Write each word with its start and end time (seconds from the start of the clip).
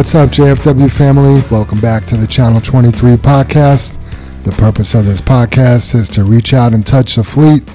What's 0.00 0.14
up, 0.14 0.30
JFW 0.30 0.90
family? 0.90 1.42
Welcome 1.50 1.78
back 1.78 2.06
to 2.06 2.16
the 2.16 2.26
Channel 2.26 2.62
23 2.62 3.16
podcast. 3.16 3.92
The 4.44 4.52
purpose 4.52 4.94
of 4.94 5.04
this 5.04 5.20
podcast 5.20 5.94
is 5.94 6.08
to 6.08 6.24
reach 6.24 6.54
out 6.54 6.72
and 6.72 6.86
touch 6.86 7.16
the 7.16 7.22
fleet, 7.22 7.70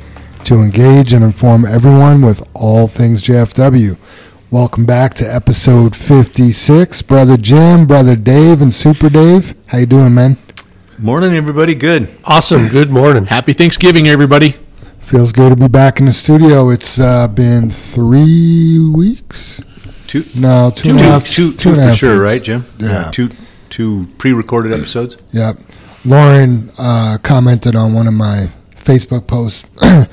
to 0.46 0.56
engage 0.56 1.14
and 1.14 1.24
inform 1.24 1.66
everyone 1.66 2.24
with 2.24 2.44
all 2.56 2.88
things 2.88 3.22
JFW. 3.22 3.96
Welcome 4.50 4.88
back 4.88 5.14
to 5.14 5.24
episode 5.24 5.96
56. 5.96 7.04
Brother 7.04 7.38
Jim, 7.38 7.86
Brother 7.86 8.16
Dave, 8.16 8.60
and 8.60 8.74
Super 8.74 9.12
Dave. 9.12 9.54
How 9.68 9.78
you 9.78 9.86
doing, 9.86 10.16
man? 10.16 10.40
Morning, 10.98 11.36
everybody. 11.36 11.76
Good. 11.76 12.10
Awesome. 12.26 12.70
Good 12.70 12.90
morning. 12.90 13.28
Happy 13.28 13.54
Thanksgiving, 13.54 14.08
everybody. 14.08 14.56
Feels 15.00 15.32
good 15.32 15.50
to 15.52 15.56
be 15.56 15.68
back 15.68 16.00
in 16.00 16.08
the 16.08 16.12
studio. 16.12 16.72
It's 16.72 17.00
uh, 17.00 17.28
been 17.28 17.70
three 17.70 18.80
weeks. 18.80 19.62
Two, 20.08 20.26
No, 20.36 20.72
two, 20.76 20.84
two, 20.84 20.90
and 20.92 21.00
a 21.00 21.04
half- 21.04 21.26
two, 21.28 21.52
two 21.52 21.58
two 21.58 21.70
and 21.70 21.78
for 21.78 21.82
half 21.84 21.96
sure, 21.96 22.12
weeks. 22.14 22.24
right, 22.24 22.44
Jim? 22.44 22.66
Yeah. 22.78 23.10
Two, 23.12 23.30
two 23.70 24.08
pre-recorded 24.18 24.72
episodes. 24.74 25.18
Yeah. 25.32 25.54
Lauren 26.06 26.72
uh, 26.78 27.18
commented 27.24 27.76
on 27.76 27.94
one 27.94 28.08
of 28.08 28.14
my 28.14 28.52
Facebook 28.80 29.26
posts. 29.28 29.66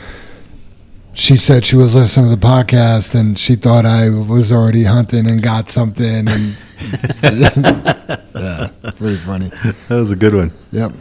she 1.12 1.36
said 1.36 1.66
she 1.66 1.77
was 1.77 1.94
listening 1.94 2.31
to 2.31 2.36
the 2.36 2.47
podcast 2.47 3.14
and 3.14 3.39
she 3.39 3.55
thought 3.55 3.84
I 3.84 4.08
was 4.08 4.50
already 4.50 4.84
hunting 4.84 5.27
and 5.28 5.42
got 5.42 5.69
something. 5.69 6.27
And 6.28 6.56
yeah, 7.22 8.69
pretty 8.97 9.19
funny. 9.19 9.48
That 9.48 9.75
was 9.91 10.11
a 10.11 10.16
good 10.16 10.34
one. 10.34 10.53
Yep. 10.72 10.92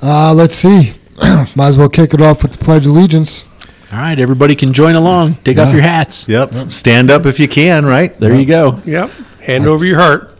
Uh, 0.00 0.32
let's 0.34 0.54
see. 0.54 0.94
Might 1.54 1.68
as 1.68 1.78
well 1.78 1.88
kick 1.88 2.14
it 2.14 2.20
off 2.20 2.42
with 2.42 2.52
the 2.52 2.58
Pledge 2.58 2.86
of 2.86 2.92
Allegiance. 2.92 3.44
All 3.92 3.98
right, 3.98 4.18
everybody 4.18 4.54
can 4.54 4.72
join 4.72 4.94
along. 4.94 5.34
Take 5.44 5.58
Yeah. 5.58 5.64
off 5.64 5.74
your 5.74 5.82
hats. 5.82 6.26
Yep. 6.26 6.72
Stand 6.72 7.10
up 7.10 7.26
if 7.26 7.38
you 7.38 7.46
can. 7.46 7.84
Right. 7.84 8.18
There 8.18 8.34
you 8.34 8.46
go. 8.46 8.80
Yep. 8.86 9.10
Hand 9.40 9.66
over 9.66 9.84
your 9.84 9.98
heart. 9.98 10.30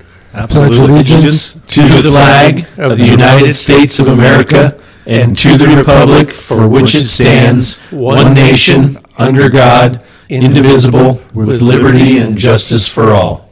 Pledge 0.48 0.78
allegiance 0.78 1.56
To 1.66 1.82
the 1.82 2.10
flag 2.10 2.66
of 2.78 2.96
the 2.98 3.04
United 3.06 3.52
States 3.54 3.98
of 3.98 4.08
America 4.08 4.74
and 5.06 5.36
to 5.36 5.58
the 5.58 5.66
republic 5.68 6.30
for 6.30 6.66
which 6.66 6.94
it 6.94 7.08
stands, 7.08 7.76
one 7.90 8.32
nation, 8.32 8.96
under 9.18 9.50
God, 9.50 10.00
indivisible, 10.30 11.20
with 11.34 11.60
liberty 11.60 12.16
and 12.18 12.38
justice 12.38 12.88
for 12.88 13.12
all. 13.12 13.50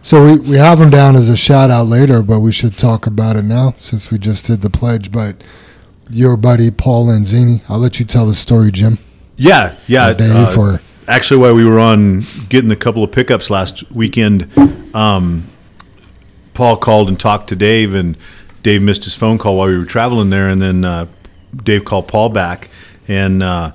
So 0.00 0.24
we, 0.24 0.38
we 0.38 0.56
have 0.56 0.78
them 0.78 0.88
down 0.90 1.14
as 1.14 1.28
a 1.28 1.36
shout 1.36 1.70
out 1.70 1.86
later, 1.86 2.22
but 2.22 2.40
we 2.40 2.50
should 2.52 2.78
talk 2.78 3.06
about 3.06 3.36
it 3.36 3.44
now 3.44 3.74
since 3.78 4.10
we 4.10 4.18
just 4.18 4.46
did 4.46 4.62
the 4.62 4.70
pledge. 4.70 5.12
But 5.12 5.36
your 6.10 6.36
buddy 6.38 6.70
Paul 6.70 7.08
Lanzini, 7.08 7.60
I'll 7.68 7.78
let 7.78 7.98
you 8.00 8.06
tell 8.06 8.26
the 8.26 8.34
story, 8.34 8.72
Jim. 8.72 8.98
Yeah. 9.36 9.76
Yeah. 9.86 10.12
Dave, 10.12 10.30
uh, 10.30 10.60
or 10.60 10.80
actually, 11.08 11.40
while 11.40 11.54
we 11.54 11.64
were 11.64 11.78
on 11.78 12.24
getting 12.48 12.70
a 12.70 12.76
couple 12.76 13.02
of 13.02 13.12
pickups 13.12 13.50
last 13.50 13.90
weekend, 13.90 14.48
um, 14.94 15.48
Paul 16.54 16.76
called 16.76 17.08
and 17.08 17.18
talked 17.18 17.48
to 17.48 17.56
Dave, 17.56 17.94
and 17.94 18.16
Dave 18.62 18.82
missed 18.82 19.04
his 19.04 19.14
phone 19.14 19.38
call 19.38 19.56
while 19.56 19.68
we 19.68 19.78
were 19.78 19.84
traveling 19.84 20.30
there, 20.30 20.48
and 20.48 20.60
then 20.60 20.84
uh, 20.84 21.06
Dave 21.54 21.84
called 21.84 22.08
Paul 22.08 22.28
back, 22.28 22.68
and 23.08 23.42
uh, 23.42 23.72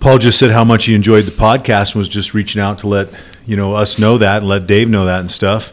Paul 0.00 0.18
just 0.18 0.38
said 0.38 0.50
how 0.50 0.64
much 0.64 0.86
he 0.86 0.94
enjoyed 0.94 1.24
the 1.24 1.30
podcast 1.30 1.92
and 1.92 1.96
was 1.96 2.08
just 2.08 2.34
reaching 2.34 2.60
out 2.60 2.78
to 2.80 2.88
let 2.88 3.08
you 3.46 3.56
know 3.56 3.72
us 3.72 3.98
know 3.98 4.18
that 4.18 4.38
and 4.38 4.48
let 4.48 4.66
Dave 4.66 4.88
know 4.88 5.04
that 5.06 5.20
and 5.20 5.30
stuff, 5.30 5.72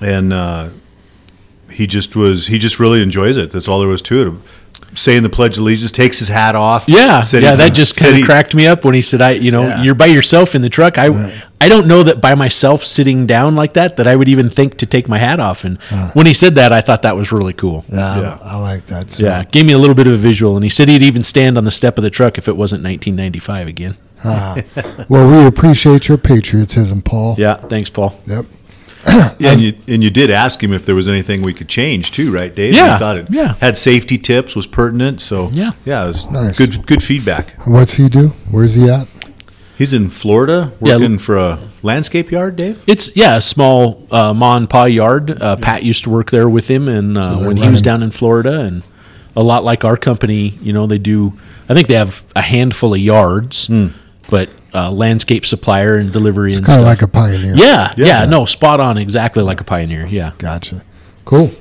and 0.00 0.32
uh, 0.32 0.70
he 1.70 1.86
just 1.86 2.16
was 2.16 2.46
he 2.46 2.58
just 2.58 2.78
really 2.78 3.02
enjoys 3.02 3.36
it. 3.36 3.50
That's 3.50 3.68
all 3.68 3.80
there 3.80 3.88
was 3.88 4.02
to 4.02 4.28
it. 4.28 4.34
Saying 4.94 5.22
the 5.22 5.28
Pledge 5.28 5.56
of 5.56 5.62
Allegiance, 5.62 5.92
takes 5.92 6.18
his 6.18 6.28
hat 6.28 6.56
off. 6.56 6.86
Yeah, 6.88 7.20
said 7.20 7.42
yeah, 7.44 7.52
he- 7.52 7.56
that 7.58 7.74
just 7.74 7.96
kind 7.96 8.16
of 8.18 8.24
cracked 8.24 8.54
me 8.56 8.66
up 8.66 8.84
when 8.84 8.94
he 8.94 9.02
said, 9.02 9.20
"I, 9.20 9.30
you 9.32 9.52
know, 9.52 9.62
Yeah. 9.62 9.82
you're 9.84 9.94
by 9.94 10.06
yourself 10.06 10.54
in 10.56 10.62
the 10.62 10.68
truck." 10.68 10.98
I, 10.98 11.42
I 11.60 11.68
don't 11.68 11.86
know 11.86 12.02
that 12.02 12.20
by 12.20 12.34
myself 12.34 12.84
sitting 12.84 13.24
down 13.26 13.54
like 13.54 13.74
that 13.74 13.96
that 13.98 14.06
I 14.08 14.16
would 14.16 14.28
even 14.28 14.50
think 14.50 14.78
to 14.78 14.86
take 14.86 15.08
my 15.08 15.18
hat 15.18 15.38
off. 15.38 15.62
And 15.64 15.78
when 16.14 16.26
he 16.26 16.34
said 16.34 16.54
that, 16.56 16.72
I 16.72 16.80
thought 16.80 17.02
that 17.02 17.14
was 17.16 17.30
really 17.30 17.52
cool. 17.52 17.84
yeah, 17.88 18.20
Yeah. 18.20 18.38
I 18.42 18.56
like 18.56 18.86
that. 18.86 19.10
So. 19.12 19.24
Yeah, 19.24 19.44
gave 19.44 19.64
me 19.66 19.74
a 19.74 19.78
little 19.78 19.94
bit 19.94 20.06
of 20.08 20.14
a 20.14 20.16
visual, 20.16 20.56
and 20.56 20.64
he 20.64 20.70
said 20.70 20.88
he'd 20.88 21.02
even 21.02 21.22
stand 21.22 21.56
on 21.56 21.64
the 21.64 21.70
step 21.70 21.96
of 21.96 22.02
the 22.02 22.10
truck 22.10 22.36
if 22.38 22.48
it 22.48 22.56
wasn't 22.56 22.82
1995 22.82 23.68
again. 23.68 23.96
Ah. 24.24 24.56
well, 25.08 25.30
we 25.30 25.46
appreciate 25.46 26.08
your 26.08 26.18
patriotism, 26.18 27.00
Paul. 27.00 27.36
Yeah, 27.38 27.54
thanks, 27.56 27.88
Paul. 27.90 28.18
Yep. 28.26 28.46
Yeah, 29.06 29.52
and 29.52 29.60
you 29.60 29.74
and 29.88 30.04
you 30.04 30.10
did 30.10 30.30
ask 30.30 30.62
him 30.62 30.72
if 30.74 30.84
there 30.84 30.94
was 30.94 31.08
anything 31.08 31.40
we 31.42 31.54
could 31.54 31.68
change 31.68 32.12
too, 32.12 32.30
right, 32.30 32.54
Dave? 32.54 32.74
Yeah, 32.74 32.96
I 32.96 32.98
thought 32.98 33.16
it 33.16 33.26
yeah. 33.30 33.54
had 33.54 33.78
safety 33.78 34.18
tips, 34.18 34.54
was 34.54 34.66
pertinent. 34.66 35.20
So 35.22 35.50
Yeah. 35.52 35.70
yeah, 35.86 36.04
it 36.04 36.08
was 36.08 36.30
Nice. 36.30 36.58
good 36.58 36.84
good 36.86 37.02
feedback. 37.02 37.54
What's 37.66 37.94
he 37.94 38.08
do? 38.10 38.34
Where's 38.50 38.74
he 38.74 38.90
at? 38.90 39.06
He's 39.78 39.94
in 39.94 40.10
Florida 40.10 40.72
Yeah. 40.82 40.96
working 40.96 41.18
for 41.18 41.38
a 41.38 41.58
landscape 41.82 42.30
yard, 42.30 42.56
Dave. 42.56 42.82
It's 42.86 43.10
yeah, 43.16 43.36
a 43.36 43.40
small 43.40 44.06
uh, 44.10 44.34
ma 44.34 44.56
and 44.58 44.68
pa 44.68 44.84
yard. 44.84 45.40
Uh, 45.40 45.56
Pat 45.56 45.82
used 45.82 46.04
to 46.04 46.10
work 46.10 46.30
there 46.30 46.48
with 46.50 46.68
him, 46.68 46.86
and 46.86 47.16
uh, 47.16 47.36
they're 47.38 47.48
when 47.48 47.56
he 47.56 47.70
was 47.70 47.80
down 47.80 48.02
in 48.02 48.10
Florida, 48.10 48.60
and 48.60 48.82
a 49.34 49.42
lot 49.42 49.64
like 49.64 49.82
our 49.82 49.96
company, 49.96 50.58
you 50.60 50.74
know, 50.74 50.86
they 50.86 50.98
do. 50.98 51.32
I 51.70 51.72
think 51.74 51.88
they 51.88 51.94
have 51.94 52.22
a 52.36 52.42
handful 52.42 52.92
of 52.92 53.00
yards, 53.00 53.68
Hmm. 53.68 53.86
but 54.28 54.50
uh, 54.74 54.90
landscape 54.90 55.44
supplier 55.46 55.96
and 55.96 56.12
delivery 56.12 56.54
and 56.54 56.64
Kind 56.64 56.80
of 56.80 56.86
stuff. 56.86 57.00
like 57.00 57.02
a 57.02 57.08
pioneer. 57.08 57.54
yeah, 57.56 57.92
yeah, 57.96 58.06
Yeah. 58.06 58.24
no, 58.26 58.44
spot 58.44 58.80
on, 58.80 58.98
exactly 58.98 59.42
like 59.42 59.60
a 59.60 59.64
pioneer. 59.64 60.06
Yeah, 60.06 60.32
Gotcha. 60.38 60.82
Cool. 61.24 61.52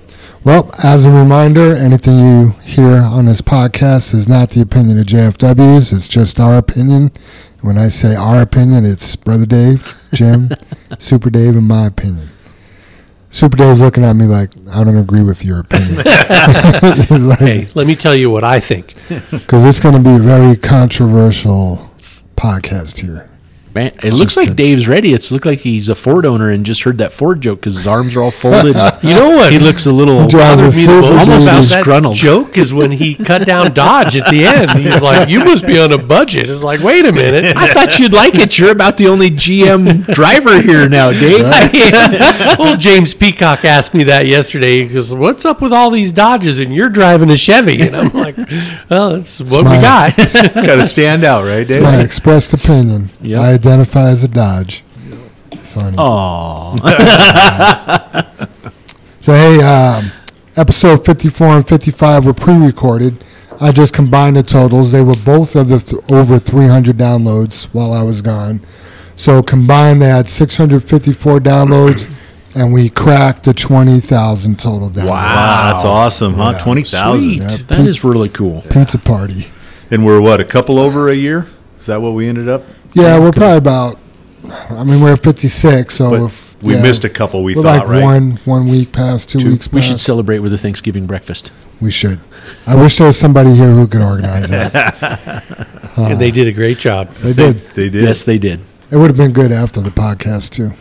Well, 0.44 0.70
as 0.82 1.04
a 1.06 1.12
reminder, 1.12 1.74
anything 1.76 2.18
you 2.18 2.50
hear 2.64 2.98
on 2.98 3.26
this 3.26 3.42
podcast 3.42 4.14
is 4.14 4.28
not 4.28 4.52
the 4.52 4.62
opinion 4.62 4.98
of 4.98 5.06
JFWs. 5.06 5.92
It's 5.92 6.08
just 6.08 6.40
our 6.40 6.58
opinion. 6.58 7.12
When 7.62 7.78
I 7.78 7.90
say 7.90 8.16
our 8.16 8.42
opinion, 8.42 8.86
it's 8.86 9.18
Brother 9.18 9.46
Dave, 9.46 9.94
Jim, 10.14 10.50
Super 10.98 11.30
Dave, 11.30 11.58
and 11.58 11.68
my 11.68 11.88
opinion. 11.88 12.30
Super 13.32 13.58
Dave's 13.58 13.82
looking 13.82 14.04
at 14.06 14.16
me 14.16 14.26
like, 14.26 14.52
I 14.72 14.84
don't 14.84 14.98
agree 14.98 15.22
with 15.24 15.44
your 15.44 15.60
opinion. 15.60 16.02
Hey, 17.38 17.68
let 17.76 17.86
me 17.86 17.96
tell 17.96 18.16
you 18.16 18.30
what 18.32 18.44
I 18.46 18.60
think. 18.62 18.96
Because 19.30 19.66
it's 19.66 19.80
going 19.80 19.96
to 19.96 20.02
be 20.02 20.16
a 20.16 20.20
very 20.20 20.56
controversial 20.56 21.89
podcast 22.40 23.00
here. 23.00 23.28
Man, 23.74 23.92
it 24.04 24.14
looks 24.14 24.36
like 24.38 24.50
kidding. 24.50 24.56
Dave's 24.68 24.88
ready. 24.88 25.14
It's 25.14 25.32
looked 25.32 25.46
like 25.46 25.60
he's 25.60 25.90
a 25.90 25.96
Ford 25.96 26.26
owner 26.26 26.50
and 26.50 26.66
just 26.66 26.84
heard 26.84 26.98
that 27.00 27.12
Ford 27.12 27.42
joke 27.42 27.60
because 27.60 27.76
his 27.76 27.88
arms 27.88 28.16
are 28.16 28.22
all 28.22 28.32
folded. 28.32 28.76
You 29.02 29.16
know 29.16 29.30
what? 29.30 29.52
he 29.52 29.60
looks 29.60 29.86
a 29.86 29.92
little 29.92 30.28
drives 30.28 30.62
a 30.62 30.66
bothered 30.66 30.76
me 30.76 30.86
the 30.86 31.02
most 31.02 31.26
Duty. 31.26 31.44
about 31.44 31.46
that 31.46 31.56
Disgruntled. 31.78 32.16
joke 32.16 32.58
is 32.58 32.74
when 32.74 32.92
he 32.92 33.16
cut 33.16 33.46
down 33.46 33.74
Dodge 33.74 34.16
at 34.18 34.30
the 34.30 34.46
end. 34.46 34.72
He's 34.72 35.02
like, 35.02 35.30
"You 35.30 35.40
must 35.40 35.66
be 35.66 35.80
on 35.80 35.92
a 35.94 35.98
budget." 35.98 36.50
It's 36.50 36.64
like, 36.64 36.82
wait 36.82 37.06
a 37.06 37.12
minute. 37.12 37.56
I 37.56 37.68
thought 37.74 37.98
you'd 38.00 38.14
like 38.14 38.36
it. 38.36 38.58
You're 38.58 38.72
about 38.72 38.98
the 38.98 39.08
only 39.08 39.30
GM 39.32 40.14
driver 40.14 40.62
here 40.62 40.88
now, 40.90 41.12
Dave. 41.12 41.44
well, 42.60 42.78
James 42.78 43.14
Peacock 43.14 43.66
asked 43.66 43.94
me 43.94 44.04
that 44.06 44.26
yesterday. 44.26 44.84
He 44.88 44.94
goes, 44.94 45.14
"What's 45.14 45.46
up 45.46 45.62
with 45.62 45.72
all 45.74 45.90
these 45.92 46.12
Dodges 46.12 46.60
and 46.60 46.74
you're 46.74 46.90
driving 46.90 47.30
a 47.30 47.38
Chevy?" 47.38 47.82
And 47.82 47.96
I'm 47.96 48.12
like, 48.14 48.38
"Well, 48.90 49.12
that's 49.12 49.40
what 49.40 49.64
we 49.64 49.72
my- 49.72 49.82
got." 49.82 50.16
Got 50.18 50.76
to 50.76 50.86
stand 50.86 51.24
out, 51.24 51.46
right, 51.46 51.68
Dave? 51.68 51.84
My 51.84 52.02
expressed 52.02 52.54
opinion. 52.54 53.10
Yep. 53.22 53.59
I 53.60 53.72
identify 53.72 54.10
as 54.10 54.24
a 54.24 54.28
Dodge. 54.30 54.84
Funny. 55.74 55.98
Aw. 55.98 56.76
So 59.22 59.34
hey, 59.34 59.62
um, 59.62 60.12
episode 60.56 61.06
fifty-four 61.06 61.48
and 61.50 61.68
fifty-five 61.68 62.26
were 62.26 62.34
pre-recorded. 62.34 63.22
I 63.60 63.74
just 63.74 63.94
combined 63.94 64.38
the 64.38 64.44
totals. 64.44 64.94
They 64.94 65.04
were 65.04 65.18
both 65.18 65.58
of 65.58 65.68
the 65.68 65.78
th- 65.80 66.02
over 66.10 66.40
three 66.40 66.68
hundred 66.68 66.98
downloads 66.98 67.66
while 67.66 67.92
I 67.92 68.02
was 68.02 68.22
gone. 68.22 68.62
So 69.18 69.44
combined, 69.44 70.02
they 70.02 70.08
had 70.08 70.30
six 70.30 70.56
hundred 70.56 70.86
fifty-four 70.86 71.42
downloads, 71.42 72.10
and 72.56 72.72
we 72.74 72.90
cracked 72.90 73.44
the 73.44 73.54
twenty 73.54 74.00
thousand 74.00 74.58
total 74.58 74.90
downloads. 74.90 75.10
Wow, 75.10 75.72
that's 75.74 75.84
awesome, 75.86 76.34
huh? 76.36 76.54
Yeah. 76.56 76.64
Twenty 76.64 76.84
thousand, 76.84 77.34
Yeah, 77.34 77.58
That 77.68 77.82
is 77.82 78.06
really 78.06 78.30
cool. 78.30 78.62
Pizza 78.72 78.98
party. 78.98 79.48
and 79.92 80.06
we're 80.06 80.22
what 80.22 80.40
a 80.40 80.46
couple 80.46 80.80
over 80.80 81.10
a 81.10 81.16
year. 81.16 81.50
Is 81.82 81.88
that 81.88 82.02
what 82.02 82.12
we 82.12 82.28
ended 82.30 82.48
up? 82.48 82.64
Yeah, 82.94 83.20
we're 83.20 83.32
probably 83.32 83.58
about. 83.58 84.00
I 84.70 84.84
mean, 84.84 85.02
we're 85.02 85.14
at 85.14 85.24
fifty-six, 85.24 85.96
so 85.96 86.10
But 86.10 86.24
if, 86.26 86.62
we 86.64 86.74
yeah, 86.76 86.82
missed 86.82 87.04
a 87.04 87.10
couple. 87.10 87.44
We 87.44 87.56
we're 87.56 87.64
thought, 87.64 87.88
like 87.88 87.88
right? 87.88 88.04
one 88.04 88.40
one 88.46 88.68
week 88.68 88.92
past, 88.92 89.30
two, 89.30 89.40
Two. 89.40 89.52
weeks. 89.52 89.72
We 89.72 89.82
should 89.82 90.00
celebrate 90.00 90.40
with 90.40 90.54
a 90.54 90.58
Thanksgiving 90.58 91.06
breakfast. 91.06 91.52
We 91.82 91.92
should. 91.92 92.20
I 92.66 92.76
wish 92.76 92.98
there 92.98 93.08
was 93.08 93.18
somebody 93.18 93.54
here 93.54 93.70
who 93.72 93.88
could 93.88 94.02
organize 94.02 94.50
that. 94.50 95.46
and 95.98 96.20
they 96.20 96.32
did 96.32 96.48
a 96.48 96.52
great 96.52 96.78
job. 96.80 97.08
They 97.16 97.32
They, 97.32 97.54
did. 97.54 97.70
they 97.72 97.90
did. 97.90 98.04
Yes, 98.04 98.24
they 98.24 98.38
did. 98.38 98.62
It 98.92 98.98
would 98.98 99.08
have 99.08 99.18
been 99.18 99.32
good 99.34 99.52
after 99.52 99.82
the 99.82 99.92
podcast 99.92 100.50
too. 100.52 100.72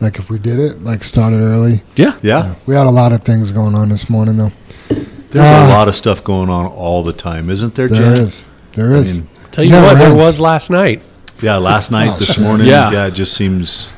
Like 0.00 0.18
if 0.18 0.30
we 0.30 0.38
did 0.38 0.58
it, 0.58 0.82
like 0.84 1.04
started 1.04 1.40
early. 1.40 1.82
Yeah. 1.96 2.16
Yeah, 2.22 2.54
We 2.66 2.74
had 2.74 2.86
a 2.86 2.90
lot 2.90 3.12
of 3.12 3.22
things 3.22 3.50
going 3.50 3.74
on 3.74 3.88
this 3.90 4.08
morning 4.08 4.36
though. 4.38 4.52
there's 4.88 5.44
Ah. 5.44 5.66
a 5.66 5.68
lot 5.68 5.88
of 5.88 5.94
stuff 5.94 6.22
going 6.24 6.48
on 6.48 6.66
all 6.66 7.02
the 7.02 7.12
time, 7.12 7.50
isn't 7.50 7.74
there, 7.74 7.88
There 7.88 8.14
Jen? 8.14 8.24
is. 8.24 8.46
There 8.74 8.92
is. 8.92 9.18
mean, 9.18 9.28
Tell 9.52 9.64
you 9.64 9.70
Never 9.72 9.86
what, 9.88 9.94
there 9.98 10.06
ends. 10.10 10.16
was 10.16 10.40
last 10.40 10.70
night. 10.70 11.02
Yeah, 11.42 11.56
last 11.56 11.90
night, 11.90 12.10
Oh, 12.14 12.18
this 12.18 12.34
shit. 12.34 12.42
morning. 12.44 12.66
Yeah. 12.66 12.90
Yeah. 12.90 13.06
it 13.06 13.12
just 13.14 13.34
seems 13.34 13.92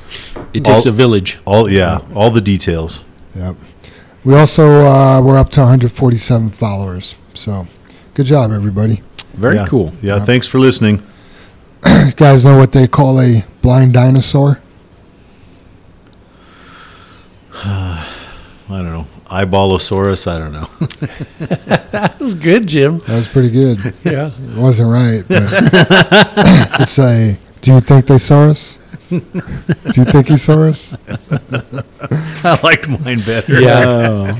It 0.52 0.64
takes 0.64 0.86
All- 0.86 0.92
a 0.92 0.92
village. 0.92 1.38
all. 1.44 1.68
Yeah, 1.68 2.00
all 2.14 2.30
the 2.30 2.40
details. 2.40 3.04
Yep. 3.34 3.56
We 4.24 4.34
also 4.36 4.86
uh, 4.86 5.20
we're 5.20 5.38
up 5.38 5.50
to 5.52 5.60
147 5.60 6.50
followers. 6.50 7.16
So, 7.34 7.66
good 8.14 8.26
job, 8.26 8.52
everybody. 8.52 9.02
Very 9.34 9.56
yeah. 9.56 9.66
cool. 9.66 9.92
Yeah, 10.02 10.20
thanks 10.20 10.46
for 10.46 10.58
listening. 10.60 11.02
You 12.06 12.12
guys 12.12 12.44
know 12.44 12.56
what 12.56 12.72
they 12.72 12.86
call 12.86 13.20
a 13.20 13.44
blind 13.62 13.94
dinosaur? 13.94 14.60
I 17.64 18.06
don't 18.68 18.84
know. 18.84 19.06
Eyeballosaurus. 19.32 20.26
I 20.30 20.38
don't 20.38 20.52
know. 20.52 20.68
That 21.92 22.18
was 22.18 22.32
good, 22.34 22.66
Jim. 22.66 23.00
That 23.00 23.16
was 23.16 23.28
pretty 23.28 23.50
good. 23.50 23.78
Yeah. 24.04 24.30
It 24.38 24.56
wasn't 24.56 24.90
right, 24.90 25.22
but 25.28 25.42
it's 26.80 26.98
a. 26.98 27.38
Do 27.60 27.74
you 27.74 27.80
think 27.80 28.06
they 28.06 28.18
saw 28.18 28.44
us? 28.48 28.78
Do 29.10 29.16
you 29.96 30.04
think 30.04 30.28
he 30.28 30.36
saw 30.38 30.62
us? 30.68 30.96
I 32.44 32.58
liked 32.62 32.88
mine 32.88 33.20
better. 33.20 33.60
Yeah. 33.60 34.38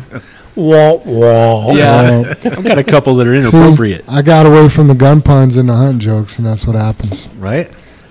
Wah, 0.57 0.95
wah. 0.95 1.73
Yeah. 1.75 2.35
I've 2.45 2.65
got 2.65 2.79
a 2.79 2.85
couple 2.85 3.15
that 3.17 3.27
are 3.27 3.41
See, 3.43 3.57
inappropriate. 3.57 4.05
I 4.09 4.23
got 4.23 4.47
away 4.47 4.69
from 4.71 4.89
the 4.89 4.95
gun 4.95 5.21
puns 5.23 5.57
and 5.59 5.69
the 5.69 5.75
hunt 5.77 6.01
jokes, 6.01 6.39
and 6.39 6.47
that's 6.47 6.67
what 6.67 6.75
happens. 6.75 7.29
Right. 7.39 7.71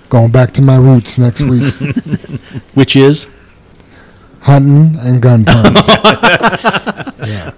Going 0.09 0.31
back 0.31 0.51
to 0.51 0.61
my 0.61 0.77
roots 0.77 1.17
next 1.17 1.41
week, 1.41 1.73
Which 2.75 2.95
is? 2.95 3.27
Hunting 4.41 4.97
and 4.99 5.21
gun 5.21 5.45
puns. 5.45 5.77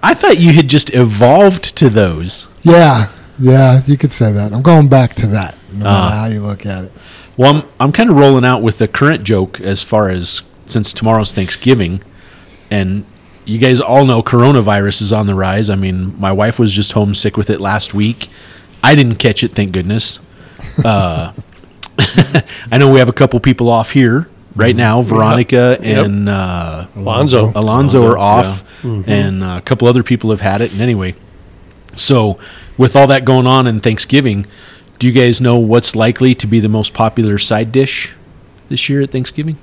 I 0.02 0.14
thought 0.14 0.38
you 0.38 0.52
had 0.52 0.68
just 0.68 0.92
evolved 0.94 1.76
to 1.76 1.88
those. 1.88 2.46
yeah, 2.62 3.10
yeah, 3.38 3.82
you 3.86 3.96
could 3.96 4.12
say 4.12 4.32
that. 4.32 4.52
I'm 4.52 4.62
going 4.62 4.88
back 4.88 5.14
to 5.14 5.26
that, 5.28 5.56
no 5.72 5.86
Ah. 5.86 6.04
matter 6.04 6.16
how 6.16 6.26
you 6.26 6.40
look 6.40 6.66
at 6.66 6.84
it. 6.84 6.92
Well, 7.36 7.56
I'm, 7.56 7.62
I'm 7.80 7.92
kind 7.92 8.10
of 8.10 8.16
rolling 8.16 8.44
out 8.44 8.62
with 8.62 8.78
the 8.78 8.86
current 8.86 9.24
joke 9.24 9.60
as 9.60 9.82
far 9.82 10.08
as 10.08 10.42
since 10.66 10.92
tomorrow's 10.92 11.32
Thanksgiving, 11.32 12.00
and 12.70 13.04
you 13.44 13.58
guys 13.58 13.80
all 13.80 14.04
know 14.04 14.22
coronavirus 14.22 15.02
is 15.02 15.12
on 15.12 15.26
the 15.26 15.34
rise. 15.34 15.68
I 15.68 15.74
mean, 15.74 16.18
my 16.20 16.30
wife 16.32 16.58
was 16.58 16.72
just 16.72 16.92
homesick 16.92 17.36
with 17.36 17.50
it 17.50 17.60
last 17.60 17.92
week. 17.92 18.28
I 18.82 18.94
didn't 18.94 19.16
catch 19.16 19.42
it, 19.42 19.52
thank 19.52 19.72
goodness. 19.72 20.20
Uh, 20.84 21.32
I 21.98 22.78
know 22.78 22.90
we 22.92 22.98
have 22.98 23.08
a 23.08 23.12
couple 23.12 23.38
people 23.40 23.68
off 23.68 23.90
here 23.92 24.28
right 24.54 24.74
now. 24.76 25.02
Veronica 25.02 25.78
Yep. 25.82 26.06
and 26.06 26.28
uh, 26.28 26.86
Alonzo. 26.96 27.52
Alonzo 27.54 28.06
are 28.06 28.18
off, 28.18 28.62
and 28.82 29.42
uh, 29.42 29.56
a 29.58 29.62
couple 29.62 29.88
other 29.88 30.02
people 30.02 30.30
have 30.30 30.40
had 30.40 30.60
it. 30.60 30.72
And 30.72 30.80
anyway, 30.80 31.14
so 31.96 32.38
with 32.76 32.94
all 32.96 33.06
that 33.08 33.24
going 33.24 33.46
on 33.46 33.66
in 33.66 33.80
Thanksgiving, 33.80 34.46
do 34.98 35.06
you 35.06 35.12
guys 35.12 35.40
know 35.40 35.58
what's 35.58 35.94
likely 35.96 36.34
to 36.36 36.46
be 36.46 36.60
the 36.60 36.68
most 36.68 36.92
popular 36.94 37.38
side 37.38 37.72
dish 37.72 38.12
this 38.68 38.88
year 38.88 39.02
at 39.02 39.10
Thanksgiving? 39.10 39.58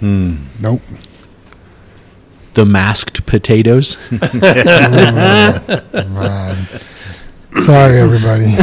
Hmm. 0.00 0.36
Nope. 0.60 0.82
The 2.54 2.64
masked 2.66 3.26
potatoes. 3.26 3.96
Man. 7.56 7.64
Sorry, 7.64 7.98
everybody. 7.98 8.44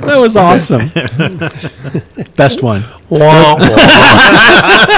that 0.00 0.16
was 0.16 0.36
awesome. 0.36 0.88
Best 2.36 2.62
one. 2.62 2.82
Wah, 3.08 3.54
wah. 3.54 3.58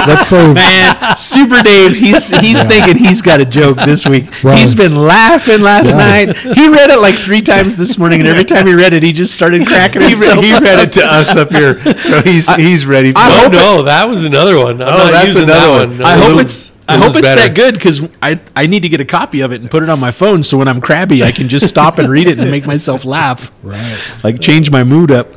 Let's 0.07 0.27
say 0.29 0.53
Man, 0.53 1.17
Super 1.17 1.61
Dave, 1.61 1.93
he's 1.95 2.29
he's 2.39 2.61
thinking 2.65 2.97
he's 2.97 3.21
got 3.21 3.39
a 3.39 3.45
joke 3.45 3.77
this 3.77 4.07
week. 4.07 4.25
Well- 4.43 4.57
he's 4.57 4.73
been 4.73 4.95
laughing 4.95 5.61
last 5.61 5.89
Yeah. 5.91 5.97
night. 6.25 6.37
He 6.37 6.67
read 6.69 6.89
it 6.89 6.99
like 6.99 7.15
three 7.15 7.41
times 7.41 7.77
this 7.77 7.97
morning, 7.97 8.19
and 8.21 8.27
every 8.29 8.43
time 8.45 8.65
he 8.67 8.73
read 8.73 8.93
it, 8.93 9.03
he 9.03 9.11
just 9.13 9.33
started 9.33 9.65
cracking 9.67 10.01
He, 10.01 10.15
read, 10.15 10.43
he 10.43 10.53
read 10.53 10.79
it 10.79 10.91
to 10.93 11.05
us 11.05 11.35
up 11.35 11.51
here, 11.51 11.79
so 11.99 12.21
he's 12.21 12.47
he's 12.55 12.85
ready. 12.85 13.11
For 13.11 13.19
I 13.19 13.27
Oh 13.29 13.35
it. 13.37 13.43
hope 13.43 13.51
no, 13.53 13.83
that 13.83 14.07
was 14.07 14.23
another 14.23 14.57
one. 14.57 14.81
I'm 14.81 14.87
Oh, 14.87 14.97
not 14.97 15.11
that's 15.11 15.27
using 15.27 15.43
another 15.43 15.79
that 15.79 15.87
one. 15.89 15.97
one. 15.99 16.05
I 16.05 16.17
hope 16.17 16.41
it's 16.41 16.71
I 16.89 16.97
hope 16.97 17.15
it's 17.15 17.21
better. 17.21 17.41
that 17.41 17.55
good 17.55 17.73
because 17.75 18.07
I 18.21 18.39
I 18.55 18.65
need 18.65 18.83
to 18.83 18.89
get 18.89 18.99
a 18.99 19.05
copy 19.05 19.41
of 19.41 19.51
it 19.51 19.61
and 19.61 19.69
put 19.69 19.83
it 19.83 19.89
on 19.89 19.99
my 19.99 20.11
phone 20.11 20.43
so 20.43 20.57
when 20.57 20.67
I'm 20.67 20.81
crabby 20.81 21.23
I 21.23 21.31
can 21.31 21.47
just 21.47 21.67
stop 21.67 21.97
and 21.99 22.09
read 22.09 22.27
it 22.27 22.39
and 22.39 22.49
make 22.51 22.65
myself 22.65 23.05
laugh. 23.05 23.51
right. 23.63 23.99
Like 24.23 24.41
change 24.41 24.71
my 24.71 24.83
mood 24.83 25.11
up. 25.11 25.27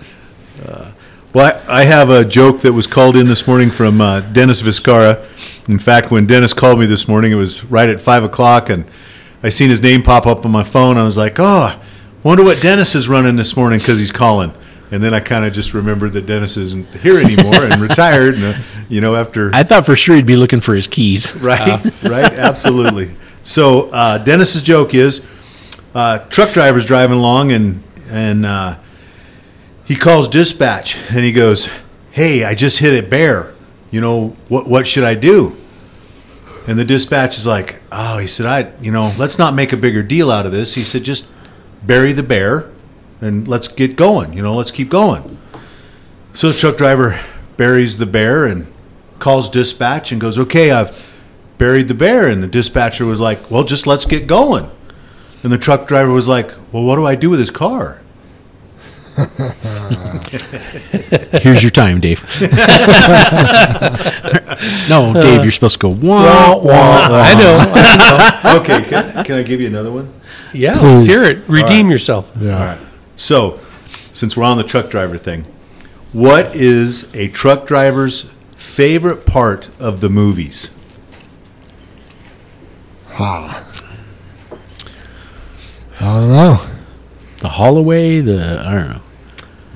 Well, 1.34 1.62
I, 1.66 1.80
I 1.80 1.84
have 1.84 2.10
a 2.10 2.26
joke 2.26 2.60
that 2.60 2.74
was 2.74 2.86
called 2.86 3.16
in 3.16 3.26
this 3.26 3.46
morning 3.46 3.70
from 3.70 4.02
uh, 4.02 4.20
Dennis 4.20 4.60
Viscara. 4.60 5.24
In 5.66 5.78
fact, 5.78 6.10
when 6.10 6.26
Dennis 6.26 6.52
called 6.52 6.78
me 6.78 6.84
this 6.84 7.08
morning, 7.08 7.32
it 7.32 7.36
was 7.36 7.64
right 7.64 7.88
at 7.88 8.00
five 8.00 8.22
o'clock, 8.22 8.68
and 8.68 8.84
I 9.42 9.48
seen 9.48 9.70
his 9.70 9.80
name 9.80 10.02
pop 10.02 10.26
up 10.26 10.44
on 10.44 10.50
my 10.50 10.62
phone. 10.62 10.98
I 10.98 11.04
was 11.04 11.16
like, 11.16 11.36
"Oh, 11.38 11.80
wonder 12.22 12.44
what 12.44 12.60
Dennis 12.60 12.94
is 12.94 13.08
running 13.08 13.36
this 13.36 13.56
morning 13.56 13.78
because 13.78 13.98
he's 13.98 14.12
calling." 14.12 14.52
And 14.92 15.02
then 15.02 15.14
I 15.14 15.20
kind 15.20 15.46
of 15.46 15.54
just 15.54 15.72
remembered 15.72 16.12
that 16.12 16.26
Dennis 16.26 16.58
isn't 16.58 16.86
here 16.96 17.18
anymore 17.18 17.64
and 17.64 17.80
retired. 17.80 18.34
And 18.34 18.44
uh, 18.44 18.58
you 18.90 19.00
know, 19.00 19.16
after 19.16 19.50
I 19.54 19.62
thought 19.62 19.86
for 19.86 19.96
sure 19.96 20.14
he'd 20.14 20.26
be 20.26 20.36
looking 20.36 20.60
for 20.60 20.74
his 20.74 20.86
keys. 20.86 21.34
right, 21.36 21.82
right, 22.02 22.32
absolutely. 22.32 23.16
So 23.42 23.88
uh, 23.88 24.18
Dennis's 24.18 24.60
joke 24.60 24.94
is, 24.94 25.24
uh, 25.94 26.18
truck 26.28 26.52
driver's 26.52 26.84
driving 26.84 27.16
along 27.16 27.52
and 27.52 27.82
and 28.10 28.44
uh, 28.44 28.78
he 29.84 29.96
calls 29.96 30.28
dispatch 30.28 30.98
and 31.08 31.24
he 31.24 31.32
goes, 31.32 31.70
"Hey, 32.10 32.44
I 32.44 32.54
just 32.54 32.78
hit 32.78 33.02
a 33.02 33.06
bear. 33.06 33.54
You 33.90 34.02
know 34.02 34.36
what? 34.48 34.68
What 34.68 34.86
should 34.86 35.04
I 35.04 35.14
do?" 35.14 35.56
And 36.66 36.78
the 36.78 36.84
dispatch 36.84 37.38
is 37.38 37.46
like, 37.46 37.80
"Oh," 37.90 38.18
he 38.18 38.26
said, 38.26 38.44
"I, 38.44 38.72
you 38.82 38.92
know, 38.92 39.14
let's 39.16 39.38
not 39.38 39.54
make 39.54 39.72
a 39.72 39.76
bigger 39.78 40.02
deal 40.02 40.30
out 40.30 40.44
of 40.44 40.52
this." 40.52 40.74
He 40.74 40.82
said, 40.82 41.02
"Just 41.02 41.26
bury 41.82 42.12
the 42.12 42.22
bear 42.22 42.70
and 43.22 43.48
let's 43.48 43.68
get 43.68 43.96
going. 43.96 44.32
You 44.34 44.42
know, 44.42 44.54
let's 44.54 44.70
keep 44.70 44.90
going." 44.90 45.38
So 46.34 46.50
the 46.50 46.58
truck 46.58 46.76
driver 46.76 47.20
buries 47.56 47.98
the 47.98 48.06
bear 48.06 48.46
and 48.46 48.66
calls 49.18 49.48
dispatch 49.48 50.12
and 50.12 50.20
goes, 50.20 50.38
"Okay, 50.38 50.70
I've 50.70 50.92
buried 51.58 51.88
the 51.88 51.94
bear." 51.94 52.28
And 52.28 52.42
the 52.42 52.46
dispatcher 52.48 53.06
was 53.06 53.20
like, 53.20 53.50
"Well, 53.50 53.64
just 53.64 53.86
let's 53.86 54.04
get 54.04 54.26
going." 54.26 54.70
And 55.42 55.52
the 55.52 55.58
truck 55.58 55.86
driver 55.88 56.10
was 56.10 56.28
like, 56.28 56.52
"Well, 56.72 56.84
what 56.84 56.96
do 56.96 57.06
I 57.06 57.14
do 57.14 57.30
with 57.30 57.38
his 57.38 57.50
car?" 57.50 58.00
Here's 61.42 61.62
your 61.62 61.70
time, 61.70 62.00
Dave. 62.00 62.22
no, 64.88 65.10
uh, 65.10 65.20
Dave, 65.20 65.42
you're 65.42 65.50
supposed 65.50 65.74
to 65.74 65.78
go 65.78 65.90
wah, 65.90 66.56
Wah, 66.56 66.62
wah. 66.62 67.08
I 67.10 67.34
know. 67.34 67.58
I 67.74 67.96
know. 67.96 68.28
Okay, 68.62 68.82
can, 68.82 69.24
can 69.24 69.36
I 69.36 69.42
give 69.42 69.60
you 69.60 69.66
another 69.66 69.90
one? 69.90 70.12
Yeah, 70.52 70.74
Please. 70.74 70.82
let's 70.82 71.06
hear 71.06 71.24
it. 71.24 71.38
Redeem 71.48 71.86
right. 71.86 71.92
yourself. 71.92 72.30
Yeah. 72.38 72.52
All 72.52 72.66
right. 72.66 72.78
So, 73.22 73.60
since 74.10 74.36
we're 74.36 74.42
on 74.42 74.56
the 74.56 74.64
truck 74.64 74.90
driver 74.90 75.16
thing, 75.16 75.46
what 76.12 76.56
is 76.56 77.08
a 77.14 77.28
truck 77.28 77.68
driver's 77.68 78.26
favorite 78.56 79.26
part 79.26 79.68
of 79.78 80.00
the 80.00 80.08
movies? 80.08 80.72
Ha. 83.12 83.64
I 86.00 86.04
don't 86.04 86.30
know. 86.30 86.66
The 87.38 87.48
Holloway, 87.50 88.20
the 88.22 88.60
I 88.66 88.72
don't 88.72 88.88
know. 88.88 89.00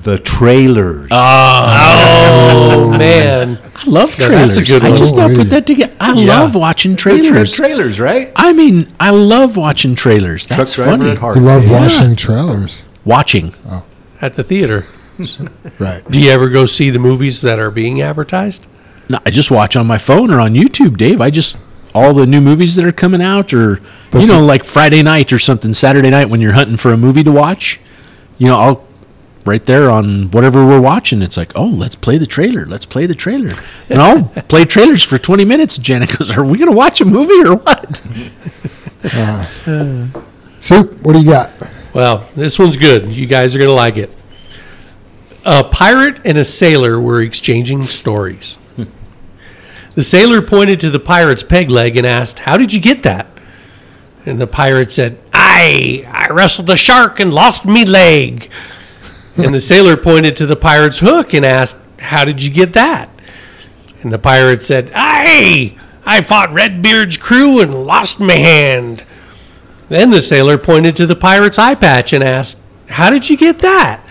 The 0.01 0.17
trailers. 0.19 1.07
Ah. 1.13 2.51
Oh 2.73 2.89
man, 2.97 3.59
I 3.75 3.83
love 3.89 4.13
trailers. 4.13 4.55
that's 4.55 4.69
a 4.69 4.73
good 4.73 4.83
I 4.83 4.89
one. 4.89 4.97
just 4.97 5.15
now 5.15 5.29
Oh, 5.29 5.35
put 5.35 5.49
that 5.51 5.65
together. 5.65 5.93
I 6.01 6.11
Yeah. 6.15 6.39
love 6.41 6.53
watching 6.53 6.91
The 6.91 6.97
tra- 6.97 7.17
trailers. 7.23 7.53
trailers, 7.53 7.97
right? 7.97 8.33
I 8.35 8.51
mean, 8.51 8.93
I 8.99 9.11
love 9.11 9.55
watching 9.55 9.95
trailers. 9.95 10.47
That's 10.47 10.73
truck 10.73 10.87
funny. 10.99 11.11
at 11.11 11.19
heart. 11.19 11.37
You 11.37 11.43
love 11.43 11.63
Yeah. 11.65 11.79
washing 11.79 12.17
trailers. 12.17 12.83
Watching. 13.07 13.53
Oh. 13.67 13.83
at 14.21 14.35
the 14.35 14.43
theater. 14.43 14.83
Right. 15.79 16.07
Do 16.07 16.19
you 16.19 16.29
ever 16.29 16.47
go 16.47 16.67
see 16.67 16.91
the 16.91 16.99
movies 16.99 17.41
that 17.41 17.57
are 17.57 17.71
being 17.71 18.01
advertised? 18.03 18.67
No, 19.09 19.17
I 19.25 19.31
just 19.31 19.49
watch 19.49 19.75
on 19.75 19.87
my 19.87 19.97
phone 19.97 20.29
or 20.31 20.39
on 20.39 20.53
YouTube, 20.53 20.95
Dave. 20.97 21.21
I 21.21 21.31
just 21.31 21.57
all 21.95 22.13
the 22.13 22.27
new 22.27 22.39
movies 22.41 22.75
that 22.75 22.85
are 22.85 22.91
coming 22.91 23.21
out, 23.21 23.51
or 23.53 23.79
But 24.11 24.21
you 24.21 24.27
know, 24.27 24.39
you- 24.41 24.45
like 24.45 24.63
Friday 24.63 25.01
night 25.01 25.33
or 25.33 25.39
something, 25.39 25.73
Saturday 25.73 26.11
night 26.11 26.29
when 26.29 26.39
you're 26.39 26.53
hunting 26.53 26.77
for 26.77 26.93
a 26.93 26.97
movie 26.97 27.23
to 27.23 27.31
watch. 27.31 27.79
You 28.37 28.47
know, 28.47 28.59
I'll 28.59 28.87
right 29.45 29.65
there 29.65 29.89
on 29.89 30.29
whatever 30.29 30.63
we're 30.67 30.81
watching. 30.81 31.21
It's 31.23 31.37
like, 31.37 31.51
oh, 31.55 31.65
let's 31.65 31.95
play 31.95 32.17
the 32.19 32.27
trailer. 32.27 32.65
Let's 32.67 32.85
play 32.85 33.07
the 33.07 33.15
trailer, 33.15 33.51
and 33.89 33.99
I'll 34.01 34.25
play 34.49 34.65
trailers 34.65 35.01
for 35.03 35.17
20 35.17 35.45
minutes. 35.45 35.77
Janet 35.79 36.15
goes, 36.17 36.29
"Are 36.29 36.43
we 36.43 36.59
going 36.59 36.69
to 36.69 36.77
watch 36.77 37.01
a 37.01 37.05
movie 37.05 37.41
or 37.47 37.55
what?" 37.55 38.01
Uh. 39.03 40.07
Soup, 40.59 40.91
what 41.01 41.13
do 41.13 41.19
you 41.21 41.29
got? 41.31 41.51
Well, 41.97 42.29
this 42.35 42.59
one's 42.59 42.77
good. 42.77 43.09
You 43.09 43.25
guys 43.25 43.55
are 43.55 43.57
going 43.57 43.69
to 43.69 43.73
like 43.73 43.97
it. 43.97 44.15
A 45.43 45.63
pirate 45.63 46.21
and 46.25 46.37
a 46.37 46.45
sailor 46.45 46.99
were 46.99 47.23
exchanging 47.23 47.87
stories. 47.87 48.59
the 49.95 50.03
sailor 50.03 50.43
pointed 50.43 50.79
to 50.81 50.91
the 50.91 50.99
pirate's 50.99 51.41
peg 51.41 51.71
leg 51.71 51.97
and 51.97 52.05
asked, 52.05 52.37
How 52.37 52.55
did 52.55 52.71
you 52.71 52.79
get 52.79 53.01
that? 53.01 53.25
And 54.27 54.39
the 54.39 54.45
pirate 54.45 54.91
said, 54.91 55.19
I, 55.33 56.07
I 56.07 56.31
wrestled 56.31 56.69
a 56.69 56.77
shark 56.77 57.19
and 57.19 57.33
lost 57.33 57.65
me 57.65 57.83
leg. 57.83 58.51
and 59.35 59.51
the 59.51 59.59
sailor 59.59 59.97
pointed 59.97 60.35
to 60.35 60.45
the 60.45 60.55
pirate's 60.55 60.99
hook 60.99 61.33
and 61.33 61.43
asked, 61.43 61.77
How 61.97 62.23
did 62.25 62.43
you 62.43 62.51
get 62.51 62.73
that? 62.73 63.09
And 64.03 64.11
the 64.11 64.19
pirate 64.19 64.61
said, 64.61 64.91
I, 64.93 65.75
I 66.05 66.21
fought 66.21 66.53
Redbeard's 66.53 67.17
crew 67.17 67.59
and 67.59 67.87
lost 67.87 68.19
my 68.19 68.37
hand. 68.37 69.03
Then 69.89 70.09
the 70.09 70.21
sailor 70.21 70.57
pointed 70.57 70.95
to 70.97 71.05
the 71.05 71.15
pirate's 71.15 71.57
eye 71.57 71.75
patch 71.75 72.13
and 72.13 72.23
asked, 72.23 72.59
How 72.87 73.09
did 73.09 73.29
you 73.29 73.37
get 73.37 73.59
that? 73.59 74.05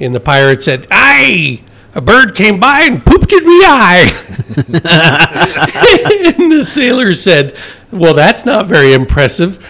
And 0.00 0.14
the 0.14 0.20
pirate 0.20 0.62
said, 0.62 0.86
Aye, 0.90 1.62
a 1.94 2.00
bird 2.00 2.34
came 2.34 2.58
by 2.58 2.82
and 2.82 3.04
pooped 3.04 3.32
in 3.32 3.46
me 3.46 3.60
eye. 3.64 4.12
and 4.56 6.50
the 6.50 6.64
sailor 6.64 7.14
said, 7.14 7.56
Well, 7.92 8.14
that's 8.14 8.44
not 8.44 8.66
very 8.66 8.92
impressive. 8.92 9.64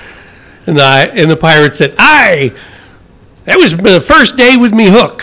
And 0.66 0.78
the, 0.78 0.82
and 0.82 1.30
the 1.30 1.36
pirate 1.36 1.76
said, 1.76 1.94
Aye, 1.98 2.54
That 3.44 3.58
was 3.58 3.76
the 3.76 4.00
first 4.00 4.36
day 4.36 4.56
with 4.56 4.74
me 4.74 4.88
hook. 4.90 5.22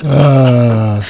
Uh, 0.08 1.02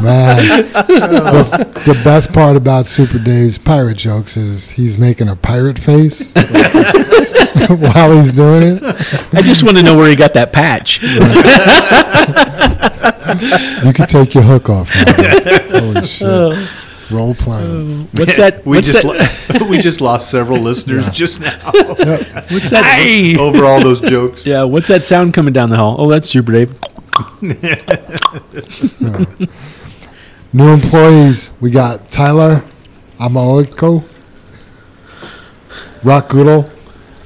Man, 0.00 0.46
the, 0.72 1.82
the 1.84 2.00
best 2.04 2.32
part 2.32 2.56
about 2.56 2.86
Super 2.86 3.18
Dave's 3.18 3.58
pirate 3.58 3.96
jokes 3.96 4.36
is 4.36 4.70
he's 4.70 4.96
making 4.96 5.28
a 5.28 5.34
pirate 5.36 5.78
face 5.78 6.32
while 7.68 8.16
he's 8.16 8.32
doing 8.32 8.76
it. 8.76 8.82
I 9.34 9.42
just 9.42 9.64
want 9.64 9.76
to 9.78 9.82
know 9.82 9.96
where 9.96 10.08
he 10.08 10.14
got 10.14 10.34
that 10.34 10.52
patch. 10.52 11.02
You 11.02 11.18
can 13.92 14.06
take 14.06 14.34
your 14.34 14.44
hook 14.44 14.70
off 14.70 14.94
now. 14.94 15.80
Holy 15.80 16.06
shit. 16.06 16.28
Oh. 16.28 16.68
Role 17.10 17.34
playing. 17.34 17.70
Um, 17.70 18.08
what's 18.14 18.36
that? 18.36 18.64
We 18.66 18.78
what's 18.78 18.92
just 18.92 19.04
that? 19.04 19.60
lo- 19.60 19.68
we 19.68 19.78
just 19.78 20.00
lost 20.00 20.30
several 20.30 20.58
listeners 20.58 21.08
just 21.10 21.40
now 21.40 21.58
what's 21.72 22.70
that? 22.70 22.84
Hey! 22.84 23.36
over 23.36 23.64
all 23.64 23.80
those 23.80 24.00
jokes. 24.00 24.46
Yeah, 24.46 24.64
what's 24.64 24.88
that 24.88 25.04
sound 25.04 25.34
coming 25.34 25.52
down 25.52 25.70
the 25.70 25.76
hall? 25.76 25.96
Oh, 25.98 26.10
that's 26.10 26.28
Super 26.28 26.52
Dave. 26.52 26.74
New 30.52 30.68
employees, 30.72 31.50
we 31.60 31.70
got 31.70 32.08
Tyler 32.08 32.64
Amaliko, 33.18 34.04
Rock 36.02 36.28
Goodall, 36.28 36.70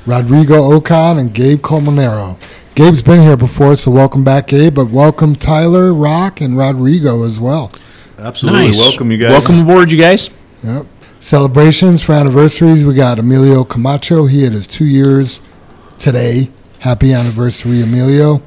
Rodrigo 0.06 0.78
Ocon, 0.78 1.18
and 1.18 1.32
Gabe 1.32 1.60
Colmonero. 1.60 2.37
Gabe's 2.75 3.02
been 3.02 3.20
here 3.20 3.37
before, 3.37 3.76
so 3.76 3.90
welcome 3.90 4.25
back, 4.25 4.49
Gabe. 4.49 4.75
But 4.75 4.90
welcome 4.90 5.37
Tyler, 5.37 5.92
Rock, 5.92 6.40
and 6.40 6.56
Rodrigo 6.56 7.25
as 7.25 7.38
well. 7.40 7.72
Absolutely. 8.20 8.66
Nice. 8.68 8.78
Welcome, 8.78 9.10
you 9.10 9.18
guys. 9.18 9.30
Welcome 9.30 9.60
aboard, 9.60 9.90
you 9.90 9.98
guys. 9.98 10.30
Yep. 10.62 10.86
Celebrations 11.20 12.02
for 12.02 12.12
anniversaries. 12.12 12.84
We 12.84 12.94
got 12.94 13.18
Emilio 13.18 13.64
Camacho. 13.64 14.26
He 14.26 14.42
had 14.44 14.52
his 14.52 14.66
two 14.66 14.86
years 14.86 15.40
today. 15.98 16.50
Happy 16.78 17.12
anniversary, 17.12 17.82
Emilio. 17.82 18.42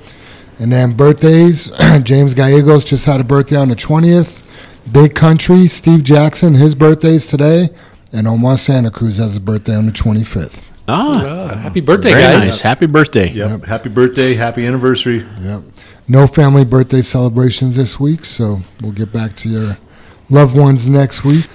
And 0.60 0.72
then 0.72 0.94
birthdays. 0.94 1.72
James 2.04 2.34
Gallegos 2.34 2.84
just 2.84 3.06
had 3.06 3.20
a 3.20 3.24
birthday 3.24 3.58
on 3.58 3.70
the 3.70 3.76
20th. 3.76 4.46
Big 4.92 5.16
Country. 5.16 5.68
Steve 5.68 6.04
Jackson, 6.04 6.56
his 6.56 6.76
birthday's 6.76 7.28
today. 7.28 7.70
And 8.12 8.28
Omar 8.28 8.58
Santa 8.58 8.92
Cruz 8.92 9.18
has 9.18 9.30
his 9.30 9.40
birthday 9.40 9.76
on 9.76 9.86
the 9.88 9.92
25th. 9.92 10.60
Ah, 10.88 11.56
happy 11.56 11.80
birthday, 11.80 12.10
very 12.12 12.22
guys. 12.22 12.46
nice. 12.46 12.60
Happy 12.60 12.86
birthday. 12.86 13.30
Yep. 13.32 13.64
Happy 13.64 13.90
birthday. 13.90 14.34
Happy 14.34 14.66
anniversary. 14.66 15.26
Yep. 15.40 15.62
No 16.08 16.28
family 16.28 16.66
birthday 16.66 17.02
celebrations 17.02 17.76
this 17.78 18.00
week, 18.00 18.26
so 18.26 18.62
we'll 18.82 18.92
get 18.92 19.12
back 19.14 19.36
to 19.38 19.50
your 19.50 19.78
loved 20.30 20.56
ones 20.58 20.88
next 20.90 21.24
week. 21.24 21.48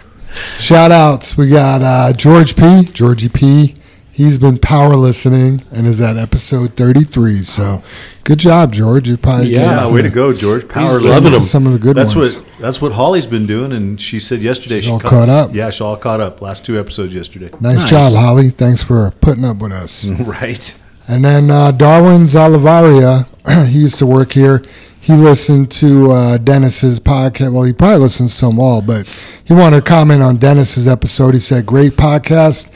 Shout 0.59 0.90
outs. 0.90 1.37
We 1.37 1.49
got 1.50 1.83
uh, 1.83 2.12
George 2.12 2.57
P. 2.57 2.85
Georgie 2.85 3.28
P. 3.28 3.75
He's 4.11 4.37
been 4.37 4.59
power 4.59 4.97
listening 4.97 5.62
and 5.71 5.87
is 5.87 6.00
at 6.00 6.17
episode 6.17 6.75
33. 6.76 7.43
So 7.45 7.83
good 8.25 8.38
job, 8.40 8.73
George. 8.73 9.07
You're 9.09 9.17
probably 9.17 9.55
Yeah, 9.55 9.88
way 9.93 10.02
to 10.02 10.11
go, 10.11 10.33
George. 10.33 10.69
Power 10.69 10.99
listening. 10.99 11.40
some 11.43 11.67
of 11.69 11.73
the 11.73 11.78
good 11.78 11.97
That's 11.97 12.17
ones. 12.17 12.37
what 12.38 12.45
that's 12.59 12.81
what 12.83 12.93
Holly's 12.93 13.26
been 13.26 13.47
doing, 13.47 13.71
and 13.73 14.00
she 14.00 14.19
said 14.19 14.43
yesterday 14.43 14.81
she 14.81 14.90
all 14.90 14.99
caught, 14.99 15.11
caught 15.11 15.28
up. 15.28 15.55
Yeah, 15.55 15.71
she 15.71 15.85
all 15.85 15.97
caught 15.97 16.21
up. 16.21 16.43
Last 16.43 16.64
two 16.64 16.81
episodes 16.81 17.14
yesterday. 17.14 17.50
Nice, 17.61 17.76
Nice. 17.83 17.90
job, 17.90 18.12
Holly. 18.14 18.50
Thanks 18.50 18.83
for 18.83 19.12
putting 19.21 19.45
up 19.45 19.59
with 19.59 19.73
us. 19.73 20.07
right. 20.21 20.75
And 21.09 21.25
then 21.25 21.50
uh, 21.50 21.71
Darwin 21.73 22.25
Zalavaria, 22.25 23.27
he 23.69 23.79
used 23.81 23.99
to 23.99 24.07
work 24.07 24.33
here. 24.33 24.62
He 25.00 25.15
listened 25.15 25.71
to 25.73 26.12
uh, 26.12 26.37
Dennis's 26.37 27.00
podcast. 27.00 27.53
Well, 27.55 27.62
he 27.62 27.73
probably 27.73 28.00
listens 28.00 28.37
to 28.41 28.47
them 28.47 28.59
all, 28.61 28.83
but 28.83 29.09
he 29.43 29.55
wanted 29.55 29.77
to 29.77 29.83
comment 29.83 30.23
on 30.23 30.37
Dennis's 30.37 30.87
episode. 30.87 31.33
He 31.33 31.41
said, 31.41 31.65
"Great 31.65 31.97
podcast, 31.97 32.69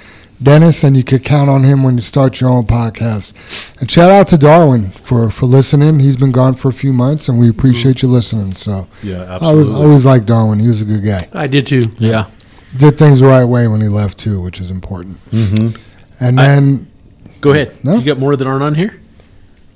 Dennis, 0.42 0.82
and 0.82 0.96
you 0.96 1.04
could 1.04 1.22
count 1.24 1.50
on 1.50 1.64
him 1.64 1.82
when 1.82 1.96
you 1.96 2.00
start 2.00 2.40
your 2.40 2.48
own 2.48 2.64
podcast." 2.66 3.34
And 3.80 3.90
shout 3.90 4.10
out 4.10 4.28
to 4.28 4.38
Darwin 4.38 4.92
for 4.92 5.30
for 5.30 5.44
listening. 5.44 6.00
He's 6.00 6.16
been 6.16 6.32
gone 6.32 6.54
for 6.54 6.70
a 6.70 6.72
few 6.72 6.94
months, 6.94 7.28
and 7.28 7.38
we 7.38 7.50
appreciate 7.50 8.00
you 8.00 8.08
listening. 8.08 8.54
So, 8.54 8.86
Yeah, 9.02 9.16
absolutely. 9.28 9.72
I 9.72 9.74
always, 9.74 9.84
always 9.84 10.04
liked 10.06 10.24
Darwin. 10.24 10.58
He 10.58 10.68
was 10.68 10.80
a 10.80 10.86
good 10.86 11.04
guy. 11.04 11.28
I 11.34 11.46
did 11.48 11.66
too. 11.66 11.82
Yeah. 11.98 12.26
Did 12.74 12.96
things 12.96 13.20
the 13.20 13.26
right 13.26 13.44
way 13.44 13.68
when 13.68 13.82
he 13.82 13.88
left 13.88 14.16
too, 14.16 14.40
which 14.40 14.58
is 14.58 14.70
important. 14.70 15.18
Mhm. 15.30 15.76
And 16.18 16.38
then, 16.38 16.86
Go 17.42 17.50
ahead. 17.50 17.84
No. 17.84 17.96
You 17.98 18.04
got 18.06 18.18
more 18.18 18.34
that 18.34 18.46
aren't 18.46 18.62
on 18.62 18.74
here? 18.74 18.98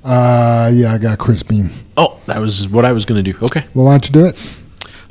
uh, 0.04 0.70
yeah, 0.72 0.92
I 0.94 0.98
got 0.98 1.18
Chris 1.18 1.42
Beam. 1.42 1.70
Oh, 1.96 2.18
that 2.26 2.38
was 2.38 2.68
what 2.68 2.84
I 2.84 2.92
was 2.92 3.04
going 3.04 3.22
to 3.22 3.32
do. 3.32 3.38
Okay. 3.44 3.64
Well, 3.74 3.86
why 3.86 3.92
don't 3.92 4.06
you 4.06 4.12
do 4.12 4.26
it? 4.26 4.56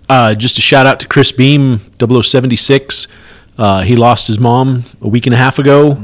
Uh, 0.07 0.33
just 0.35 0.57
a 0.57 0.61
shout 0.61 0.85
out 0.85 0.99
to 1.01 1.07
Chris 1.07 1.31
Beam, 1.31 1.79
0076. 1.99 3.07
Uh, 3.57 3.81
he 3.81 3.95
lost 3.95 4.27
his 4.27 4.39
mom 4.39 4.83
a 5.01 5.07
week 5.07 5.25
and 5.25 5.33
a 5.33 5.37
half 5.37 5.59
ago. 5.59 5.97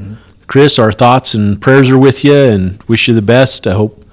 Chris, 0.47 0.77
our 0.79 0.91
thoughts 0.91 1.33
and 1.33 1.61
prayers 1.61 1.89
are 1.89 1.97
with 1.97 2.23
you 2.23 2.33
and 2.35 2.81
wish 2.83 3.07
you 3.07 3.13
the 3.13 3.21
best. 3.21 3.65
I 3.67 3.73
hope 3.73 4.03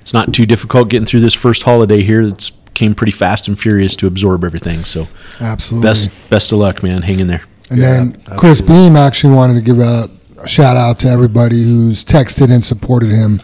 it's 0.00 0.12
not 0.12 0.32
too 0.34 0.46
difficult 0.46 0.88
getting 0.88 1.06
through 1.06 1.20
this 1.20 1.34
first 1.34 1.62
holiday 1.62 2.02
here. 2.02 2.22
It's 2.22 2.50
came 2.74 2.92
pretty 2.94 3.12
fast 3.12 3.46
and 3.46 3.56
furious 3.58 3.94
to 3.94 4.06
absorb 4.08 4.42
everything. 4.44 4.84
So 4.84 5.06
Absolutely. 5.40 5.88
best 5.88 6.10
best 6.28 6.50
of 6.50 6.58
luck, 6.58 6.82
man. 6.82 7.02
Hang 7.02 7.20
in 7.20 7.28
there. 7.28 7.44
And 7.70 7.78
Yeah, 7.80 7.92
then 7.92 8.12
Chris 8.36 8.60
absolutely. 8.60 8.88
Beam 8.88 8.96
actually 8.96 9.34
wanted 9.34 9.54
to 9.54 9.60
give 9.60 9.78
a, 9.78 9.82
a 9.84 10.10
shout 10.46 10.76
out 10.76 10.98
to 10.98 11.08
everybody 11.08 11.62
who's 11.62 12.04
texted 12.04 12.52
and 12.52 12.64
supported 12.64 13.10
him 13.10 13.38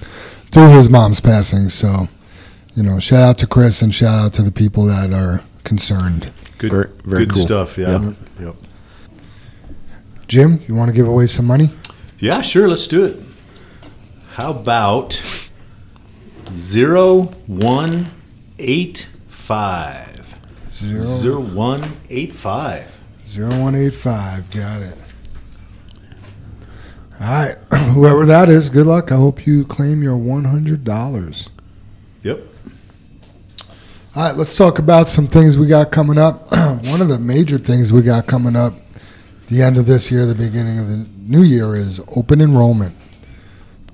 through 0.50 0.70
his 0.70 0.88
mom's 0.90 1.20
passing. 1.20 1.68
So, 1.68 2.08
you 2.74 2.82
know, 2.82 2.98
shout 2.98 3.22
out 3.22 3.38
to 3.38 3.46
Chris 3.46 3.82
and 3.82 3.94
shout 3.94 4.18
out 4.18 4.32
to 4.34 4.42
the 4.42 4.52
people 4.52 4.84
that 4.86 5.12
are 5.12 5.42
concerned. 5.64 6.32
Good, 6.58 6.70
Very- 6.70 6.88
very 7.04 7.26
good 7.26 7.34
cool. 7.34 7.42
stuff. 7.42 7.78
Yeah. 7.78 8.00
Yep. 8.02 8.16
Yep. 8.40 8.56
Jim, 10.28 10.60
you 10.68 10.74
want 10.74 10.88
to 10.90 10.94
give 10.94 11.08
away 11.08 11.26
some 11.26 11.46
money? 11.46 11.70
Yeah, 12.18 12.40
sure. 12.42 12.68
Let's 12.68 12.86
do 12.86 13.04
it. 13.04 13.18
How 14.34 14.50
about 14.50 15.20
zero 16.52 17.22
one 17.46 18.10
eight 18.58 19.08
five 19.28 20.34
Zero, 20.70 21.02
zero 21.02 21.40
one 21.40 21.96
eight 22.10 22.32
five. 22.32 22.90
zero 23.28 23.58
one 23.58 23.74
eight 23.74 23.94
five. 23.94 24.50
Got 24.50 24.82
it. 24.82 24.96
All 27.20 27.26
right. 27.26 27.56
Whoever 27.92 28.24
that 28.26 28.48
is, 28.48 28.70
good 28.70 28.86
luck. 28.86 29.12
I 29.12 29.16
hope 29.16 29.46
you 29.46 29.64
claim 29.64 30.02
your 30.02 30.18
$100. 30.18 31.48
Yep. 32.22 32.40
All 34.16 34.28
right, 34.28 34.36
let's 34.36 34.56
talk 34.56 34.78
about 34.78 35.08
some 35.08 35.26
things 35.26 35.58
we 35.58 35.66
got 35.66 35.92
coming 35.92 36.18
up. 36.18 36.50
One 36.86 37.00
of 37.00 37.08
the 37.08 37.18
major 37.18 37.58
things 37.58 37.92
we 37.92 38.02
got 38.02 38.26
coming 38.26 38.56
up 38.56 38.74
the 39.50 39.62
end 39.62 39.76
of 39.76 39.84
this 39.84 40.10
year, 40.10 40.26
the 40.26 40.34
beginning 40.34 40.78
of 40.78 40.88
the 40.88 41.06
new 41.18 41.42
year 41.42 41.74
is 41.74 42.00
open 42.16 42.40
enrollment. 42.40 42.96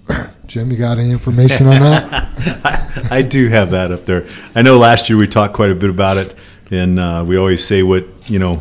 Jim, 0.47 0.71
you 0.71 0.77
got 0.77 0.99
any 0.99 1.11
information 1.11 1.67
on 1.67 1.81
that? 1.81 2.31
I, 3.11 3.19
I 3.19 3.23
do 3.23 3.49
have 3.49 3.71
that 3.71 3.91
up 3.91 4.05
there. 4.05 4.27
I 4.55 4.63
know 4.63 4.79
last 4.79 5.09
year 5.09 5.19
we 5.19 5.27
talked 5.27 5.55
quite 5.55 5.71
a 5.71 5.75
bit 5.75 5.89
about 5.89 6.19
it, 6.19 6.35
and 6.71 6.99
uh, 6.99 7.25
we 7.27 7.39
always 7.39 7.65
say 7.65 7.83
what 7.83 8.07
you 8.31 8.39
know, 8.39 8.61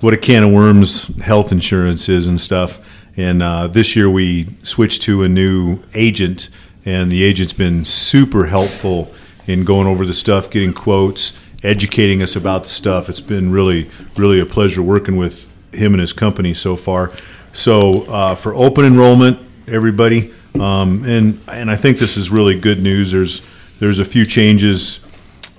what 0.00 0.12
a 0.12 0.16
can 0.16 0.42
of 0.42 0.52
worms 0.52 1.08
health 1.22 1.52
insurance 1.52 2.08
is 2.08 2.26
and 2.26 2.40
stuff. 2.40 2.80
And 3.16 3.42
uh, 3.42 3.68
this 3.68 3.94
year 3.94 4.10
we 4.10 4.48
switched 4.62 5.02
to 5.02 5.22
a 5.22 5.28
new 5.28 5.80
agent, 5.94 6.48
and 6.84 7.10
the 7.10 7.22
agent's 7.22 7.52
been 7.52 7.84
super 7.84 8.46
helpful 8.46 9.12
in 9.46 9.64
going 9.64 9.86
over 9.86 10.04
the 10.04 10.14
stuff, 10.14 10.50
getting 10.50 10.72
quotes, 10.72 11.32
educating 11.62 12.22
us 12.22 12.36
about 12.36 12.64
the 12.64 12.68
stuff. 12.68 13.08
It's 13.08 13.20
been 13.20 13.52
really, 13.52 13.90
really 14.16 14.40
a 14.40 14.46
pleasure 14.46 14.82
working 14.82 15.16
with 15.16 15.46
him 15.72 15.92
and 15.94 16.00
his 16.00 16.12
company 16.12 16.54
so 16.54 16.76
far. 16.76 17.12
So 17.52 18.02
uh, 18.02 18.34
for 18.34 18.54
open 18.54 18.84
enrollment, 18.84 19.38
everybody, 19.68 20.32
um, 20.58 21.04
and 21.04 21.40
and 21.48 21.70
I 21.70 21.76
think 21.76 21.98
this 21.98 22.16
is 22.16 22.30
really 22.30 22.58
good 22.58 22.82
news. 22.82 23.12
There's 23.12 23.42
there's 23.80 23.98
a 23.98 24.04
few 24.04 24.26
changes, 24.26 25.00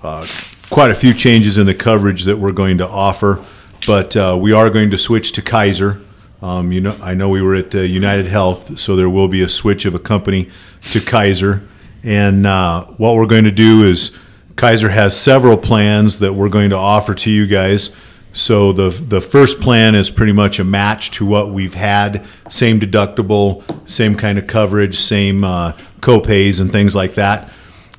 uh, 0.04 0.28
quite 0.70 0.92
a 0.92 0.96
few 0.96 1.14
changes 1.14 1.58
in 1.58 1.66
the 1.66 1.74
coverage 1.74 2.24
that 2.24 2.38
we're 2.38 2.52
going 2.52 2.78
to 2.80 2.88
offer, 2.88 3.44
but 3.88 4.16
uh, 4.16 4.38
we 4.40 4.52
are 4.52 4.70
going 4.70 4.92
to 4.92 4.98
switch 4.98 5.32
to 5.34 5.42
Kaiser. 5.42 6.02
Um, 6.46 6.72
you 6.72 6.80
know, 6.80 6.96
I 7.02 7.16
know 7.16 7.30
we 7.30 7.42
were 7.42 7.56
at 7.56 7.74
uh, 7.74 7.80
United 7.80 8.28
Health, 8.28 8.78
so 8.78 8.96
there 8.96 9.10
will 9.10 9.28
be 9.28 9.42
a 9.42 9.50
switch 9.50 9.86
of 9.86 9.96
a 9.96 10.00
company 10.00 10.52
to 10.92 11.02
Kaiser. 11.02 11.64
And 12.04 12.46
uh, 12.46 12.86
what 12.98 13.16
we're 13.16 13.26
going 13.26 13.46
to 13.46 13.52
do 13.52 13.84
is 13.84 14.12
Kaiser 14.56 14.90
has 14.90 15.20
several 15.20 15.58
plans 15.58 16.20
that 16.20 16.34
we're 16.34 16.50
going 16.50 16.70
to 16.70 16.76
offer 16.76 17.16
to 17.16 17.32
you 17.32 17.48
guys. 17.48 17.90
So 18.32 18.74
the 18.74 18.90
the 18.90 19.22
first 19.22 19.60
plan 19.60 19.96
is 19.96 20.12
pretty 20.12 20.34
much 20.34 20.60
a 20.60 20.64
match 20.64 21.10
to 21.12 21.26
what 21.26 21.50
we've 21.50 21.74
had, 21.74 22.24
same 22.48 22.80
deductible, 22.80 23.64
same 23.90 24.16
kind 24.16 24.38
of 24.38 24.46
coverage, 24.46 25.00
same 25.00 25.44
uh, 25.44 25.72
copays 26.02 26.62
and 26.62 26.72
things 26.72 26.96
like 26.96 27.16
that. 27.16 27.52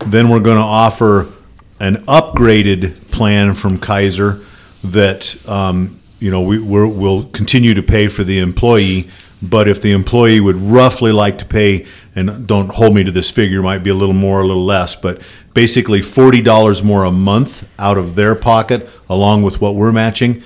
Then 0.06 0.28
we're 0.28 0.38
going 0.38 0.58
to 0.58 0.62
offer 0.62 1.32
an 1.80 1.96
upgraded 2.04 3.10
plan 3.10 3.54
from 3.54 3.78
Kaiser 3.78 4.44
that 4.84 5.36
um, 5.48 5.98
you 6.18 6.30
know 6.30 6.40
we 6.42 6.58
we're, 6.58 6.86
we'll 6.86 7.24
continue 7.24 7.74
to 7.74 7.82
pay 7.82 8.08
for 8.08 8.24
the 8.24 8.38
employee, 8.38 9.08
but 9.42 9.68
if 9.68 9.80
the 9.82 9.92
employee 9.92 10.40
would 10.40 10.56
roughly 10.56 11.12
like 11.12 11.38
to 11.38 11.44
pay, 11.44 11.86
and 12.14 12.46
don't 12.46 12.68
hold 12.68 12.94
me 12.94 13.04
to 13.04 13.10
this 13.10 13.30
figure, 13.30 13.62
might 13.62 13.82
be 13.82 13.90
a 13.90 13.94
little 13.94 14.14
more, 14.14 14.40
a 14.40 14.46
little 14.46 14.64
less, 14.64 14.94
but 14.96 15.20
basically 15.54 16.02
forty 16.02 16.40
dollars 16.42 16.82
more 16.82 17.04
a 17.04 17.10
month 17.12 17.68
out 17.78 17.98
of 17.98 18.14
their 18.14 18.34
pocket, 18.34 18.88
along 19.08 19.42
with 19.42 19.60
what 19.60 19.74
we're 19.74 19.92
matching. 19.92 20.42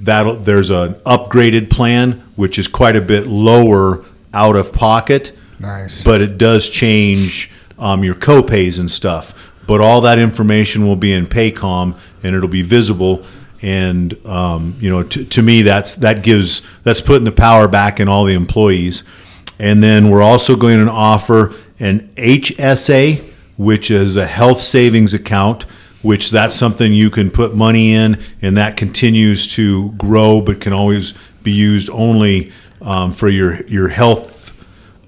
that 0.00 0.44
there's 0.44 0.70
an 0.70 0.94
upgraded 1.06 1.70
plan, 1.70 2.20
which 2.36 2.58
is 2.58 2.66
quite 2.66 2.96
a 2.96 3.00
bit 3.00 3.26
lower 3.26 4.04
out 4.34 4.56
of 4.56 4.72
pocket. 4.72 5.32
Nice. 5.60 6.02
But 6.02 6.20
it 6.20 6.38
does 6.38 6.68
change 6.68 7.50
um, 7.78 8.02
your 8.02 8.14
copays 8.16 8.80
and 8.80 8.90
stuff. 8.90 9.32
But 9.64 9.80
all 9.80 10.00
that 10.00 10.18
information 10.18 10.84
will 10.86 10.96
be 10.96 11.12
in 11.12 11.26
Paycom 11.28 11.96
and 12.24 12.34
it'll 12.34 12.48
be 12.48 12.62
visible. 12.62 13.24
And 13.62 14.14
um, 14.26 14.76
you 14.80 14.90
know, 14.90 15.04
to, 15.04 15.24
to 15.24 15.42
me, 15.42 15.62
that's 15.62 15.94
that 15.96 16.22
gives 16.22 16.62
that's 16.82 17.00
putting 17.00 17.24
the 17.24 17.32
power 17.32 17.68
back 17.68 18.00
in 18.00 18.08
all 18.08 18.24
the 18.24 18.34
employees. 18.34 19.04
And 19.58 19.82
then 19.82 20.10
we're 20.10 20.22
also 20.22 20.56
going 20.56 20.84
to 20.84 20.90
offer 20.90 21.54
an 21.78 22.08
HSA, 22.16 23.32
which 23.56 23.90
is 23.90 24.16
a 24.16 24.26
health 24.26 24.60
savings 24.60 25.14
account, 25.14 25.64
which 26.02 26.30
that's 26.30 26.56
something 26.56 26.92
you 26.92 27.10
can 27.10 27.30
put 27.30 27.54
money 27.54 27.94
in, 27.94 28.20
and 28.40 28.56
that 28.56 28.76
continues 28.76 29.46
to 29.54 29.92
grow, 29.92 30.40
but 30.40 30.60
can 30.60 30.72
always 30.72 31.14
be 31.44 31.52
used 31.52 31.88
only 31.90 32.50
um, 32.80 33.12
for 33.12 33.28
your 33.28 33.64
your 33.66 33.88
health 33.88 34.52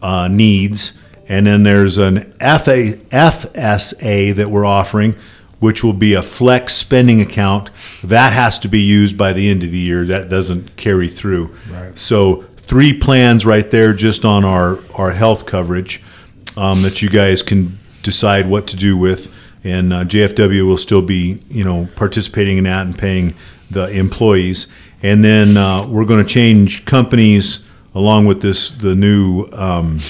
uh, 0.03 0.29
needs. 0.29 0.95
And 1.27 1.47
then 1.47 1.63
there's 1.63 1.97
an 1.97 2.33
FA, 2.33 2.99
FSA 3.11 4.35
that 4.35 4.51
we're 4.51 4.67
offering, 4.67 5.17
which 5.65 5.83
will 5.83 5.95
be 5.95 6.13
a 6.13 6.23
flex 6.23 6.75
spending 6.75 7.23
account. 7.23 7.71
That 8.03 8.35
has 8.35 8.59
to 8.61 8.69
be 8.69 8.81
used 8.81 9.17
by 9.17 9.33
the 9.33 9.49
end 9.49 9.63
of 9.63 9.73
the 9.73 9.79
year. 9.79 10.05
That 10.05 10.29
doesn't 10.29 10.77
carry 10.77 11.09
through. 11.09 11.57
Right. 11.71 11.99
So 11.99 12.43
three 12.57 12.93
plans 12.93 13.47
right 13.47 13.71
there 13.71 13.95
just 13.95 14.27
on 14.27 14.45
our, 14.45 14.79
our 14.95 15.13
health 15.13 15.47
coverage 15.47 16.03
um, 16.59 16.83
that 16.83 17.01
you 17.01 17.09
guys 17.09 17.43
can 17.43 17.79
decide 18.03 18.47
what 18.47 18.67
to 18.69 18.77
do 18.77 18.95
with. 18.95 19.33
And 19.65 19.95
uh, 19.95 20.05
JFW 20.05 20.69
will 20.69 20.77
still 20.77 21.01
be, 21.01 21.41
you 21.49 21.65
know, 21.65 21.89
participating 21.97 22.59
in 22.59 22.65
that 22.65 22.85
and 22.85 22.99
paying 22.99 23.35
the 23.71 23.89
employees. 23.89 24.67
And 25.03 25.25
then 25.25 25.57
uh, 25.57 25.87
we're 25.89 26.05
going 26.05 26.23
to 26.23 26.31
change 26.31 26.85
companies 26.85 27.61
along 27.95 28.27
with 28.27 28.43
this 28.43 28.71
the 28.71 28.95
new 28.95 29.49
um, 29.53 30.01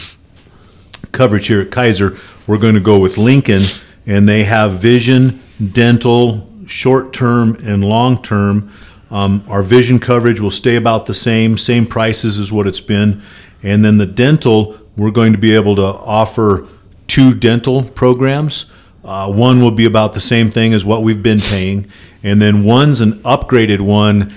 coverage 1.12 1.46
here 1.46 1.60
at 1.60 1.70
Kaiser. 1.70 2.18
We're 2.48 2.58
going 2.58 2.74
to 2.74 2.80
go 2.80 2.98
with 2.98 3.16
Lincoln, 3.16 3.62
and 4.04 4.28
they 4.28 4.44
have 4.44 4.72
vision, 4.72 5.42
dental, 5.72 6.48
short 6.66 7.12
term, 7.12 7.56
and 7.66 7.84
long 7.84 8.22
term. 8.22 8.70
Um, 9.10 9.44
our 9.48 9.62
vision 9.62 9.98
coverage 9.98 10.40
will 10.40 10.50
stay 10.50 10.76
about 10.76 11.06
the 11.06 11.14
same, 11.14 11.56
same 11.56 11.86
prices 11.86 12.38
as 12.38 12.50
what 12.50 12.66
it's 12.66 12.80
been. 12.80 13.22
And 13.62 13.84
then 13.84 13.98
the 13.98 14.06
dental, 14.06 14.78
we're 14.96 15.10
going 15.10 15.32
to 15.32 15.38
be 15.38 15.54
able 15.54 15.76
to 15.76 15.84
offer 15.84 16.66
two 17.06 17.34
dental 17.34 17.84
programs. 17.84 18.66
Uh, 19.04 19.30
one 19.30 19.60
will 19.60 19.70
be 19.70 19.84
about 19.84 20.14
the 20.14 20.20
same 20.20 20.50
thing 20.50 20.72
as 20.72 20.84
what 20.84 21.02
we've 21.02 21.22
been 21.22 21.40
paying, 21.40 21.86
and 22.22 22.40
then 22.40 22.64
one's 22.64 23.02
an 23.02 23.20
upgraded 23.22 23.80
one, 23.80 24.32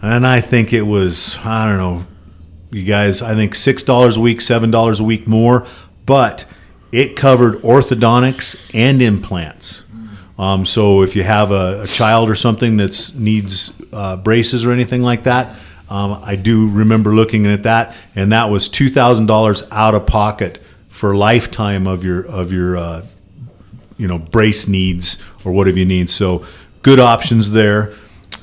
and 0.00 0.24
I 0.24 0.40
think 0.40 0.72
it 0.72 0.82
was 0.82 1.36
I 1.44 1.66
don't 1.66 1.78
know, 1.78 2.06
you 2.70 2.84
guys. 2.84 3.22
I 3.22 3.34
think 3.34 3.56
six 3.56 3.82
dollars 3.82 4.16
a 4.16 4.20
week, 4.20 4.40
seven 4.40 4.70
dollars 4.70 5.00
a 5.00 5.04
week 5.04 5.26
more, 5.26 5.66
but 6.06 6.44
it 6.92 7.16
covered 7.16 7.54
orthodontics 7.62 8.56
and 8.72 9.02
implants. 9.02 9.82
Um, 10.38 10.66
so 10.66 11.02
if 11.02 11.14
you 11.14 11.22
have 11.22 11.52
a, 11.52 11.82
a 11.82 11.86
child 11.86 12.28
or 12.28 12.34
something 12.34 12.76
that 12.78 13.12
needs 13.14 13.72
uh, 13.92 14.16
braces 14.16 14.64
or 14.64 14.72
anything 14.72 15.02
like 15.02 15.24
that, 15.24 15.56
um, 15.88 16.20
I 16.24 16.36
do 16.36 16.68
remember 16.68 17.14
looking 17.14 17.46
at 17.46 17.62
that, 17.64 17.94
and 18.16 18.32
that 18.32 18.50
was 18.50 18.68
two 18.68 18.88
thousand 18.88 19.26
dollars 19.26 19.62
out 19.70 19.94
of 19.94 20.06
pocket 20.06 20.60
for 20.88 21.14
lifetime 21.14 21.86
of 21.86 22.04
your 22.04 22.26
of 22.26 22.52
your 22.52 22.76
uh, 22.76 23.06
you 23.96 24.08
know 24.08 24.18
brace 24.18 24.66
needs 24.66 25.18
or 25.44 25.52
whatever 25.52 25.78
you 25.78 25.84
need. 25.84 26.10
So 26.10 26.44
good 26.82 26.98
options 26.98 27.50
there. 27.50 27.94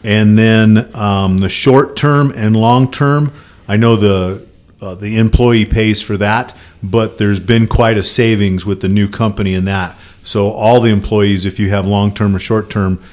And 0.03 0.37
then 0.37 0.95
um, 0.95 1.37
the 1.37 1.49
short 1.49 1.95
term 1.95 2.31
and 2.35 2.55
long 2.55 2.89
term, 2.89 3.31
I 3.67 3.77
know 3.77 3.95
the 3.95 4.47
uh, 4.81 4.95
the 4.95 5.17
employee 5.17 5.65
pays 5.65 6.01
for 6.01 6.17
that, 6.17 6.55
but 6.81 7.17
there's 7.17 7.39
been 7.39 7.67
quite 7.67 7.97
a 7.97 8.03
savings 8.03 8.65
with 8.65 8.81
the 8.81 8.89
new 8.89 9.07
company 9.07 9.53
in 9.53 9.65
that. 9.65 9.97
So 10.31 10.51
all 10.51 10.79
the 10.79 10.91
employees, 10.91 11.43
if 11.43 11.59
you 11.59 11.69
have 11.71 11.85
long 11.85 12.13
term 12.13 12.33
or 12.33 12.39
short 12.39 12.69
term, 12.69 13.03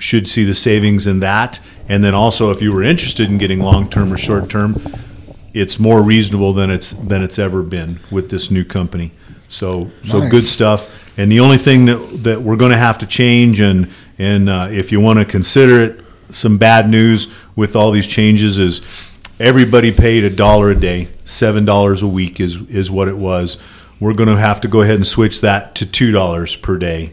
should 0.00 0.28
see 0.28 0.42
the 0.42 0.56
savings 0.56 1.06
in 1.06 1.20
that. 1.20 1.60
And 1.88 2.02
then 2.02 2.14
also, 2.14 2.50
if 2.50 2.60
you 2.60 2.72
were 2.72 2.82
interested 2.82 3.30
in 3.30 3.38
getting 3.38 3.60
long 3.60 3.88
term 3.88 4.12
or 4.12 4.16
short 4.16 4.50
term, 4.50 4.82
it's 5.54 5.78
more 5.78 6.02
reasonable 6.02 6.52
than 6.52 6.68
it's 6.68 6.94
than 6.94 7.22
it's 7.22 7.38
ever 7.38 7.62
been 7.62 8.00
with 8.10 8.28
this 8.30 8.50
new 8.50 8.64
company. 8.64 9.12
So 9.48 9.88
so 10.02 10.18
Nice. 10.18 10.30
good 10.32 10.42
stuff. 10.42 10.88
And 11.16 11.30
the 11.30 11.38
only 11.38 11.58
thing 11.58 11.84
that 11.86 12.24
that 12.24 12.42
we're 12.42 12.56
going 12.56 12.72
to 12.72 12.76
have 12.78 12.98
to 12.98 13.06
change, 13.06 13.60
and 13.60 13.88
and 14.18 14.48
uh, 14.48 14.66
if 14.68 14.90
you 14.90 14.98
want 14.98 15.20
to 15.20 15.24
consider 15.24 15.80
it 15.80 16.04
some 16.30 16.58
bad 16.58 16.90
news 16.90 17.28
with 17.54 17.76
all 17.76 17.92
these 17.92 18.08
changes, 18.08 18.58
is 18.58 18.82
everybody 19.38 19.92
paid 19.92 20.24
a 20.24 20.30
dollar 20.30 20.70
a 20.70 20.74
day, 20.74 21.06
seven 21.24 21.64
dollars 21.64 22.02
a 22.02 22.08
week 22.08 22.40
is 22.40 22.56
is 22.68 22.90
what 22.90 23.06
it 23.06 23.16
was. 23.16 23.58
We're 24.00 24.14
going 24.14 24.28
to 24.28 24.36
have 24.36 24.60
to 24.62 24.68
go 24.68 24.82
ahead 24.82 24.96
and 24.96 25.06
switch 25.06 25.40
that 25.40 25.74
to 25.76 25.86
two 25.86 26.12
dollars 26.12 26.56
per 26.56 26.76
day. 26.78 27.12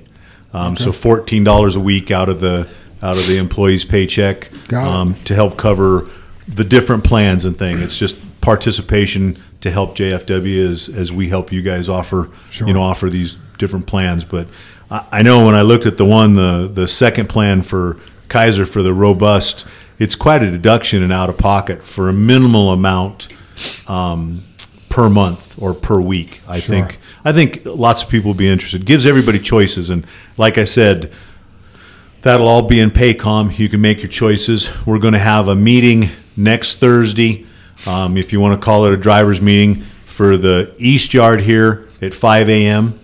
Um, 0.53 0.77
So 0.77 0.91
fourteen 0.91 1.43
dollars 1.43 1.75
a 1.75 1.79
week 1.79 2.11
out 2.11 2.29
of 2.29 2.39
the 2.39 2.67
out 3.01 3.17
of 3.17 3.27
the 3.27 3.37
employee's 3.37 3.85
paycheck 3.85 4.49
um, 4.87 5.15
to 5.25 5.35
help 5.35 5.57
cover 5.57 6.07
the 6.47 6.63
different 6.63 7.03
plans 7.03 7.43
and 7.45 7.57
thing. 7.57 7.79
It's 7.79 7.97
just 7.97 8.15
participation 8.41 9.37
to 9.61 9.71
help 9.71 9.95
JFW 9.97 10.69
as 10.71 10.89
as 10.89 11.11
we 11.11 11.27
help 11.29 11.51
you 11.51 11.61
guys 11.61 11.89
offer 11.89 12.29
Sure. 12.51 12.67
you 12.67 12.73
know 12.73 12.81
offer 12.83 13.09
these 13.09 13.37
different 13.57 13.87
plans. 13.87 14.23
But 14.23 14.47
I, 14.91 15.05
I 15.11 15.21
know 15.23 15.45
when 15.45 15.55
I 15.55 15.61
looked 15.63 15.85
at 15.85 15.97
the 15.97 16.05
one 16.05 16.35
the 16.35 16.69
the 16.71 16.87
second 16.87 17.27
plan 17.29 17.63
for 17.63 17.97
Kaiser 18.29 18.65
for 18.65 18.81
the 18.83 18.93
robust, 18.93 19.65
it's 19.99 20.15
quite 20.15 20.41
a 20.43 20.49
deduction 20.51 21.03
and 21.03 21.11
out 21.11 21.29
of 21.29 21.37
pocket 21.37 21.83
for 21.83 22.09
a 22.09 22.13
minimal 22.13 22.71
amount 22.71 23.27
um, 23.87 24.41
per 24.95 25.09
month 25.09 25.53
or 25.61 25.73
per 25.73 25.99
week. 25.99 26.39
I 26.47 26.61
Sure. 26.61 26.73
think 26.73 26.99
I 27.25 27.33
think 27.33 27.63
lots 27.65 28.01
of 28.01 28.07
people 28.07 28.29
will 28.29 28.37
be 28.37 28.47
interested. 28.47 28.85
Gives 28.85 29.05
everybody 29.05 29.39
choices, 29.39 29.89
and 29.89 30.05
like 30.37 30.57
I 30.57 30.63
said, 30.63 31.11
that'll 32.21 32.47
all 32.47 32.61
be 32.61 32.79
in 32.79 32.91
Paycom. 32.91 33.59
You 33.59 33.67
can 33.67 33.81
make 33.81 33.99
your 33.99 34.07
choices. 34.07 34.69
We're 34.85 34.99
going 34.99 35.11
to 35.13 35.19
have 35.19 35.49
a 35.49 35.55
meeting 35.55 36.11
next 36.37 36.77
Thursday, 36.77 37.45
um, 37.85 38.15
if 38.15 38.31
you 38.31 38.39
want 38.39 38.57
to 38.59 38.63
call 38.63 38.85
it 38.85 38.93
a 38.93 38.97
driver's 38.97 39.41
meeting, 39.41 39.83
for 40.05 40.37
the 40.37 40.73
East 40.77 41.13
Yard 41.13 41.41
here 41.41 41.89
at 42.01 42.13
5 42.13 42.49
a.m. 42.49 42.97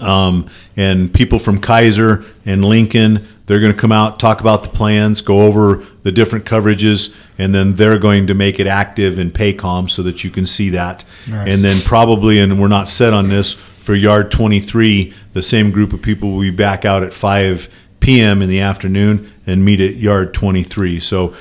Um, 0.00 0.48
and 0.76 1.10
people 1.14 1.38
from 1.38 1.60
Kaiser 1.62 2.24
and 2.44 2.62
Lincoln, 2.62 3.26
they're 3.48 3.60
going 3.60 3.72
to 3.72 3.78
come 3.78 3.92
out, 3.92 4.20
talk 4.20 4.40
about 4.40 4.62
the 4.62 4.68
plans, 4.68 5.22
go 5.22 5.40
over 5.40 5.82
the 6.02 6.12
different 6.12 6.44
coverages, 6.44 7.14
and 7.38 7.54
then 7.54 7.74
they're 7.74 7.98
going 7.98 8.26
to 8.28 8.34
make 8.34 8.60
it 8.60 8.66
active 8.66 9.18
in 9.18 9.32
Paycom 9.32 9.90
so 9.90 10.02
that 10.02 10.22
you 10.22 10.30
can 10.30 10.46
see 10.46 10.70
that. 10.70 11.04
Nice. 11.26 11.48
And 11.48 11.64
then 11.64 11.80
probably, 11.80 12.38
and 12.38 12.60
we're 12.60 12.68
not 12.68 12.88
set 12.88 13.12
on 13.12 13.28
this, 13.28 13.54
for 13.88 13.94
Yard 13.94 14.30
23, 14.30 15.14
the 15.32 15.42
same 15.42 15.70
group 15.70 15.94
of 15.94 16.02
people 16.02 16.32
will 16.32 16.42
be 16.42 16.50
back 16.50 16.84
out 16.84 17.02
at 17.02 17.14
5 17.14 17.70
p.m. 18.00 18.42
in 18.42 18.50
the 18.50 18.60
afternoon 18.60 19.32
and 19.46 19.64
meet 19.64 19.80
at 19.80 19.94
Yard 19.94 20.34
23. 20.34 21.00
So 21.00 21.34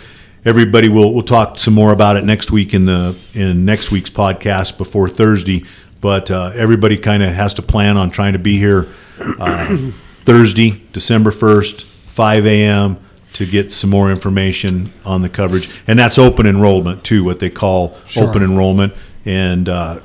everybody 0.46 0.88
will 0.88 1.14
we'll 1.14 1.24
talk 1.24 1.60
some 1.60 1.74
more 1.74 1.92
about 1.92 2.16
it 2.16 2.24
next 2.24 2.50
week 2.50 2.74
in 2.74 2.86
the 2.86 3.18
in 3.34 3.66
next 3.66 3.92
week's 3.92 4.10
podcast 4.10 4.78
before 4.78 5.10
Thursday. 5.10 5.66
But 6.00 6.32
uh, 6.32 6.52
everybody 6.54 6.98
kind 6.98 7.22
of 7.22 7.34
has 7.34 7.54
to 7.56 7.62
plan 7.62 7.98
on 7.98 8.12
trying 8.12 8.32
to 8.32 8.40
be 8.40 8.58
here 8.58 8.88
uh, 9.20 9.92
Thursday, 10.24 10.82
December 10.94 11.32
1st, 11.32 11.86
5 12.18 12.48
a.m. 12.48 12.98
to 13.34 13.46
get 13.46 13.72
some 13.72 13.92
more 13.92 14.10
information 14.10 14.92
on 15.06 15.22
the 15.22 15.30
coverage. 15.30 15.70
And 15.86 16.00
that's 16.00 16.18
open 16.18 16.48
enrollment 16.48 17.04
too, 17.04 17.24
what 17.24 17.40
they 17.40 17.52
call 17.52 17.96
Sure. 18.08 18.28
open 18.28 18.42
enrollment. 18.42 18.94
And 19.24 19.70
uh, 19.70 20.00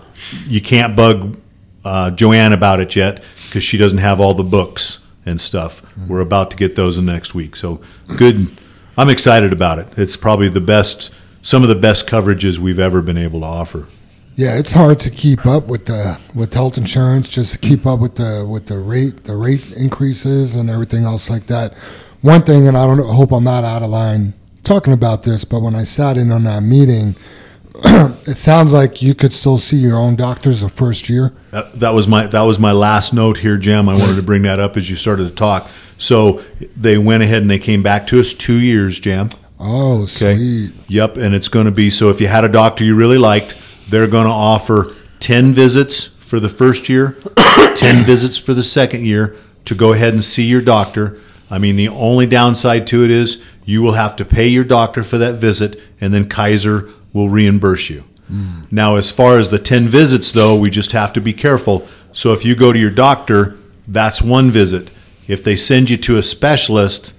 you 0.46 0.60
can't 0.60 0.94
bug 0.94 1.38
uh, 1.86 2.10
Joanne 2.10 2.52
about 2.52 2.80
it 2.80 2.94
yet 2.94 3.24
because 3.46 3.64
she 3.64 3.78
doesn't 3.78 3.98
have 3.98 4.20
all 4.20 4.34
the 4.34 4.44
books 4.44 4.98
and 5.24 5.40
stuff. 5.40 5.82
We're 6.06 6.20
about 6.20 6.50
to 6.50 6.56
get 6.58 6.76
those 6.76 6.98
in 6.98 7.06
next 7.06 7.34
week. 7.34 7.56
So 7.56 7.80
good. 8.18 8.58
I'm 8.98 9.08
excited 9.08 9.50
about 9.54 9.78
it. 9.78 9.88
It's 9.96 10.14
probably 10.18 10.50
the 10.50 10.60
best, 10.60 11.10
some 11.40 11.62
of 11.62 11.70
the 11.70 11.74
best 11.74 12.06
coverages 12.06 12.58
we've 12.58 12.78
ever 12.78 13.00
been 13.00 13.16
able 13.16 13.40
to 13.40 13.46
offer. 13.46 13.86
Yeah, 14.34 14.56
it's 14.58 14.72
hard 14.72 14.98
to 15.00 15.10
keep 15.10 15.44
up 15.46 15.66
with 15.66 15.86
the 15.86 16.18
with 16.34 16.54
health 16.54 16.78
insurance, 16.78 17.28
just 17.28 17.52
to 17.52 17.58
keep 17.58 17.86
up 17.86 18.00
with 18.00 18.14
the 18.14 18.46
with 18.48 18.66
the 18.66 18.78
rate 18.78 19.24
the 19.24 19.36
rate 19.36 19.72
increases 19.72 20.54
and 20.54 20.70
everything 20.70 21.04
else 21.04 21.28
like 21.28 21.46
that. 21.48 21.74
One 22.22 22.42
thing, 22.42 22.66
and 22.66 22.76
I 22.76 22.86
don't 22.86 23.00
I 23.00 23.14
hope 23.14 23.32
I'm 23.32 23.44
not 23.44 23.64
out 23.64 23.82
of 23.82 23.90
line 23.90 24.32
talking 24.64 24.92
about 24.92 25.22
this, 25.22 25.44
but 25.44 25.60
when 25.60 25.74
I 25.74 25.84
sat 25.84 26.16
in 26.16 26.32
on 26.32 26.44
that 26.44 26.62
meeting, 26.62 27.14
it 27.84 28.36
sounds 28.36 28.72
like 28.72 29.02
you 29.02 29.14
could 29.14 29.32
still 29.34 29.58
see 29.58 29.76
your 29.76 29.98
own 29.98 30.16
doctors 30.16 30.62
the 30.62 30.68
first 30.70 31.08
year. 31.10 31.32
That, 31.50 31.74
that 31.80 31.90
was 31.94 32.08
my 32.08 32.26
that 32.28 32.42
was 32.42 32.58
my 32.58 32.72
last 32.72 33.12
note 33.12 33.38
here, 33.38 33.58
Jim. 33.58 33.86
I 33.88 33.94
wanted 33.98 34.16
to 34.16 34.22
bring 34.22 34.42
that 34.42 34.60
up 34.60 34.78
as 34.78 34.88
you 34.88 34.96
started 34.96 35.28
to 35.28 35.34
talk. 35.34 35.68
So 35.98 36.42
they 36.76 36.96
went 36.96 37.22
ahead 37.22 37.42
and 37.42 37.50
they 37.50 37.58
came 37.58 37.82
back 37.82 38.06
to 38.08 38.20
us 38.20 38.32
two 38.32 38.58
years, 38.58 38.98
Jim. 38.98 39.28
Oh, 39.60 40.02
Okay. 40.04 40.36
sweet. 40.36 40.72
Yep, 40.88 41.18
and 41.18 41.34
it's 41.34 41.48
going 41.48 41.66
to 41.66 41.70
be 41.70 41.90
so 41.90 42.08
if 42.08 42.20
you 42.20 42.28
had 42.28 42.44
a 42.44 42.48
doctor 42.48 42.82
you 42.82 42.94
really 42.96 43.18
liked, 43.18 43.54
they're 43.92 44.06
going 44.06 44.24
to 44.24 44.32
offer 44.32 44.96
10 45.20 45.52
visits 45.52 46.06
for 46.06 46.40
the 46.40 46.48
first 46.48 46.88
year, 46.88 47.18
10 47.76 48.04
visits 48.06 48.38
for 48.38 48.54
the 48.54 48.62
second 48.62 49.04
year 49.04 49.36
to 49.66 49.74
go 49.74 49.92
ahead 49.92 50.14
and 50.14 50.24
see 50.24 50.44
your 50.44 50.62
doctor. 50.62 51.18
I 51.50 51.58
mean, 51.58 51.76
the 51.76 51.88
only 51.88 52.26
downside 52.26 52.86
to 52.86 53.04
it 53.04 53.10
is 53.10 53.42
you 53.66 53.82
will 53.82 53.92
have 53.92 54.16
to 54.16 54.24
pay 54.24 54.48
your 54.48 54.64
doctor 54.64 55.02
for 55.02 55.18
that 55.18 55.34
visit, 55.34 55.78
and 56.00 56.14
then 56.14 56.26
Kaiser 56.26 56.88
will 57.12 57.28
reimburse 57.28 57.90
you. 57.90 58.04
Hmm. 58.28 58.62
Now, 58.70 58.96
as 58.96 59.10
far 59.10 59.38
as 59.38 59.50
the 59.50 59.58
10 59.58 59.88
visits, 59.88 60.32
though, 60.32 60.56
we 60.56 60.70
just 60.70 60.92
have 60.92 61.12
to 61.12 61.20
be 61.20 61.34
careful. 61.34 61.86
So 62.12 62.32
if 62.32 62.46
you 62.46 62.56
go 62.56 62.72
to 62.72 62.78
your 62.78 62.90
doctor, 62.90 63.58
that's 63.86 64.22
one 64.22 64.50
visit. 64.50 64.88
If 65.28 65.44
they 65.44 65.54
send 65.54 65.90
you 65.90 65.98
to 65.98 66.16
a 66.16 66.22
specialist, 66.22 67.12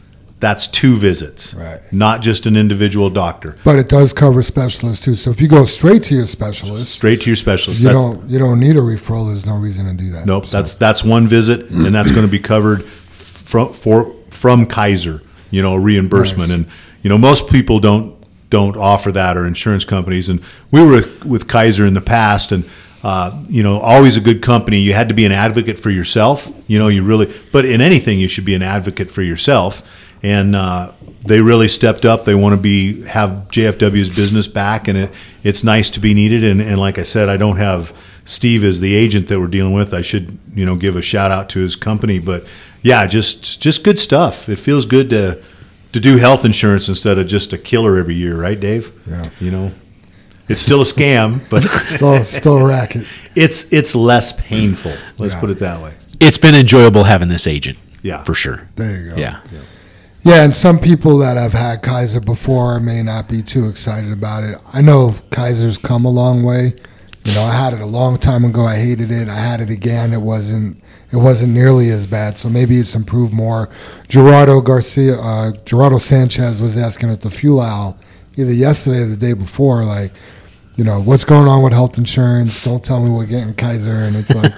that's 0.44 0.68
two 0.68 0.98
visits, 0.98 1.54
Right. 1.54 1.80
not 1.94 2.22
just 2.22 2.46
an 2.46 2.58
individual 2.58 3.10
doctor. 3.10 3.56
But 3.64 3.80
it 3.80 3.88
does 3.88 4.12
cover 4.12 4.44
specialists 4.44 5.04
too. 5.06 5.16
So 5.16 5.32
if 5.32 5.40
you 5.40 5.48
go 5.48 5.64
straight 5.64 6.04
to 6.04 6.16
your 6.16 6.26
specialist, 6.26 6.92
Straight 6.94 7.22
to 7.22 7.28
your 7.30 7.38
specialist. 7.38 7.80
you 7.82 7.88
That's- 7.88 8.04
don't 8.04 8.30
you 8.30 8.40
don't 8.40 8.60
need 8.60 8.76
a 8.76 8.82
referral. 8.82 9.30
There's 9.30 9.46
no 9.46 9.56
reason 9.56 9.86
to 9.86 9.94
do 9.94 10.12
that. 10.12 10.26
Nope, 10.26 10.46
So- 10.48 10.58
that's 10.58 10.74
that's 10.74 11.02
one 11.02 11.30
visit, 11.30 11.70
and 11.70 11.96
that's 11.96 12.12
going 12.12 12.24
to 12.26 12.32
be 12.32 12.40
covered 12.40 12.84
from 13.10 13.72
for 13.74 14.12
from 14.30 14.66
Kaiser. 14.66 15.22
You 15.50 15.62
know, 15.62 15.76
reimbursement, 15.78 16.50
Nice. 16.50 16.58
and 16.58 16.66
you 17.04 17.10
know 17.10 17.18
most 17.18 17.48
people 17.48 17.80
don't 17.80 18.14
don't 18.50 18.76
offer 18.76 19.12
that 19.14 19.38
or 19.38 19.48
insurance 19.48 19.86
companies. 19.86 20.28
And 20.30 20.42
we 20.72 20.82
were 20.82 20.92
with, 20.92 21.26
with 21.26 21.48
Kaiser 21.48 21.86
in 21.88 21.94
the 21.94 22.02
past, 22.02 22.52
and 22.52 22.66
uh, 23.02 23.32
you 23.50 23.64
know, 23.64 23.80
always 23.80 24.16
a 24.18 24.22
good 24.22 24.42
company. 24.42 24.80
You 24.80 24.94
had 24.94 25.08
to 25.10 25.16
be 25.16 25.26
an 25.26 25.32
advocate 25.32 25.80
for 25.80 25.90
yourself. 25.90 26.52
You 26.68 26.80
know, 26.80 26.88
you 26.90 27.02
really, 27.04 27.34
but 27.54 27.64
in 27.66 27.80
anything, 27.82 28.20
you 28.20 28.28
should 28.28 28.46
be 28.46 28.56
an 28.56 28.62
advocate 28.62 29.10
for 29.10 29.22
yourself. 29.24 29.82
And 30.24 30.56
uh, 30.56 30.94
they 31.26 31.42
really 31.42 31.68
stepped 31.68 32.06
up. 32.06 32.24
They 32.26 32.34
want 32.36 32.54
to 32.54 32.58
be 32.62 33.04
have 33.04 33.48
JFW's 33.52 34.10
business 34.10 34.48
back, 34.48 34.88
and 34.88 34.98
it, 34.98 35.14
it's 35.44 35.64
nice 35.64 35.90
to 35.92 36.00
be 36.00 36.14
needed. 36.14 36.44
And, 36.44 36.62
and 36.62 36.80
like 36.80 36.98
I 36.98 37.04
said, 37.04 37.28
I 37.28 37.36
don't 37.38 37.58
have 37.58 37.94
Steve 38.26 38.64
as 38.64 38.80
the 38.80 38.96
agent 38.96 39.28
that 39.28 39.40
we're 39.40 39.48
dealing 39.48 39.74
with. 39.74 39.94
I 39.94 40.02
should 40.02 40.38
you 40.56 40.66
know 40.66 40.76
give 40.76 40.96
a 40.96 41.02
shout 41.02 41.30
out 41.32 41.50
to 41.50 41.60
his 41.60 41.76
company, 41.76 42.20
but 42.20 42.46
yeah, 42.82 43.06
just 43.06 43.62
just 43.62 43.84
good 43.84 44.00
stuff. 44.00 44.48
It 44.48 44.56
feels 44.58 44.86
good 44.86 45.10
to 45.10 45.44
to 45.92 46.00
do 46.00 46.16
health 46.18 46.46
insurance 46.46 46.88
instead 46.88 47.18
of 47.18 47.28
just 47.28 47.52
a 47.54 47.58
killer 47.58 47.98
every 47.98 48.16
year, 48.16 48.36
right, 48.40 48.60
Dave? 48.60 48.92
Yeah. 49.06 49.30
You 49.42 49.52
know, 49.52 49.72
it's 50.48 50.62
still 50.62 50.82
a 50.82 50.86
scam, 50.86 51.42
but 51.50 51.64
still 51.64 52.24
still 52.24 52.58
a 52.60 52.66
racket. 52.66 53.06
it's 53.36 53.72
it's 53.74 53.94
less 53.94 54.32
painful. 54.32 54.94
Let's 55.18 55.34
Yeah. 55.34 55.40
put 55.42 55.50
it 55.50 55.60
that 55.60 55.82
way. 55.82 55.96
It's 56.22 56.38
been 56.38 56.56
enjoyable 56.56 57.04
having 57.04 57.28
this 57.28 57.46
agent. 57.46 57.78
Yeah. 58.02 58.24
For 58.24 58.34
sure. 58.34 58.68
There 58.78 59.02
you 59.04 59.10
go. 59.12 59.16
Yeah. 59.18 59.40
Yeah, 59.52 59.60
and 60.32 60.56
some 60.56 60.80
people 60.80 61.18
that 61.18 61.36
have 61.36 61.52
had 61.52 61.82
Kaiser 61.82 62.22
before 62.22 62.80
may 62.80 63.04
not 63.04 63.28
be 63.28 63.42
too 63.42 63.68
excited 63.68 64.12
about 64.12 64.44
it. 64.46 64.58
I 64.72 64.82
know 64.82 65.16
Kaiser's 65.32 65.78
come 65.78 66.06
a 66.06 66.10
long 66.10 66.44
way. 66.44 66.76
You 67.26 67.34
know, 67.34 67.44
I 67.44 67.54
had 67.54 67.74
it 67.74 67.82
a 67.82 67.86
long 67.86 68.18
time 68.18 68.46
ago. 68.46 68.66
I 68.66 68.76
hated 68.76 69.12
it. 69.12 69.28
I 69.28 69.36
had 69.36 69.60
it 69.60 69.70
again. 69.70 70.14
It 70.14 70.22
wasn't. 70.22 70.82
It 71.12 71.18
wasn't 71.18 71.54
nearly 71.54 71.90
as 71.90 72.08
bad. 72.08 72.38
So 72.38 72.50
maybe 72.50 72.78
it's 72.78 72.96
improved 72.96 73.34
more. 73.34 73.70
Gerardo 74.08 74.62
Garcia, 74.62 75.20
uh, 75.20 75.52
Gerardo 75.64 76.00
Sanchez 76.00 76.62
was 76.62 76.78
asking 76.78 77.12
at 77.12 77.22
the 77.22 77.30
fuel 77.30 77.62
owl 77.62 77.98
either 78.36 78.52
yesterday 78.52 79.02
or 79.02 79.08
the 79.08 79.18
day 79.18 79.34
before, 79.34 79.84
like, 79.84 80.12
you 80.76 80.84
know, 80.84 81.00
what's 81.02 81.24
going 81.26 81.48
on 81.48 81.64
with 81.64 81.74
health 81.74 81.98
insurance? 81.98 82.64
Don't 82.64 82.84
tell 82.84 83.00
me 83.04 83.10
we're 83.10 83.26
getting 83.26 83.54
Kaiser. 83.54 83.92
And 83.92 84.16
it's 84.16 84.34
like, 84.34 84.52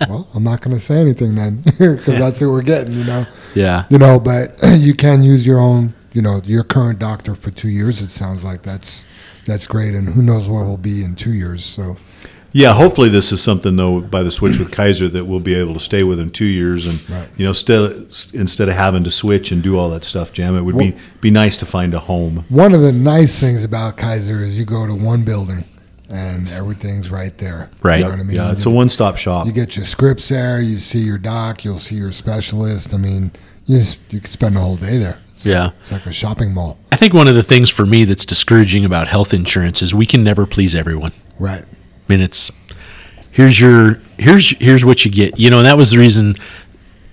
well, 0.08 0.28
I'm 0.34 0.42
not 0.44 0.60
going 0.62 0.76
to 0.76 0.82
say 0.82 0.96
anything 1.00 1.34
then 1.34 1.60
because 1.64 2.04
that's 2.06 2.40
what 2.40 2.50
we're 2.50 2.62
getting. 2.62 2.92
You 2.94 3.04
know 3.04 3.26
Yeah. 3.54 3.84
you 3.90 3.98
know 3.98 4.18
but 4.18 4.58
you 4.78 4.94
can 4.94 5.22
use 5.22 5.46
your 5.46 5.58
own 5.60 5.94
you 6.12 6.22
know 6.22 6.40
your 6.44 6.64
current 6.64 6.98
doctor 6.98 7.34
for 7.34 7.50
two 7.50 7.68
years 7.68 8.00
it 8.00 8.08
sounds 8.08 8.42
like 8.42 8.62
that's 8.62 9.04
that's 9.46 9.66
great 9.66 9.94
and 9.94 10.08
who 10.08 10.22
knows 10.22 10.48
what 10.48 10.64
will 10.64 10.76
be 10.78 11.04
in 11.04 11.14
two 11.14 11.32
years 11.32 11.64
so 11.64 11.96
Yeah, 12.52 12.72
hopefully 12.72 13.08
this 13.10 13.30
is 13.30 13.42
something 13.42 13.76
though 13.76 14.00
by 14.00 14.22
the 14.22 14.30
switch 14.30 14.58
with 14.58 14.70
Kaiser 14.72 15.08
that 15.08 15.26
we'll 15.26 15.38
be 15.40 15.54
able 15.54 15.74
to 15.74 15.80
stay 15.80 16.02
with 16.02 16.18
in 16.18 16.30
two 16.30 16.46
years, 16.46 16.86
and 16.86 16.98
Right. 17.10 17.28
you 17.36 17.44
know, 17.44 17.52
still 17.52 17.86
instead 18.32 18.68
of 18.68 18.74
having 18.74 19.04
to 19.04 19.10
switch 19.10 19.52
and 19.52 19.62
do 19.62 19.78
all 19.78 19.90
that 19.90 20.02
stuff, 20.04 20.32
Jam, 20.32 20.56
it 20.56 20.62
would 20.62 20.78
be 20.78 20.94
be 21.20 21.30
nice 21.30 21.56
to 21.58 21.66
find 21.66 21.92
a 21.94 21.98
home. 22.00 22.44
one 22.48 22.72
of 22.74 22.80
the 22.80 22.92
nice 22.92 23.38
things 23.38 23.64
about 23.64 23.96
kaiser 23.96 24.40
is 24.40 24.58
you 24.58 24.64
go 24.64 24.86
to 24.86 24.94
one 24.94 25.22
building 25.24 25.64
and 26.08 26.50
everything's 26.52 27.10
right 27.10 27.36
there 27.36 27.68
Right. 27.82 27.98
you 27.98 28.04
know 28.04 28.10
what 28.12 28.20
i 28.20 28.22
mean 28.22 28.36
Yeah, 28.36 28.52
it's 28.52 28.64
you, 28.64 28.70
a 28.70 28.74
one 28.74 28.88
stop 28.88 29.18
shop. 29.18 29.46
you 29.46 29.52
get 29.52 29.76
your 29.76 29.84
scripts 29.84 30.28
there 30.30 30.58
you 30.60 30.78
see 30.78 31.00
your 31.00 31.18
doc 31.18 31.64
you'll 31.66 31.78
see 31.78 31.96
your 31.96 32.12
specialist 32.12 32.94
i 32.94 32.96
mean 32.96 33.30
you 33.66 33.78
just, 33.78 33.98
you 34.08 34.18
could 34.20 34.30
spend 34.30 34.56
the 34.56 34.60
whole 34.60 34.76
day 34.76 34.96
there 34.96 35.18
it's, 35.34 35.44
Yeah. 35.44 35.72
it's 35.82 35.92
like 35.92 36.06
a 36.06 36.12
shopping 36.12 36.54
mall 36.54 36.78
I 36.90 36.96
think 36.96 37.12
one 37.12 37.28
of 37.28 37.34
the 37.34 37.42
things 37.42 37.68
for 37.68 37.84
me 37.84 38.04
that's 38.04 38.24
discouraging 38.24 38.86
about 38.86 39.06
health 39.08 39.34
insurance 39.34 39.82
is 39.82 39.94
we 39.94 40.06
can 40.06 40.24
never 40.24 40.46
please 40.46 40.74
everyone. 40.74 41.12
right 41.38 41.64
It's 42.10 42.50
here's 43.30 43.60
your 43.60 44.00
here's 44.18 44.50
here's 44.58 44.84
what 44.84 45.04
you 45.04 45.10
get. 45.10 45.38
You 45.38 45.50
know, 45.50 45.58
and 45.58 45.66
that 45.66 45.76
was 45.76 45.90
the 45.90 45.98
reason. 45.98 46.36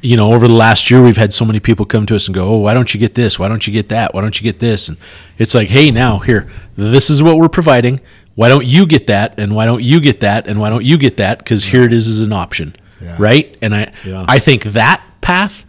You 0.01 0.17
know, 0.17 0.33
over 0.33 0.47
the 0.47 0.53
last 0.53 0.91
year, 0.91 1.01
we've 1.01 1.17
had 1.17 1.33
so 1.33 1.45
many 1.45 1.59
people 1.59 1.83
come 1.85 2.05
to 2.05 2.15
us 2.15 2.27
and 2.27 2.35
go, 2.35 2.47
"Oh, 2.49 2.57
why 2.57 2.75
don't 2.75 2.93
you 2.93 2.99
get 2.99 3.15
this? 3.15 3.39
Why 3.39 3.47
don't 3.47 3.65
you 3.65 3.73
get 3.73 3.89
that? 3.89 4.13
Why 4.13 4.21
don't 4.21 4.39
you 4.39 4.43
get 4.43 4.59
this?" 4.59 4.87
And 4.87 4.97
it's 5.39 5.55
like, 5.55 5.69
"Hey, 5.69 5.89
now 5.89 6.19
here, 6.19 6.47
this 6.77 7.09
is 7.09 7.23
what 7.23 7.37
we're 7.37 7.49
providing. 7.49 7.99
Why 8.35 8.49
don't 8.49 8.65
you 8.65 8.85
get 8.85 9.07
that? 9.07 9.33
And 9.39 9.55
why 9.55 9.65
don't 9.65 9.81
you 9.81 9.99
get 9.99 10.19
that? 10.19 10.45
And 10.47 10.59
why 10.59 10.69
don't 10.69 10.83
you 10.83 10.97
get 10.99 11.17
that? 11.17 11.39
Because 11.39 11.63
here 11.65 11.83
it 11.83 11.93
is 11.93 12.07
as 12.07 12.21
an 12.21 12.33
option, 12.33 12.75
Yeah. 13.01 13.15
right?" 13.17 13.57
And 13.63 13.73
I 13.73 13.91
Yeah. 14.05 14.25
I 14.27 14.37
think 14.37 14.63
that 14.63 15.01
path 15.21 15.65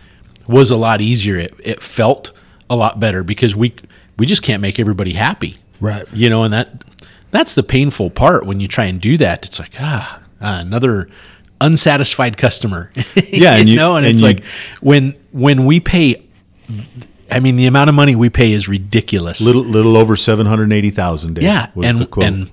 was 0.46 0.70
a 0.70 0.76
lot 0.76 1.00
easier. 1.00 1.36
It, 1.38 1.54
it 1.64 1.80
felt 1.80 2.32
a 2.68 2.76
lot 2.76 3.00
better 3.00 3.22
because 3.24 3.56
we 3.56 3.72
we 4.18 4.26
just 4.26 4.42
can't 4.42 4.60
make 4.60 4.78
everybody 4.80 5.12
happy 5.14 5.56
right 5.80 6.04
you 6.12 6.28
know 6.28 6.42
and 6.42 6.52
that 6.52 6.82
that's 7.36 7.54
the 7.54 7.62
painful 7.62 8.10
part 8.10 8.46
when 8.46 8.58
you 8.60 8.66
try 8.68 8.86
and 8.86 9.00
do 9.00 9.16
that 9.18 9.44
it's 9.44 9.58
like 9.58 9.74
ah, 9.78 10.20
ah, 10.40 10.58
another 10.60 11.08
unsatisfied 11.60 12.36
customer 12.36 12.90
Yeah, 13.32 13.56
and 13.56 13.68
you- 13.68 13.76
know 13.76 13.96
and, 13.96 14.04
and 14.06 14.12
it's 14.12 14.20
you- 14.22 14.26
like 14.28 14.44
when 14.80 15.14
when 15.32 15.64
we 15.66 15.80
pay 15.80 16.22
i 17.30 17.40
mean 17.40 17.56
the 17.56 17.66
amount 17.66 17.88
of 17.88 17.94
money 17.94 18.14
we 18.16 18.28
pay 18.28 18.52
is 18.52 18.68
ridiculous 18.68 19.40
little 19.40 19.62
little 19.64 19.96
over 19.96 20.16
seven 20.16 20.46
hundred 20.46 20.72
eighty 20.72 20.90
thousand. 20.90 21.38
yeah 21.38 21.70
was 21.74 21.84
the 21.92 21.98
and 22.00 22.10
quote. 22.10 22.26
and 22.26 22.50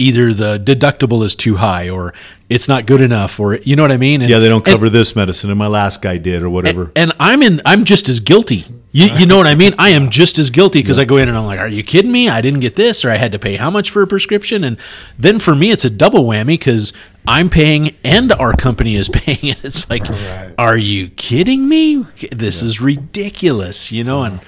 either 0.00 0.34
the 0.34 0.58
deductible 0.58 1.24
is 1.24 1.34
too 1.36 1.56
high 1.56 1.88
or 1.88 2.12
it's 2.48 2.66
not 2.68 2.86
good 2.86 3.00
enough 3.00 3.38
or 3.38 3.56
you 3.56 3.76
know 3.76 3.82
what 3.82 3.92
i 3.92 3.96
mean 3.96 4.22
and, 4.22 4.30
yeah, 4.30 4.38
they 4.40 4.48
don't 4.48 4.66
and- 4.66 4.74
cover 4.74 4.88
this 4.90 5.14
medicine, 5.14 5.50
and 5.50 5.58
my 5.58 5.66
last 5.68 6.02
guy 6.02 6.16
did, 6.18 6.42
or 6.42 6.50
whatever. 6.50 6.90
and 6.96 7.12
I'm 7.20 7.42
in. 7.42 7.60
I'm 7.64 7.84
just 7.84 8.08
as 8.08 8.18
guilty. 8.20 8.64
You, 8.92 9.06
you 9.06 9.24
know 9.26 9.36
what 9.36 9.46
I 9.46 9.54
mean? 9.54 9.72
I 9.78 9.90
am 9.90 10.10
just 10.10 10.36
as 10.40 10.50
guilty 10.50 10.82
because 10.82 10.98
I 10.98 11.04
go 11.04 11.16
in 11.16 11.28
and 11.28 11.38
I'm 11.38 11.44
like, 11.44 11.60
"Are 11.60 11.68
you 11.68 11.84
kidding 11.84 12.10
me? 12.10 12.28
I 12.28 12.40
didn't 12.40 12.58
get 12.58 12.74
this, 12.74 13.04
or 13.04 13.10
I 13.10 13.18
had 13.18 13.30
to 13.30 13.38
pay 13.38 13.54
how 13.54 13.70
much 13.70 13.88
for 13.90 14.02
a 14.02 14.06
prescription?" 14.08 14.64
And 14.64 14.78
then 15.16 15.38
for 15.38 15.54
me, 15.54 15.70
it's 15.70 15.84
a 15.84 15.90
double 15.90 16.24
whammy 16.24 16.46
because 16.58 16.92
I'm 17.28 17.50
paying 17.50 17.94
and 18.02 18.32
our 18.32 18.52
company 18.52 18.96
is 18.96 19.08
paying. 19.12 19.54
It's 19.62 19.88
like, 19.88 20.08
Right. 20.08 20.52
are 20.58 20.76
you 20.76 21.08
kidding 21.10 21.68
me? 21.68 22.04
This 22.32 22.62
is 22.62 22.80
ridiculous. 22.80 23.92
You 23.92 24.02
know, 24.02 24.24
and 24.24 24.40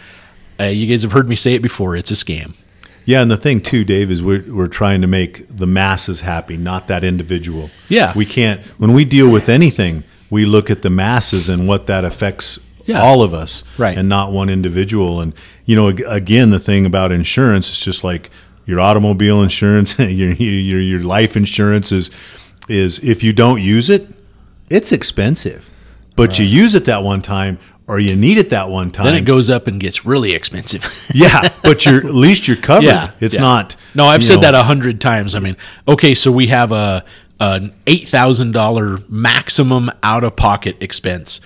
uh, 0.58 0.64
you 0.64 0.86
guys 0.88 1.02
have 1.02 1.12
heard 1.12 1.28
me 1.28 1.36
say 1.36 1.54
it 1.54 1.62
before. 1.62 1.94
It's 1.96 2.10
a 2.10 2.14
scam. 2.14 2.54
Yeah, 3.04 3.20
and 3.22 3.30
the 3.30 3.36
thing 3.36 3.60
too, 3.60 3.84
Dave, 3.84 4.10
is 4.10 4.22
we're 4.22 4.44
we're 4.48 4.68
trying 4.68 5.00
to 5.00 5.06
make 5.06 5.46
the 5.48 5.66
masses 5.66 6.20
happy, 6.22 6.56
not 6.56 6.88
that 6.88 7.02
individual. 7.04 7.70
Yeah. 7.88 8.12
we 8.16 8.24
can't. 8.24 8.60
When 8.78 8.92
we 8.92 9.04
deal 9.04 9.28
with 9.28 9.48
anything, 9.48 10.04
we 10.30 10.44
look 10.44 10.70
at 10.70 10.82
the 10.82 10.90
masses 10.90 11.48
and 11.48 11.66
what 11.68 11.86
that 11.88 12.04
affects 12.04 12.58
Yeah. 12.86 13.00
all 13.00 13.22
of 13.22 13.32
us, 13.34 13.62
Right. 13.78 13.96
and 13.98 14.08
not 14.08 14.32
one 14.32 14.48
individual. 14.50 15.20
And 15.20 15.32
you 15.64 15.76
know, 15.76 15.88
again, 15.88 16.50
the 16.50 16.58
thing 16.60 16.86
about 16.86 17.12
insurance 17.12 17.70
is 17.70 17.78
just 17.80 18.02
like 18.04 18.30
your 18.66 18.78
automobile 18.80 19.42
insurance, 19.42 19.98
your 19.98 20.32
your 20.32 20.80
your 20.80 21.00
life 21.00 21.36
insurance 21.36 21.90
is 21.92 22.10
is 22.68 22.98
if 23.00 23.22
you 23.24 23.32
don't 23.32 23.60
use 23.60 23.90
it, 23.90 24.08
it's 24.70 24.92
expensive, 24.92 25.68
but 26.16 26.38
you 26.38 26.44
use 26.44 26.74
it 26.74 26.84
that 26.84 27.02
one 27.02 27.20
time. 27.22 27.58
Or 27.88 27.98
you 27.98 28.16
need 28.16 28.38
it 28.38 28.50
that 28.50 28.70
one 28.70 28.90
time. 28.90 29.06
Then 29.06 29.14
it 29.14 29.24
goes 29.24 29.50
up 29.50 29.66
and 29.66 29.80
gets 29.80 30.04
really 30.04 30.32
expensive. 30.32 30.84
Yeah, 31.14 31.52
but 31.62 31.84
you're 31.84 31.98
at 31.98 32.14
least 32.14 32.48
you're 32.48 32.56
covered. 32.56 32.86
Yeah, 32.86 33.10
it's 33.20 33.34
yeah. 33.34 33.42
not. 33.42 33.76
No, 33.94 34.06
I've 34.06 34.24
said 34.24 34.36
know, 34.36 34.42
that 34.42 34.54
a 34.54 34.62
hundred 34.62 34.98
times. 34.98 35.34
I 35.34 35.40
mean, 35.40 35.58
okay, 35.86 36.14
so 36.14 36.32
we 36.32 36.46
have 36.46 36.72
a 36.72 37.04
an 37.38 37.74
eight 37.86 38.08
thousand 38.08 38.52
dollar 38.52 39.00
maximum 39.08 39.90
out 40.02 40.24
of 40.24 40.36
pocket 40.36 40.76
expense, 40.80 41.40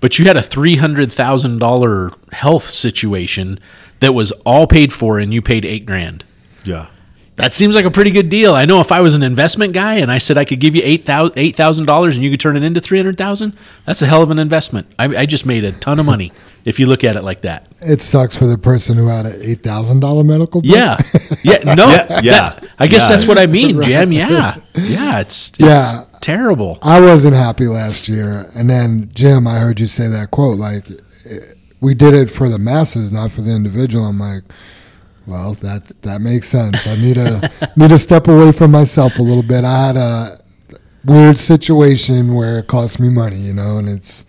but 0.00 0.18
you 0.18 0.24
had 0.24 0.36
a 0.36 0.42
three 0.42 0.76
hundred 0.76 1.12
thousand 1.12 1.58
dollar 1.58 2.10
health 2.32 2.64
situation 2.64 3.60
that 4.00 4.14
was 4.14 4.32
all 4.44 4.66
paid 4.66 4.92
for, 4.92 5.20
and 5.20 5.32
you 5.32 5.40
paid 5.40 5.64
eight 5.64 5.86
grand. 5.86 6.24
Yeah. 6.64 6.88
That 7.36 7.52
seems 7.52 7.74
like 7.74 7.84
a 7.84 7.90
pretty 7.90 8.12
good 8.12 8.28
deal. 8.30 8.54
I 8.54 8.64
know 8.64 8.80
if 8.80 8.92
I 8.92 9.00
was 9.00 9.12
an 9.14 9.24
investment 9.24 9.72
guy 9.72 9.94
and 9.96 10.10
I 10.12 10.18
said 10.18 10.38
I 10.38 10.44
could 10.44 10.60
give 10.60 10.76
you 10.76 10.82
eight 10.84 11.04
thousand 11.04 11.36
eight 11.36 11.56
thousand 11.56 11.86
dollars 11.86 12.14
and 12.14 12.22
you 12.24 12.30
could 12.30 12.38
turn 12.38 12.56
it 12.56 12.62
into 12.62 12.80
three 12.80 12.96
hundred 12.98 13.18
thousand, 13.18 13.56
that's 13.86 14.02
a 14.02 14.06
hell 14.06 14.22
of 14.22 14.30
an 14.30 14.38
investment. 14.38 14.86
I, 15.00 15.04
I 15.16 15.26
just 15.26 15.44
made 15.44 15.64
a 15.64 15.72
ton 15.72 15.98
of 15.98 16.06
money 16.06 16.30
if 16.64 16.78
you 16.78 16.86
look 16.86 17.02
at 17.02 17.16
it 17.16 17.22
like 17.22 17.40
that. 17.40 17.66
it 17.80 18.00
sucks 18.00 18.36
for 18.36 18.46
the 18.46 18.56
person 18.56 18.96
who 18.96 19.08
had 19.08 19.26
an 19.26 19.32
$8000 19.40 20.24
medical 20.24 20.62
bill 20.62 20.70
Yeah, 20.70 20.96
yeah, 21.42 21.58
no, 21.74 21.88
Yeah, 21.90 22.20
yeah, 22.22 22.32
that- 22.60 22.66
I 22.78 22.86
guess 22.86 23.02
yeah. 23.02 23.16
that's 23.16 23.26
what 23.26 23.36
I 23.38 23.46
mean, 23.46 23.82
Jim. 23.82 24.12
Yeah, 24.12 24.60
yeah, 24.76 25.18
it's, 25.20 25.50
it's 25.50 25.58
Yeah. 25.60 26.04
terrible. 26.20 26.78
I 26.82 27.00
wasn't 27.00 27.34
happy 27.34 27.66
last 27.66 28.08
year. 28.08 28.48
And 28.54 28.70
then, 28.70 29.10
Jim, 29.12 29.46
I 29.48 29.58
heard 29.58 29.80
you 29.80 29.86
say 29.86 30.06
that 30.08 30.30
quote 30.30 30.56
like, 30.56 30.88
eh, 31.28 31.38
we 31.80 31.94
did 31.94 32.14
it 32.14 32.30
for 32.30 32.48
the 32.48 32.58
masses, 32.58 33.10
not 33.12 33.32
for 33.32 33.42
the 33.42 33.50
individual. 33.50 34.04
I'm 34.06 34.18
like, 34.20 34.44
well, 35.26 35.54
that 35.54 35.86
that 36.02 36.20
makes 36.20 36.48
sense. 36.48 36.86
I 36.86 36.96
need 36.96 37.14
to 37.14 37.50
need 37.76 37.90
to 37.90 37.98
step 37.98 38.28
away 38.28 38.52
from 38.52 38.70
myself 38.70 39.18
a 39.18 39.22
little 39.22 39.42
bit. 39.42 39.64
I 39.64 39.86
had 39.86 39.96
a 39.96 40.40
weird 41.04 41.38
situation 41.38 42.34
where 42.34 42.58
it 42.58 42.66
cost 42.66 42.98
me 42.98 43.08
money, 43.08 43.36
you 43.36 43.52
know, 43.52 43.78
and 43.78 43.88
it's 43.88 44.24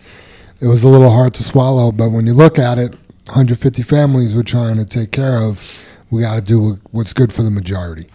it 0.60 0.66
was 0.66 0.84
a 0.84 0.88
little 0.88 1.10
hard 1.10 1.34
to 1.34 1.44
swallow. 1.44 1.92
But 1.92 2.10
when 2.10 2.26
you 2.26 2.34
look 2.34 2.58
at 2.58 2.78
it, 2.78 2.92
150 3.26 3.82
families 3.82 4.34
we're 4.34 4.42
trying 4.42 4.76
to 4.76 4.84
take 4.84 5.12
care 5.12 5.42
of, 5.42 5.78
we 6.10 6.22
got 6.22 6.36
to 6.36 6.40
do 6.40 6.78
what's 6.92 7.12
good 7.12 7.32
for 7.32 7.42
the 7.42 7.50
majority. 7.50 8.06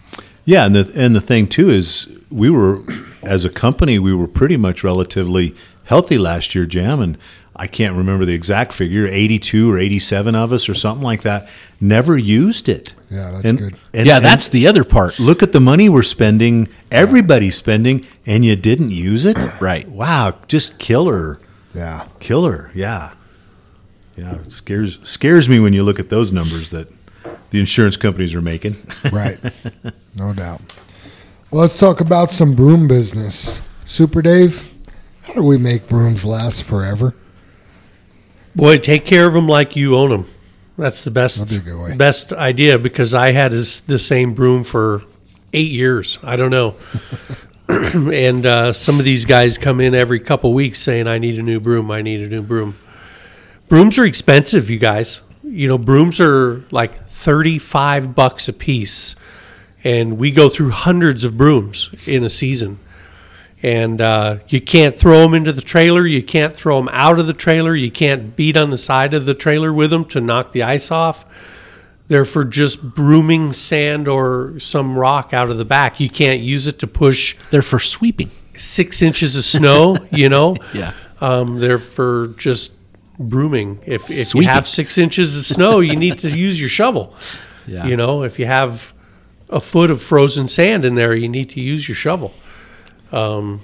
Yeah, 0.44 0.66
and 0.66 0.74
the 0.74 0.92
and 0.94 1.14
the 1.14 1.20
thing 1.20 1.46
too 1.46 1.70
is 1.70 2.08
we 2.30 2.50
were 2.50 2.82
as 3.22 3.44
a 3.44 3.50
company 3.50 3.98
we 3.98 4.12
were 4.12 4.26
pretty 4.26 4.56
much 4.56 4.82
relatively 4.82 5.54
healthy 5.84 6.18
last 6.18 6.54
year, 6.54 6.66
Jam, 6.66 7.00
and 7.00 7.18
I 7.62 7.68
can't 7.68 7.96
remember 7.96 8.24
the 8.24 8.34
exact 8.34 8.72
figure, 8.72 9.06
82 9.06 9.70
or 9.70 9.78
87 9.78 10.34
of 10.34 10.52
us 10.52 10.68
or 10.68 10.74
something 10.74 11.04
like 11.04 11.22
that 11.22 11.48
never 11.80 12.18
used 12.18 12.68
it. 12.68 12.92
Yeah, 13.08 13.30
that's 13.30 13.44
and, 13.44 13.56
good. 13.56 13.76
And, 13.94 14.08
yeah, 14.08 14.16
and 14.16 14.24
that's 14.24 14.48
the 14.48 14.66
other 14.66 14.82
part. 14.82 15.20
look 15.20 15.44
at 15.44 15.52
the 15.52 15.60
money 15.60 15.88
we're 15.88 16.02
spending, 16.02 16.68
everybody's 16.90 17.54
spending, 17.54 18.04
and 18.26 18.44
you 18.44 18.56
didn't 18.56 18.90
use 18.90 19.24
it. 19.24 19.38
Right. 19.60 19.88
Wow, 19.88 20.38
just 20.48 20.76
killer, 20.78 21.38
Yeah. 21.72 22.06
killer. 22.18 22.72
Yeah, 22.74 23.12
yeah. 24.16 24.40
It 24.40 24.50
scares 24.52 24.98
scares 25.04 25.48
me 25.48 25.60
when 25.60 25.72
you 25.72 25.84
look 25.84 26.00
at 26.00 26.10
those 26.10 26.32
numbers 26.32 26.70
that 26.70 26.88
the 27.50 27.60
insurance 27.60 27.96
companies 27.96 28.34
are 28.34 28.42
making. 28.42 28.76
Right. 29.12 29.38
no 30.16 30.32
doubt. 30.32 30.62
Well, 31.52 31.62
let's 31.62 31.78
talk 31.78 32.00
about 32.00 32.32
some 32.32 32.56
broom 32.56 32.88
business. 32.88 33.60
Super 33.84 34.20
Dave, 34.20 34.66
how 35.22 35.34
do 35.34 35.44
we 35.44 35.58
make 35.58 35.88
brooms 35.88 36.24
last 36.24 36.64
forever? 36.64 37.14
Boy, 38.54 38.78
take 38.78 39.04
care 39.06 39.26
of 39.26 39.32
them 39.32 39.48
like 39.48 39.76
you 39.76 39.96
own 39.96 40.10
them. 40.10 40.28
That's 40.76 41.04
the 41.04 41.10
best 41.10 41.38
That'd 41.38 41.64
be 41.64 41.70
a 41.70 41.74
good 41.74 41.82
way. 41.82 41.96
best 41.96 42.32
idea 42.32 42.78
because 42.78 43.14
I 43.14 43.32
had 43.32 43.52
this, 43.52 43.80
the 43.80 43.98
same 43.98 44.34
broom 44.34 44.64
for 44.64 45.02
eight 45.52 45.70
years. 45.70 46.18
I 46.22 46.36
don't 46.36 46.50
know. 46.50 46.74
and 47.68 48.44
uh, 48.44 48.72
some 48.72 48.98
of 48.98 49.04
these 49.04 49.24
guys 49.24 49.58
come 49.58 49.80
in 49.80 49.94
every 49.94 50.20
couple 50.20 50.52
weeks 50.52 50.80
saying, 50.80 51.06
"I 51.06 51.18
need 51.18 51.38
a 51.38 51.42
new 51.42 51.60
broom. 51.60 51.90
I 51.90 52.02
need 52.02 52.22
a 52.22 52.28
new 52.28 52.42
broom." 52.42 52.76
Brooms 53.68 53.98
are 53.98 54.04
expensive, 54.04 54.68
you 54.68 54.78
guys. 54.78 55.20
You 55.44 55.68
know, 55.68 55.78
brooms 55.78 56.20
are 56.20 56.64
like 56.70 57.08
thirty-five 57.08 58.14
bucks 58.14 58.48
a 58.48 58.52
piece, 58.52 59.14
and 59.84 60.18
we 60.18 60.30
go 60.30 60.48
through 60.48 60.70
hundreds 60.70 61.24
of 61.24 61.36
brooms 61.36 61.90
in 62.06 62.24
a 62.24 62.30
season 62.30 62.78
and 63.62 64.00
uh, 64.00 64.38
you 64.48 64.60
can't 64.60 64.98
throw 64.98 65.20
them 65.22 65.34
into 65.34 65.52
the 65.52 65.62
trailer. 65.62 66.06
You 66.06 66.22
can't 66.22 66.54
throw 66.54 66.76
them 66.78 66.88
out 66.92 67.18
of 67.18 67.26
the 67.26 67.32
trailer. 67.32 67.74
You 67.76 67.90
can't 67.90 68.34
beat 68.36 68.56
on 68.56 68.70
the 68.70 68.78
side 68.78 69.14
of 69.14 69.24
the 69.24 69.34
trailer 69.34 69.72
with 69.72 69.90
them 69.90 70.04
to 70.06 70.20
knock 70.20 70.52
the 70.52 70.62
ice 70.64 70.90
off. 70.90 71.24
They're 72.08 72.24
for 72.24 72.44
just 72.44 72.82
brooming 72.82 73.52
sand 73.52 74.08
or 74.08 74.58
some 74.58 74.98
rock 74.98 75.32
out 75.32 75.48
of 75.50 75.56
the 75.58 75.64
back. 75.64 76.00
You 76.00 76.10
can't 76.10 76.40
use 76.40 76.66
it 76.66 76.78
to 76.80 76.86
push 76.86 77.36
They're 77.50 77.62
for 77.62 77.78
sweeping. 77.78 78.30
six 78.56 79.00
inches 79.00 79.36
of 79.36 79.44
snow. 79.44 79.96
You 80.10 80.28
know, 80.28 80.56
Yeah. 80.74 80.92
um, 81.20 81.58
they're 81.60 81.78
for 81.78 82.28
just 82.36 82.72
brooming. 83.18 83.78
If 83.86 84.10
if 84.10 84.34
you 84.34 84.42
have 84.48 84.66
six 84.66 84.98
inches 84.98 85.38
of 85.38 85.44
snow, 85.44 85.78
you 85.80 85.94
need 85.96 86.18
to 86.18 86.28
use 86.36 86.60
your 86.60 86.68
shovel. 86.70 87.14
Yeah. 87.64 87.86
You 87.86 87.96
know, 87.96 88.24
if 88.24 88.40
you 88.40 88.46
have 88.46 88.92
a 89.48 89.60
foot 89.60 89.92
of 89.92 90.02
frozen 90.02 90.48
sand 90.48 90.84
in 90.84 90.96
there, 90.96 91.14
you 91.14 91.28
need 91.28 91.48
to 91.50 91.60
use 91.60 91.88
your 91.88 91.94
shovel. 91.94 92.34
Um, 93.12 93.60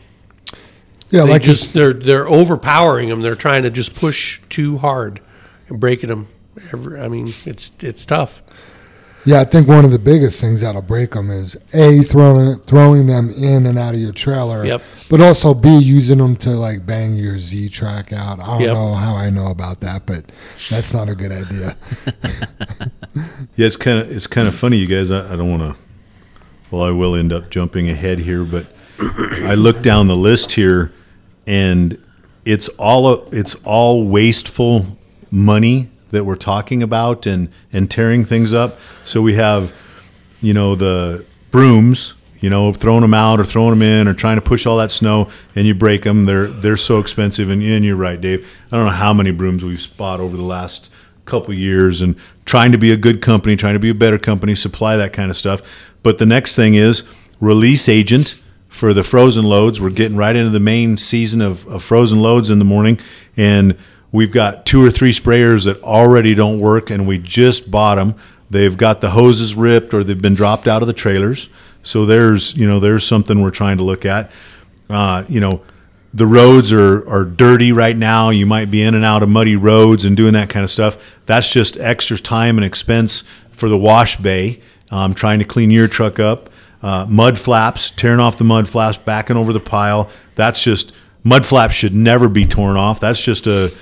yeah, 1.10 1.24
they 1.24 1.30
like 1.30 1.42
just 1.42 1.72
they're 1.74 1.92
they're 1.92 2.28
overpowering 2.28 3.08
them. 3.08 3.20
They're 3.20 3.34
trying 3.34 3.62
to 3.62 3.70
just 3.70 3.94
push 3.94 4.40
too 4.50 4.78
hard 4.78 5.20
and 5.68 5.80
breaking 5.80 6.10
them. 6.10 6.28
Every, 6.72 7.00
I 7.00 7.08
mean, 7.08 7.32
it's 7.46 7.70
it's 7.80 8.04
tough. 8.04 8.42
Yeah, 9.24 9.40
I 9.40 9.44
think 9.44 9.68
one 9.68 9.84
of 9.84 9.90
the 9.90 9.98
biggest 9.98 10.40
things 10.40 10.60
that'll 10.62 10.80
break 10.80 11.10
them 11.10 11.30
is 11.30 11.56
a 11.74 12.02
throwing 12.02 12.58
throwing 12.60 13.06
them 13.06 13.30
in 13.30 13.66
and 13.66 13.78
out 13.78 13.94
of 13.94 14.00
your 14.00 14.12
trailer. 14.12 14.64
Yep. 14.64 14.82
But 15.10 15.20
also 15.20 15.54
b 15.54 15.76
using 15.78 16.18
them 16.18 16.36
to 16.36 16.50
like 16.50 16.86
bang 16.86 17.14
your 17.14 17.38
Z 17.38 17.68
track 17.70 18.12
out. 18.12 18.40
I 18.40 18.46
don't 18.46 18.60
Yep. 18.60 18.74
know 18.74 18.94
how 18.94 19.16
I 19.16 19.28
know 19.30 19.48
about 19.48 19.80
that, 19.80 20.06
but 20.06 20.24
that's 20.70 20.92
not 20.94 21.08
a 21.08 21.14
good 21.14 21.32
idea. 21.32 21.76
Yeah, 23.56 23.66
it's 23.66 23.76
kind 23.76 23.98
of 23.98 24.10
it's 24.12 24.28
kind 24.28 24.46
of 24.46 24.54
funny, 24.54 24.76
you 24.76 24.86
guys. 24.86 25.10
I, 25.10 25.32
I 25.32 25.36
don't 25.36 25.50
want 25.50 25.62
to. 25.74 25.82
Well, 26.70 26.82
I 26.82 26.90
will 26.90 27.16
end 27.16 27.32
up 27.32 27.50
jumping 27.50 27.88
ahead 27.90 28.20
here, 28.20 28.44
but 28.44 28.66
I 29.00 29.54
look 29.54 29.82
down 29.82 30.08
the 30.08 30.16
list 30.16 30.52
here, 30.52 30.92
and 31.46 32.02
it's 32.44 32.68
all 32.70 33.28
it's 33.32 33.54
all 33.64 34.04
wasteful 34.04 34.98
money 35.30 35.90
that 36.10 36.24
we're 36.24 36.36
talking 36.36 36.82
about 36.82 37.26
and 37.26 37.48
and 37.72 37.90
tearing 37.90 38.24
things 38.24 38.52
up. 38.52 38.78
So 39.04 39.22
we 39.22 39.34
have, 39.34 39.72
you 40.40 40.52
know, 40.52 40.74
the 40.74 41.24
brooms, 41.50 42.14
you 42.40 42.50
know, 42.50 42.72
throwing 42.72 43.02
them 43.02 43.14
out 43.14 43.38
or 43.38 43.44
throwing 43.44 43.70
them 43.70 43.82
in 43.82 44.08
or 44.08 44.14
trying 44.14 44.36
to 44.36 44.42
push 44.42 44.66
all 44.66 44.78
that 44.78 44.90
snow, 44.90 45.30
and 45.54 45.66
you 45.66 45.74
break 45.74 46.02
them. 46.02 46.24
They're 46.24 46.48
they're 46.48 46.76
so 46.76 46.98
expensive, 46.98 47.50
and, 47.50 47.62
and 47.62 47.84
you're 47.84 47.96
right, 47.96 48.20
Dave. 48.20 48.50
I 48.72 48.76
don't 48.76 48.86
know 48.86 48.92
how 48.92 49.12
many 49.12 49.30
brooms 49.30 49.64
we've 49.64 49.96
bought 49.96 50.20
over 50.20 50.36
the 50.36 50.42
last 50.42 50.90
couple 51.24 51.54
years, 51.54 52.00
and 52.00 52.16
trying 52.46 52.72
to 52.72 52.78
be 52.78 52.90
a 52.90 52.96
good 52.96 53.22
company, 53.22 53.54
trying 53.54 53.74
to 53.74 53.80
be 53.80 53.90
a 53.90 53.94
better 53.94 54.18
company, 54.18 54.56
supply 54.56 54.96
that 54.96 55.12
kind 55.12 55.30
of 55.30 55.36
stuff. 55.36 55.92
But 56.02 56.18
the 56.18 56.26
next 56.26 56.56
thing 56.56 56.74
is 56.74 57.04
release 57.40 57.88
agent 57.88 58.40
for 58.78 58.94
the 58.94 59.02
frozen 59.02 59.44
loads. 59.44 59.80
We're 59.80 59.90
getting 59.90 60.16
right 60.16 60.36
into 60.36 60.50
the 60.50 60.60
main 60.60 60.96
season 60.96 61.40
of, 61.40 61.66
of 61.66 61.82
frozen 61.82 62.20
loads 62.20 62.48
in 62.48 62.60
the 62.60 62.64
morning, 62.64 63.00
and 63.36 63.76
we've 64.12 64.30
got 64.30 64.66
two 64.66 64.84
or 64.84 64.90
three 64.90 65.10
sprayers 65.10 65.64
that 65.64 65.82
already 65.82 66.32
don't 66.32 66.60
work, 66.60 66.88
and 66.88 67.08
we 67.08 67.18
just 67.18 67.72
bought 67.72 67.96
them. 67.96 68.14
They've 68.48 68.76
got 68.76 69.00
the 69.00 69.10
hoses 69.10 69.56
ripped 69.56 69.92
or 69.92 70.04
they've 70.04 70.22
been 70.22 70.36
dropped 70.36 70.68
out 70.68 70.80
of 70.80 70.86
the 70.86 70.94
trailers. 70.94 71.48
So 71.82 72.06
there's 72.06 72.54
you 72.54 72.68
know 72.68 72.78
there's 72.78 73.04
something 73.04 73.42
we're 73.42 73.50
trying 73.50 73.78
to 73.78 73.82
look 73.82 74.04
at. 74.04 74.30
Uh, 74.88 75.24
you 75.28 75.40
know, 75.40 75.62
the 76.14 76.26
roads 76.26 76.72
are 76.72 77.06
are 77.08 77.24
dirty 77.24 77.72
right 77.72 77.96
now. 77.96 78.30
You 78.30 78.46
might 78.46 78.70
be 78.70 78.82
in 78.82 78.94
and 78.94 79.04
out 79.04 79.24
of 79.24 79.28
muddy 79.28 79.56
roads 79.56 80.04
and 80.04 80.16
doing 80.16 80.34
that 80.34 80.50
kind 80.50 80.62
of 80.62 80.70
stuff. 80.70 80.96
That's 81.26 81.52
just 81.52 81.76
extra 81.78 82.16
time 82.16 82.58
and 82.58 82.64
expense 82.64 83.24
for 83.50 83.68
the 83.68 83.76
wash 83.76 84.16
bay. 84.16 84.62
Um, 84.92 85.14
trying 85.14 85.40
to 85.40 85.44
clean 85.44 85.72
your 85.72 85.88
truck 85.88 86.20
up. 86.20 86.48
Uh, 86.82 87.06
mud 87.08 87.38
flaps, 87.38 87.90
tearing 87.90 88.20
off 88.20 88.38
the 88.38 88.44
mud 88.44 88.68
flaps, 88.68 88.96
backing 88.98 89.36
over 89.36 89.52
the 89.52 89.60
pile. 89.60 90.08
That's 90.36 90.62
just 90.62 90.92
mud 91.24 91.44
flaps 91.44 91.74
should 91.74 91.94
never 91.94 92.28
be 92.28 92.46
torn 92.46 92.76
off. 92.76 93.00
That's 93.00 93.22
just 93.22 93.46
a 93.46 93.72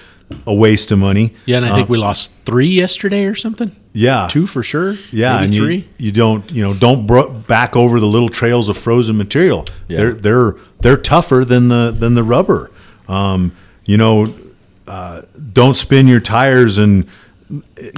a 0.45 0.53
waste 0.55 0.91
of 0.91 0.99
money. 0.99 1.35
Yeah, 1.45 1.59
and 1.59 1.67
I 1.67 1.75
think 1.75 1.89
Uh, 1.89 1.93
we 1.93 1.99
lost 1.99 2.33
three 2.45 2.67
yesterday 2.69 3.27
or 3.27 3.37
something. 3.37 3.71
yeah 3.93 4.27
Two 4.29 4.49
for 4.49 4.63
sure. 4.65 4.97
yeah, 5.13 5.35
Maybe 5.41 5.45
and 5.45 5.55
three. 5.55 5.77
you, 5.77 5.85
you 6.07 6.13
don't 6.13 6.51
you 6.51 6.63
know 6.65 6.75
don't 6.75 7.07
bro- 7.07 7.31
back 7.31 7.77
over 7.77 8.01
the 8.01 8.07
little 8.09 8.29
trails 8.29 8.69
of 8.69 8.77
frozen 8.77 9.17
material. 9.17 9.65
Yeah. 9.89 9.97
They're 9.99 10.15
they're 10.15 10.57
they're 10.81 10.97
tougher 10.97 11.45
than 11.45 11.69
the 11.69 11.95
than 11.97 12.15
the 12.15 12.25
rubber. 12.25 12.73
Um, 13.09 13.53
you 13.85 13.97
know, 13.99 14.35
uh, 14.89 15.23
don't 15.53 15.75
spin 15.77 16.09
your 16.09 16.19
tires 16.21 16.77
and 16.79 17.07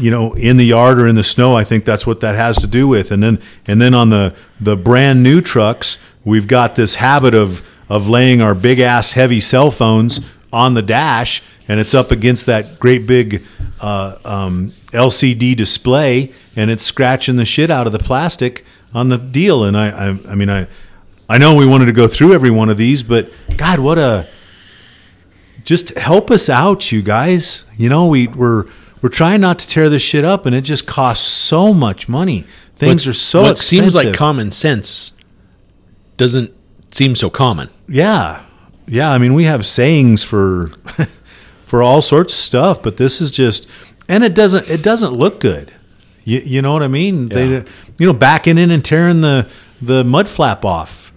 you 0.00 0.10
know 0.10 0.32
in 0.34 0.56
the 0.56 0.64
yard 0.64 0.98
or 0.98 1.06
in 1.06 1.14
the 1.14 1.24
snow. 1.24 1.54
I 1.54 1.64
think 1.64 1.84
that's 1.84 2.06
what 2.06 2.20
that 2.20 2.34
has 2.34 2.56
to 2.58 2.66
do 2.66 2.88
with. 2.88 3.10
And 3.10 3.22
then 3.22 3.40
and 3.66 3.80
then 3.80 3.94
on 3.94 4.10
the 4.10 4.34
the 4.60 4.76
brand 4.76 5.22
new 5.22 5.40
trucks, 5.40 5.98
we've 6.24 6.46
got 6.46 6.74
this 6.74 6.96
habit 6.96 7.34
of 7.34 7.62
of 7.88 8.08
laying 8.08 8.40
our 8.40 8.54
big 8.54 8.80
ass 8.80 9.12
heavy 9.12 9.40
cell 9.40 9.70
phones 9.70 10.20
on 10.52 10.74
the 10.74 10.82
dash, 10.82 11.42
and 11.66 11.80
it's 11.80 11.94
up 11.94 12.10
against 12.10 12.46
that 12.46 12.78
great 12.78 13.06
big 13.06 13.42
uh, 13.80 14.18
um, 14.24 14.70
LCD 14.92 15.56
display, 15.56 16.32
and 16.56 16.70
it's 16.70 16.82
scratching 16.82 17.36
the 17.36 17.44
shit 17.44 17.70
out 17.70 17.86
of 17.86 17.92
the 17.92 17.98
plastic 17.98 18.64
on 18.94 19.08
the 19.08 19.18
deal. 19.18 19.64
And 19.64 19.76
I, 19.76 19.88
I, 19.88 20.18
I 20.30 20.34
mean, 20.34 20.50
I, 20.50 20.66
I 21.28 21.38
know 21.38 21.54
we 21.54 21.66
wanted 21.66 21.86
to 21.86 21.92
go 21.92 22.08
through 22.08 22.32
every 22.32 22.50
one 22.50 22.68
of 22.70 22.76
these, 22.76 23.02
but 23.02 23.30
God, 23.56 23.78
what 23.78 23.98
a 23.98 24.26
just 25.64 25.90
help 25.98 26.30
us 26.30 26.48
out, 26.48 26.90
you 26.90 27.02
guys. 27.02 27.64
You 27.76 27.90
know, 27.90 28.06
we 28.06 28.28
we're 28.28 28.64
we're 29.02 29.08
trying 29.08 29.40
not 29.40 29.58
to 29.60 29.68
tear 29.68 29.88
this 29.88 30.02
shit 30.02 30.24
up, 30.24 30.46
and 30.46 30.54
it 30.54 30.62
just 30.62 30.86
costs 30.86 31.26
so 31.26 31.72
much 31.72 32.08
money. 32.08 32.44
Things 32.74 33.06
are 33.06 33.12
so 33.12 33.42
What 33.42 33.50
expensive. 33.52 33.92
seems 33.92 33.94
like 33.94 34.14
common 34.14 34.50
sense 34.50 35.12
doesn't 36.16 36.52
seem 36.92 37.14
so 37.14 37.30
common. 37.30 37.70
Yeah, 37.88 38.42
yeah. 38.86 39.10
I 39.10 39.18
mean, 39.18 39.34
we 39.34 39.44
have 39.44 39.66
sayings 39.66 40.22
for 40.22 40.72
for 41.64 41.82
all 41.82 42.02
sorts 42.02 42.32
of 42.32 42.38
stuff, 42.38 42.82
but 42.82 42.96
this 42.96 43.20
is 43.20 43.30
just, 43.30 43.68
and 44.08 44.24
it 44.24 44.34
doesn't 44.34 44.68
it 44.68 44.82
doesn't 44.82 45.12
look 45.12 45.40
good. 45.40 45.72
You, 46.24 46.40
you 46.40 46.62
know 46.62 46.72
what 46.72 46.82
I 46.82 46.88
mean? 46.88 47.28
Yeah. 47.28 47.34
They, 47.36 47.64
you 47.98 48.06
know, 48.06 48.12
backing 48.12 48.58
in 48.58 48.70
and 48.70 48.84
tearing 48.84 49.20
the 49.22 49.48
the 49.80 50.04
mud 50.04 50.28
flap 50.28 50.64
off. 50.64 51.12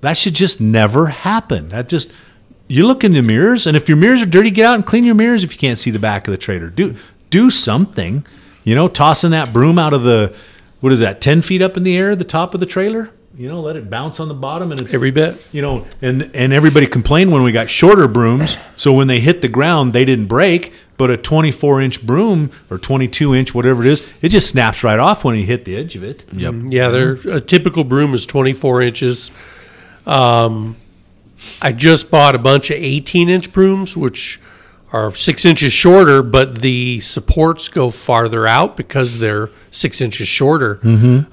That 0.00 0.16
should 0.16 0.34
just 0.34 0.60
never 0.60 1.06
happen. 1.06 1.68
That 1.70 1.88
just 1.88 2.12
you 2.68 2.86
look 2.86 3.04
in 3.04 3.12
the 3.12 3.22
mirrors, 3.22 3.66
and 3.66 3.76
if 3.76 3.88
your 3.88 3.96
mirrors 3.96 4.22
are 4.22 4.26
dirty, 4.26 4.50
get 4.50 4.66
out 4.66 4.74
and 4.74 4.86
clean 4.86 5.04
your 5.04 5.14
mirrors. 5.14 5.44
If 5.44 5.52
you 5.52 5.58
can't 5.58 5.78
see 5.78 5.90
the 5.90 5.98
back 5.98 6.26
of 6.28 6.32
the 6.32 6.38
trailer, 6.38 6.68
do 6.70 6.94
do 7.30 7.50
something. 7.50 8.26
You 8.64 8.74
know, 8.74 8.88
tossing 8.88 9.30
that 9.32 9.52
broom 9.52 9.78
out 9.78 9.92
of 9.92 10.04
the 10.04 10.34
what 10.80 10.92
is 10.92 11.00
that? 11.00 11.20
Ten 11.20 11.42
feet 11.42 11.62
up 11.62 11.76
in 11.76 11.82
the 11.82 11.96
air, 11.96 12.14
the 12.16 12.24
top 12.24 12.54
of 12.54 12.60
the 12.60 12.66
trailer. 12.66 13.10
You 13.36 13.48
know, 13.48 13.60
let 13.60 13.74
it 13.74 13.90
bounce 13.90 14.20
on 14.20 14.28
the 14.28 14.34
bottom, 14.34 14.70
and 14.70 14.80
it's 14.80 14.94
Every 14.94 15.10
bit. 15.10 15.44
you 15.50 15.60
know, 15.60 15.84
and 16.00 16.30
and 16.36 16.52
everybody 16.52 16.86
complained 16.86 17.32
when 17.32 17.42
we 17.42 17.50
got 17.50 17.68
shorter 17.68 18.06
brooms. 18.06 18.56
So 18.76 18.92
when 18.92 19.08
they 19.08 19.18
hit 19.18 19.42
the 19.42 19.48
ground, 19.48 19.92
they 19.92 20.04
didn't 20.04 20.26
break. 20.26 20.72
But 20.96 21.10
a 21.10 21.16
24 21.16 21.80
inch 21.82 22.06
broom 22.06 22.52
or 22.70 22.78
22 22.78 23.34
inch, 23.34 23.52
whatever 23.52 23.82
it 23.82 23.88
is, 23.88 24.08
it 24.22 24.28
just 24.28 24.48
snaps 24.48 24.84
right 24.84 25.00
off 25.00 25.24
when 25.24 25.34
you 25.36 25.42
hit 25.44 25.64
the 25.64 25.76
edge 25.76 25.96
of 25.96 26.04
it. 26.04 26.24
Yep. 26.32 26.54
Yeah, 26.68 26.88
they're 26.90 27.14
a 27.28 27.40
typical 27.40 27.82
broom 27.82 28.14
is 28.14 28.24
24 28.24 28.82
inches. 28.82 29.32
Um, 30.06 30.76
I 31.60 31.72
just 31.72 32.12
bought 32.12 32.36
a 32.36 32.38
bunch 32.38 32.70
of 32.70 32.76
18 32.76 33.28
inch 33.28 33.52
brooms, 33.52 33.96
which 33.96 34.40
are 34.94 35.12
six 35.14 35.44
inches 35.44 35.72
shorter, 35.72 36.22
but 36.22 36.60
the 36.60 37.00
supports 37.00 37.68
go 37.68 37.90
farther 37.90 38.46
out 38.46 38.76
because 38.76 39.18
they're 39.18 39.50
six 39.72 40.00
inches 40.00 40.28
shorter. 40.28 40.78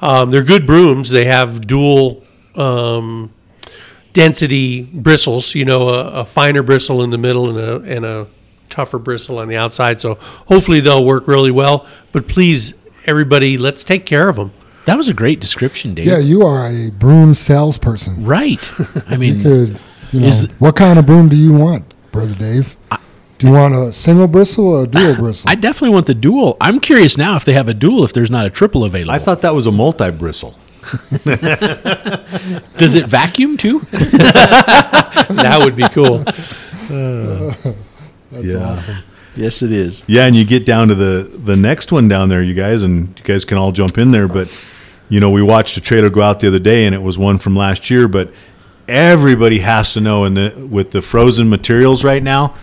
Um, 0.01 0.31
they're 0.31 0.43
good 0.43 0.65
brooms. 0.65 1.09
They 1.11 1.25
have 1.25 1.67
dual 1.67 2.23
um, 2.55 3.31
density 4.13 4.81
bristles. 4.81 5.53
You 5.55 5.65
know, 5.65 5.89
a, 5.89 6.21
a 6.21 6.25
finer 6.25 6.63
bristle 6.63 7.03
in 7.03 7.09
the 7.11 7.17
middle 7.17 7.49
and 7.49 7.59
a 7.59 7.95
and 7.95 8.05
a 8.05 8.27
tougher 8.69 8.97
bristle 8.99 9.37
on 9.37 9.47
the 9.47 9.57
outside. 9.57 9.99
So 10.01 10.15
hopefully 10.47 10.79
they'll 10.79 11.05
work 11.05 11.27
really 11.27 11.51
well. 11.51 11.85
But 12.11 12.27
please, 12.27 12.73
everybody, 13.05 13.57
let's 13.57 13.83
take 13.83 14.05
care 14.05 14.27
of 14.29 14.37
them. 14.37 14.53
That 14.85 14.97
was 14.97 15.07
a 15.09 15.13
great 15.13 15.39
description, 15.39 15.93
Dave. 15.93 16.07
Yeah, 16.07 16.17
you 16.17 16.41
are 16.43 16.67
a 16.67 16.89
broom 16.89 17.35
salesperson. 17.35 18.25
Right. 18.25 18.67
I 19.07 19.17
mean, 19.23 19.43
Could 19.43 19.79
you 20.11 20.21
know 20.21 20.27
Is- 20.27 20.47
what 20.57 20.75
kind 20.75 20.97
of 20.97 21.05
broom 21.05 21.29
do 21.29 21.35
you 21.35 21.53
want, 21.53 21.93
brother 22.11 22.33
Dave? 22.33 22.75
Do 23.41 23.47
you 23.47 23.53
want 23.53 23.73
a 23.73 23.91
single 23.91 24.27
bristle 24.27 24.67
or 24.67 24.83
a 24.83 24.87
dual 24.87 25.15
bristle? 25.19 25.49
I 25.49 25.55
definitely 25.55 25.95
want 25.95 26.05
the 26.05 26.13
dual. 26.13 26.57
I'm 26.61 26.79
curious 26.79 27.17
now 27.17 27.35
if 27.35 27.43
they 27.43 27.53
have 27.53 27.67
a 27.67 27.73
dual, 27.73 28.03
if 28.03 28.13
there's 28.13 28.29
not 28.29 28.45
a 28.45 28.51
triple 28.51 28.83
available. 28.83 29.11
I 29.11 29.17
thought 29.17 29.41
that 29.41 29.55
was 29.55 29.65
a 29.65 29.71
multi 29.71 30.11
bristle. 30.11 30.55
Does 32.77 32.93
it 32.95 33.05
vacuum 33.07 33.57
too? 33.57 33.79
That 35.31 35.61
would 35.63 35.75
be 35.75 35.87
cool. 35.89 36.19
That's 36.19 36.87
Yeah. 38.43 38.55
awesome. 38.57 38.97
yes, 39.35 39.61
it 39.63 39.71
is. 39.71 40.03
Yeah, 40.07 40.25
and 40.25 40.35
you 40.35 40.43
get 40.45 40.65
down 40.65 40.89
to 40.89 40.95
the 40.95 41.23
the 41.23 41.55
next 41.55 41.91
one 41.91 42.07
down 42.07 42.29
there, 42.29 42.43
you 42.43 42.53
guys, 42.53 42.83
and 42.83 43.17
you 43.17 43.23
guys 43.23 43.43
can 43.45 43.57
all 43.57 43.71
jump 43.71 43.97
in 43.97 44.11
there. 44.11 44.27
But 44.27 44.49
you 45.09 45.19
know, 45.19 45.29
we 45.31 45.41
watched 45.41 45.77
a 45.77 45.81
trailer 45.81 46.09
go 46.09 46.21
out 46.21 46.41
the 46.41 46.47
other 46.47 46.59
day, 46.59 46.85
and 46.85 46.93
it 46.93 47.01
was 47.01 47.17
one 47.17 47.37
from 47.39 47.55
last 47.55 47.89
year. 47.89 48.07
But 48.07 48.31
everybody 48.87 49.59
has 49.59 49.93
to 49.93 50.01
know, 50.01 50.25
in 50.25 50.33
the 50.35 50.67
with 50.69 50.91
the 50.91 51.01
frozen 51.01 51.49
materials 51.49 52.03
right 52.03 52.21
now, 52.23 52.53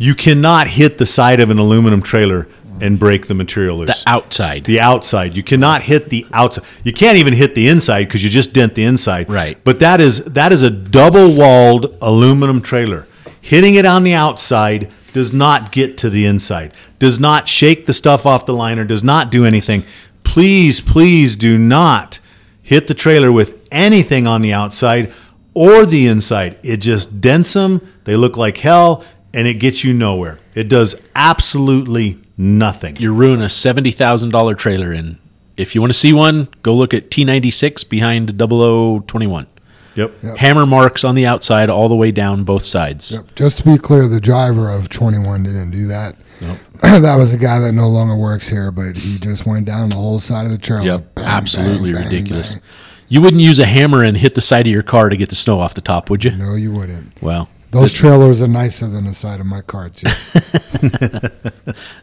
you 0.00 0.14
cannot 0.14 0.66
hit 0.66 0.96
the 0.96 1.04
side 1.04 1.40
of 1.40 1.50
an 1.50 1.58
aluminum 1.58 2.00
trailer 2.00 2.48
and 2.80 2.98
break 2.98 3.26
the 3.26 3.34
material 3.34 3.76
loose. 3.76 4.02
The 4.02 4.10
outside. 4.10 4.64
The 4.64 4.80
outside. 4.80 5.36
You 5.36 5.42
cannot 5.42 5.82
hit 5.82 6.08
the 6.08 6.26
outside. 6.32 6.64
You 6.82 6.94
can't 6.94 7.18
even 7.18 7.34
hit 7.34 7.54
the 7.54 7.68
inside 7.68 8.04
because 8.04 8.24
you 8.24 8.30
just 8.30 8.54
dent 8.54 8.74
the 8.74 8.84
inside. 8.84 9.28
Right. 9.28 9.62
But 9.62 9.78
that 9.80 10.00
is 10.00 10.24
that 10.24 10.52
is 10.52 10.62
a 10.62 10.70
double 10.70 11.34
walled 11.34 11.98
aluminum 12.00 12.62
trailer. 12.62 13.06
Hitting 13.42 13.74
it 13.74 13.84
on 13.84 14.02
the 14.02 14.14
outside 14.14 14.90
does 15.12 15.34
not 15.34 15.70
get 15.70 15.98
to 15.98 16.08
the 16.08 16.24
inside. 16.24 16.72
Does 16.98 17.20
not 17.20 17.46
shake 17.46 17.84
the 17.84 17.92
stuff 17.92 18.24
off 18.24 18.46
the 18.46 18.54
liner. 18.54 18.84
Does 18.84 19.04
not 19.04 19.30
do 19.30 19.44
anything. 19.44 19.84
Please, 20.24 20.80
please 20.80 21.36
do 21.36 21.58
not 21.58 22.20
hit 22.62 22.86
the 22.86 22.94
trailer 22.94 23.30
with 23.30 23.58
anything 23.70 24.26
on 24.26 24.40
the 24.40 24.54
outside 24.54 25.12
or 25.52 25.84
the 25.84 26.06
inside. 26.06 26.58
It 26.62 26.78
just 26.78 27.20
dents 27.20 27.52
them. 27.52 27.86
They 28.04 28.16
look 28.16 28.36
like 28.36 28.58
hell, 28.58 29.04
and 29.34 29.46
it 29.46 29.54
gets 29.54 29.84
you 29.84 29.92
nowhere. 29.92 30.38
It 30.54 30.68
does 30.68 30.96
absolutely 31.14 32.18
nothing. 32.36 32.96
you 32.96 33.12
ruin 33.14 33.40
a 33.42 33.48
seventy 33.48 33.90
thousand 33.90 34.30
dollar 34.30 34.54
trailer, 34.54 34.92
and 34.92 35.18
if 35.56 35.74
you 35.74 35.80
want 35.80 35.92
to 35.92 35.98
see 35.98 36.12
one, 36.12 36.48
go 36.62 36.74
look 36.74 36.92
at 36.94 37.10
T 37.10 37.24
ninety 37.24 37.50
six 37.50 37.84
behind 37.84 38.28
0021. 38.38 39.46
Yep. 39.96 40.20
Hammer 40.38 40.66
marks 40.66 41.02
on 41.04 41.14
the 41.16 41.26
outside, 41.26 41.68
all 41.68 41.88
the 41.88 41.96
way 41.96 42.12
down 42.12 42.44
both 42.44 42.62
sides. 42.62 43.12
Yep. 43.12 43.34
Just 43.34 43.58
to 43.58 43.64
be 43.64 43.76
clear, 43.76 44.06
the 44.06 44.20
driver 44.20 44.70
of 44.70 44.88
21 44.88 45.42
didn't 45.42 45.72
do 45.72 45.86
that. 45.88 46.14
that 46.80 47.16
was 47.16 47.34
a 47.34 47.36
guy 47.36 47.58
that 47.58 47.72
no 47.72 47.88
longer 47.88 48.14
works 48.16 48.48
here, 48.48 48.70
but 48.70 48.96
he 48.96 49.18
just 49.18 49.46
went 49.46 49.66
down 49.66 49.88
the 49.90 49.96
whole 49.96 50.20
side 50.20 50.46
of 50.46 50.52
the 50.52 50.58
trailer. 50.58 50.84
Yep, 50.84 51.14
Bang, 51.16 51.24
absolutely 51.26 51.92
bang, 51.92 52.02
bang, 52.04 52.12
ridiculous. 52.12 52.52
bang. 52.54 52.62
You 53.08 53.20
wouldn't 53.20 53.42
use 53.42 53.58
a 53.58 53.66
hammer 53.66 54.04
and 54.04 54.16
hit 54.16 54.36
the 54.36 54.40
side 54.40 54.66
of 54.68 54.72
your 54.72 54.84
car 54.84 55.08
to 55.08 55.16
get 55.16 55.28
the 55.28 55.34
snow 55.34 55.60
off 55.60 55.74
the 55.74 55.80
top, 55.80 56.08
would 56.08 56.24
you? 56.24 56.30
No, 56.36 56.54
you 56.54 56.70
wouldn't. 56.70 57.20
Well, 57.20 57.48
Those 57.70 57.94
trailers 57.94 58.42
are 58.42 58.48
nicer 58.48 58.88
than 58.88 59.04
the 59.06 59.14
side 59.14 59.40
of 59.40 59.46
my 59.46 59.60
car, 59.60 59.90
too. 59.90 60.08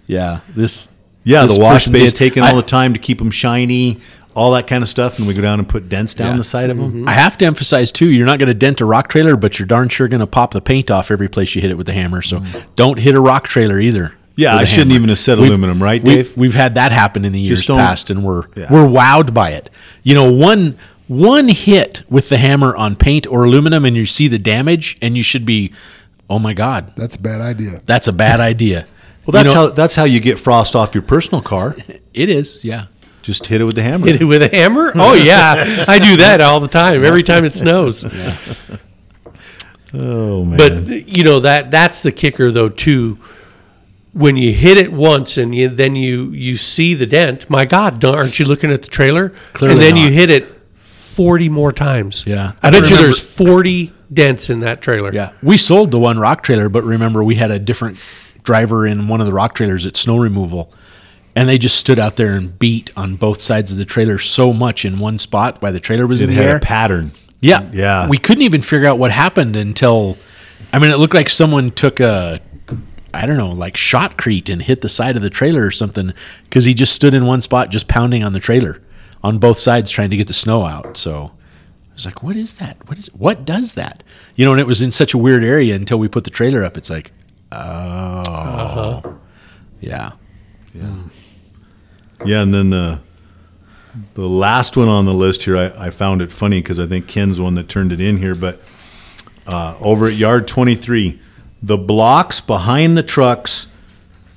yeah, 0.07 0.39
this. 0.55 0.87
Yeah, 1.23 1.43
this 1.45 1.55
the 1.57 1.61
wash 1.61 1.87
bay 1.87 2.01
is 2.03 2.13
did- 2.13 2.17
taking 2.19 2.43
all 2.43 2.55
the 2.55 2.61
time 2.61 2.93
to 2.93 2.99
keep 2.99 3.17
them 3.17 3.31
shiny, 3.31 3.99
all 4.33 4.51
that 4.53 4.65
kind 4.67 4.81
of 4.81 4.87
stuff, 4.87 5.17
and 5.19 5.27
we 5.27 5.33
go 5.33 5.41
down 5.41 5.59
and 5.59 5.67
put 5.67 5.89
dents 5.89 6.13
down 6.13 6.31
Yeah. 6.31 6.37
the 6.37 6.43
side 6.45 6.69
of 6.69 6.77
them. 6.77 6.89
Mm-hmm. 6.93 7.09
I 7.09 7.13
have 7.13 7.37
to 7.39 7.45
emphasize 7.45 7.91
too, 7.91 8.07
you're 8.09 8.25
not 8.25 8.39
going 8.39 8.47
to 8.47 8.53
dent 8.53 8.79
a 8.79 8.85
rock 8.85 9.09
trailer, 9.09 9.35
but 9.35 9.59
you're 9.59 9.65
darn 9.65 9.89
sure 9.89 10.07
going 10.07 10.21
to 10.21 10.27
pop 10.27 10.51
the 10.51 10.61
paint 10.61 10.89
off 10.89 11.11
every 11.11 11.27
place 11.27 11.53
you 11.53 11.61
hit 11.61 11.69
it 11.71 11.73
with 11.75 11.87
the 11.87 11.93
hammer. 11.93 12.21
So 12.21 12.39
mm-hmm. 12.39 12.59
don't 12.75 12.97
hit 12.97 13.13
a 13.13 13.19
rock 13.19 13.45
trailer 13.45 13.77
either. 13.79 14.13
Yeah, 14.37 14.55
I 14.55 14.63
shouldn't 14.63 14.91
hammer. 14.91 14.99
even 14.99 15.09
have 15.09 15.19
said 15.19 15.37
We've- 15.37 15.49
aluminum, 15.49 15.83
right, 15.83 16.01
we- 16.01 16.15
Dave? 16.15 16.37
We've 16.37 16.53
had 16.53 16.75
that 16.75 16.93
happen 16.93 17.25
in 17.25 17.33
the 17.33 17.41
years 17.41 17.65
past, 17.65 18.09
and 18.09 18.23
we're 18.23 18.43
Yeah. 18.55 18.71
we're 18.71 18.85
wowed 18.87 19.33
by 19.33 19.49
it. 19.51 19.69
You 20.03 20.13
know, 20.13 20.31
one 20.31 20.77
one 21.07 21.47
hit 21.49 22.03
with 22.09 22.29
the 22.29 22.37
hammer 22.37 22.75
on 22.75 22.95
paint 22.95 23.27
or 23.27 23.43
aluminum, 23.45 23.85
and 23.85 23.95
you 23.95 24.05
see 24.05 24.27
the 24.27 24.39
damage, 24.39 24.97
and 25.01 25.15
you 25.17 25.23
should 25.23 25.45
be, 25.45 25.73
oh 26.29 26.39
my 26.39 26.53
god, 26.53 26.93
That's 26.95 27.15
a 27.15 27.19
bad 27.21 27.41
idea. 27.41 27.81
that's 27.85 28.07
a 28.07 28.13
bad 28.13 28.39
idea. 28.51 28.85
Well, 29.25 29.31
that's 29.33 29.49
You 29.49 29.55
know, 29.55 29.61
how 29.67 29.69
that's 29.73 29.95
how 29.95 30.03
you 30.05 30.19
get 30.19 30.39
frost 30.39 30.75
off 30.75 30.95
your 30.95 31.01
personal 31.01 31.41
car. 31.41 31.75
it 32.13 32.29
is. 32.29 32.63
Yeah. 32.63 32.85
Just 33.21 33.45
hit 33.47 33.59
it 33.59 33.65
with 33.65 33.75
the 33.75 33.83
hammer. 33.83 34.07
Hit 34.07 34.21
it 34.21 34.25
with 34.25 34.41
a 34.41 34.47
hammer? 34.47 34.93
Oh 34.95 35.13
yeah, 35.31 35.83
I 35.87 35.99
do 35.99 36.15
that 36.17 36.39
all 36.39 36.61
the 36.61 36.69
time. 36.69 37.03
Every 37.03 37.23
time 37.23 37.43
it 37.43 37.51
snows. 37.53 38.05
Oh 39.93 40.43
man! 40.45 40.57
But 40.57 41.07
you 41.07 41.23
know 41.23 41.39
that 41.41 41.71
that's 41.71 42.01
the 42.01 42.11
kicker 42.11 42.51
though 42.51 42.67
too. 42.69 43.17
When 44.13 44.35
you 44.37 44.51
hit 44.53 44.77
it 44.77 44.91
once 44.91 45.37
and 45.37 45.53
you, 45.53 45.69
then 45.69 45.95
you 45.95 46.31
you 46.31 46.55
see 46.57 46.93
the 46.93 47.05
dent, 47.05 47.49
my 47.49 47.65
God, 47.65 48.03
aren't 48.03 48.39
you 48.39 48.45
looking 48.45 48.71
at 48.71 48.81
the 48.81 48.87
trailer? 48.87 49.33
Clearly 49.53 49.73
and 49.73 49.81
then 49.81 49.95
not. 49.95 50.05
you 50.05 50.11
hit 50.11 50.29
it 50.29 50.56
forty 51.17 51.49
more 51.49 51.71
times. 51.71 52.23
Yeah. 52.27 52.53
I 52.61 52.67
I 52.67 52.71
bet 52.71 52.89
you 52.89 52.95
there's 52.97 53.19
forty 53.35 53.91
dents 54.13 54.49
in 54.49 54.59
that 54.61 54.81
trailer. 54.81 55.11
Yeah, 55.13 55.31
we 55.41 55.57
sold 55.57 55.91
the 55.91 55.99
one 55.99 56.19
rock 56.19 56.43
trailer, 56.43 56.69
but 56.69 56.83
remember 56.83 57.23
we 57.23 57.35
had 57.35 57.51
a 57.51 57.59
different 57.59 57.97
driver 58.43 58.85
in 58.87 59.07
one 59.07 59.19
of 59.19 59.25
the 59.27 59.33
rock 59.33 59.55
trailers 59.55 59.85
at 59.85 59.97
snow 59.97 60.17
removal, 60.17 60.71
and 61.35 61.49
they 61.49 61.57
just 61.57 61.77
stood 61.77 61.99
out 61.99 62.15
there 62.15 62.33
and 62.33 62.57
beat 62.59 62.91
on 62.95 63.15
both 63.15 63.41
sides 63.41 63.71
of 63.71 63.77
the 63.77 63.85
trailer 63.85 64.17
so 64.19 64.53
much 64.53 64.85
in 64.85 64.99
one 64.99 65.17
spot 65.17 65.61
while 65.61 65.73
the 65.73 65.79
trailer 65.79 66.07
was 66.07 66.21
it 66.21 66.25
in 66.29 66.29
the 66.29 66.35
had 66.41 66.45
air. 66.45 66.57
a 66.57 66.59
pattern. 66.59 67.11
yeah, 67.41 67.67
Yeah. 67.73 68.07
We 68.07 68.17
couldn't 68.17 68.43
even 68.43 68.61
figure 68.61 68.87
out 68.87 68.97
what 68.99 69.11
happened 69.11 69.55
until, 69.55 70.17
I 70.71 70.79
mean, 70.79 70.91
it 70.91 70.97
looked 70.97 71.13
like 71.13 71.29
someone 71.29 71.71
took 71.71 71.99
a, 71.99 72.39
I 73.13 73.25
don't 73.25 73.37
know, 73.37 73.49
like 73.51 73.75
shotcrete 73.75 74.49
and 74.51 74.61
hit 74.61 74.81
the 74.81 74.89
side 74.89 75.15
of 75.17 75.21
the 75.21 75.29
trailer 75.29 75.65
or 75.65 75.71
something 75.71 76.13
because 76.45 76.63
he 76.65 76.73
just 76.73 76.93
stood 76.93 77.13
in 77.13 77.25
one 77.25 77.41
spot 77.41 77.69
just 77.69 77.87
pounding 77.87 78.23
on 78.23 78.31
the 78.33 78.39
trailer 78.39 78.81
on 79.27 79.39
both 79.39 79.59
sides 79.59 79.91
trying 79.91 80.09
to 80.09 80.17
get 80.17 80.27
the 80.27 80.33
snow 80.33 80.65
out. 80.65 80.97
So. 80.97 81.31
I 81.91 81.93
was 81.97 82.05
like, 82.05 82.21
"What 82.21 82.35
is 82.35 82.53
that? 82.53 82.87
What 82.87 82.99
is? 82.99 83.07
What 83.13 83.43
does 83.43 83.73
that?" 83.73 84.03
You 84.35 84.45
know, 84.45 84.51
and 84.51 84.61
it 84.61 84.67
was 84.67 84.83
in 84.83 84.91
such 84.91 85.15
a 85.15 85.17
weird 85.17 85.43
area 85.43 85.75
until 85.75 85.97
we 85.97 86.07
put 86.07 86.25
the 86.25 86.29
trailer 86.29 86.63
up. 86.63 86.77
It's 86.77 86.91
like, 86.91 87.11
oh, 87.51 89.17
yeah, 89.81 90.11
Yeah, 90.75 90.95
Yeah, 92.23 92.41
and 92.43 92.53
then 92.53 92.69
the 92.69 92.99
the 94.13 94.29
last 94.29 94.77
one 94.77 94.87
on 94.87 95.05
the 95.05 95.13
list 95.13 95.43
here, 95.43 95.57
I, 95.57 95.87
I 95.87 95.89
found 95.89 96.21
it 96.21 96.31
funny 96.31 96.61
because 96.61 96.77
I 96.77 96.85
think 96.85 97.07
Ken's 97.07 97.37
the 97.37 97.43
one 97.43 97.55
that 97.55 97.67
turned 97.67 97.91
it 97.91 97.99
in 97.99 98.17
here. 98.17 98.35
But 98.35 98.61
uh, 99.47 99.75
over 99.79 100.05
at 100.05 100.13
yard 100.13 100.47
twenty 100.47 100.75
three, 100.75 101.19
the 101.63 101.77
blocks 101.77 102.39
behind 102.39 102.95
the 102.95 103.03
trucks 103.03 103.65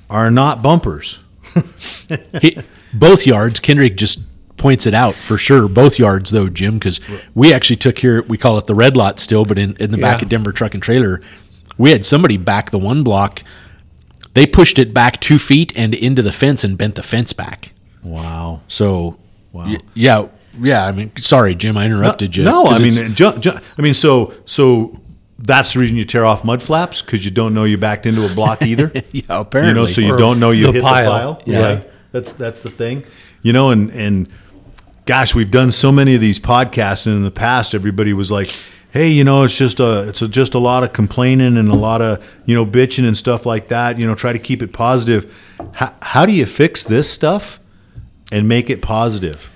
are 0.09 0.31
not 0.31 0.63
bumpers. 0.63 1.19
He- 2.41 2.57
both 2.93 3.25
yards. 3.25 3.59
Kendrick 3.59 3.95
just 3.95 4.19
points 4.61 4.85
it 4.85 4.93
out 4.93 5.15
for 5.15 5.37
sure. 5.37 5.67
Both 5.67 5.99
yards, 5.99 6.31
though, 6.31 6.47
Jim, 6.47 6.75
because 6.75 6.99
we 7.35 7.53
actually 7.53 7.75
took 7.77 7.97
here. 7.99 8.21
We 8.23 8.37
call 8.37 8.57
it 8.57 8.65
the 8.67 8.75
red 8.75 8.95
lot 8.95 9.19
still, 9.19 9.43
but 9.45 9.57
in, 9.57 9.75
in 9.77 9.91
the 9.91 9.97
back 9.97 10.19
Yeah. 10.19 10.25
of 10.25 10.29
Denver 10.29 10.51
Truck 10.51 10.73
and 10.73 10.81
Trailer, 10.83 11.21
we 11.77 11.91
had 11.91 12.05
somebody 12.05 12.37
back 12.37 12.69
the 12.71 12.77
one 12.79 13.03
block. 13.03 13.43
They 14.33 14.45
pushed 14.45 14.79
it 14.79 14.93
back 14.93 15.19
two 15.19 15.39
feet 15.39 15.73
and 15.75 15.93
into 15.93 16.21
the 16.21 16.31
fence 16.31 16.63
and 16.63 16.77
bent 16.77 16.95
the 16.95 17.03
fence 17.03 17.33
back. 17.33 17.73
Wow. 18.03 18.61
So, 18.67 19.17
Wow. 19.51 19.65
y- 19.65 19.77
yeah, 19.93 20.27
yeah. 20.61 20.85
I 20.85 20.91
mean, 20.91 21.11
sorry, 21.17 21.53
Jim, 21.55 21.75
I 21.77 21.85
interrupted 21.85 22.35
you. 22.35 22.43
No, 22.43 22.67
I 22.67 22.79
mean, 22.79 23.13
ju- 23.15 23.37
ju- 23.39 23.59
I 23.77 23.81
mean, 23.81 23.93
so 23.93 24.33
so 24.45 24.97
that's 25.39 25.73
the 25.73 25.79
reason 25.79 25.97
you 25.97 26.05
tear 26.05 26.23
off 26.23 26.45
mud 26.45 26.61
flaps 26.63 27.01
because 27.01 27.25
you 27.25 27.31
don't 27.31 27.53
know 27.53 27.63
you 27.63 27.77
backed 27.77 28.05
into 28.05 28.25
a 28.25 28.33
block 28.33 28.61
either. 28.71 28.91
yeah, 29.11 29.23
apparently, 29.27 29.69
you 29.69 29.75
know, 29.75 29.85
so 29.85 30.01
you 30.01 30.13
Or 30.13 30.17
don't 30.17 30.39
know 30.39 30.51
you 30.51 30.67
the 30.67 30.73
hit 30.73 30.83
pile. 30.83 31.03
the 31.03 31.09
pile. 31.09 31.41
Yeah. 31.45 31.59
Right. 31.73 31.91
That's 32.13 32.33
that's 32.33 32.61
the 32.61 32.69
thing. 32.69 33.03
You 33.41 33.51
know, 33.53 33.71
and 33.71 33.89
and 33.91 34.29
gosh, 35.11 35.35
we've 35.35 35.51
done 35.51 35.73
so 35.73 35.91
many 35.91 36.15
of 36.15 36.21
these 36.21 36.39
podcasts, 36.39 37.05
and 37.05 37.17
in 37.17 37.23
the 37.23 37.31
past, 37.31 37.75
everybody 37.75 38.13
was 38.13 38.31
like, 38.31 38.55
"Hey, 38.91 39.09
you 39.09 39.25
know, 39.25 39.43
it's 39.43 39.57
just 39.57 39.81
a 39.81 40.07
it's 40.07 40.21
a, 40.21 40.27
just 40.29 40.53
a 40.53 40.57
lot 40.57 40.85
of 40.85 40.93
complaining 40.93 41.57
and 41.57 41.67
a 41.67 41.75
lot 41.75 42.01
of 42.01 42.25
you 42.45 42.55
know 42.55 42.65
bitching 42.65 43.05
and 43.05 43.17
stuff 43.17 43.45
like 43.45 43.67
that. 43.67 43.99
You 43.99 44.07
know, 44.07 44.15
try 44.15 44.31
to 44.31 44.39
keep 44.39 44.63
it 44.63 44.71
positive. 44.71 45.37
How, 45.73 45.93
how 46.01 46.25
do 46.25 46.31
you 46.31 46.45
fix 46.45 46.85
this 46.85 47.11
stuff 47.11 47.59
and 48.31 48.47
make 48.47 48.69
it 48.69 48.81
positive? 48.81 49.51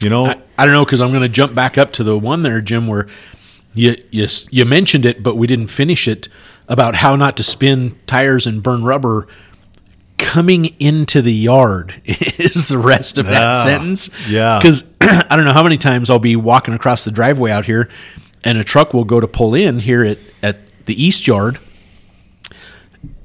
You 0.00 0.10
know, 0.10 0.26
I, 0.26 0.40
I 0.56 0.64
don't 0.64 0.74
know 0.74 0.84
because 0.84 1.00
I'm 1.00 1.10
going 1.10 1.22
to 1.22 1.28
jump 1.28 1.56
back 1.56 1.76
up 1.76 1.92
to 1.94 2.04
the 2.04 2.16
one 2.16 2.42
there, 2.42 2.60
Jim, 2.60 2.86
where 2.86 3.08
you, 3.74 3.96
you 4.12 4.28
you 4.52 4.64
mentioned 4.64 5.06
it, 5.06 5.24
but 5.24 5.34
we 5.34 5.48
didn't 5.48 5.68
finish 5.68 6.06
it 6.06 6.28
about 6.68 6.94
how 6.94 7.16
not 7.16 7.36
to 7.38 7.42
spin 7.42 7.98
tires 8.06 8.46
and 8.46 8.62
burn 8.62 8.84
rubber. 8.84 9.26
Coming 10.16 10.66
into 10.80 11.22
the 11.22 11.32
yard 11.32 12.00
is 12.04 12.68
the 12.68 12.78
rest 12.78 13.18
of 13.18 13.26
that 13.26 13.32
Yeah. 13.56 13.64
sentence. 13.64 14.10
Yeah. 14.28 14.58
because 14.58 14.84
I 15.00 15.36
don't 15.36 15.44
know 15.44 15.52
how 15.52 15.62
many 15.62 15.76
times 15.78 16.08
I'll 16.10 16.18
be 16.18 16.36
walking 16.36 16.72
across 16.74 17.04
the 17.04 17.10
driveway 17.10 17.50
out 17.50 17.66
here, 17.66 17.88
and 18.42 18.58
a 18.58 18.64
truck 18.64 18.94
will 18.94 19.04
go 19.04 19.20
to 19.20 19.28
pull 19.28 19.54
in 19.54 19.80
here 19.80 20.04
at 20.04 20.18
at 20.42 20.58
the 20.86 21.02
east 21.02 21.26
yard, 21.26 21.58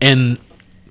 and 0.02 0.40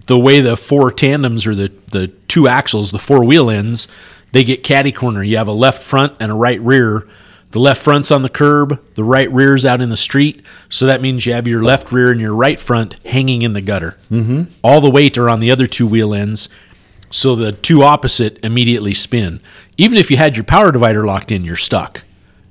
the 0.07 0.19
way 0.19 0.41
the 0.41 0.57
four 0.57 0.91
tandems 0.91 1.47
or 1.47 1.55
the 1.55 1.73
the 1.91 2.09
two 2.29 2.49
axles, 2.49 2.91
the 2.93 2.99
four 2.99 3.25
wheel 3.25 3.51
ends, 3.51 3.89
they 4.33 4.45
get 4.45 4.63
caddy 4.63 4.93
corner. 4.93 5.23
You 5.23 5.37
have 5.37 5.49
a 5.49 5.53
left 5.53 5.83
front 5.83 6.15
and 6.21 6.31
a 6.31 6.35
right 6.35 6.61
rear. 6.61 7.07
The 7.51 7.61
left 7.61 7.81
front's 7.81 8.11
on 8.11 8.23
the 8.23 8.29
curb, 8.29 8.79
the 8.95 9.05
right 9.05 9.33
rear's 9.33 9.65
out 9.65 9.81
in 9.81 9.89
the 9.89 9.97
street. 9.97 10.43
So 10.69 10.87
that 10.87 11.01
means 11.01 11.25
you 11.25 11.33
have 11.33 11.49
your 11.49 11.63
left 11.63 11.91
rear 11.91 12.11
and 12.11 12.21
your 12.21 12.35
right 12.35 12.61
front 12.61 12.95
hanging 13.07 13.43
in 13.43 13.55
the 13.55 13.63
gutter. 13.63 13.97
Mm-hmm. 14.11 14.53
All 14.63 14.81
the 14.81 14.91
weight 14.91 15.17
are 15.17 15.31
on 15.31 15.41
the 15.41 15.51
other 15.51 15.67
two 15.67 15.87
wheel 15.87 16.13
ends. 16.13 16.51
So 17.11 17.35
the 17.35 17.53
two 17.53 17.83
opposite 17.83 18.39
immediately 18.45 18.93
spin. 18.93 19.41
Even 19.79 19.97
if 19.97 20.11
you 20.11 20.19
had 20.19 20.37
your 20.37 20.45
power 20.45 20.71
divider 20.71 21.07
locked 21.07 21.33
in, 21.33 21.43
you're 21.43 21.57
stuck. 21.57 22.03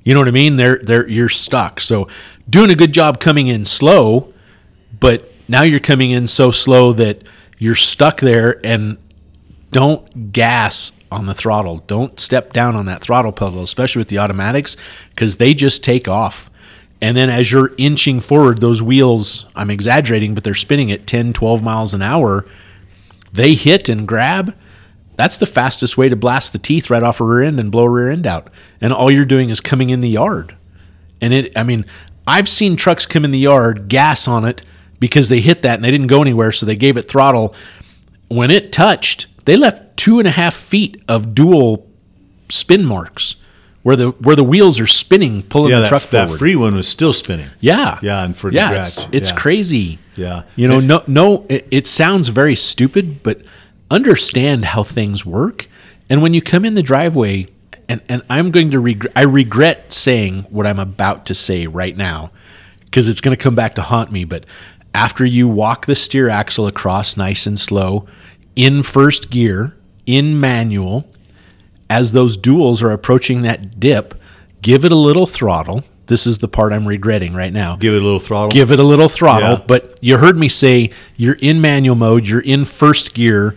You 0.03 0.15
know 0.15 0.19
what 0.19 0.27
I 0.29 0.31
mean? 0.31 0.55
They're, 0.55 0.79
they're, 0.79 1.07
you're 1.07 1.29
stuck. 1.29 1.79
So 1.79 2.07
doing 2.49 2.71
a 2.71 2.75
good 2.75 2.93
job 2.93 3.19
coming 3.19 3.47
in 3.47 3.65
slow, 3.65 4.33
but 4.99 5.31
now 5.47 5.61
you're 5.61 5.79
coming 5.79 6.09
in 6.09 6.25
so 6.25 6.49
slow 6.49 6.91
that 6.93 7.21
you're 7.59 7.75
stuck 7.75 8.19
there 8.19 8.59
and 8.65 8.97
don't 9.71 10.31
gas 10.31 10.91
on 11.11 11.25
the 11.25 11.33
throttle. 11.33 11.77
Don't 11.87 12.19
step 12.19 12.53
down 12.53 12.75
on 12.75 12.85
that 12.85 13.01
throttle 13.01 13.31
pedal, 13.31 13.61
especially 13.61 13.99
with 13.99 14.09
the 14.09 14.19
automatics, 14.19 14.77
because 15.09 15.37
they 15.37 15.53
just 15.53 15.83
take 15.83 16.07
off. 16.07 16.49
And 17.01 17.15
then 17.15 17.29
as 17.29 17.51
you're 17.51 17.73
inching 17.77 18.19
forward, 18.19 18.59
those 18.59 18.81
wheels, 18.81 19.45
I'm 19.55 19.69
exaggerating, 19.69 20.33
but 20.33 20.43
they're 20.43 20.55
spinning 20.55 20.91
at 20.91 21.05
10, 21.05 21.33
12 21.33 21.61
miles 21.61 21.93
an 21.93 22.01
hour. 22.01 22.45
They 23.31 23.53
hit 23.53 23.87
and 23.87 24.07
grab. 24.07 24.55
That's 25.15 25.37
the 25.37 25.45
fastest 25.45 25.97
way 25.97 26.09
to 26.09 26.15
blast 26.15 26.53
the 26.53 26.59
teeth 26.59 26.89
right 26.89 27.03
off 27.03 27.21
a 27.21 27.23
rear 27.23 27.43
end 27.43 27.59
and 27.59 27.71
blow 27.71 27.83
a 27.83 27.89
rear 27.89 28.09
end 28.09 28.25
out. 28.25 28.49
And 28.81 28.93
all 28.93 29.11
you're 29.11 29.25
doing 29.25 29.49
is 29.49 29.61
coming 29.61 29.89
in 29.89 30.01
the 30.01 30.09
yard. 30.09 30.55
And 31.21 31.33
it, 31.33 31.57
I 31.57 31.63
mean, 31.63 31.85
I've 32.25 32.49
seen 32.49 32.75
trucks 32.75 33.05
come 33.05 33.25
in 33.25 33.31
the 33.31 33.39
yard, 33.39 33.87
gas 33.87 34.27
on 34.27 34.45
it 34.45 34.63
because 34.99 35.29
they 35.29 35.41
hit 35.41 35.61
that 35.61 35.75
and 35.75 35.83
they 35.83 35.91
didn't 35.91 36.07
go 36.07 36.21
anywhere, 36.21 36.51
so 36.51 36.65
they 36.65 36.75
gave 36.75 36.97
it 36.97 37.07
throttle. 37.07 37.55
When 38.27 38.51
it 38.51 38.71
touched, 38.71 39.27
they 39.47 39.57
left 39.57 39.97
two 39.97 40.19
and 40.19 40.27
a 40.27 40.31
half 40.31 40.53
feet 40.53 41.01
of 41.07 41.33
dual 41.33 41.87
spin 42.49 42.85
marks 42.85 43.35
where 43.81 43.95
the 43.95 44.09
where 44.11 44.35
the 44.35 44.43
wheels 44.43 44.79
are 44.79 44.87
spinning, 44.87 45.41
pulling 45.43 45.71
Yeah, 45.71 45.77
the 45.77 45.81
that, 45.83 45.89
truck 45.89 46.03
that 46.11 46.25
forward. 46.27 46.37
free 46.39 46.55
one 46.55 46.75
was 46.75 46.87
still 46.87 47.13
spinning. 47.13 47.49
yeah, 47.59 47.97
Yeah, 48.01 48.23
and 48.23 48.37
for 48.37 48.51
yeah, 48.51 48.81
it's, 48.81 48.99
it's 49.11 49.29
Yeah. 49.31 49.35
crazy. 49.35 49.99
Yeah. 50.15 50.43
you 50.55 50.67
know, 50.67 50.79
no, 50.79 51.03
no, 51.07 51.45
it, 51.47 51.67
it 51.71 51.87
sounds 51.87 52.27
very 52.29 52.55
stupid, 52.55 53.21
but 53.23 53.41
understand 53.91 54.65
how 54.65 54.83
things 54.83 55.25
work. 55.25 55.67
And 56.09 56.21
when 56.21 56.33
you 56.33 56.41
come 56.41 56.65
in 56.65 56.75
the 56.75 56.81
driveway, 56.83 57.47
and 57.89 58.01
and 58.09 58.21
I'm 58.29 58.51
going 58.51 58.71
to 58.71 58.79
regret, 58.79 59.13
I 59.15 59.23
regret 59.23 59.93
saying 59.93 60.45
what 60.49 60.65
I'm 60.67 60.79
about 60.79 61.25
to 61.27 61.35
say 61.35 61.67
right 61.67 61.95
now, 61.95 62.31
because 62.85 63.07
it's 63.09 63.21
going 63.21 63.35
to 63.37 63.41
come 63.41 63.55
back 63.55 63.75
to 63.75 63.81
haunt 63.81 64.11
me. 64.11 64.25
But 64.25 64.45
after 64.93 65.23
you 65.25 65.47
walk 65.47 65.85
the 65.85 65.95
steer 65.95 66.29
axle 66.29 66.67
across 66.67 67.15
nice 67.15 67.45
and 67.45 67.59
slow, 67.59 68.07
in 68.57 68.83
first 68.83 69.29
gear, 69.29 69.77
in 70.05 70.37
manual, 70.39 71.09
as 71.89 72.11
those 72.11 72.37
duals 72.37 72.81
are 72.83 72.91
approaching 72.91 73.43
that 73.43 73.79
dip, 73.79 74.15
give 74.61 74.83
it 74.83 74.91
a 74.91 74.95
little 74.95 75.25
throttle. 75.27 75.83
This 76.07 76.25
is 76.25 76.39
the 76.39 76.47
part 76.47 76.73
I'm 76.73 76.87
regretting 76.87 77.33
right 77.33 77.51
now. 77.53 77.75
Give 77.75 77.93
it 77.93 78.01
a 78.01 78.03
little 78.03 78.19
throttle. 78.19 78.49
Give 78.49 78.71
it 78.71 78.79
a 78.79 78.83
little 78.83 79.09
throttle, 79.09 79.49
Yeah. 79.59 79.63
but 79.67 79.97
you 80.01 80.17
heard 80.17 80.37
me 80.37 80.49
say 80.49 80.89
you're 81.15 81.37
in 81.39 81.61
manual 81.61 81.95
mode, 81.95 82.25
you're 82.27 82.39
in 82.41 82.65
first 82.65 83.13
gear, 83.13 83.55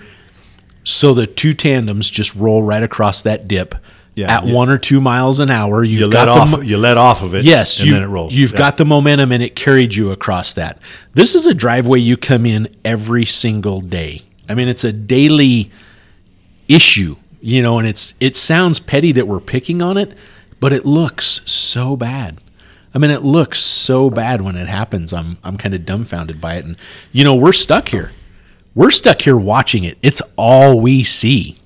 so 0.84 1.14
the 1.14 1.26
two 1.26 1.54
tandems 1.54 2.10
just 2.10 2.34
roll 2.34 2.62
right 2.62 2.82
across 2.82 3.22
that 3.22 3.46
dip 3.46 3.74
Yeah, 4.16 4.38
at 4.38 4.46
you- 4.48 4.54
one 4.54 4.68
or 4.68 4.78
two 4.78 5.00
miles 5.00 5.38
an 5.38 5.48
hour. 5.50 5.84
You 5.84 6.08
let 6.08 6.28
off. 6.28 6.50
mo- 6.50 6.60
you 6.60 6.76
let 6.76 6.96
off 6.96 7.22
of 7.22 7.34
it. 7.36 7.44
Yes, 7.44 7.78
and 7.78 7.86
you, 7.88 7.94
then 7.94 8.02
it 8.02 8.08
rolls. 8.08 8.32
You've 8.32 8.52
Yeah. 8.52 8.58
got 8.58 8.76
the 8.78 8.84
momentum, 8.84 9.30
and 9.30 9.42
it 9.42 9.54
carried 9.54 9.94
you 9.94 10.10
across 10.10 10.52
that. 10.54 10.78
This 11.14 11.34
is 11.36 11.46
a 11.46 11.54
driveway 11.54 12.00
you 12.00 12.16
come 12.16 12.44
in 12.44 12.66
every 12.84 13.24
single 13.24 13.80
day. 13.80 14.22
I 14.50 14.54
mean, 14.54 14.68
it's 14.68 14.82
a 14.82 14.92
daily 14.92 15.70
issue, 16.66 17.16
you 17.40 17.62
know, 17.62 17.78
and 17.78 17.86
it's 17.86 18.14
it 18.18 18.36
sounds 18.36 18.80
petty 18.80 19.12
that 19.12 19.28
we're 19.28 19.40
picking 19.40 19.80
on 19.80 19.96
it, 19.96 20.18
but 20.58 20.72
it 20.72 20.84
looks 20.84 21.40
so 21.48 21.96
bad. 21.96 22.40
I 22.92 22.98
mean, 22.98 23.12
it 23.12 23.22
looks 23.22 23.60
so 23.60 24.10
bad 24.10 24.42
when 24.42 24.56
it 24.56 24.66
happens. 24.66 25.12
I'm 25.12 25.38
I'm 25.44 25.56
kind 25.56 25.72
of 25.72 25.86
dumbfounded 25.86 26.40
by 26.40 26.56
it, 26.56 26.64
and 26.64 26.76
you 27.12 27.22
know, 27.22 27.34
we're 27.34 27.52
stuck 27.52 27.90
here. 27.90 28.10
We're 28.74 28.90
stuck 28.90 29.22
here 29.22 29.36
watching 29.36 29.84
it. 29.84 29.98
It's 30.02 30.20
all 30.36 30.80
we 30.80 31.04
see. 31.04 31.58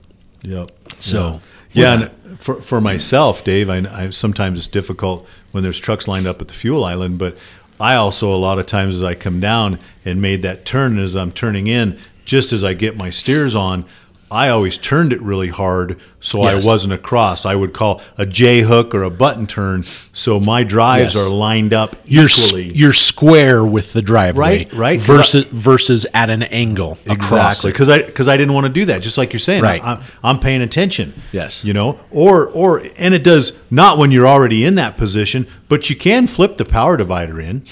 Yep. 0.42 0.70
So 1.00 1.40
Yeah, 1.72 2.10
and 2.26 2.38
for 2.38 2.60
for 2.60 2.82
myself, 2.82 3.42
Dave, 3.42 3.70
I, 3.70 3.78
I 3.78 4.10
sometimes 4.10 4.58
it's 4.58 4.68
difficult 4.68 5.26
when 5.52 5.62
there's 5.64 5.78
trucks 5.78 6.06
lined 6.06 6.26
up 6.26 6.42
at 6.42 6.48
the 6.48 6.54
fuel 6.54 6.84
island, 6.84 7.18
but 7.18 7.38
I 7.80 7.94
also 7.94 8.32
a 8.32 8.36
lot 8.36 8.58
of 8.58 8.66
times 8.66 8.94
as 8.94 9.02
I 9.02 9.14
come 9.14 9.40
down 9.40 9.78
and 10.04 10.20
made 10.20 10.42
that 10.42 10.64
turn 10.64 10.98
as 10.98 11.16
I'm 11.16 11.32
turning 11.32 11.66
in, 11.66 11.98
just 12.24 12.52
as 12.52 12.62
I 12.64 12.74
get 12.74 12.96
my 12.96 13.10
steers 13.10 13.54
on, 13.54 13.84
I 14.30 14.48
always 14.48 14.78
turned 14.78 15.12
it 15.12 15.20
really 15.22 15.48
hard 15.48 16.00
so 16.18 16.42
Yes. 16.42 16.64
I 16.66 16.68
wasn't 16.68 16.92
across. 16.94 17.46
I 17.46 17.54
would 17.54 17.72
call 17.72 18.00
a 18.18 18.26
J 18.26 18.62
hook 18.62 18.92
or 18.92 19.04
a 19.04 19.10
button 19.10 19.46
turn, 19.46 19.84
so 20.12 20.40
my 20.40 20.64
drives 20.64 21.14
Yes. 21.14 21.24
are 21.24 21.28
lined 21.32 21.72
up 21.72 21.94
you're 22.04 22.24
s- 22.24 22.52
you're 22.52 22.94
square 22.94 23.64
with 23.64 23.92
the 23.92 24.02
driveway, 24.02 24.64
Right, 24.64 24.72
right, 24.74 25.00
Versus 25.00 25.44
versus 25.52 26.04
at 26.14 26.30
an 26.30 26.42
angle 26.44 26.98
across 27.06 27.58
Exactly, 27.58 27.70
because 27.72 27.88
I 27.90 28.02
because 28.02 28.26
I 28.26 28.36
didn't 28.36 28.54
want 28.54 28.66
to 28.66 28.72
do 28.72 28.86
that. 28.86 29.02
Just 29.02 29.18
like 29.18 29.32
you're 29.32 29.38
saying, 29.40 29.62
Right. 29.62 29.84
I, 29.84 29.92
am 29.92 30.00
I'm 30.24 30.38
paying 30.40 30.62
attention. 30.62 31.12
Yes. 31.30 31.64
you 31.64 31.74
know, 31.74 32.00
or 32.10 32.46
or 32.46 32.82
and 32.96 33.14
it 33.14 33.22
does 33.22 33.52
not 33.70 33.98
when 33.98 34.10
you're 34.10 34.26
already 34.26 34.64
in 34.64 34.74
that 34.76 34.96
position, 34.96 35.46
but 35.68 35.90
you 35.90 35.94
can 35.96 36.26
flip 36.26 36.56
the 36.56 36.64
power 36.64 36.96
divider 36.96 37.40
in, 37.40 37.64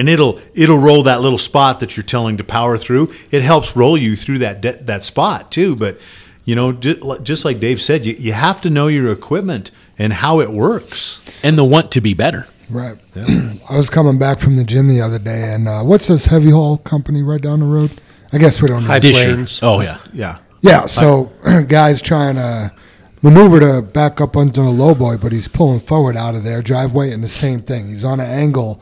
and 0.00 0.08
it'll 0.08 0.40
it'll 0.54 0.78
roll 0.78 1.02
that 1.04 1.20
little 1.20 1.38
spot 1.38 1.78
that 1.80 1.96
you're 1.96 2.02
telling 2.04 2.38
to 2.38 2.44
power 2.44 2.76
through. 2.78 3.12
It 3.30 3.42
helps 3.42 3.76
roll 3.76 3.96
you 3.98 4.16
through 4.16 4.38
that 4.38 4.60
de- 4.60 4.82
that 4.84 5.04
spot 5.04 5.52
too. 5.52 5.76
But 5.76 6.00
you 6.44 6.54
know, 6.56 6.72
just 6.72 7.44
like 7.44 7.60
Dave 7.60 7.80
said, 7.80 8.06
you 8.06 8.14
you 8.18 8.32
have 8.32 8.60
to 8.62 8.70
know 8.70 8.88
your 8.88 9.12
equipment 9.12 9.70
and 9.98 10.12
how 10.14 10.40
it 10.40 10.50
works. 10.50 11.20
and 11.42 11.56
the 11.58 11.64
want 11.64 11.92
to 11.92 12.00
be 12.00 12.14
better. 12.14 12.48
Right. 12.70 12.96
I 13.16 13.76
was 13.76 13.90
coming 13.90 14.18
back 14.18 14.40
from 14.40 14.56
the 14.56 14.64
gym 14.64 14.88
the 14.88 15.00
other 15.00 15.18
day, 15.18 15.52
and 15.52 15.68
uh, 15.68 15.82
what's 15.82 16.06
this 16.08 16.26
heavy 16.26 16.50
haul 16.50 16.78
company 16.78 17.22
right 17.22 17.40
down 17.42 17.60
the 17.60 17.66
road? 17.66 18.00
I 18.32 18.38
guess 18.38 18.62
we 18.62 18.68
don't 18.68 18.84
High 18.84 18.94
know. 18.96 19.00
Disher. 19.00 19.24
plains. 19.34 19.60
Oh 19.62 19.80
yeah, 19.80 19.98
Yeah, 20.12 20.38
Yeah, 20.60 20.86
so 20.86 21.30
guys 21.68 22.00
trying 22.00 22.36
to 22.36 22.72
maneuver 23.22 23.58
to 23.60 23.82
back 23.82 24.20
up 24.20 24.36
onto 24.36 24.62
the 24.62 24.70
low 24.70 24.94
boy, 24.94 25.16
but 25.18 25.32
he's 25.32 25.48
pulling 25.48 25.80
forward 25.80 26.16
out 26.16 26.34
of 26.36 26.44
their 26.44 26.62
driveway, 26.62 27.10
and 27.10 27.22
the 27.24 27.28
same 27.28 27.60
thing. 27.60 27.88
He's 27.88 28.04
on 28.04 28.20
an 28.20 28.26
angle, 28.26 28.80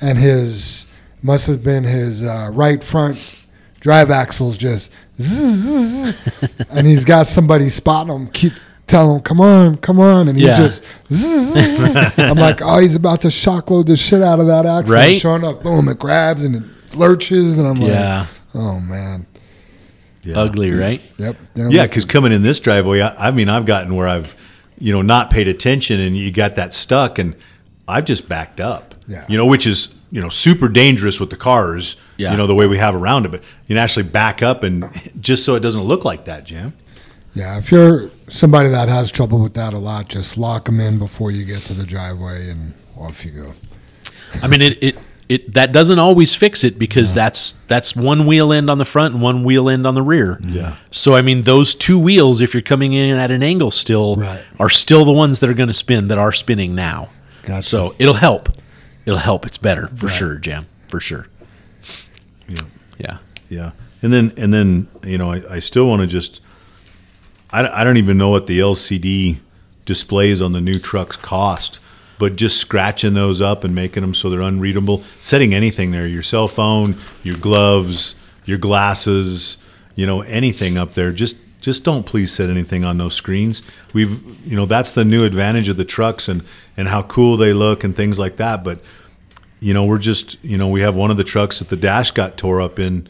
and 0.00 0.18
his 0.18 0.86
must 1.22 1.46
have 1.46 1.62
been 1.62 1.84
his 1.84 2.22
uh, 2.22 2.50
right 2.52 2.82
front 2.82 3.18
drive 3.80 4.10
axles 4.10 4.56
just, 4.58 4.90
zzz, 5.20 6.16
and 6.70 6.86
he's 6.86 7.04
got 7.04 7.26
somebody 7.26 7.70
spotting 7.70 8.14
him, 8.14 8.28
keep 8.28 8.52
telling 8.86 9.16
him, 9.16 9.22
"Come 9.22 9.40
on, 9.40 9.76
come 9.78 10.00
on," 10.00 10.28
and 10.28 10.38
he's 10.38 10.46
Yeah. 10.48 10.56
just. 10.56 10.82
zzz. 11.12 11.96
I'm 12.18 12.36
like, 12.38 12.60
oh, 12.62 12.78
he's 12.78 12.94
about 12.94 13.20
to 13.22 13.30
shock 13.30 13.70
load 13.70 13.86
the 13.86 13.96
shit 13.96 14.22
out 14.22 14.40
of 14.40 14.46
that 14.46 14.66
axle. 14.66 14.78
And 14.78 14.90
Right? 14.90 15.16
Sure 15.20 15.36
enough, 15.36 15.62
boom, 15.62 15.88
it 15.88 15.98
grabs 15.98 16.42
and 16.44 16.56
it 16.56 16.96
lurches, 16.96 17.58
and 17.58 17.66
I'm 17.68 17.80
like, 17.80 17.90
Yeah. 17.90 18.20
like, 18.20 18.28
oh 18.54 18.80
man, 18.80 19.26
yeah. 20.22 20.38
ugly, 20.38 20.70
right? 20.72 21.00
yep. 21.18 21.36
Yeah, 21.54 21.86
because 21.86 22.04
coming 22.04 22.32
in 22.32 22.42
this 22.42 22.60
driveway, 22.60 23.00
I, 23.00 23.28
I 23.28 23.30
mean, 23.30 23.48
I've 23.48 23.66
gotten 23.66 23.94
where 23.94 24.08
I've, 24.08 24.34
you 24.78 24.92
know, 24.92 25.02
not 25.02 25.30
paid 25.30 25.48
attention, 25.48 26.00
and 26.00 26.16
you 26.16 26.30
got 26.30 26.54
that 26.56 26.72
stuck, 26.74 27.18
and 27.18 27.34
I've 27.86 28.04
just 28.04 28.28
backed 28.28 28.60
up. 28.60 28.94
Yeah. 29.08 29.24
You 29.28 29.36
know, 29.38 29.46
which 29.46 29.66
is 29.66 29.88
you 30.10 30.20
know 30.20 30.28
super 30.28 30.68
dangerous 30.68 31.18
with 31.18 31.30
the 31.30 31.36
cars. 31.36 31.96
Yeah. 32.18 32.30
You 32.30 32.36
know 32.36 32.46
the 32.46 32.54
way 32.54 32.66
we 32.66 32.78
have 32.78 32.94
around 32.94 33.24
it, 33.26 33.30
but 33.30 33.40
you 33.40 33.68
can 33.74 33.78
actually 33.78 34.02
back 34.04 34.42
up 34.42 34.62
and 34.62 34.88
just 35.20 35.44
so 35.44 35.54
it 35.54 35.60
doesn't 35.60 35.82
look 35.82 36.04
like 36.04 36.26
that, 36.26 36.44
Jam. 36.44 36.74
Yeah, 37.34 37.58
if 37.58 37.70
you're 37.70 38.10
somebody 38.28 38.68
that 38.70 38.88
has 38.88 39.10
trouble 39.10 39.38
with 39.40 39.54
that 39.54 39.72
a 39.74 39.78
lot, 39.78 40.08
just 40.08 40.36
lock 40.38 40.64
them 40.64 40.80
in 40.80 40.98
before 40.98 41.30
you 41.30 41.44
get 41.44 41.60
to 41.66 41.74
the 41.74 41.84
driveway 41.84 42.50
and 42.50 42.74
off 42.96 43.24
you 43.24 43.30
go. 43.30 43.54
I 44.42 44.46
mean, 44.48 44.60
it, 44.60 44.82
it 44.82 44.98
it 45.28 45.54
that 45.54 45.72
doesn't 45.72 45.98
always 45.98 46.34
fix 46.34 46.64
it 46.64 46.78
because 46.78 47.14
that's 47.14 47.54
that's 47.68 47.94
one 47.94 48.26
wheel 48.26 48.52
end 48.52 48.68
on 48.70 48.78
the 48.78 48.84
front 48.84 49.14
and 49.14 49.22
one 49.22 49.44
wheel 49.44 49.68
end 49.68 49.86
on 49.86 49.94
the 49.94 50.02
rear. 50.02 50.38
Yeah. 50.42 50.76
So 50.90 51.14
I 51.14 51.22
mean, 51.22 51.42
those 51.42 51.74
two 51.74 51.98
wheels, 51.98 52.40
if 52.40 52.54
you're 52.54 52.62
coming 52.62 52.92
in 52.94 53.10
at 53.12 53.30
an 53.30 53.42
angle, 53.42 53.70
still 53.70 54.16
Right. 54.16 54.44
are 54.58 54.70
still 54.70 55.04
the 55.04 55.12
ones 55.12 55.40
that 55.40 55.48
are 55.50 55.54
going 55.54 55.68
to 55.68 55.74
spin 55.74 56.08
that 56.08 56.18
are 56.18 56.32
spinning 56.32 56.74
now. 56.74 57.10
Gotcha. 57.42 57.68
So 57.68 57.94
it'll 57.98 58.14
help. 58.14 58.48
It'll 59.08 59.18
help. 59.20 59.46
It's 59.46 59.56
better 59.56 59.88
for 59.88 60.06
sure, 60.08 60.36
Jam. 60.36 60.66
For 60.88 61.00
sure. 61.00 61.28
Yeah. 62.46 62.60
Yeah. 62.98 63.18
Yeah, 63.48 63.70
and 64.02 64.12
then 64.12 64.34
and 64.36 64.52
then 64.52 64.88
you 65.02 65.16
know 65.16 65.32
I, 65.32 65.54
I 65.54 65.58
still 65.60 65.86
want 65.86 66.02
to 66.02 66.06
just 66.06 66.42
I, 67.50 67.62
don't- 67.62 67.72
I 67.72 67.82
don't 67.82 67.96
even 67.96 68.18
know 68.18 68.28
what 68.28 68.46
the 68.46 68.58
LCD 68.58 69.38
displays 69.86 70.42
on 70.42 70.52
the 70.52 70.60
new 70.60 70.78
trucks 70.78 71.16
cost, 71.16 71.80
but 72.18 72.36
just 72.36 72.58
scratching 72.58 73.14
those 73.14 73.40
up 73.40 73.64
and 73.64 73.74
making 73.74 74.02
them 74.02 74.12
so 74.12 74.28
they're 74.28 74.42
unreadable, 74.42 75.02
setting 75.22 75.54
anything 75.54 75.92
there, 75.92 76.06
your 76.06 76.22
cell 76.22 76.46
phone, 76.46 76.98
your 77.22 77.38
gloves, 77.38 78.14
your 78.44 78.58
glasses, 78.58 79.56
you 79.94 80.04
know 80.06 80.20
anything 80.20 80.76
up 80.76 80.92
there, 80.92 81.10
just 81.10 81.38
just 81.62 81.82
don't 81.84 82.04
please 82.04 82.30
set 82.30 82.50
anything 82.50 82.84
on 82.84 82.98
those 82.98 83.14
screens. 83.14 83.62
We've 83.94 84.20
you 84.46 84.56
know 84.56 84.66
that's 84.66 84.92
the 84.92 85.06
new 85.06 85.24
advantage 85.24 85.70
of 85.70 85.78
the 85.78 85.86
trucks 85.86 86.28
and 86.28 86.44
and 86.76 86.88
how 86.88 87.00
cool 87.04 87.38
they 87.38 87.54
look 87.54 87.82
and 87.82 87.96
things 87.96 88.18
like 88.18 88.36
that, 88.36 88.62
but 88.62 88.80
you 89.60 89.74
know, 89.74 89.84
we're 89.84 89.98
just, 89.98 90.42
you 90.44 90.56
know, 90.58 90.68
we 90.68 90.80
have 90.82 90.94
one 90.96 91.10
of 91.10 91.16
the 91.16 91.24
trucks 91.24 91.58
that 91.58 91.68
the 91.68 91.76
dash 91.76 92.10
got 92.12 92.36
tore 92.36 92.60
up 92.60 92.78
in. 92.78 93.08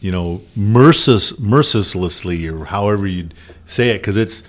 you 0.00 0.10
know, 0.10 0.40
merciless, 0.56 1.38
mercilessly, 1.38 2.48
or 2.48 2.64
however 2.64 3.06
you'd 3.06 3.34
say 3.66 3.90
it, 3.90 3.98
because 3.98 4.16
it's 4.16 4.42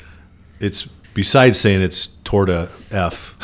it's 0.62 0.88
besides 1.14 1.60
saying 1.60 1.82
it's 1.82 2.08
toward 2.24 2.50
f, 2.50 3.36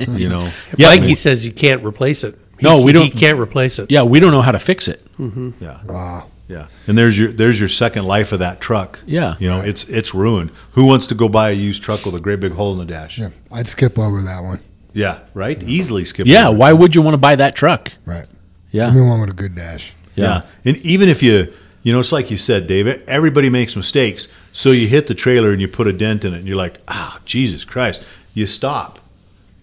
you 0.08 0.28
know. 0.28 0.50
Yeah, 0.78 0.88
Mikey 0.88 1.14
says 1.14 1.44
you 1.44 1.52
can't 1.52 1.84
replace 1.84 2.24
it. 2.24 2.38
He- 2.58 2.64
No, 2.64 2.78
we 2.78 2.86
He 2.86 2.92
don't- 2.92 3.04
He 3.04 3.10
can't 3.10 3.38
replace 3.38 3.78
it. 3.78 3.90
Yeah, 3.90 4.02
we 4.02 4.20
don't 4.20 4.30
know 4.32 4.40
how 4.42 4.52
to 4.52 4.58
fix 4.58 4.88
it. 4.88 5.06
Mm-hmm. 5.18 5.50
Yeah. 5.60 5.80
Wow. 5.84 6.28
Yeah, 6.48 6.66
and 6.88 6.96
there's 6.98 7.16
your 7.18 7.30
there's 7.30 7.60
your 7.60 7.68
second 7.68 8.06
life 8.06 8.32
of 8.32 8.38
that 8.40 8.60
truck. 8.60 8.98
Yeah. 9.06 9.36
you 9.38 9.48
know 9.48 9.60
it's 9.60 9.84
it's 9.84 10.14
ruined. 10.14 10.50
Who 10.72 10.84
wants 10.86 11.06
to 11.08 11.14
go 11.14 11.28
buy 11.28 11.50
a 11.50 11.52
used 11.52 11.82
truck 11.82 12.04
with 12.06 12.14
a 12.16 12.20
great 12.20 12.40
big 12.40 12.52
hole 12.52 12.72
in 12.72 12.78
the 12.78 12.86
dash? 12.86 13.18
Yeah, 13.18 13.28
I'd 13.52 13.68
skip 13.68 13.98
over 13.98 14.20
that 14.22 14.42
one. 14.42 14.58
Yeah, 14.92 15.20
right. 15.34 15.62
Easily 15.62 16.04
skip. 16.04 16.26
Yeah, 16.26 16.48
over 16.48 16.56
it. 16.56 16.58
why 16.58 16.72
would 16.72 16.94
you 16.94 17.02
want 17.02 17.14
to 17.14 17.18
buy 17.18 17.36
that 17.36 17.54
truck? 17.54 17.92
Right. 18.04 18.26
Yeah. 18.70 18.86
Give 18.86 18.96
me 18.96 19.00
one 19.02 19.20
with 19.20 19.30
a 19.30 19.34
good 19.34 19.54
dash. 19.54 19.94
Yeah. 20.16 20.42
and 20.64 20.76
even 20.78 21.08
if 21.08 21.22
you 21.22 21.52
you 21.82 21.92
know 21.92 22.00
it's 22.00 22.12
like 22.12 22.30
you 22.30 22.36
said, 22.36 22.66
David. 22.66 23.04
Everybody 23.06 23.48
makes 23.48 23.74
mistakes, 23.74 24.28
so 24.52 24.70
you 24.70 24.86
hit 24.86 25.06
the 25.06 25.14
trailer 25.14 25.52
and 25.52 25.60
you 25.60 25.68
put 25.68 25.86
a 25.86 25.92
dent 25.92 26.24
in 26.24 26.34
it, 26.34 26.38
and 26.38 26.46
you're 26.46 26.56
like, 26.56 26.80
ah, 26.88 27.20
Jesus 27.24 27.64
Christ! 27.64 28.02
You 28.34 28.46
stop. 28.46 28.98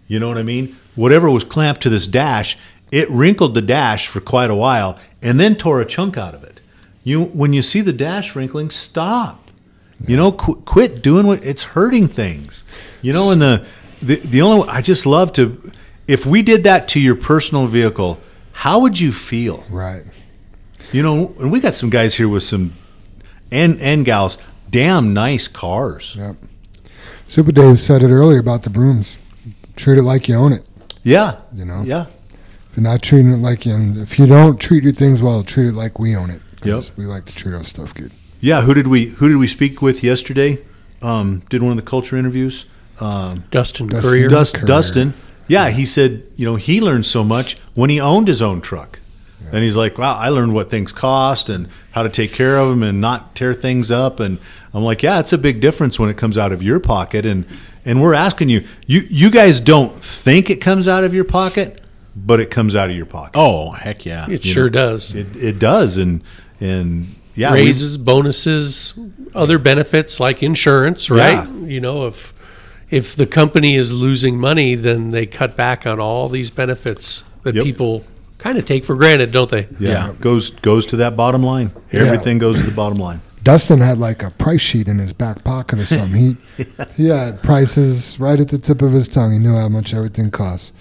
You 0.08 0.20
know 0.20 0.28
what 0.28 0.38
I 0.38 0.44
mean? 0.44 0.76
Whatever 0.96 1.30
was 1.30 1.44
clamped 1.44 1.82
to 1.82 1.90
this 1.90 2.08
dash, 2.08 2.58
it 2.92 3.10
wrinkled 3.12 3.54
the 3.54 3.62
dash 3.62 4.08
for 4.08 4.20
quite 4.20 4.50
a 4.50 4.56
while, 4.56 4.98
and 5.22 5.40
then 5.40 5.56
tore 5.56 5.82
a 5.82 5.86
chunk 5.86 6.18
out 6.18 6.34
of 6.34 6.44
it. 6.44 6.60
You 7.04 7.26
when 7.26 7.54
you 7.54 7.62
see 7.62 7.82
the 7.82 7.94
dash 7.94 8.36
wrinkling, 8.36 8.72
stop. 8.72 9.44
You 10.06 10.16
know, 10.16 10.32
qu- 10.32 10.62
quit 10.62 11.02
doing 11.02 11.26
what 11.26 11.44
it's 11.44 11.64
hurting 11.64 12.08
things. 12.08 12.64
You 13.02 13.14
know, 13.14 13.32
and 13.32 13.42
the 13.42 13.66
the 14.02 14.16
the 14.18 14.42
only 14.42 14.68
I 14.70 14.82
just 14.82 15.06
love 15.06 15.32
to 15.34 15.72
if 16.08 16.26
we 16.26 16.42
did 16.42 16.64
that 16.64 16.88
to 16.90 17.00
your 17.00 17.16
personal 17.16 17.68
vehicle, 17.68 18.20
how 18.54 18.80
would 18.80 19.00
you 19.00 19.12
feel? 19.12 19.64
Right. 19.70 20.04
You 20.94 21.04
know, 21.04 21.36
and 21.40 21.52
we 21.52 21.60
got 21.60 21.76
some 21.76 21.90
guys 21.90 22.16
here 22.16 22.30
with 22.30 22.44
some 22.44 22.74
and 23.52 23.80
and 23.82 24.06
gals, 24.06 24.38
damn 24.70 25.14
nice 25.14 25.48
cars. 25.48 26.16
Yep. 26.18 26.36
Super 27.28 27.52
Dave 27.52 27.80
said 27.80 28.04
it 28.04 28.10
earlier 28.10 28.40
about 28.40 28.64
the 28.64 28.70
brooms. 28.70 29.18
Treat 29.76 29.98
it 29.98 30.04
like 30.04 30.28
you 30.30 30.36
own 30.36 30.54
it. 30.54 30.66
Yeah, 31.04 31.40
You 31.54 31.64
know? 31.66 31.84
Yeah, 31.84 32.08
you're 32.76 32.84
not 32.84 33.02
treating 33.02 33.32
it 33.32 33.38
like 33.38 33.66
you, 33.66 33.74
and 33.74 33.98
if 33.98 34.18
you 34.20 34.26
don't 34.28 34.60
treat 34.60 34.84
your 34.84 34.92
things 34.94 35.22
well, 35.22 35.42
treat 35.44 35.68
it 35.68 35.74
like 35.74 36.00
we 36.00 36.16
own 36.16 36.30
it. 36.30 36.42
Yep. 36.64 36.84
We 36.98 37.06
like 37.06 37.26
to 37.26 37.36
treat 37.36 37.54
our 37.54 37.64
stuff 37.64 37.94
good. 37.94 38.12
yeah. 38.42 38.62
Who 38.62 38.74
did 38.74 38.88
we 38.88 39.06
who 39.06 39.28
did 39.30 39.38
we 39.38 39.48
speak 39.48 39.82
with 39.82 40.04
yesterday? 40.04 40.60
Um, 41.02 41.44
did 41.50 41.62
one 41.62 41.72
of 41.72 41.78
the 41.78 41.90
culture 41.90 42.18
interviews. 42.18 42.66
Um, 43.00 43.44
Dustin, 43.52 43.88
Dustin 43.88 44.10
Courier. 44.10 44.28
Dust- 44.28 44.54
Dust, 44.54 44.56
Courier. 44.56 44.68
Dustin. 44.68 45.14
Yeah, 45.48 45.70
he 45.70 45.86
said, 45.86 46.24
you 46.36 46.46
know, 46.46 46.56
he 46.56 46.82
learned 46.82 47.06
so 47.06 47.24
much 47.24 47.58
when 47.74 47.90
he 47.90 48.00
owned 48.02 48.28
his 48.28 48.42
own 48.42 48.62
truck. 48.62 49.00
And 49.52 49.64
he's 49.64 49.78
like, 49.78 49.98
wow, 49.98 50.18
I 50.18 50.28
learned 50.28 50.54
what 50.54 50.70
things 50.70 50.92
cost 50.92 51.48
and 51.48 51.70
how 51.92 52.04
to 52.04 52.10
take 52.10 52.34
care 52.34 52.58
of 52.58 52.70
them 52.70 52.84
and 52.84 53.00
not 53.00 53.34
tear 53.34 53.54
things 53.54 53.90
up. 53.92 54.20
And 54.20 54.40
I'm 54.74 54.84
like, 54.84 55.04
yeah, 55.04 55.20
it's 55.20 55.32
a 55.32 55.38
big 55.38 55.62
difference 55.62 55.98
when 55.98 56.10
it 56.10 56.18
comes 56.18 56.38
out 56.38 56.52
of 56.52 56.62
your 56.62 56.80
pocket. 56.82 57.26
And 57.26 57.46
and 57.86 58.02
we're 58.02 58.14
asking 58.16 58.50
you, 58.50 58.66
you 58.88 59.04
you 59.10 59.32
guys 59.32 59.62
don't 59.62 59.98
think 60.04 60.50
it 60.50 60.58
comes 60.58 60.86
out 60.86 61.06
of 61.06 61.14
your 61.14 61.24
pocket, 61.24 61.80
but 62.14 62.42
it 62.42 62.50
comes 62.52 62.76
out 62.76 62.90
of 62.90 62.96
your 62.98 63.06
pocket. 63.06 63.40
Oh, 63.40 63.72
heck 63.72 64.06
yeah. 64.06 64.26
It 64.30 64.44
you 64.44 64.52
sure 64.52 64.66
know, 64.66 64.70
does. 64.70 65.16
It, 65.16 65.34
it 65.38 65.60
does. 65.60 65.96
And 65.96 66.24
and 66.60 67.16
yeah, 67.36 67.54
Raises, 67.54 67.98
bonuses, 67.98 68.96
other 69.34 69.60
benefits 69.60 70.20
like 70.20 70.44
insurance, 70.44 71.10
right? 71.10 71.48
You 71.50 71.80
know, 71.80 72.08
if 72.08 72.34
if 72.90 73.16
the 73.16 73.26
company 73.26 73.76
is 73.76 73.94
losing 73.94 74.40
money, 74.40 74.76
then 74.76 75.12
they 75.12 75.26
cut 75.26 75.56
back 75.56 75.86
on 75.86 76.00
all 76.00 76.30
these 76.30 76.50
benefits 76.52 77.24
that 77.44 77.56
Yep. 77.56 77.64
people 77.64 78.04
kind 78.38 78.58
of 78.58 78.66
take 78.66 78.86
for 78.86 78.96
granted, 78.96 79.32
don't 79.32 79.50
they? 79.50 79.68
yeah, 79.80 80.14
goes 80.20 80.52
goes 80.52 80.86
to 80.88 80.96
that 80.98 81.16
bottom 81.18 81.44
line. 81.44 81.72
Everything 81.92 82.38
goes 82.38 82.58
to 82.58 82.64
the 82.64 82.72
bottom 82.72 82.98
line. 82.98 83.22
Dustin 83.44 83.80
had 83.80 83.98
like 83.98 84.24
a 84.24 84.30
price 84.32 84.60
sheet 84.62 84.88
in 84.90 85.00
his 85.00 85.14
back 85.14 85.44
pocket 85.44 85.80
or 85.80 85.86
something. 85.98 86.38
He 86.58 86.66
he 86.96 87.08
had 87.10 87.42
prices 87.42 88.20
right 88.20 88.40
at 88.40 88.50
the 88.50 88.58
tip 88.58 88.82
of 88.82 88.92
his 88.92 89.08
tongue. 89.08 89.32
He 89.34 89.40
knew 89.40 89.56
how 89.56 89.70
much 89.70 89.94
everything 89.94 90.32
costs. 90.32 90.72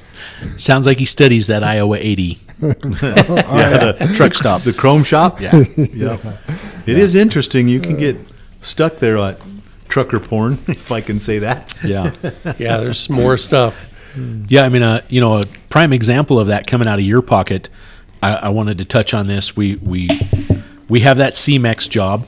Sounds 0.57 0.87
like 0.87 0.99
he 0.99 1.05
studies 1.05 1.47
that 1.47 1.63
Iowa 1.63 1.97
80 1.99 2.41
yeah. 2.63 2.73
The, 2.73 4.13
truck 4.17 4.35
stop. 4.35 4.63
The 4.63 4.73
Chrome 4.73 5.05
Shop. 5.05 5.41
Yeah. 5.41 5.65
yeah. 5.77 6.39
It 6.87 6.99
is 6.99 7.15
interesting. 7.15 7.69
You 7.69 7.81
can 7.81 7.97
get 7.97 8.17
stuck 8.63 8.97
there 8.99 9.19
at 9.19 9.39
trucker 9.89 10.21
porn, 10.21 10.59
if 10.69 10.91
I 10.93 11.01
can 11.01 11.19
say 11.19 11.39
that. 11.41 11.75
Yeah. 11.85 12.13
Yeah, 12.59 12.79
there's 12.79 13.11
more 13.11 13.37
stuff. 13.37 13.91
Yeah, 14.49 14.63
I 14.63 14.69
mean, 14.71 14.83
uh, 14.83 15.03
you 15.09 15.21
know, 15.21 15.39
a 15.39 15.43
prime 15.69 15.93
example 15.93 16.39
of 16.39 16.47
that 16.47 16.67
coming 16.67 16.89
out 16.89 16.99
of 16.99 17.05
your 17.05 17.21
pocket. 17.21 17.69
I, 18.23 18.33
I 18.35 18.49
wanted 18.49 18.79
to 18.79 18.85
touch 18.85 19.13
on 19.13 19.27
this. 19.27 19.55
We 19.55 19.77
we 19.77 20.09
we 20.89 21.01
have 21.01 21.19
that 21.19 21.35
CMEX 21.35 21.89
job 21.91 22.27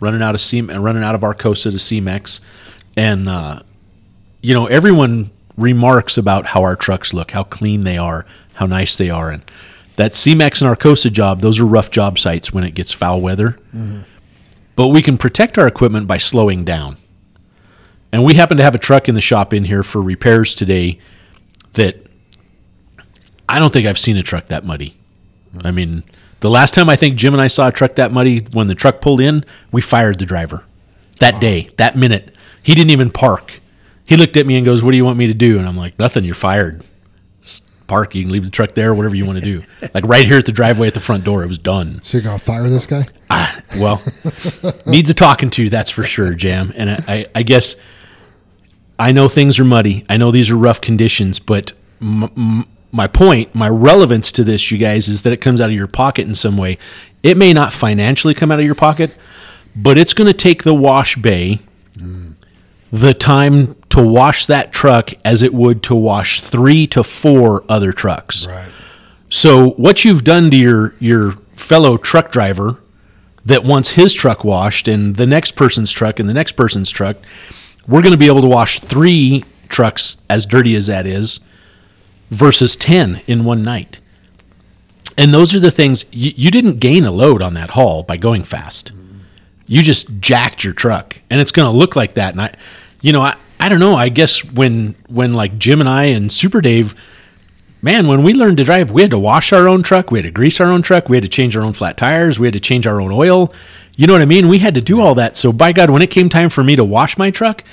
running 0.00 0.22
out 0.22 0.34
of 0.34 0.40
C 0.40 0.60
running 0.60 1.02
out 1.02 1.14
of 1.14 1.22
Arcosa 1.22 1.64
to 1.64 1.78
CMEX, 1.78 2.40
and 2.96 3.28
uh, 3.28 3.60
you 4.42 4.52
know 4.52 4.66
everyone 4.66 5.30
remarks 5.56 6.18
about 6.18 6.46
how 6.46 6.62
our 6.62 6.76
trucks 6.76 7.14
look, 7.14 7.30
how 7.30 7.44
clean 7.44 7.84
they 7.84 7.96
are, 7.96 8.26
how 8.54 8.66
nice 8.66 8.96
they 8.96 9.08
are, 9.08 9.30
and 9.30 9.42
that 9.96 10.12
CMEX 10.12 10.62
and 10.62 10.78
Arcosa 10.78 11.10
job. 11.10 11.40
Those 11.40 11.58
are 11.58 11.64
rough 11.66 11.90
job 11.90 12.18
sites 12.18 12.52
when 12.52 12.64
it 12.64 12.74
gets 12.74 12.92
foul 12.92 13.20
weather. 13.20 13.58
But 14.76 14.88
we 14.88 15.02
can 15.02 15.18
protect 15.18 15.58
our 15.58 15.66
equipment 15.66 16.06
by 16.06 16.16
slowing 16.16 16.64
down. 16.64 16.96
And 18.12 18.24
we 18.24 18.34
happen 18.34 18.56
to 18.56 18.62
have 18.62 18.74
a 18.74 18.78
truck 18.78 19.08
in 19.08 19.14
the 19.14 19.20
shop 19.20 19.54
in 19.54 19.64
here 19.64 19.82
for 19.82 20.02
repairs 20.02 20.54
today 20.54 20.98
that 21.74 21.96
I 23.48 23.58
don't 23.58 23.72
think 23.72 23.86
I've 23.86 23.98
seen 23.98 24.16
a 24.16 24.22
truck 24.22 24.48
that 24.48 24.64
muddy. 24.64 24.96
I 25.62 25.70
mean, 25.70 26.02
the 26.40 26.50
last 26.50 26.74
time 26.74 26.88
I 26.88 26.96
think 26.96 27.16
Jim 27.16 27.34
and 27.34 27.40
I 27.40 27.48
saw 27.48 27.68
a 27.68 27.72
truck 27.72 27.96
that 27.96 28.12
muddy, 28.12 28.40
when 28.52 28.66
the 28.66 28.74
truck 28.74 29.00
pulled 29.00 29.20
in, 29.20 29.44
we 29.70 29.80
fired 29.80 30.18
the 30.18 30.26
driver 30.26 30.64
that 31.18 31.40
day, 31.40 31.70
that 31.76 31.96
minute. 31.96 32.34
He 32.62 32.74
didn't 32.74 32.90
even 32.90 33.10
park. 33.10 33.60
He 34.04 34.16
looked 34.16 34.36
at 34.36 34.46
me 34.46 34.56
and 34.56 34.64
goes, 34.64 34.82
What 34.82 34.90
do 34.90 34.96
you 34.96 35.04
want 35.04 35.18
me 35.18 35.26
to 35.28 35.34
do? 35.34 35.58
And 35.58 35.68
I'm 35.68 35.76
like, 35.76 35.98
Nothing, 35.98 36.24
you're 36.24 36.34
fired. 36.34 36.84
Just 37.42 37.62
Park, 37.86 38.14
you 38.14 38.24
can 38.24 38.32
leave 38.32 38.44
the 38.44 38.50
truck 38.50 38.74
there, 38.74 38.94
whatever 38.94 39.14
you 39.14 39.24
want 39.24 39.38
to 39.38 39.44
do. 39.44 39.62
like 39.94 40.04
right 40.04 40.26
here 40.26 40.38
at 40.38 40.46
the 40.46 40.52
driveway 40.52 40.88
at 40.88 40.94
the 40.94 41.00
front 41.00 41.24
door, 41.24 41.44
it 41.44 41.48
was 41.48 41.58
done. 41.58 42.00
So 42.02 42.18
you're 42.18 42.24
gonna 42.24 42.38
fire 42.38 42.68
this 42.68 42.86
guy? 42.86 43.06
Ah, 43.30 43.60
well, 43.78 44.02
needs 44.86 45.10
a 45.10 45.14
talking 45.14 45.50
to, 45.50 45.70
that's 45.70 45.90
for 45.90 46.02
sure, 46.02 46.34
Jam. 46.34 46.72
And 46.74 46.90
I, 46.90 47.04
I, 47.06 47.26
I 47.36 47.42
guess 47.42 47.76
I 49.00 49.12
know 49.12 49.28
things 49.28 49.58
are 49.58 49.64
muddy. 49.64 50.04
I 50.08 50.16
know 50.16 50.30
these 50.30 50.50
are 50.50 50.56
rough 50.56 50.80
conditions, 50.80 51.38
but 51.38 51.72
m- 52.00 52.24
m- 52.36 52.66
my 52.92 53.06
point, 53.06 53.54
my 53.54 53.68
relevance 53.68 54.30
to 54.32 54.44
this, 54.44 54.70
you 54.70 54.78
guys, 54.78 55.08
is 55.08 55.22
that 55.22 55.32
it 55.32 55.38
comes 55.38 55.60
out 55.60 55.70
of 55.70 55.74
your 55.74 55.86
pocket 55.86 56.26
in 56.28 56.34
some 56.34 56.56
way. 56.56 56.76
It 57.22 57.36
may 57.36 57.52
not 57.52 57.72
financially 57.72 58.34
come 58.34 58.52
out 58.52 58.58
of 58.58 58.64
your 58.64 58.74
pocket, 58.74 59.16
but 59.74 59.96
it's 59.96 60.12
going 60.14 60.26
to 60.26 60.36
take 60.36 60.64
the 60.64 60.74
wash 60.74 61.16
bay 61.16 61.60
the 62.92 63.14
time 63.14 63.76
to 63.90 64.04
wash 64.06 64.46
that 64.46 64.72
truck 64.72 65.10
as 65.24 65.42
it 65.42 65.54
would 65.54 65.82
to 65.84 65.94
wash 65.94 66.40
three 66.40 66.86
to 66.88 67.04
four 67.04 67.64
other 67.68 67.92
trucks. 67.92 68.46
Right. 68.46 68.68
So 69.28 69.70
what 69.70 70.04
you've 70.04 70.24
done 70.24 70.50
to 70.50 70.56
your 70.56 70.94
your 70.98 71.32
fellow 71.54 71.96
truck 71.96 72.32
driver 72.32 72.80
that 73.44 73.64
wants 73.64 73.90
his 73.90 74.12
truck 74.12 74.44
washed 74.44 74.88
and 74.88 75.16
the 75.16 75.26
next 75.26 75.52
person's 75.52 75.92
truck 75.92 76.18
and 76.18 76.28
the 76.28 76.34
next 76.34 76.52
person's 76.52 76.90
truck, 76.90 77.16
we're 77.86 78.02
going 78.02 78.12
to 78.12 78.18
be 78.18 78.26
able 78.26 78.42
to 78.42 78.46
wash 78.46 78.80
three 78.80 79.44
trucks 79.68 80.18
as 80.28 80.46
dirty 80.46 80.74
as 80.74 80.86
that 80.86 81.06
is 81.06 81.40
versus 82.30 82.76
10 82.76 83.22
in 83.26 83.44
one 83.44 83.62
night. 83.62 84.00
And 85.16 85.34
those 85.34 85.54
are 85.54 85.60
the 85.60 85.70
things 85.70 86.04
you, 86.12 86.32
you 86.34 86.50
didn't 86.50 86.78
gain 86.78 87.04
a 87.04 87.10
load 87.10 87.42
on 87.42 87.54
that 87.54 87.70
haul 87.70 88.02
by 88.02 88.16
going 88.16 88.44
fast. 88.44 88.92
You 89.66 89.82
just 89.82 90.20
jacked 90.20 90.64
your 90.64 90.72
truck 90.72 91.20
and 91.30 91.40
it's 91.40 91.52
going 91.52 91.70
to 91.70 91.76
look 91.76 91.94
like 91.96 92.14
that 92.14 92.32
and 92.32 92.42
I 92.42 92.54
you 93.02 93.12
know, 93.12 93.22
I, 93.22 93.36
I 93.58 93.68
don't 93.68 93.80
know, 93.80 93.96
I 93.96 94.08
guess 94.08 94.44
when 94.44 94.94
when 95.08 95.32
like 95.32 95.58
Jim 95.58 95.80
and 95.80 95.88
I 95.88 96.04
and 96.04 96.30
Super 96.30 96.60
Dave 96.60 96.94
man, 97.82 98.06
when 98.06 98.22
we 98.22 98.34
learned 98.34 98.58
to 98.58 98.64
drive, 98.64 98.90
we 98.90 99.02
had 99.02 99.10
to 99.10 99.18
wash 99.18 99.52
our 99.52 99.68
own 99.68 99.82
truck, 99.82 100.10
we 100.10 100.18
had 100.18 100.24
to 100.24 100.30
grease 100.30 100.60
our 100.60 100.70
own 100.70 100.82
truck, 100.82 101.08
we 101.08 101.16
had 101.16 101.22
to 101.22 101.28
change 101.28 101.56
our 101.56 101.62
own 101.62 101.72
flat 101.72 101.96
tires, 101.96 102.38
we 102.38 102.46
had 102.46 102.54
to 102.54 102.60
change 102.60 102.86
our 102.86 103.00
own 103.00 103.10
oil. 103.12 103.52
You 103.96 104.06
know 104.06 104.12
what 104.14 104.22
I 104.22 104.26
mean? 104.26 104.48
We 104.48 104.58
had 104.58 104.74
to 104.74 104.80
do 104.80 105.00
all 105.00 105.14
that. 105.16 105.36
So 105.36 105.52
by 105.52 105.72
God, 105.72 105.90
when 105.90 106.02
it 106.02 106.10
came 106.10 106.28
time 106.28 106.48
for 106.48 106.64
me 106.64 106.76
to 106.76 106.84
wash 106.84 107.18
my 107.18 107.30
truck, 107.30 107.64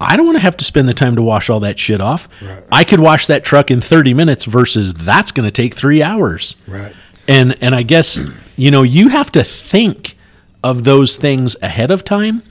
I 0.00 0.16
don't 0.16 0.24
want 0.26 0.36
to 0.36 0.42
have 0.42 0.56
to 0.56 0.64
spend 0.64 0.88
the 0.88 0.94
time 0.94 1.14
to 1.16 1.22
wash 1.22 1.50
all 1.50 1.60
that 1.60 1.78
shit 1.78 2.00
off. 2.00 2.26
I 2.72 2.84
could 2.84 3.00
wash 3.00 3.26
that 3.26 3.44
truck 3.44 3.70
in 3.70 3.80
30 3.80 4.14
minutes 4.14 4.46
versus 4.46 4.94
that's 4.94 5.30
going 5.30 5.46
to 5.46 5.50
take 5.50 5.74
3 5.74 6.02
hours. 6.02 6.56
Right. 6.66 6.94
And 7.28 7.56
and 7.60 7.74
I 7.74 7.82
guess 7.82 8.20
you 8.56 8.70
know, 8.70 8.82
you 8.82 9.08
have 9.08 9.30
to 9.32 9.44
think 9.44 10.16
of 10.64 10.84
those 10.84 11.16
things 11.16 11.54
ahead 11.62 11.90
of 11.90 12.02
time. 12.04 12.42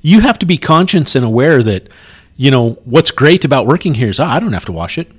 You 0.00 0.20
have 0.20 0.38
to 0.40 0.46
be 0.46 0.58
conscious 0.58 1.14
and 1.14 1.24
aware 1.24 1.62
that 1.62 1.88
you 2.36 2.50
know, 2.50 2.70
what's 2.84 3.12
great 3.12 3.44
about 3.44 3.66
working 3.66 3.94
here 3.94 4.08
is 4.08 4.18
oh, 4.18 4.24
I 4.24 4.40
don't 4.40 4.54
have 4.54 4.64
to 4.64 4.72
wash 4.72 4.98
it. 4.98 5.10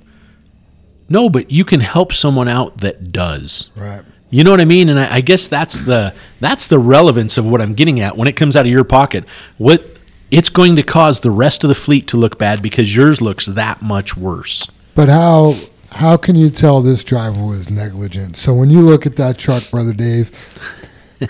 No, 1.08 1.28
but 1.28 1.50
you 1.52 1.64
can 1.64 1.80
help 1.80 2.12
someone 2.12 2.48
out 2.48 2.78
that 2.78 3.12
does. 3.12 3.70
Right. 3.76 4.02
You 4.30 4.44
know 4.44 4.50
what 4.50 4.60
I 4.60 4.64
mean? 4.64 4.88
And 4.88 4.98
I, 4.98 5.16
I 5.16 5.20
guess 5.20 5.46
that's 5.48 5.80
the 5.80 6.14
that's 6.40 6.66
the 6.66 6.78
relevance 6.78 7.38
of 7.38 7.46
what 7.46 7.60
I'm 7.60 7.74
getting 7.74 8.00
at 8.00 8.16
when 8.16 8.28
it 8.28 8.36
comes 8.36 8.56
out 8.56 8.66
of 8.66 8.72
your 8.72 8.84
pocket. 8.84 9.24
What 9.56 9.96
it's 10.30 10.50
going 10.50 10.76
to 10.76 10.82
cause 10.82 11.20
the 11.20 11.30
rest 11.30 11.62
of 11.64 11.68
the 11.68 11.74
fleet 11.74 12.08
to 12.08 12.16
look 12.16 12.38
bad 12.38 12.62
because 12.62 12.94
yours 12.94 13.20
looks 13.20 13.46
that 13.46 13.82
much 13.82 14.16
worse. 14.16 14.68
But 14.94 15.08
how 15.08 15.56
how 15.92 16.16
can 16.16 16.36
you 16.36 16.50
tell 16.50 16.82
this 16.82 17.04
driver 17.04 17.42
was 17.42 17.70
negligent? 17.70 18.36
So 18.36 18.52
when 18.52 18.70
you 18.70 18.80
look 18.80 19.06
at 19.06 19.16
that 19.16 19.38
truck, 19.38 19.70
brother 19.70 19.92
Dave, 19.92 20.30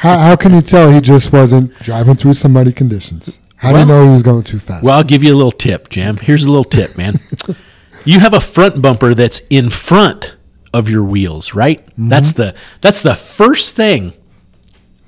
how, 0.01 0.19
how 0.19 0.37
can 0.37 0.53
you 0.53 0.63
tell 0.63 0.91
he 0.91 1.01
just 1.01 1.33
wasn't 1.33 1.73
driving 1.81 2.17
through 2.17 2.35
some 2.35 2.53
muddy 2.53 2.73
conditions? 2.73 3.39
How 3.57 3.73
do 3.73 3.79
you 3.79 3.87
know 3.87 4.05
he 4.05 4.11
was 4.11 4.23
going 4.23 4.43
too 4.43 4.59
fast? 4.59 4.85
Well, 4.85 4.97
I'll 4.97 5.05
give 5.05 5.23
you 5.23 5.33
a 5.33 5.37
little 5.37 5.53
tip, 5.53 5.89
Jam. 5.89 6.19
Here's 6.19 6.45
a 6.45 6.49
little 6.51 6.65
tip, 6.65 6.97
man. 6.97 7.21
you 8.05 8.21
have 8.21 8.35
a 8.35 8.41
front 8.41 8.83
bumper 8.83 9.15
that's 9.15 9.41
in 9.51 9.71
front 9.71 10.37
of 10.73 10.89
your 10.89 11.05
wheels, 11.05 11.55
right? 11.55 11.87
That's 11.97 12.33
mm-hmm. 12.33 12.43
the 12.43 12.55
that's 12.81 13.01
the 13.01 13.15
first 13.15 13.75
thing 13.75 14.13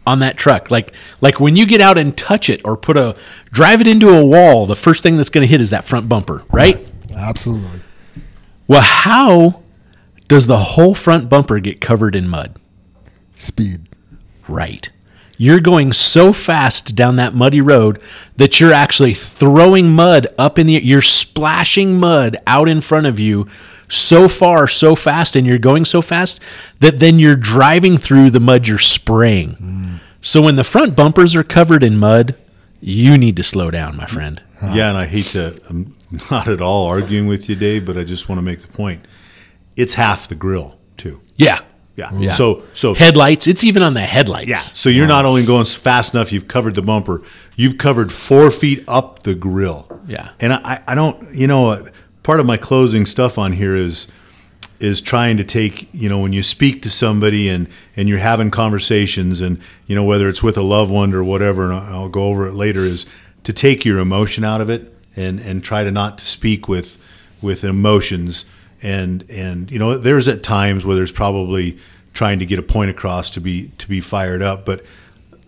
on 0.06 0.20
that 0.20 0.36
truck. 0.36 0.70
Like 0.70 0.92
like 1.20 1.38
when 1.38 1.56
you 1.56 1.66
get 1.66 1.80
out 1.80 1.98
and 1.98 2.16
touch 2.16 2.48
it 2.48 2.60
or 2.64 2.76
put 2.76 2.96
a 2.96 3.16
drive 3.50 3.80
it 3.80 3.86
into 3.86 4.08
a 4.08 4.24
wall, 4.24 4.66
the 4.66 4.76
first 4.76 5.02
thing 5.02 5.16
that's 5.16 5.30
going 5.30 5.42
to 5.42 5.50
hit 5.50 5.60
is 5.60 5.70
that 5.70 5.84
front 5.84 6.08
bumper, 6.08 6.44
right? 6.50 6.86
Absolutely. 7.14 7.82
Well, 8.66 8.82
how 8.82 9.62
does 10.28 10.46
the 10.46 10.58
whole 10.58 10.94
front 10.94 11.28
bumper 11.28 11.58
get 11.58 11.80
covered 11.80 12.14
in 12.14 12.28
mud? 12.28 12.58
Speed. 13.36 13.88
Right. 14.46 14.90
You're 15.36 15.60
going 15.60 15.92
so 15.92 16.32
fast 16.32 16.96
down 16.96 17.14
that 17.16 17.34
muddy 17.34 17.60
road 17.60 18.00
that 18.36 18.58
you're 18.58 18.72
actually 18.72 19.14
throwing 19.14 19.90
mud 19.90 20.26
up 20.36 20.58
in 20.58 20.66
the 20.66 20.74
you're 20.74 21.00
splashing 21.00 22.00
mud 22.00 22.36
out 22.46 22.68
in 22.68 22.80
front 22.80 23.06
of 23.06 23.20
you 23.20 23.46
so 23.88 24.28
far 24.28 24.68
so 24.68 24.94
fast 24.94 25.36
and 25.36 25.46
you're 25.46 25.58
going 25.58 25.84
so 25.84 26.02
fast 26.02 26.40
that 26.80 26.98
then 26.98 27.18
you're 27.18 27.36
driving 27.36 27.98
through 27.98 28.30
the 28.30 28.40
mud 28.40 28.66
you're 28.66 28.78
spraying. 28.78 30.00
So 30.20 30.42
when 30.42 30.56
the 30.56 30.64
front 30.64 30.96
bumpers 30.96 31.34
are 31.34 31.44
covered 31.44 31.82
in 31.82 31.96
mud, 31.96 32.34
you 32.80 33.16
need 33.18 33.36
to 33.36 33.42
slow 33.42 33.70
down, 33.70 33.96
my 33.96 34.06
friend. 34.06 34.42
Yeah, 34.62 34.88
and 34.88 34.98
I 34.98 35.06
hate 35.06 35.26
to, 35.26 35.60
I'm 35.68 35.94
um, 36.10 36.20
not 36.30 36.48
at 36.48 36.60
all 36.60 36.86
arguing 36.86 37.26
with 37.26 37.48
you, 37.48 37.54
Dave, 37.54 37.84
but 37.86 37.96
I 37.96 38.04
just 38.04 38.28
want 38.28 38.38
to 38.38 38.42
make 38.42 38.60
the 38.60 38.68
point. 38.68 39.04
It's 39.76 39.94
half 39.94 40.28
the 40.28 40.34
grill, 40.34 40.76
too. 40.96 41.20
Yeah. 41.36 41.60
Yeah. 41.96 42.06
Mm-hmm. 42.06 42.22
Yeah. 42.22 42.32
So, 42.32 42.64
so 42.74 42.94
Headlights, 42.94 43.46
it's 43.46 43.64
even 43.64 43.82
on 43.82 43.94
the 43.94 44.00
headlights. 44.00 44.48
yeah. 44.48 44.56
So 44.56 44.88
you're 44.88 45.06
not 45.06 45.24
only 45.24 45.44
going 45.44 45.66
fast 45.66 46.14
enough, 46.14 46.32
you've 46.32 46.46
covered 46.48 46.76
the 46.76 46.82
bumper, 46.82 47.22
you've 47.56 47.78
covered 47.78 48.12
four 48.12 48.50
feet 48.50 48.84
up 48.86 49.24
the 49.24 49.34
grill. 49.34 50.00
Yeah. 50.06 50.30
And 50.40 50.52
I, 50.52 50.82
I 50.86 50.94
don't, 50.94 51.34
you 51.34 51.46
know, 51.46 51.88
part 52.22 52.40
of 52.40 52.46
my 52.46 52.56
closing 52.56 53.06
stuff 53.06 53.38
on 53.38 53.52
here 53.52 53.74
is, 53.76 54.08
is 54.80 55.00
trying 55.00 55.36
to 55.36 55.44
take, 55.44 55.88
you 55.92 56.08
know, 56.08 56.20
when 56.20 56.32
you 56.32 56.42
speak 56.42 56.82
to 56.82 56.90
somebody 56.90 57.48
and, 57.48 57.68
and 57.96 58.08
you're 58.08 58.18
having 58.18 58.50
conversations 58.50 59.40
and, 59.40 59.60
you 59.86 59.94
know, 59.94 60.04
whether 60.04 60.28
it's 60.28 60.42
with 60.42 60.56
a 60.56 60.62
loved 60.62 60.90
one 60.90 61.12
or 61.14 61.24
whatever, 61.24 61.64
and 61.64 61.72
I'll 61.74 61.94
I'll 61.94 62.08
go 62.08 62.24
over 62.24 62.46
it 62.46 62.54
later, 62.54 62.80
is 62.80 63.04
to 63.42 63.52
take 63.52 63.84
your 63.84 63.98
emotion 63.98 64.44
out 64.44 64.60
of 64.60 64.70
it 64.70 64.94
and, 65.16 65.40
and 65.40 65.64
try 65.64 65.82
to 65.82 65.90
not 65.90 66.18
to 66.18 66.26
speak 66.26 66.68
with, 66.68 66.96
with 67.42 67.64
emotions. 67.64 68.44
And, 68.82 69.28
and, 69.28 69.70
you 69.70 69.78
know, 69.78 69.98
there's 69.98 70.28
at 70.28 70.42
times 70.42 70.86
where 70.86 70.94
there's 70.94 71.12
probably 71.12 71.78
trying 72.14 72.38
to 72.38 72.46
get 72.46 72.58
a 72.58 72.62
point 72.62 72.90
across 72.90 73.30
to 73.30 73.40
be, 73.40 73.72
to 73.78 73.88
be 73.88 74.00
fired 74.00 74.42
up, 74.42 74.64
but 74.64 74.84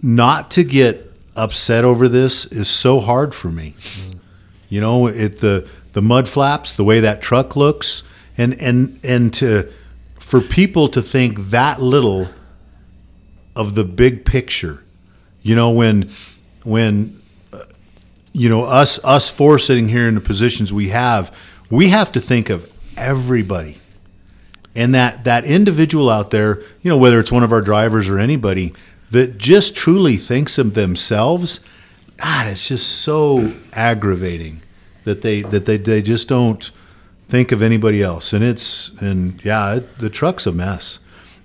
not 0.03 0.51
to 0.53 0.64
get 0.64 1.12
upset 1.37 1.85
over 1.85 2.09
this 2.09 2.47
is 2.47 2.68
so 2.68 2.99
hard 3.01 3.35
for 3.35 3.49
me. 3.49 3.75
Mm. 3.79 4.18
You 4.68 4.81
know, 4.81 5.07
it 5.07 5.39
the 5.39 5.68
the 5.93 6.03
mud 6.03 6.28
flaps, 6.28 6.74
the 6.74 6.84
way 6.84 7.01
that 7.01 7.22
truck 7.22 7.57
looks, 7.57 8.03
and 8.36 8.55
and 8.61 9.01
and 9.03 9.34
to 9.34 9.72
for 10.18 10.41
people 10.41 10.88
to 10.88 11.03
think 11.03 11.51
that 11.51 11.82
little 11.82 12.28
of 13.57 13.74
the 13.74 13.84
big 13.84 14.24
picture. 14.24 14.82
You 15.43 15.57
know, 15.57 15.70
when 15.70 16.11
when 16.64 17.20
uh, 17.53 17.64
you 18.32 18.49
know 18.49 18.64
us 18.64 19.03
us 19.05 19.28
four 19.28 19.59
sitting 19.59 19.88
here 19.88 20.07
in 20.07 20.14
the 20.14 20.20
positions 20.20 20.72
we 20.72 20.88
have, 20.91 21.36
we 21.70 21.88
have 21.88 22.12
to 22.12 22.20
think 22.20 22.51
of 22.51 22.70
everybody. 22.97 23.78
And 24.76 24.95
that 24.95 25.24
that 25.24 25.45
individual 25.45 26.09
out 26.09 26.30
there, 26.30 26.62
you 26.82 26.91
know, 26.91 26.97
whether 26.97 27.18
it's 27.18 27.32
one 27.32 27.43
of 27.43 27.53
our 27.53 27.61
drivers 27.61 28.09
or 28.09 28.18
anybody 28.18 28.72
that 29.11 29.36
just 29.36 29.74
truly 29.74 30.16
thinks 30.16 30.59
of 30.59 30.74
themselves, 30.74 31.61
God, 32.18 32.47
it's 32.47 32.68
just 32.68 32.88
so 32.88 33.53
aggravating 33.72 34.62
that 35.11 35.23
they 35.23 35.43
that 35.43 35.67
they, 35.67 35.77
they 35.77 36.01
just 36.01 36.29
don't 36.29 36.71
think 37.29 37.51
of 37.51 37.63
anybody 37.63 38.01
else. 38.01 38.33
And 38.33 38.45
it's 38.45 38.91
and 39.01 39.45
yeah, 39.45 39.75
it, 39.75 39.99
the 39.99 40.09
truck's 40.09 40.47
a 40.47 40.53
mess. 40.53 41.01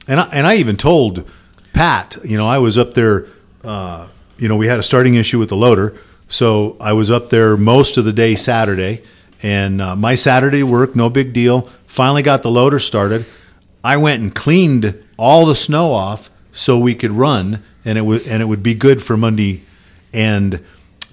And 0.07 0.19
I, 0.19 0.29
and 0.31 0.45
I 0.45 0.55
even 0.57 0.77
told 0.77 1.27
Pat, 1.73 2.17
you 2.23 2.37
know, 2.37 2.47
I 2.47 2.59
was 2.59 2.77
up 2.77 2.93
there. 2.93 3.27
Uh, 3.63 4.07
you 4.37 4.47
know, 4.47 4.55
we 4.55 4.67
had 4.67 4.77
a 4.77 4.83
starting 4.83 5.15
issue 5.15 5.39
with 5.39 5.49
the 5.49 5.55
loader, 5.55 5.97
so 6.27 6.77
I 6.79 6.93
was 6.93 7.09
up 7.09 7.31
there 7.31 7.57
most 7.57 7.97
of 7.97 8.05
the 8.05 8.13
day 8.13 8.35
Saturday. 8.35 9.01
And 9.41 9.81
uh, 9.81 9.95
my 9.95 10.15
Saturday 10.15 10.63
work, 10.63 10.95
no 10.95 11.09
big 11.09 11.33
deal. 11.33 11.69
Finally 11.87 12.21
got 12.21 12.43
the 12.43 12.51
loader 12.51 12.79
started. 12.79 13.25
I 13.83 13.97
went 13.97 14.21
and 14.21 14.33
cleaned 14.33 15.03
all 15.17 15.45
the 15.45 15.55
snow 15.55 15.91
off 15.91 16.29
so 16.51 16.77
we 16.77 16.95
could 16.95 17.11
run, 17.11 17.63
and 17.83 17.97
it 17.97 18.01
would 18.01 18.27
and 18.27 18.43
it 18.43 18.45
would 18.45 18.63
be 18.63 18.75
good 18.75 19.01
for 19.01 19.17
Monday. 19.17 19.63
And 20.13 20.63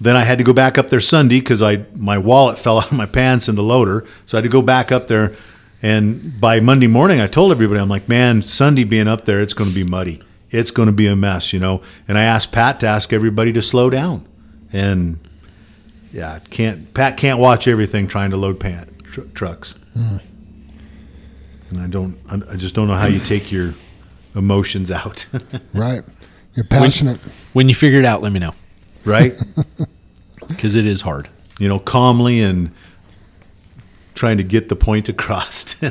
then 0.03 0.17
I 0.17 0.25
had 0.25 0.39
to 0.39 0.45
go 0.45 0.53
back 0.53 0.79
up 0.79 0.89
there 0.91 1.01
Sunday 1.01 1.39
because 1.41 1.63
I 1.63 1.85
my 1.95 2.19
wallet 2.19 2.59
fell 2.59 2.79
out 2.81 2.87
of 2.87 2.97
my 2.97 3.07
pants 3.07 3.49
in 3.49 3.55
the 3.55 3.63
loader, 3.63 4.05
so 4.27 4.37
I 4.37 4.41
had 4.41 4.43
to 4.43 4.49
go 4.49 4.63
back 4.63 4.91
up 4.93 5.09
there. 5.09 5.35
And 5.81 6.41
by 6.41 6.61
Monday 6.61 6.87
morning, 6.87 7.21
I 7.21 7.27
told 7.27 7.51
everybody, 7.51 7.81
I'm 7.81 7.89
like, 7.89 8.09
man, 8.09 8.43
Sunday 8.43 8.85
being 8.85 9.09
up 9.09 9.25
there, 9.25 9.41
it's 9.41 9.53
going 9.53 9.69
to 9.69 9.75
be 9.75 9.83
muddy. 9.83 10.23
It's 10.51 10.71
going 10.71 10.87
to 10.87 10.93
be 10.93 11.09
a 11.09 11.17
mess, 11.17 11.53
you 11.53 11.59
know. 11.59 11.83
And 12.07 12.17
I 12.17 12.23
asked 12.23 12.53
Pat 12.53 12.79
to 12.81 12.87
ask 12.87 13.13
everybody 13.13 13.53
to 13.53 13.63
slow 13.63 13.91
down, 13.91 14.27
and 14.73 15.19
yeah, 16.13 16.41
can't 16.51 16.93
Pat 16.95 17.17
can't 17.17 17.39
watch 17.39 17.67
everything 17.67 18.07
trying 18.09 18.31
to 18.31 18.37
load 18.37 18.61
pan, 18.61 18.95
tr- 19.13 19.23
trucks. 19.35 19.75
And 19.95 20.21
I 21.81 21.87
don't, 21.87 22.19
I 22.29 22.53
I 22.53 22.57
just 22.57 22.75
don't 22.75 22.89
know 22.89 22.95
how 22.95 23.07
you 23.07 23.21
take 23.21 23.51
your 23.51 23.75
emotions 24.35 24.91
out, 24.91 25.27
Right. 25.75 26.03
You're 26.55 26.67
passionate. 26.67 27.19
When 27.55 27.71
you 27.71 27.75
figure 27.75 27.99
it 27.99 28.05
out, 28.05 28.21
let 28.21 28.31
me 28.31 28.39
know 28.39 28.53
right? 29.05 29.41
because 30.49 30.75
it 30.75 30.87
is 30.87 31.01
hard. 31.03 31.29
You 31.59 31.69
know, 31.69 31.79
calmly 31.79 32.41
and 32.41 32.71
trying 34.15 34.37
to 34.37 34.43
get 34.45 34.69
the 34.69 34.77
point 34.77 35.09
across. 35.09 35.77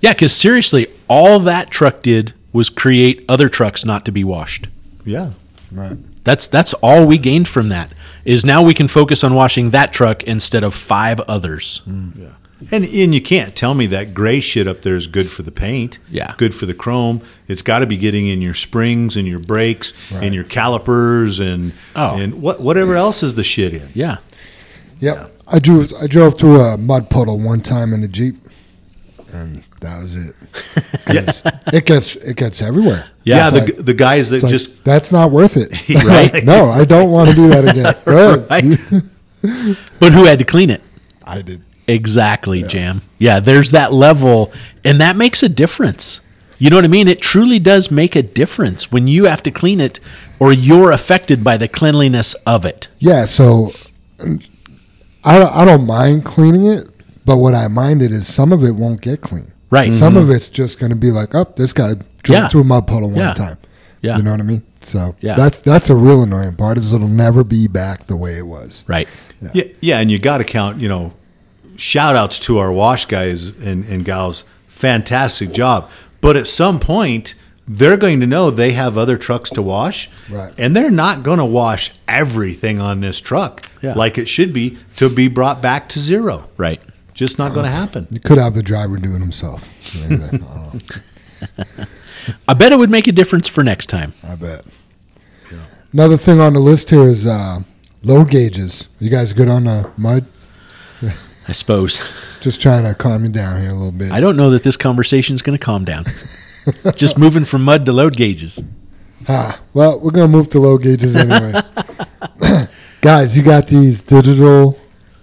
Yeah, 0.00 0.12
because 0.12 0.32
seriously, 0.32 0.86
all 1.08 1.40
that 1.40 1.70
truck 1.70 2.02
did 2.02 2.32
was 2.52 2.68
create 2.68 3.24
other 3.28 3.48
trucks 3.48 3.84
not 3.84 4.04
to 4.04 4.12
be 4.12 4.22
washed. 4.22 4.68
yeah, 5.04 5.32
Right. 5.72 5.98
That's 6.24 6.46
that's 6.46 6.72
all 6.74 7.04
we 7.06 7.18
gained 7.18 7.48
from 7.48 7.68
that. 7.68 7.92
Is 8.24 8.44
now 8.44 8.62
we 8.62 8.74
can 8.74 8.86
focus 8.86 9.24
on 9.24 9.34
washing 9.34 9.70
that 9.70 9.92
truck 9.92 10.22
instead 10.24 10.62
of 10.62 10.74
five 10.74 11.20
others. 11.20 11.80
Mm, 11.88 12.32
and 12.72 12.84
and 12.84 13.14
you 13.14 13.20
can't 13.20 13.54
tell 13.54 13.74
me 13.74 13.86
that 13.88 14.14
gray 14.14 14.40
shit 14.40 14.66
up 14.66 14.82
there 14.82 14.96
is 14.96 15.06
good 15.06 15.30
for 15.30 15.42
the 15.42 15.50
paint. 15.52 15.98
Yeah. 16.10 16.34
good 16.38 16.54
for 16.54 16.66
the 16.66 16.74
chrome. 16.74 17.22
It's 17.46 17.62
got 17.62 17.78
to 17.80 17.86
be 17.86 17.96
getting 17.96 18.26
in 18.26 18.42
your 18.42 18.54
springs 18.54 19.16
and 19.16 19.26
your 19.28 19.38
brakes 19.38 19.92
and 20.12 20.34
your 20.34 20.44
calipers 20.44 21.38
and 21.40 21.72
Oh. 21.94 22.16
and 22.16 22.42
what 22.42 22.60
whatever 22.60 22.96
else 22.96 23.22
is 23.22 23.34
the 23.36 23.44
shit 23.44 23.74
in. 23.74 23.88
Yeah. 23.94 24.18
Yep. 25.00 25.36
I 25.46 25.58
drove 25.60 25.92
I 26.00 26.06
drove 26.08 26.38
through 26.38 26.60
a 26.60 26.76
mud 26.76 27.08
puddle 27.10 27.38
one 27.38 27.60
time 27.60 27.92
in 27.92 28.02
a 28.02 28.08
Jeep 28.08 28.36
and 29.32 29.62
that 29.80 30.00
was 30.02 30.16
it. 30.16 30.34
Yes. 31.12 31.42
It 31.72 31.86
gets 31.86 32.16
it 32.16 32.36
gets 32.36 32.60
everywhere. 32.60 33.08
Yeah, 33.24 33.48
It's 33.48 33.54
the, 33.66 33.72
like- 33.76 33.84
the 33.84 33.94
guys 33.94 34.30
that 34.30 34.36
it's 34.36 34.42
like, 34.44 34.50
just 34.52 34.84
that's 34.84 35.10
not 35.12 35.30
worth 35.30 35.56
it. 35.56 35.70
Right. 36.04 36.44
no, 36.44 36.70
I 36.70 36.84
don't 36.84 37.10
want 37.10 37.30
to 37.30 37.36
do 37.36 37.48
that 37.48 37.68
again. 37.68 37.94
Right. 38.04 39.02
But 40.00 40.12
who 40.12 40.24
had 40.24 40.38
to 40.40 40.44
clean 40.44 40.70
it? 40.70 40.82
I 41.24 41.42
did. 41.42 41.62
Exactly, 41.88 42.62
Jam. 42.62 43.02
Yeah, 43.18 43.40
there's 43.40 43.70
that 43.72 43.92
level, 43.92 44.52
and 44.84 45.00
that 45.00 45.16
makes 45.16 45.42
a 45.42 45.48
difference. 45.48 46.20
You 46.58 46.70
know 46.70 46.76
what 46.76 46.84
I 46.84 46.88
mean? 46.88 47.08
It 47.08 47.20
truly 47.20 47.58
does 47.58 47.90
make 47.90 48.14
a 48.16 48.22
difference 48.22 48.90
when 48.92 49.06
you 49.06 49.24
have 49.24 49.42
to 49.44 49.50
clean 49.50 49.80
it 49.80 50.00
or 50.38 50.52
you're 50.52 50.90
affected 50.90 51.42
by 51.42 51.56
the 51.56 51.68
cleanliness 51.68 52.34
of 52.46 52.64
it. 52.64 52.88
Yeah, 52.98 53.24
so 53.24 53.72
I 55.24 55.42
I 55.42 55.64
don't 55.64 55.86
mind 55.86 56.24
cleaning 56.24 56.66
it, 56.66 56.88
but 57.24 57.38
what 57.38 57.54
I 57.54 57.68
mind 57.68 58.02
is 58.02 58.32
some 58.32 58.52
of 58.52 58.64
it 58.64 58.72
won't 58.72 59.00
get 59.00 59.20
clean. 59.20 59.52
Right. 59.70 59.92
Some 59.92 60.16
of 60.16 60.24
mm-hmm. 60.24 60.32
it's 60.32 60.48
just 60.48 60.78
going 60.78 60.90
to 60.90 60.96
be 60.96 61.10
like, 61.10 61.34
oh, 61.34 61.46
this 61.56 61.72
guy 61.72 61.94
drove 62.22 62.40
Yeah. 62.40 62.48
through 62.48 62.62
a 62.62 62.64
mud 62.64 62.86
puddle 62.86 63.10
one 63.10 63.18
Yeah. 63.18 63.34
time. 63.34 63.58
Yeah. 64.00 64.16
You 64.16 64.22
know 64.22 64.30
what 64.30 64.40
I 64.40 64.44
mean? 64.44 64.62
So 64.82 65.14
Yeah. 65.20 65.34
that's 65.34 65.60
that's 65.60 65.90
a 65.90 65.94
real 65.94 66.22
annoying 66.22 66.54
part 66.54 66.78
is 66.78 66.92
it'll 66.92 67.08
never 67.08 67.44
be 67.44 67.68
back 67.68 68.06
the 68.06 68.16
way 68.16 68.38
it 68.38 68.46
was. 68.46 68.84
Right. 68.86 69.08
Yeah, 69.52 69.64
yeah, 69.80 69.98
and 70.00 70.10
you 70.10 70.18
got 70.18 70.38
to 70.38 70.44
count. 70.44 70.80
You 70.80 70.88
know, 70.88 71.12
shout 71.78 72.14
outs 72.16 72.38
to 72.40 72.58
our 72.58 72.70
wash 72.72 73.06
guys 73.06 73.48
and, 73.48 73.84
and 73.86 74.04
gals. 74.04 74.44
Fantastic 74.68 75.52
job. 75.52 75.88
But 76.20 76.36
at 76.36 76.46
some 76.46 76.78
point, 76.80 77.34
they're 77.66 77.96
going 77.96 78.20
to 78.20 78.26
know 78.26 78.50
they 78.50 78.72
have 78.72 78.96
other 78.98 79.16
trucks 79.16 79.50
to 79.50 79.62
wash, 79.62 80.08
Right. 80.30 80.52
and 80.58 80.74
they're 80.74 80.90
not 80.90 81.22
going 81.22 81.38
to 81.38 81.44
wash 81.44 81.92
everything 82.06 82.80
on 82.80 83.00
this 83.00 83.20
truck 83.20 83.60
Yeah. 83.82 83.94
like 83.94 84.18
it 84.18 84.26
should 84.28 84.52
be 84.52 84.76
to 84.96 85.08
be 85.08 85.28
brought 85.28 85.60
back 85.62 85.88
to 85.90 85.98
zero. 85.98 86.48
Right. 86.56 86.80
Just 87.14 87.38
not 87.38 87.52
going 87.52 87.64
to 87.64 87.70
happen. 87.70 88.06
You 88.10 88.20
could 88.20 88.38
have 88.38 88.54
the 88.54 88.62
driver 88.62 88.96
do 88.96 89.14
it 89.14 89.20
himself. 89.20 89.68
I, 89.96 90.08
don't 90.08 90.40
know. 90.40 90.72
I 92.46 92.54
bet 92.54 92.72
it 92.72 92.78
would 92.78 92.90
make 92.90 93.06
a 93.08 93.12
difference 93.12 93.48
for 93.48 93.64
next 93.64 93.86
time. 93.86 94.14
I 94.22 94.36
bet. 94.36 94.64
Another 95.92 96.16
thing 96.16 96.38
on 96.40 96.52
the 96.52 96.60
list 96.60 96.90
here 96.90 97.08
is 97.08 97.26
uh, 97.26 97.60
load 98.02 98.30
gauges. 98.30 98.88
You 99.00 99.10
guys 99.10 99.32
good 99.32 99.48
on 99.48 99.64
the 99.64 99.90
mud? 99.96 100.26
I 101.48 101.52
suppose. 101.52 102.00
Just 102.40 102.60
trying 102.60 102.84
to 102.84 102.94
calm 102.94 103.24
you 103.24 103.30
down 103.30 103.60
here 103.60 103.70
a 103.70 103.74
little 103.74 103.90
bit. 103.90 104.12
I 104.12 104.20
don't 104.20 104.36
know 104.36 104.50
that 104.50 104.62
this 104.62 104.76
conversation 104.76 105.34
is 105.34 105.42
going 105.42 105.58
to 105.58 105.64
calm 105.64 105.84
down. 105.84 106.04
Just 106.96 107.16
moving 107.16 107.46
from 107.46 107.64
mud 107.64 107.86
to 107.86 107.92
load 107.92 108.16
gauges. 108.16 108.62
Ah, 109.26 109.60
well, 109.74 109.98
we're 110.00 110.10
gonna 110.10 110.28
move 110.28 110.48
to 110.48 110.60
load 110.60 110.82
gauges 110.82 111.16
anyway. 111.16 111.60
Guys, 113.00 113.36
you 113.36 113.42
got 113.42 113.66
these 113.66 114.00
digital 114.00 114.78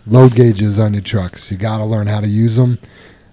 load 0.06 0.36
gauges 0.36 0.80
on 0.80 0.94
your 0.94 1.02
trucks. 1.02 1.52
You 1.52 1.58
got 1.58 1.80
to 1.80 1.86
learn 1.86 2.08
how 2.08 2.22
to 2.22 2.28
use 2.28 2.56
them. 2.56 2.80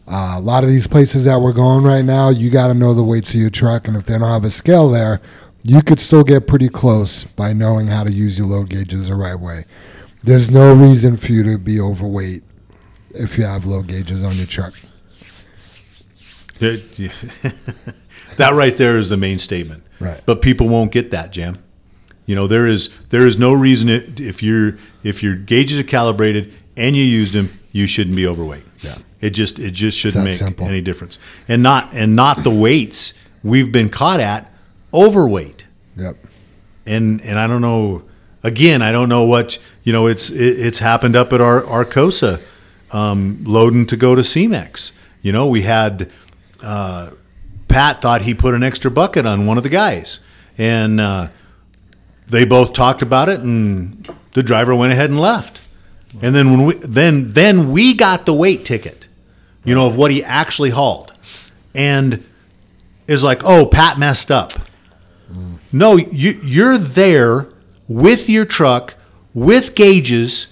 Uh, 0.06 0.34
a 0.36 0.40
lot 0.40 0.64
of 0.64 0.70
these 0.70 0.86
places 0.86 1.24
that 1.24 1.40
we're 1.40 1.52
going 1.52 1.84
right 1.84 2.04
now, 2.04 2.28
you 2.28 2.50
got 2.50 2.68
to 2.68 2.74
know 2.74 2.94
the 2.94 3.02
weights 3.04 3.34
of 3.34 3.40
your 3.40 3.50
truck, 3.50 3.88
and 3.88 3.96
if 3.96 4.04
they 4.04 4.18
don't 4.18 4.28
have 4.28 4.44
a 4.44 4.50
scale 4.50 4.90
there, 4.90 5.20
you 5.62 5.80
could 5.82 6.00
still 6.00 6.24
get 6.24 6.46
pretty 6.46 6.68
close 6.68 7.24
by 7.24 7.52
knowing 7.52 7.86
how 7.86 8.02
to 8.02 8.12
use 8.12 8.36
your 8.36 8.46
load 8.46 8.68
gauges 8.68 9.08
the 9.08 9.14
right 9.14 9.38
way. 9.38 9.64
There's 10.22 10.50
no 10.50 10.74
reason 10.74 11.16
for 11.16 11.32
you 11.32 11.42
to 11.44 11.58
be 11.58 11.80
overweight 11.80 12.42
if 13.14 13.38
you 13.38 13.44
have 13.44 13.64
low 13.64 13.82
gauges 13.82 14.24
on 14.24 14.36
your 14.36 14.46
truck. 14.46 14.74
That 18.36 18.54
right 18.54 18.76
there 18.76 18.96
is 18.96 19.08
the 19.08 19.16
main 19.16 19.38
statement. 19.38 19.84
Right. 20.00 20.20
But 20.24 20.42
people 20.42 20.68
won't 20.68 20.90
get 20.90 21.10
that, 21.10 21.32
Jam. 21.32 21.58
You 22.26 22.34
know, 22.34 22.46
there 22.46 22.66
is 22.66 22.90
there 23.10 23.26
is 23.26 23.38
no 23.38 23.52
reason 23.52 23.88
it, 23.88 24.20
if 24.20 24.42
your 24.42 24.76
if 25.02 25.22
your 25.22 25.34
gauges 25.34 25.78
are 25.78 25.84
calibrated 25.84 26.52
and 26.76 26.96
you 26.96 27.04
used 27.04 27.34
them, 27.34 27.58
you 27.72 27.86
shouldn't 27.86 28.16
be 28.16 28.26
overweight. 28.26 28.64
Yeah. 28.80 28.98
It 29.20 29.30
just 29.30 29.58
it 29.58 29.72
just 29.72 29.98
shouldn't 29.98 30.24
make 30.24 30.36
simple. 30.36 30.66
any 30.66 30.80
difference. 30.80 31.18
And 31.48 31.62
not 31.62 31.90
and 31.92 32.16
not 32.16 32.42
the 32.42 32.50
weights 32.50 33.14
we've 33.42 33.70
been 33.72 33.88
caught 33.88 34.20
at 34.20 34.52
overweight. 34.94 35.66
Yep. 35.96 36.16
and 36.86 37.20
and 37.20 37.38
I 37.38 37.46
don't 37.46 37.60
know. 37.60 38.02
Again, 38.44 38.82
I 38.82 38.90
don't 38.90 39.08
know 39.08 39.22
what 39.22 39.58
you 39.84 39.92
know. 39.92 40.06
It's 40.06 40.30
it, 40.30 40.60
it's 40.60 40.78
happened 40.80 41.14
up 41.14 41.32
at 41.32 41.40
our 41.40 41.62
Arcosa, 41.62 42.40
um, 42.92 43.42
loading 43.44 43.86
to 43.86 43.96
go 43.96 44.14
to 44.14 44.22
CMEX. 44.22 44.92
You 45.22 45.32
know, 45.32 45.46
we 45.46 45.62
had 45.62 46.10
uh, 46.62 47.10
Pat 47.68 48.00
thought 48.00 48.22
he 48.22 48.34
put 48.34 48.54
an 48.54 48.62
extra 48.62 48.90
bucket 48.90 49.26
on 49.26 49.46
one 49.46 49.56
of 49.56 49.62
the 49.62 49.68
guys, 49.68 50.20
and 50.58 51.00
uh, 51.00 51.28
they 52.26 52.44
both 52.44 52.72
talked 52.72 53.02
about 53.02 53.28
it, 53.28 53.40
and 53.40 54.08
the 54.32 54.42
driver 54.42 54.74
went 54.74 54.92
ahead 54.92 55.10
and 55.10 55.20
left. 55.20 55.60
And 56.20 56.34
then 56.34 56.50
when 56.50 56.66
we 56.66 56.74
then 56.74 57.28
then 57.28 57.70
we 57.70 57.94
got 57.94 58.26
the 58.26 58.34
weight 58.34 58.64
ticket, 58.64 59.08
you 59.64 59.74
know, 59.74 59.86
of 59.86 59.96
what 59.96 60.10
he 60.10 60.22
actually 60.22 60.70
hauled, 60.70 61.12
and 61.74 62.24
is 63.08 63.24
like, 63.24 63.42
oh, 63.44 63.66
Pat 63.66 63.98
messed 63.98 64.30
up. 64.30 64.52
No, 65.72 65.96
you, 65.96 66.38
you're 66.42 66.76
there 66.76 67.48
with 67.88 68.28
your 68.28 68.44
truck, 68.44 68.94
with 69.32 69.74
gauges. 69.74 70.48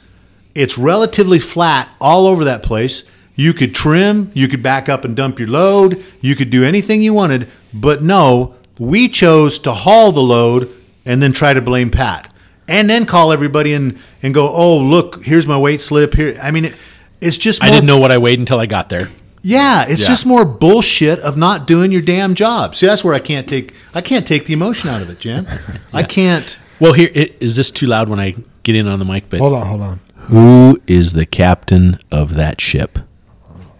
It's 0.55 0.77
relatively 0.79 1.39
flat 1.39 1.89
all 2.01 2.27
over 2.27 2.45
that 2.45 2.63
place. 2.63 3.05
You 3.37 3.53
could 3.55 3.75
trim, 3.75 4.31
you 4.35 4.49
could 4.49 4.63
back 4.63 4.89
up 4.89 5.05
and 5.05 5.17
dump 5.17 5.39
your 5.39 5.49
load, 5.49 6.05
you 6.21 6.35
could 6.37 6.51
do 6.51 6.65
anything 6.65 7.01
you 7.03 7.15
wanted, 7.15 7.49
but 7.73 8.03
no, 8.03 8.55
we 8.79 9.09
chose 9.09 9.59
to 9.61 9.73
haul 9.73 10.13
the 10.13 10.21
load 10.21 10.71
and 11.07 11.23
then 11.23 11.33
try 11.33 11.55
to 11.55 11.61
blame 11.63 11.91
Pat. 11.91 12.33
And 12.69 12.89
then 12.91 13.07
call 13.07 13.33
everybody 13.33 13.73
and, 13.73 13.99
and 14.23 14.33
go, 14.35 14.49
oh, 14.49 14.77
look, 14.77 15.25
here's 15.25 15.47
my 15.47 15.57
weight 15.57 15.81
slip. 15.81 16.15
Here, 16.15 16.39
I 16.43 16.51
mean, 16.51 16.67
it, 16.67 16.77
it's 17.21 17.39
just 17.39 17.63
I 17.65 17.71
didn't 17.71 17.87
know 17.87 17.99
what 17.99 18.13
I 18.13 18.19
weighed 18.19 18.39
until 18.39 18.61
I 18.61 18.67
got 18.67 18.91
there. 18.91 19.11
yeah, 19.43 19.87
it's 19.89 20.03
Yeah. 20.03 20.09
just 20.09 20.27
more 20.27 20.45
bullshit 20.45 21.19
of 21.21 21.37
not 21.37 21.67
doing 21.67 21.91
your 21.91 22.03
damn 22.03 22.35
job. 22.35 22.77
See, 22.77 22.87
that's 22.87 23.03
where 23.03 23.15
I 23.15 23.19
can't 23.21 23.49
take 23.49 23.75
I 23.95 24.03
can't 24.03 24.27
take 24.27 24.45
the 24.47 24.53
emotion 24.53 24.89
out 24.91 25.01
of 25.03 25.09
it, 25.11 25.19
Jan. 25.21 25.49
I 25.93 26.03
can't. 26.03 26.59
Well, 26.79 26.93
here 26.93 27.11
i- 27.17 27.31
is 27.41 27.57
this 27.57 27.71
too 27.71 27.87
loud 27.87 28.09
when 28.09 28.21
I 28.21 28.37
get 28.63 28.77
in 28.77 28.87
on 28.87 28.99
the 28.99 29.05
mic? 29.05 29.29
But 29.31 29.41
Hold 29.41 29.55
on, 29.55 29.67
hold 29.67 29.83
on. 29.83 30.01
Who 30.31 30.81
is 30.87 31.13
the 31.13 31.27
captain 31.27 31.99
of 32.11 32.35
that 32.35 32.61
ship? 32.61 32.99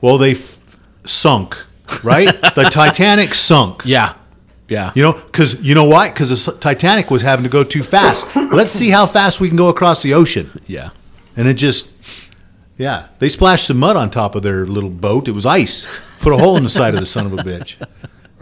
Well, 0.01 0.19
they 0.19 0.33
f- 0.33 0.61
sunk, 1.05 1.57
right? 2.03 2.27
the 2.55 2.69
Titanic 2.71 3.35
sunk. 3.35 3.83
Yeah, 3.85 4.15
yeah. 4.69 4.93
You 4.95 5.03
know, 5.03 5.13
because 5.13 5.61
you 5.65 5.75
know 5.75 5.85
why? 5.85 6.09
Because 6.11 6.45
the 6.45 6.53
Titanic 6.53 7.11
was 7.11 7.23
having 7.23 7.43
to 7.45 7.49
go 7.49 7.65
too 7.65 7.83
fast. 7.83 8.27
Let's 8.37 8.71
see 8.71 8.91
how 8.91 9.07
fast 9.07 9.41
we 9.41 9.49
can 9.49 9.57
go 9.57 9.69
across 9.69 10.03
the 10.03 10.15
ocean, 10.15 10.61
yeah. 10.67 10.91
and 11.37 11.47
it 11.49 11.55
just, 11.55 11.89
yeah, 12.77 13.09
they 13.19 13.29
splashed 13.29 13.67
some 13.67 13.79
mud 13.79 13.97
on 13.97 14.11
top 14.11 14.35
of 14.35 14.43
their 14.43 14.67
little 14.67 14.91
boat. 14.91 15.29
It 15.29 15.33
was 15.33 15.47
ice. 15.47 15.87
Put 16.21 16.33
a 16.33 16.37
hole 16.37 16.57
in 16.57 16.65
the 16.65 16.71
side 16.71 16.95
of 16.95 17.01
the 17.01 17.07
son 17.07 17.27
of 17.27 17.33
a 17.33 17.37
bitch. 17.37 17.77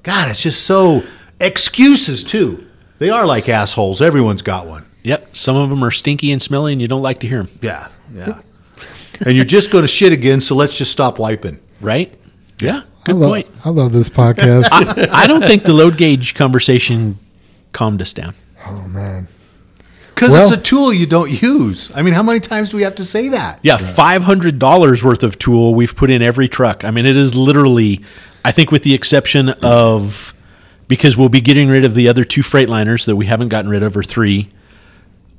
God, 0.02 0.30
it's 0.30 0.42
just 0.42 0.64
so 0.64 1.04
excuses 1.40 2.24
too. 2.24 2.66
They 2.98 3.10
are 3.10 3.24
like 3.26 3.48
assholes. 3.48 4.02
Everyone's 4.02 4.42
got 4.42 4.66
one. 4.66 4.87
Yep. 5.04 5.36
Some 5.36 5.56
of 5.56 5.70
them 5.70 5.82
are 5.84 5.90
stinky 5.90 6.32
and 6.32 6.40
smelly, 6.42 6.72
and 6.72 6.80
you 6.82 6.88
don't 6.88 7.02
like 7.02 7.20
to 7.20 7.28
hear 7.28 7.44
them, 7.44 7.58
Yeah, 7.62 7.88
yeah. 8.12 8.40
and 9.24 9.34
you're 9.36 9.44
just 9.44 9.70
going 9.70 9.82
to 9.82 9.88
shit 9.88 10.12
again, 10.12 10.40
so 10.40 10.54
let's 10.54 10.76
just 10.76 10.90
stop 10.92 11.18
wiping. 11.18 11.58
right? 11.80 12.12
Yeah. 12.60 12.82
I 13.04 13.12
Good 13.12 13.16
love, 13.16 13.30
point. 13.30 13.46
I 13.64 13.70
love 13.70 13.92
this 13.92 14.08
podcast. 14.10 14.66
I 15.10 15.26
don't 15.26 15.42
think 15.46 15.62
the 15.62 15.72
load 15.72 15.96
gauge 15.96 16.34
conversation 16.34 17.18
calmed 17.72 18.02
us 18.02 18.12
down. 18.12 18.34
oh 18.66 18.86
man. 18.88 19.28
Because 20.14 20.32
Well- 20.32 20.48
it's 20.48 20.56
a 20.56 20.60
tool 20.60 20.92
you 20.92 21.06
don't 21.06 21.30
use. 21.42 21.90
I 21.94 22.02
mean, 22.02 22.12
how 22.12 22.24
many 22.24 22.40
times 22.40 22.70
do 22.70 22.76
we 22.76 22.82
have 22.82 22.96
to 22.96 23.04
say 23.04 23.28
that? 23.28 23.60
Yeah, 23.62 23.76
five 23.76 24.24
hundred 24.24 24.58
dollars 24.58 25.04
worth 25.04 25.22
of 25.22 25.38
tool 25.38 25.74
we've 25.76 25.94
put 25.94 26.10
in 26.10 26.20
every 26.22 26.48
truck. 26.48 26.84
I 26.84 26.90
mean, 26.90 27.06
it 27.06 27.16
is 27.16 27.34
literally. 27.36 28.02
I 28.44 28.50
think, 28.50 28.72
with 28.72 28.82
the 28.82 28.94
exception 28.94 29.48
of 29.62 30.34
because 30.88 31.16
we'll 31.16 31.28
be 31.28 31.40
getting 31.40 31.68
rid 31.68 31.84
of 31.84 31.94
the 31.94 32.08
other 32.08 32.24
two 32.24 32.40
Freightliners 32.42 33.06
that 33.06 33.14
we 33.16 33.26
haven't 33.26 33.48
gotten 33.48 33.70
rid 33.70 33.82
of, 33.84 33.96
or 33.96 34.02
three. 34.02 34.48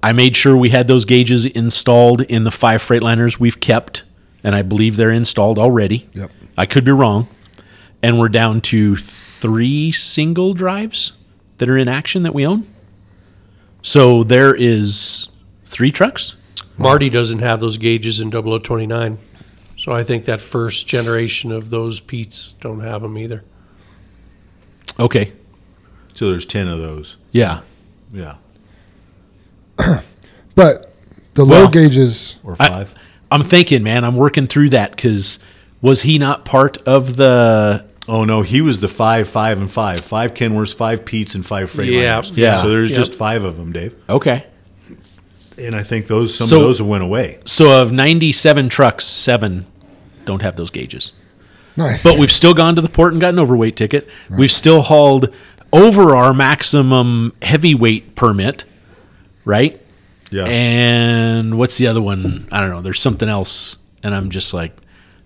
I 0.02 0.14
made 0.14 0.36
sure 0.36 0.56
we 0.56 0.70
had 0.70 0.88
those 0.88 1.06
gauges 1.06 1.46
installed 1.46 2.22
in 2.22 2.44
the 2.44 2.52
five 2.52 2.82
Freightliners 2.82 3.40
we've 3.40 3.60
kept, 3.60 4.04
and 4.44 4.56
I 4.56 4.62
believe 4.62 4.96
they're 4.96 5.12
installed 5.12 5.60
already. 5.60 6.10
Yep. 6.14 6.32
I 6.58 6.66
could 6.66 6.86
be 6.86 6.92
wrong, 6.92 7.28
and 8.02 8.20
we're 8.20 8.30
down 8.30 8.62
to 8.62 8.96
three 8.96 9.92
single 9.92 10.54
drives 10.54 11.14
that 11.58 11.70
are 11.70 11.78
in 11.78 11.88
action 11.88 12.24
that 12.24 12.34
we 12.34 12.46
own. 12.46 12.68
So 13.82 14.24
there 14.24 14.56
is 14.56 15.30
three 15.66 15.92
trucks. 15.92 16.36
Marty 16.78 17.10
doesn't 17.10 17.40
have 17.40 17.60
those 17.60 17.78
gauges 17.78 18.20
in 18.22 18.32
0029. 18.32 19.18
So 19.78 19.92
I 19.92 20.04
think 20.04 20.26
that 20.26 20.42
first 20.42 20.88
generation 20.88 21.52
of 21.52 21.70
those 21.70 22.00
Pete's 22.00 22.54
don't 22.62 22.82
have 22.82 23.02
them 23.02 23.18
either. 23.18 23.44
Okay. 24.98 25.34
So 26.14 26.30
there's 26.32 26.46
10 26.46 26.68
of 26.68 26.80
those. 26.80 27.18
Yeah. 27.32 27.62
Yeah. 28.12 28.36
But 30.56 30.94
the 31.36 31.46
Well- 31.46 31.64
low 31.64 31.68
gauges, 31.70 32.36
Or 32.44 32.56
five. 32.56 32.94
I'm 33.32 33.44
thinking, 33.44 33.82
man, 33.84 34.04
I'm 34.04 34.16
working 34.16 34.46
through 34.48 34.72
that 34.72 34.92
because 34.92 35.40
was 35.82 36.02
he 36.02 36.18
not 36.20 36.44
part 36.44 36.78
of 36.86 37.16
the? 37.16 37.86
oh, 38.10 38.26
no. 38.26 38.42
He 38.42 38.60
was 38.60 38.80
the 38.82 38.88
five, 38.90 39.28
five, 39.30 39.58
and 39.60 39.70
five. 39.72 40.00
Five 40.02 40.34
Kenworths, 40.34 40.74
five 40.74 41.06
Pete's, 41.06 41.36
and 41.36 41.46
five 41.46 41.72
Freightliners. 41.72 42.36
Yeah, 42.36 42.56
yeah. 42.56 42.62
So 42.62 42.70
there's 42.70 42.90
Yep. 42.90 42.98
just 42.98 43.14
five 43.16 43.44
of 43.46 43.56
them, 43.58 43.72
Dave. 43.72 43.94
Okay, 44.10 44.46
And 45.62 45.76
I 45.76 45.84
think 45.84 46.08
those 46.08 46.34
some 46.36 46.48
So- 46.48 46.58
of 46.58 46.64
those 46.64 46.78
have 46.80 46.88
went 46.88 47.04
away. 47.04 47.38
so 47.46 47.82
of 47.82 47.92
97 47.92 48.68
trucks, 48.70 49.06
seven 49.06 49.66
don't 50.26 50.42
have 50.42 50.56
those 50.56 50.70
gauges. 50.70 51.12
nice. 51.78 52.04
But 52.04 52.18
we've 52.18 52.32
still 52.32 52.54
gone 52.54 52.76
to 52.76 52.82
the 52.82 52.90
port 52.90 53.12
and 53.14 53.22
got 53.22 53.30
an 53.34 53.40
overweight 53.40 53.76
ticket. 53.78 54.08
We've 54.30 54.52
still 54.52 54.82
hauled 54.82 55.30
over 55.72 56.16
our 56.16 56.34
maximum 56.34 57.32
heavyweight 57.42 58.16
permit, 58.16 58.64
right? 59.50 59.82
Yeah. 60.32 60.46
And 60.46 61.58
what's 61.58 61.78
the 61.78 61.88
other 61.88 62.02
one? 62.02 62.48
I 62.52 62.62
don't 62.62 62.70
know. 62.70 62.82
There's 62.82 63.00
something 63.00 63.28
else, 63.28 63.78
and 64.04 64.14
I'm 64.14 64.30
just 64.30 64.54
like, 64.54 64.78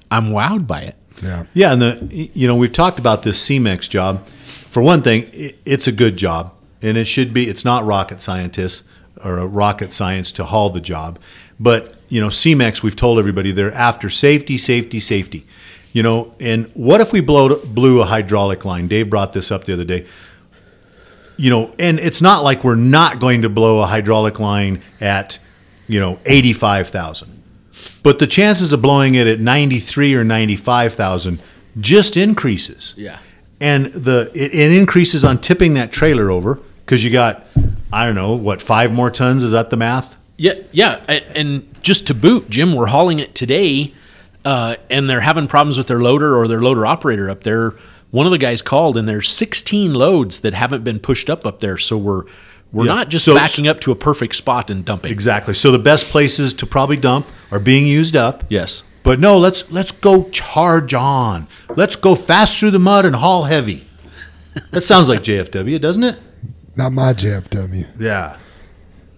I'm 0.09 0.29
wowed 0.31 0.65
by 0.65 0.81
it. 0.81 0.95
yeah. 1.21 1.43
Yeah, 1.53 1.73
and 1.73 1.81
the 1.81 2.29
you 2.33 2.47
know 2.47 2.55
we've 2.55 2.71
talked 2.71 2.99
about 2.99 3.23
this 3.23 3.47
CMEX 3.47 3.89
job. 3.89 4.25
For 4.69 4.81
one 4.81 5.01
thing, 5.01 5.29
it, 5.33 5.59
it's 5.65 5.87
a 5.87 5.91
good 5.91 6.15
job, 6.17 6.53
and 6.81 6.97
it 6.97 7.05
should 7.05 7.33
be. 7.33 7.47
It's 7.49 7.65
not 7.65 7.85
rocket 7.85 8.21
scientists 8.21 8.83
or 9.23 9.37
a 9.37 9.45
rocket 9.45 9.93
science 9.93 10.31
to 10.33 10.45
haul 10.45 10.69
the 10.69 10.81
job, 10.81 11.19
but 11.59 11.95
you 12.09 12.21
know 12.21 12.29
CMEX. 12.29 12.81
We've 12.81 12.95
told 12.95 13.19
everybody 13.19 13.51
they're 13.51 13.73
after 13.73 14.09
safety, 14.09 14.57
safety, 14.57 14.99
safety. 14.99 15.45
You 15.91 16.01
know, 16.01 16.33
and 16.39 16.71
what 16.73 17.01
if 17.01 17.11
we 17.13 17.21
blow, 17.21 17.55
blew 17.65 18.01
a 18.01 18.05
hydraulic 18.05 18.65
line? 18.65 18.87
Dave 18.87 19.11
brought 19.11 19.33
this 19.33 19.51
up 19.51 19.65
the 19.65 19.73
other 19.73 19.85
day. 19.85 20.07
You 21.37 21.49
know, 21.49 21.73
and 21.79 21.99
it's 21.99 22.21
not 22.21 22.43
like 22.43 22.63
we're 22.63 22.75
not 22.75 23.19
going 23.19 23.41
to 23.41 23.49
blow 23.49 23.81
a 23.81 23.85
hydraulic 23.85 24.39
line 24.39 24.81
at 25.01 25.39
you 25.87 25.99
know 25.99 26.19
eighty 26.25 26.53
five 26.53 26.89
thousand. 26.89 27.43
But 28.01 28.19
the 28.19 28.27
chances 28.27 28.73
of 28.73 28.81
blowing 28.81 29.15
it 29.15 29.27
at 29.27 29.39
93 29.39 30.13
or 30.15 30.23
95,000 30.23 31.39
just 31.79 32.15
increases. 32.17 32.93
Yeah. 32.95 33.19
And 33.59 33.87
the 33.87 34.29
it, 34.33 34.53
it 34.53 34.71
increases 34.71 35.23
on 35.23 35.39
tipping 35.39 35.73
that 35.75 35.91
trailer 35.91 36.29
over 36.29 36.59
because 36.85 37.03
you 37.03 37.11
got 37.11 37.47
I 37.93 38.05
don't 38.05 38.15
know, 38.15 38.33
what, 38.33 38.61
5 38.61 38.93
more 38.93 39.11
tons 39.11 39.43
is 39.43 39.51
that 39.51 39.69
the 39.69 39.77
math? 39.77 40.17
Yeah, 40.35 40.55
yeah, 40.71 40.95
and 41.35 41.67
just 41.83 42.07
to 42.07 42.15
boot, 42.15 42.49
Jim, 42.49 42.73
we're 42.73 42.87
hauling 42.87 43.19
it 43.19 43.35
today, 43.35 43.93
uh, 44.43 44.77
and 44.89 45.07
they're 45.07 45.21
having 45.21 45.47
problems 45.47 45.77
with 45.77 45.85
their 45.85 46.01
loader 46.01 46.35
or 46.35 46.47
their 46.47 46.61
loader 46.61 46.87
operator 46.87 47.29
up 47.29 47.43
there. 47.43 47.75
One 48.13 48.27
of 48.27 48.31
the 48.31 48.37
guys 48.37 48.61
called, 48.61 48.95
and 48.95 49.07
there's 49.09 49.27
16 49.27 49.91
loads 49.91 50.41
that 50.41 50.53
haven't 50.53 50.83
been 50.83 50.99
pushed 50.99 51.31
up 51.31 51.47
up 51.47 51.61
there, 51.61 51.79
so 51.79 51.97
we're 51.97 52.25
we're 52.71 52.85
Yeah, 52.85 52.93
not 52.93 53.09
just 53.09 53.25
so- 53.25 53.33
backing 53.33 53.67
up 53.67 53.79
to 53.81 53.91
a 53.91 53.95
perfect 53.95 54.35
spot 54.35 54.69
and 54.69 54.85
dumping. 54.85 55.11
Exactly. 55.11 55.55
So 55.55 55.71
the 55.71 55.79
best 55.79 56.05
places 56.09 56.53
to 56.55 56.65
probably 56.67 56.95
dump 56.97 57.25
are 57.51 57.59
being 57.59 57.87
used 57.87 58.15
up. 58.15 58.43
Yes. 58.49 58.83
But 59.01 59.19
no, 59.19 59.39
let's 59.39 59.69
let's 59.71 59.89
go 59.91 60.29
charge 60.29 60.93
on. 60.93 61.47
Let's 61.75 61.95
go 61.95 62.13
fast 62.13 62.59
through 62.59 62.69
the 62.71 62.79
mud 62.79 63.05
and 63.05 63.15
haul 63.15 63.43
heavy. 63.45 63.87
That 64.71 64.81
sounds 64.83 65.09
like 65.09 65.23
JFW, 65.23 65.81
doesn't 65.81 66.03
it? 66.03 66.19
Not 66.75 66.91
my 66.93 67.13
JFW. 67.13 67.87
Yeah, 67.99 68.37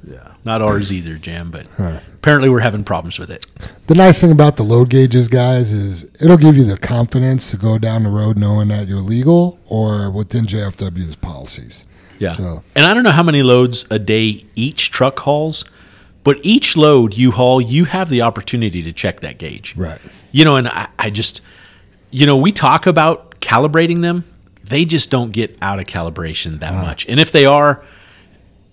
yeah. 0.09 0.34
Not 0.45 0.61
ours 0.61 0.93
either, 0.93 1.15
Jam, 1.17 1.49
but 1.49 1.65
apparently 1.79 2.49
we're 2.49 2.59
having 2.59 2.83
problems 2.83 3.17
with 3.17 3.31
it. 3.31 3.47
The 3.87 3.95
nice 3.95 4.21
thing 4.21 4.31
about 4.31 4.57
the 4.57 4.63
load 4.63 4.89
gauges, 4.89 5.27
guys, 5.27 5.73
is 5.73 6.05
it'll 6.21 6.37
give 6.37 6.55
you 6.55 6.63
the 6.63 6.77
confidence 6.77 7.49
to 7.49 7.57
go 7.57 7.79
down 7.79 8.03
the 8.03 8.09
road 8.09 8.37
knowing 8.37 8.67
that 8.67 8.87
you're 8.87 8.99
legal 8.99 9.59
or 9.65 10.11
within 10.11 10.45
JFW's 10.45 11.15
policies. 11.15 11.85
Yeah. 12.19 12.35
So- 12.35 12.63
And 12.75 12.85
I 12.85 12.93
don't 12.93 13.03
know 13.03 13.11
how 13.11 13.23
many 13.23 13.41
loads 13.41 13.85
a 13.89 13.97
day 13.97 14.43
each 14.55 14.91
truck 14.91 15.19
hauls, 15.19 15.65
but 16.23 16.37
each 16.43 16.77
load 16.77 17.15
you 17.15 17.31
haul, 17.31 17.59
you 17.59 17.85
have 17.85 18.09
the 18.09 18.21
opportunity 18.21 18.83
to 18.83 18.93
check 18.93 19.21
that 19.21 19.39
gauge. 19.39 19.75
Right. 19.75 19.99
You 20.31 20.45
know, 20.45 20.57
and 20.57 20.67
I, 20.67 20.87
I 20.99 21.09
just, 21.09 21.41
you 22.11 22.25
know, 22.27 22.37
we 22.37 22.51
talk 22.51 22.85
about 22.85 23.39
calibrating 23.41 24.01
them. 24.01 24.25
They 24.63 24.85
just 24.85 25.09
don't 25.09 25.31
get 25.31 25.57
out 25.61 25.79
of 25.79 25.85
calibration 25.85 26.59
that 26.59 26.73
uh-huh. 26.73 26.83
much. 26.83 27.07
And 27.07 27.19
if 27.19 27.31
they 27.31 27.45
are, 27.45 27.83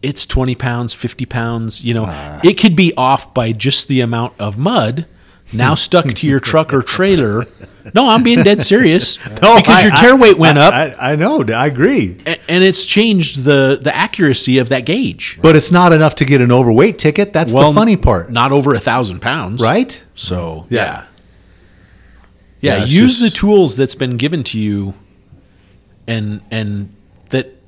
it's 0.03 0.27
20 0.27 0.55
pounds, 0.57 0.93
50 0.95 1.25
pounds. 1.27 1.83
You 1.83 1.95
know, 1.95 2.41
it 2.43 2.55
could 2.55 2.75
be 2.77 2.93
off 2.97 3.33
by 3.35 3.53
just 3.53 3.89
the 3.89 4.01
amount 4.01 4.35
of 4.39 4.59
mud 4.59 5.07
now 5.53 5.75
stuck 5.75 6.07
to 6.07 6.27
your 6.27 6.41
truck 6.41 6.73
or 6.75 6.83
trailer. 6.83 7.47
No, 7.97 8.07
I'm 8.09 8.23
being 8.23 8.45
dead 8.45 8.63
serious. 8.63 9.19
No, 9.29 9.57
because 9.57 9.67
I- 9.69 9.83
your 9.83 9.91
tear 9.91 10.11
I- 10.13 10.17
weight 10.17 10.39
went 10.39 10.57
I- 10.57 10.91
up 10.91 10.97
I, 11.01 11.17
know. 11.17 11.43
I 11.53 11.67
agree. 11.67 12.17
a- 12.25 12.39
and 12.49 12.63
it's 12.63 12.87
changed 12.87 13.43
the 13.43 13.77
the 13.83 13.93
accuracy 13.93 14.59
of 14.59 14.69
that 14.69 14.87
gauge. 14.87 15.37
But 15.43 15.57
it's 15.57 15.73
not 15.73 15.93
enough 15.93 16.15
to 16.17 16.25
get 16.25 16.41
an 16.41 16.53
overweight 16.53 17.01
ticket. 17.01 17.33
That's 17.33 17.53
the 17.53 17.73
funny 17.75 17.97
part, 17.97 18.31
Not 18.31 18.53
over 18.53 18.73
a 18.77 18.79
thousand 18.79 19.19
pounds, 19.21 19.61
right? 19.61 20.01
So 20.15 20.65
Yeah. 20.71 21.07
yeah, 22.61 22.77
yeah. 22.77 22.85
Use 22.85 23.19
just- 23.19 23.21
the 23.21 23.31
tools 23.31 23.75
that's 23.75 23.97
been 23.97 24.17
given 24.17 24.45
to 24.45 24.61
you, 24.61 24.95
and 26.07 26.41
and 26.53 26.95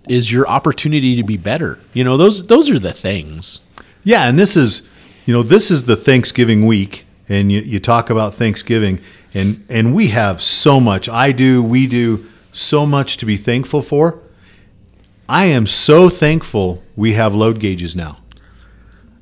is 0.09 0.33
your 0.33 0.47
opportunity 0.49 1.17
to 1.17 1.23
be 1.23 1.37
better. 1.37 1.79
You 1.93 2.05
know 2.05 2.17
those 2.17 2.47
those 2.47 2.71
are 2.71 2.79
the 2.79 2.93
things. 2.93 3.61
Yeah, 4.03 4.29
and 4.29 4.39
this 4.39 4.57
is, 4.57 4.83
you 5.25 5.33
know, 5.33 5.43
this 5.43 5.71
is 5.71 5.85
the 5.85 5.97
Thanksgiving 5.97 6.67
week, 6.67 7.07
and 7.29 7.51
you, 7.51 7.61
you 7.61 7.81
talk 7.81 8.11
about 8.11 8.35
Thanksgiving, 8.35 9.01
and 9.33 9.65
and 9.69 9.95
we 9.95 10.09
have 10.09 10.43
so 10.43 10.79
much. 10.79 11.09
I 11.09 11.33
do, 11.33 11.63
we 11.63 11.87
do 11.87 12.27
so 12.53 12.87
much 12.87 13.17
to 13.19 13.27
be 13.27 13.37
thankful 13.37 13.83
for. 13.83 14.21
I 15.29 15.47
am 15.47 15.67
so 15.67 16.11
thankful 16.11 16.83
we 16.97 17.15
have 17.15 17.35
load 17.35 17.59
gauges 17.59 17.97
now. 17.97 18.19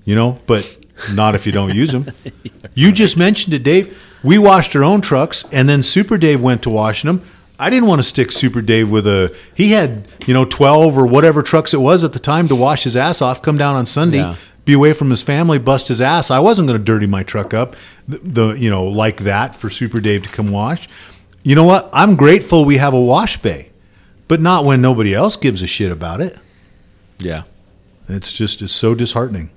You 0.05 0.16
know, 0.16 0.41
but 0.47 0.76
not 1.12 1.37
if 1.37 1.47
you 1.47 1.53
don't 1.53 1.74
use 1.74 1.93
them. 1.93 2.11
You 2.74 2.91
just 2.91 3.18
mentioned 3.18 3.53
it, 3.53 3.62
Dave. 3.62 3.99
We 4.24 4.39
washed 4.39 4.74
our 4.74 4.83
own 4.83 5.03
trucks, 5.03 5.45
and 5.53 5.68
then 5.68 5.83
Super 5.83 6.16
Dave 6.16 6.41
went 6.41 6.62
to 6.62 6.70
washing 6.70 7.09
them. 7.09 7.22
I 7.59 7.71
didn't 7.71 7.89
want 7.89 8.01
to 8.01 8.05
stick 8.05 8.33
Super 8.33 8.61
Dave 8.61 8.91
with 8.91 9.07
a. 9.07 9.35
He 9.55 9.71
had 9.73 10.09
you 10.27 10.35
know 10.35 10.45
twelve 10.45 10.97
or 10.99 11.07
whatever 11.07 11.43
trucks 11.43 11.73
it 11.75 11.81
was 11.81 12.03
at 12.05 12.13
the 12.13 12.19
time 12.19 12.49
to 12.49 12.57
wash 12.57 12.85
his 12.85 12.97
ass 12.97 13.23
off. 13.23 13.43
Come 13.43 13.57
down 13.59 13.77
on 13.77 13.87
Sunday, 13.87 14.19
Yeah. 14.19 14.35
be 14.65 14.73
away 14.73 14.93
from 14.93 15.11
his 15.11 15.23
family, 15.23 15.59
bust 15.59 15.89
his 15.89 16.01
ass. 16.01 16.31
I 16.31 16.39
wasn't 16.41 16.69
going 16.69 16.79
to 16.79 16.85
dirty 16.85 17.07
my 17.07 17.23
truck 17.23 17.55
up, 17.55 17.77
the, 18.09 18.19
the 18.19 18.49
you 18.55 18.71
know 18.71 18.85
like 18.85 19.19
that 19.21 19.55
for 19.55 19.71
Super 19.71 20.01
Dave 20.01 20.23
to 20.25 20.29
come 20.29 20.51
wash. 20.51 20.89
You 21.45 21.55
know 21.55 21.65
what? 21.65 21.89
I'm 21.93 22.17
grateful 22.17 22.65
we 22.65 22.77
have 22.79 22.95
a 22.95 23.01
wash 23.01 23.37
bay, 23.37 23.71
but 24.29 24.41
not 24.41 24.65
when 24.65 24.81
nobody 24.81 25.15
else 25.15 25.37
gives 25.37 25.63
a 25.63 25.67
shit 25.67 25.91
about 25.93 26.21
it. 26.21 26.37
Yeah. 27.19 27.43
It's 28.09 28.33
just 28.33 28.63
it's 28.63 28.73
so 28.73 28.95
disheartening. 28.95 29.51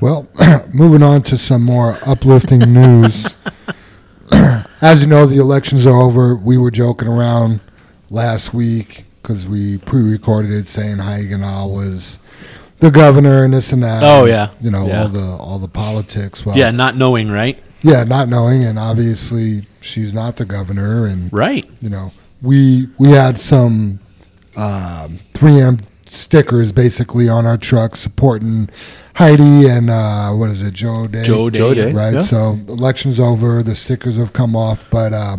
Well, 0.00 0.28
moving 0.74 1.02
on 1.02 1.22
to 1.24 1.38
some 1.38 1.62
more 1.64 1.98
uplifting 2.06 2.60
news. 2.72 3.34
As 4.80 5.00
you 5.00 5.08
know, 5.08 5.26
the 5.26 5.38
elections 5.38 5.86
are 5.86 6.00
over. 6.00 6.34
We 6.36 6.56
were 6.56 6.70
joking 6.70 7.08
around 7.08 7.60
last 8.10 8.54
week 8.54 9.04
because 9.22 9.46
we 9.46 9.78
pre-recorded 9.78 10.50
it 10.52 10.68
saying 10.68 10.98
Heidi 10.98 11.28
Ganahl 11.30 11.70
was 11.74 12.18
the 12.78 12.90
governor 12.90 13.44
and 13.44 13.52
this 13.52 13.72
and 13.72 13.82
that. 13.82 14.02
Oh, 14.04 14.24
yeah. 14.24 14.50
you 14.60 14.70
know 14.70 14.86
Yeah. 14.86 15.02
all 15.02 15.08
the 15.08 15.24
all 15.36 15.58
the 15.58 15.68
politics. 15.68 16.46
Well, 16.46 16.56
Yeah, 16.56 16.70
not 16.70 16.96
knowing, 16.96 17.28
right? 17.30 17.58
yeah, 17.82 18.04
not 18.04 18.28
knowing, 18.28 18.64
and 18.64 18.78
obviously 18.78 19.66
she's 19.80 20.14
not 20.14 20.36
the 20.36 20.44
governor, 20.44 21.06
and 21.06 21.32
Right. 21.32 21.68
you 21.80 21.90
know 21.90 22.12
we 22.40 22.88
we 22.98 23.08
had 23.10 23.40
some 23.40 23.98
um, 24.56 25.18
3M 25.34 25.80
stickers 26.10 26.72
basically 26.72 27.28
on 27.28 27.46
our 27.46 27.56
truck 27.56 27.96
supporting 27.96 28.68
Heidi 29.14 29.68
and 29.68 29.90
uh, 29.90 30.30
what 30.32 30.50
is 30.50 30.62
it, 30.62 30.74
Joe 30.74 31.02
O'Dea? 31.02 31.24
Joe 31.24 31.44
O'Dea. 31.44 31.58
Joe 31.58 31.68
O'Dea. 31.68 31.92
right? 31.92 32.14
Yeah. 32.14 32.22
So 32.22 32.58
election's 32.68 33.18
over, 33.18 33.62
the 33.62 33.74
stickers 33.74 34.16
have 34.16 34.32
come 34.32 34.54
off, 34.54 34.84
but 34.90 35.12
uh, 35.12 35.38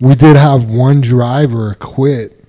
we 0.00 0.14
did 0.14 0.36
have 0.36 0.64
one 0.64 1.00
driver 1.00 1.74
quit 1.78 2.44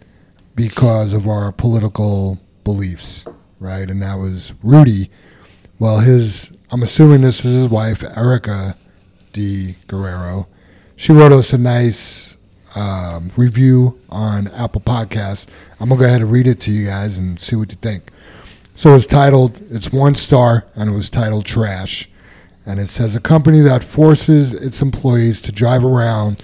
because 0.56 1.14
of 1.14 1.28
our 1.28 1.52
political 1.52 2.40
beliefs, 2.64 3.26
right? 3.60 3.90
And 3.90 4.02
that 4.02 4.16
was 4.16 4.54
Rudy. 4.64 5.10
Well, 5.80 6.00
his 6.00 6.52
I'm 6.72 6.84
assuming 6.84 7.22
this 7.22 7.44
is 7.46 7.54
his 7.54 7.68
wife, 7.70 8.04
Erica 8.04 8.78
D. 9.34 9.76
Guerrero. 9.88 10.48
She 10.96 11.12
wrote 11.12 11.32
us 11.32 11.54
a 11.54 11.58
nice 11.58 12.38
um, 12.76 13.32
review 13.36 14.00
on 14.10 14.48
Apple 14.50 14.82
Podcasts. 14.82 15.46
I'm 15.80 15.90
gonna 15.90 16.00
go 16.00 16.06
ahead 16.06 16.22
and 16.22 16.32
read 16.32 16.48
it 16.48 16.60
to 16.62 16.72
you 16.72 16.86
guys 16.86 17.18
and 17.18 17.40
see 17.40 17.56
what 17.56 17.72
you 17.72 17.78
think. 17.82 18.12
So 18.76 18.96
it's 18.96 19.06
titled, 19.06 19.62
it's 19.70 19.92
one 19.92 20.16
star, 20.16 20.66
and 20.76 20.90
it 20.90 20.94
was 20.94 21.10
titled 21.10 21.46
Trash. 21.46 22.10
And 22.66 22.80
it 22.80 22.88
says 22.88 23.16
a 23.16 23.22
company 23.22 23.60
that 23.62 23.84
forces 23.84 24.54
its 24.54 24.82
employees 24.82 25.42
to 25.42 25.52
drive 25.52 25.84
around 25.84 26.42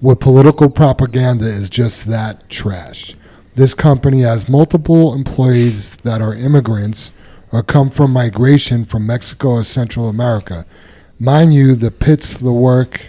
with 0.00 0.20
political 0.20 0.70
propaganda 0.70 1.46
is 1.46 1.68
just 1.68 2.06
that 2.06 2.48
trash. 2.48 3.14
This 3.54 3.74
company 3.74 4.22
has 4.22 4.48
multiple 4.48 5.14
employees 5.14 5.96
that 5.96 6.22
are 6.22 6.34
immigrants 6.34 7.12
or 7.52 7.62
come 7.62 7.90
from 7.90 8.12
migration 8.12 8.84
from 8.84 9.06
Mexico 9.06 9.50
or 9.50 9.64
Central 9.64 10.08
America. 10.08 10.64
Mind 11.18 11.52
you, 11.52 11.74
the 11.74 11.90
pits 11.90 12.34
the 12.34 12.52
work 12.52 13.06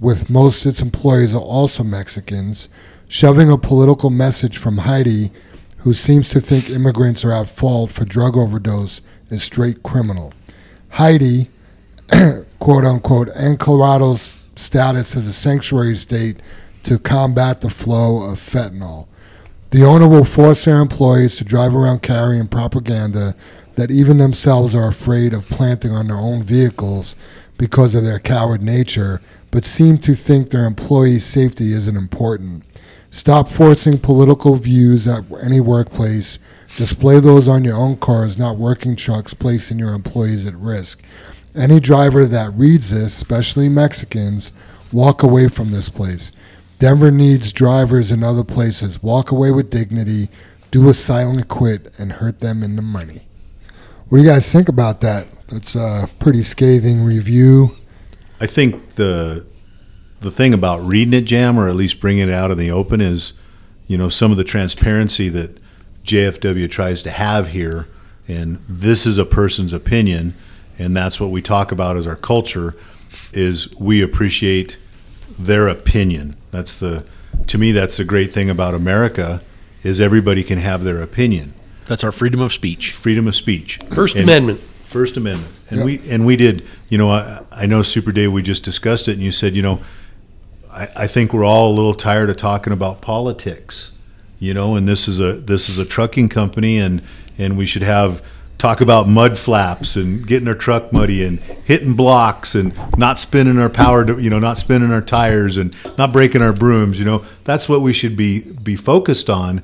with 0.00 0.30
most 0.30 0.64
of 0.64 0.70
its 0.70 0.80
employees 0.80 1.34
are 1.34 1.42
also 1.42 1.84
Mexicans, 1.84 2.68
shoving 3.06 3.50
a 3.50 3.58
political 3.58 4.10
message 4.10 4.56
from 4.56 4.78
Heidi, 4.78 5.30
who 5.78 5.92
seems 5.92 6.28
to 6.30 6.40
think 6.40 6.70
immigrants 6.70 7.24
are 7.24 7.32
at 7.32 7.50
fault 7.50 7.90
for 7.90 8.04
drug 8.04 8.36
overdose, 8.36 9.00
is 9.28 9.42
straight 9.42 9.82
criminal. 9.82 10.32
Heidi, 10.90 11.50
quote 12.58 12.84
unquote, 12.84 13.28
and 13.30 13.58
Colorado's 13.58 14.40
status 14.56 15.16
as 15.16 15.26
a 15.26 15.32
sanctuary 15.32 15.94
state 15.94 16.40
to 16.82 16.98
combat 16.98 17.60
the 17.60 17.70
flow 17.70 18.30
of 18.30 18.38
fentanyl. 18.38 19.06
The 19.70 19.84
owner 19.84 20.08
will 20.08 20.24
force 20.24 20.64
their 20.64 20.80
employees 20.80 21.36
to 21.36 21.44
drive 21.44 21.76
around 21.76 22.02
carrying 22.02 22.48
propaganda 22.48 23.36
that 23.76 23.90
even 23.90 24.18
themselves 24.18 24.74
are 24.74 24.88
afraid 24.88 25.32
of 25.32 25.46
planting 25.46 25.92
on 25.92 26.08
their 26.08 26.16
own 26.16 26.42
vehicles 26.42 27.14
because 27.56 27.94
of 27.94 28.02
their 28.02 28.18
coward 28.18 28.62
nature, 28.62 29.20
but 29.50 29.64
seem 29.64 29.98
to 29.98 30.14
think 30.14 30.50
their 30.50 30.66
employees' 30.66 31.24
safety 31.24 31.72
isn't 31.72 31.96
important. 31.96 32.64
Stop 33.10 33.48
forcing 33.48 33.98
political 33.98 34.54
views 34.56 35.08
at 35.08 35.24
any 35.42 35.60
workplace. 35.60 36.38
Display 36.76 37.18
those 37.18 37.48
on 37.48 37.64
your 37.64 37.76
own 37.76 37.96
cars, 37.96 38.38
not 38.38 38.56
working 38.56 38.94
trucks, 38.94 39.34
placing 39.34 39.80
your 39.80 39.92
employees 39.92 40.46
at 40.46 40.54
risk. 40.54 41.02
Any 41.54 41.80
driver 41.80 42.24
that 42.26 42.54
reads 42.54 42.90
this, 42.90 43.16
especially 43.16 43.68
Mexicans, 43.68 44.52
walk 44.92 45.24
away 45.24 45.48
from 45.48 45.72
this 45.72 45.88
place. 45.88 46.30
Denver 46.78 47.10
needs 47.10 47.52
drivers 47.52 48.12
in 48.12 48.22
other 48.22 48.44
places. 48.44 49.02
Walk 49.02 49.32
away 49.32 49.50
with 49.50 49.70
dignity, 49.70 50.28
do 50.70 50.88
a 50.88 50.94
silent 50.94 51.48
quit, 51.48 51.92
and 51.98 52.12
hurt 52.12 52.38
them 52.38 52.62
in 52.62 52.76
the 52.76 52.82
money. 52.82 53.22
What 54.08 54.18
do 54.18 54.24
you 54.24 54.30
guys 54.30 54.50
think 54.50 54.68
about 54.68 55.00
that? 55.00 55.26
That's 55.48 55.74
a 55.74 56.08
pretty 56.20 56.44
scathing 56.44 57.04
review. 57.04 57.76
I 58.40 58.46
think 58.46 58.90
the 58.90 59.44
the 60.20 60.30
thing 60.30 60.52
about 60.52 60.84
reading 60.86 61.14
it, 61.14 61.22
Jam, 61.22 61.58
or 61.58 61.68
at 61.68 61.74
least 61.76 61.98
bringing 62.00 62.28
it 62.28 62.34
out 62.34 62.50
in 62.50 62.58
the 62.58 62.70
open, 62.70 63.00
is 63.00 63.32
you 63.86 63.96
know 63.98 64.08
some 64.08 64.30
of 64.30 64.36
the 64.36 64.44
transparency 64.44 65.28
that 65.30 65.58
JFW 66.04 66.70
tries 66.70 67.02
to 67.04 67.10
have 67.10 67.48
here, 67.48 67.86
and 68.28 68.62
this 68.68 69.06
is 69.06 69.18
a 69.18 69.24
person's 69.24 69.72
opinion, 69.72 70.34
and 70.78 70.96
that's 70.96 71.20
what 71.20 71.30
we 71.30 71.42
talk 71.42 71.72
about 71.72 71.96
as 71.96 72.06
our 72.06 72.16
culture. 72.16 72.74
Is 73.32 73.72
we 73.76 74.02
appreciate 74.02 74.78
their 75.38 75.68
opinion. 75.68 76.36
That's 76.50 76.78
the 76.78 77.04
to 77.48 77.58
me 77.58 77.72
that's 77.72 77.96
the 77.96 78.04
great 78.04 78.32
thing 78.32 78.48
about 78.50 78.74
America 78.74 79.42
is 79.82 80.00
everybody 80.00 80.44
can 80.44 80.58
have 80.58 80.84
their 80.84 81.00
opinion, 81.02 81.54
That's 81.86 82.04
our 82.04 82.12
freedom 82.12 82.40
of 82.40 82.52
speech. 82.52 82.92
freedom 82.92 83.26
of 83.26 83.34
speech, 83.34 83.78
First 83.90 84.14
And- 84.14 84.24
Amendment. 84.24 84.60
First 84.90 85.16
Amendment, 85.16 85.54
and 85.70 85.78
Yep. 85.78 85.86
we 85.86 86.10
and 86.10 86.26
we 86.26 86.34
did. 86.36 86.66
You 86.88 86.98
know, 86.98 87.10
I, 87.10 87.42
I 87.52 87.66
know 87.66 87.82
Super 87.82 88.10
Dave. 88.10 88.32
We 88.32 88.42
just 88.42 88.64
discussed 88.64 89.06
it, 89.06 89.12
and 89.12 89.22
you 89.22 89.30
said, 89.30 89.54
you 89.54 89.62
know, 89.62 89.80
I, 90.70 90.88
I 90.96 91.06
think 91.06 91.32
we're 91.32 91.44
all 91.44 91.70
a 91.70 91.74
little 91.74 91.94
tired 91.94 92.28
of 92.28 92.36
talking 92.36 92.72
about 92.72 93.00
politics. 93.00 93.92
You 94.40 94.52
know, 94.52 94.74
and 94.74 94.88
this 94.88 95.06
is 95.06 95.20
a 95.20 95.34
this 95.34 95.68
is 95.68 95.78
a 95.78 95.84
trucking 95.84 96.28
company, 96.28 96.78
and 96.78 97.02
and 97.38 97.56
we 97.56 97.66
should 97.66 97.82
have 97.82 98.20
talk 98.58 98.80
about 98.80 99.08
mud 99.08 99.38
flaps 99.38 99.96
and 99.96 100.26
getting 100.26 100.46
our 100.48 100.54
truck 100.54 100.92
muddy 100.92 101.24
and 101.24 101.38
hitting 101.64 101.94
blocks 101.94 102.54
and 102.54 102.74
not 102.98 103.18
spinning 103.18 103.58
our 103.58 103.70
power, 103.70 104.04
to, 104.04 104.18
you 104.18 104.28
know, 104.28 104.38
not 104.38 104.58
spinning 104.58 104.92
our 104.92 105.00
tires 105.00 105.56
and 105.56 105.74
not 105.96 106.12
breaking 106.12 106.42
our 106.42 106.52
brooms. 106.52 106.98
You 106.98 107.06
know, 107.06 107.24
that's 107.44 107.68
what 107.68 107.80
we 107.80 107.92
should 107.92 108.16
be 108.16 108.40
be 108.40 108.76
focused 108.76 109.30
on. 109.30 109.62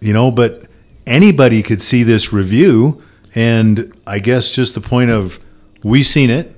You 0.00 0.12
know, 0.12 0.30
but 0.30 0.62
anybody 1.06 1.62
could 1.62 1.82
see 1.82 2.02
this 2.02 2.32
review, 2.32 3.02
and 3.34 3.92
I 4.06 4.18
guess 4.18 4.50
just 4.50 4.74
the 4.74 4.80
point 4.80 5.10
of 5.10 5.38
we 5.82 6.02
seen 6.02 6.30
it. 6.30 6.56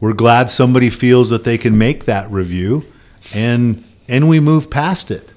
We're 0.00 0.12
glad 0.12 0.50
somebody 0.50 0.90
feels 0.90 1.30
that 1.30 1.44
they 1.44 1.56
can 1.56 1.78
make 1.78 2.04
that 2.04 2.30
review, 2.30 2.84
and 3.32 3.84
and 4.08 4.28
we 4.28 4.40
move 4.40 4.70
past 4.70 5.10
it, 5.10 5.30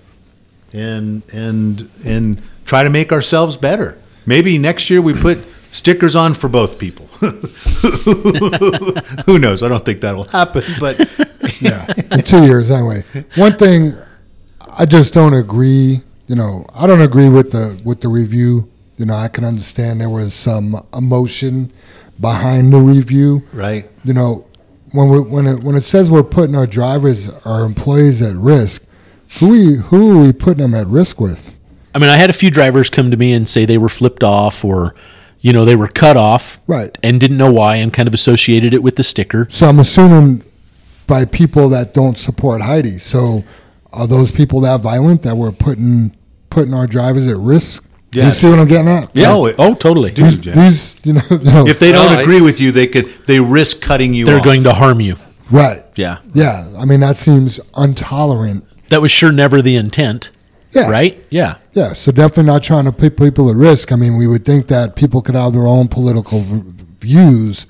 and 0.73 1.23
and 1.31 1.89
and 2.05 2.41
try 2.65 2.83
to 2.83 2.89
make 2.89 3.11
ourselves 3.11 3.57
better. 3.57 3.97
Maybe 4.25 4.57
next 4.57 4.89
year 4.89 5.01
we 5.01 5.13
put 5.13 5.39
stickers 5.71 6.15
on 6.15 6.33
for 6.33 6.49
both 6.49 6.77
people. 6.77 7.05
Who 9.25 9.39
knows? 9.39 9.63
I 9.63 9.69
don't 9.69 9.85
think 9.85 10.01
that'll 10.01 10.25
happen, 10.25 10.63
but 10.79 10.99
yeah, 11.61 11.91
in 12.11 12.21
two 12.23 12.43
years 12.43 12.69
anyway. 12.71 13.03
One 13.35 13.57
thing 13.57 13.95
I 14.77 14.85
just 14.85 15.13
don't 15.13 15.33
agree. 15.33 16.01
You 16.27 16.35
know, 16.35 16.65
I 16.73 16.87
don't 16.87 17.01
agree 17.01 17.29
with 17.29 17.51
the 17.51 17.79
with 17.85 18.01
the 18.01 18.09
review. 18.09 18.69
You 18.97 19.05
know, 19.05 19.15
I 19.15 19.27
can 19.27 19.43
understand 19.45 20.01
there 20.01 20.09
was 20.09 20.33
some 20.33 20.85
emotion 20.93 21.71
behind 22.19 22.73
the 22.73 22.79
review. 22.79 23.43
right. 23.53 23.89
You 24.03 24.13
know, 24.13 24.45
when 24.91 25.09
we 25.09 25.19
when 25.19 25.45
it 25.45 25.63
when 25.63 25.75
it 25.75 25.81
says 25.83 26.09
we're 26.09 26.23
putting 26.23 26.55
our 26.55 26.65
drivers, 26.67 27.29
our 27.45 27.63
employees 27.63 28.21
at 28.21 28.35
risk, 28.35 28.83
who 29.39 29.49
we 29.49 29.75
who 29.75 30.17
are 30.19 30.23
we 30.23 30.33
putting 30.33 30.63
them 30.63 30.73
at 30.73 30.87
risk 30.87 31.19
with? 31.21 31.53
I 31.93 31.99
mean, 31.99 32.09
I 32.09 32.17
had 32.17 32.29
a 32.29 32.33
few 32.33 32.49
drivers 32.51 32.89
come 32.89 33.11
to 33.11 33.17
me 33.17 33.33
and 33.33 33.47
say 33.47 33.65
they 33.65 33.77
were 33.77 33.89
flipped 33.89 34.23
off 34.23 34.63
or, 34.63 34.93
you 35.41 35.51
know, 35.51 35.65
they 35.65 35.75
were 35.75 35.87
cut 35.87 36.15
off 36.17 36.59
Right. 36.67 36.95
and 37.03 37.19
didn't 37.19 37.37
know 37.37 37.51
why 37.51 37.75
and 37.77 37.91
kind 37.91 38.07
of 38.07 38.13
associated 38.13 38.73
it 38.73 38.83
with 38.83 38.95
the 38.97 39.03
sticker. 39.03 39.47
So 39.49 39.67
I'm 39.67 39.79
assuming 39.79 40.43
by 41.07 41.25
people 41.25 41.69
that 41.69 41.93
don't 41.93 42.17
support 42.17 42.61
Heidi. 42.61 42.97
So 42.99 43.43
are 43.93 44.05
those 44.07 44.29
people 44.31 44.61
that 44.61 44.81
violent 44.81 45.21
that 45.23 45.37
we're 45.37 45.51
putting 45.51 46.15
putting 46.49 46.73
our 46.73 46.87
drivers 46.87 47.27
at 47.27 47.37
risk? 47.37 47.83
Do 48.21 48.25
you 48.25 48.31
see 48.31 48.49
what 48.49 48.59
I'm 48.59 48.67
getting 48.67 48.87
at? 48.89 49.09
Yeah. 49.15 49.29
No, 49.29 49.45
it- 49.47 49.55
oh, 49.59 49.73
totally. 49.73 50.11
These, 50.11 50.37
Jim. 50.39 50.55
these 50.55 50.99
you 51.03 51.13
know, 51.13 51.21
you 51.29 51.37
know 51.39 51.67
If 51.67 51.79
they 51.79 51.91
don't 51.91 52.05
Well, 52.07 52.19
I- 52.19 52.21
agree 52.21 52.41
with 52.41 52.59
you, 52.59 52.71
they 52.71 52.87
could 52.87 53.07
they 53.25 53.39
risk 53.39 53.81
cutting 53.81 54.13
you. 54.13 54.25
They're 54.25 54.37
off. 54.39 54.43
going 54.45 54.63
to 54.63 54.73
harm 54.73 54.99
you. 55.01 55.15
right. 55.51 55.83
Yeah. 55.95 56.17
Yeah. 56.33 56.67
I 56.77 56.85
mean 56.85 56.99
that 57.01 57.17
seems 57.17 57.59
intolerant. 57.77 58.65
That 58.89 59.01
was 59.01 59.11
sure 59.11 59.31
never 59.31 59.61
the 59.61 59.75
intent, 59.75 60.29
Yeah. 60.71 60.89
right? 60.89 61.23
Yeah. 61.29 61.55
Yeah. 61.73 61.93
So 61.93 62.11
definitely 62.11 62.43
not 62.51 62.63
trying 62.63 62.85
to 62.85 62.91
put 62.91 63.17
people 63.17 63.49
at 63.49 63.55
risk. 63.55 63.91
I 63.91 63.95
mean, 63.97 64.15
we 64.17 64.27
would 64.27 64.45
think 64.45 64.67
that 64.67 64.95
people 64.95 65.21
could 65.21 65.35
have 65.35 65.53
their 65.53 65.67
own 65.67 65.87
political 65.87 66.45
views 67.01 67.65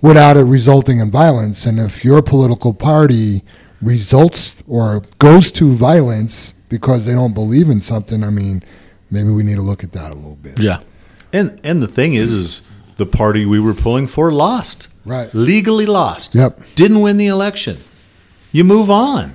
without 0.00 0.36
it 0.36 0.42
resulting 0.44 0.98
in 1.00 1.10
violence. 1.10 1.66
And 1.66 1.78
if 1.78 2.04
your 2.04 2.22
political 2.22 2.74
party 2.74 3.42
results 3.80 4.54
or 4.68 5.02
goes 5.18 5.50
to 5.52 5.72
violence 5.74 6.54
because 6.68 7.06
they 7.06 7.12
don't 7.14 7.34
believe 7.34 7.68
in 7.68 7.80
something, 7.80 8.22
I 8.24 8.30
mean, 8.30 8.62
maybe 9.12 9.30
we 9.30 9.44
need 9.44 9.56
to 9.56 9.62
look 9.62 9.84
at 9.84 9.92
that 9.92 10.10
a 10.10 10.14
little 10.14 10.34
bit. 10.36 10.58
Yeah. 10.60 10.80
And 11.32 11.60
and 11.62 11.80
the 11.80 11.86
thing 11.86 12.14
is, 12.14 12.32
is 12.32 12.62
the 12.96 13.06
party 13.06 13.46
we 13.46 13.60
were 13.60 13.74
pulling 13.74 14.06
for 14.08 14.32
lost. 14.32 14.88
Right. 15.04 15.32
Legally 15.34 15.86
lost. 15.86 16.34
Yep. 16.34 16.60
Didn't 16.74 17.00
win 17.00 17.16
the 17.18 17.26
election. 17.28 17.78
You 18.50 18.64
move 18.64 18.90
on. 18.90 19.34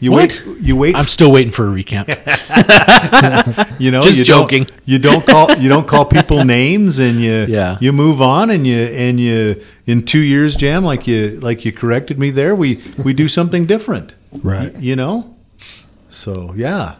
You 0.00 0.10
What? 0.10 0.42
wait. 0.46 0.60
You 0.60 0.76
wait. 0.76 0.94
I'm 0.96 1.06
still 1.06 1.30
waiting 1.32 1.52
for 1.52 1.64
a 1.66 1.70
recount. 1.70 2.08
you 3.78 3.90
know, 3.90 4.00
just 4.02 4.18
you 4.18 4.24
joking. 4.24 4.64
Don't, 4.64 4.80
you 4.84 4.98
don't 4.98 5.26
call 5.26 5.50
you 5.56 5.68
don't 5.68 5.86
call 5.86 6.04
people 6.04 6.44
names, 6.58 6.98
and 6.98 7.20
you 7.20 7.46
Yeah. 7.48 7.78
you 7.80 7.92
move 7.92 8.20
on, 8.20 8.50
and 8.50 8.66
you 8.66 8.76
and 8.76 9.18
you 9.18 9.62
in 9.86 10.02
two 10.04 10.18
years, 10.20 10.56
Jam, 10.56 10.84
like 10.84 11.06
you 11.06 11.38
like 11.40 11.64
you 11.64 11.72
corrected 11.72 12.18
me 12.18 12.30
there. 12.30 12.54
We 12.54 12.82
we 13.04 13.14
do 13.14 13.28
something 13.28 13.66
different. 13.66 14.14
Right. 14.32 14.74
You 14.78 14.96
know. 14.96 15.34
So 16.10 16.52
yeah. 16.56 16.96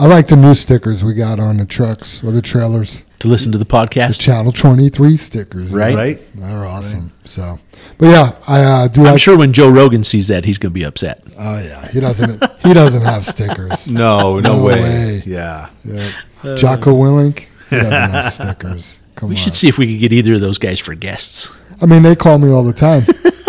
I 0.00 0.06
like 0.06 0.28
the 0.28 0.36
new 0.36 0.54
stickers 0.54 1.04
we 1.04 1.12
got 1.14 1.38
on 1.38 1.58
the 1.58 1.66
trucks 1.66 2.24
or 2.24 2.30
the 2.32 2.40
trailers. 2.40 3.02
to 3.18 3.28
listen 3.28 3.52
to 3.52 3.58
the 3.58 3.66
podcast. 3.66 4.18
Channel 4.18 4.50
23 4.50 5.16
stickers. 5.18 5.72
Right. 5.74 5.94
Right. 5.94 6.20
They're 6.34 6.64
awesome. 6.64 7.12
So, 7.26 7.58
but 7.98 8.06
yeah, 8.06 8.32
I 8.48 8.62
uh, 8.62 8.88
do 8.88 9.02
I'm 9.02 9.12
like. 9.12 9.20
sure 9.20 9.36
when 9.36 9.52
Joe 9.52 9.68
Rogan 9.68 10.02
sees 10.02 10.28
that, 10.28 10.46
he's 10.46 10.56
going 10.56 10.70
to 10.70 10.74
be 10.74 10.84
upset. 10.84 11.22
Oh 11.38 11.62
yeah, 11.62 11.86
he 11.88 12.00
doesn't. 12.00 12.42
he 12.62 12.72
doesn't 12.72 13.02
have 13.02 13.26
stickers. 13.26 13.86
No, 13.88 14.40
no, 14.40 14.56
No 14.56 14.62
way. 14.64 14.80
way. 14.80 15.22
Yeah. 15.26 15.68
Yeah. 15.84 16.10
Jocko 16.56 16.94
Willink, 16.94 17.46
he 17.68 17.76
doesn't 17.76 17.92
have 17.92 18.32
stickers. 18.32 18.98
Come 19.16 19.28
We 19.28 19.34
on. 19.34 19.36
should 19.36 19.54
see 19.54 19.68
if 19.68 19.76
we 19.76 19.86
could 19.86 20.00
get 20.00 20.12
either 20.14 20.34
of 20.34 20.40
those 20.40 20.56
guys 20.56 20.78
for 20.80 20.94
guests. 20.94 21.50
I 21.82 21.86
mean, 21.86 22.02
they 22.02 22.16
call 22.16 22.38
me 22.38 22.50
all 22.50 22.62
the 22.64 22.72
time, 22.72 23.02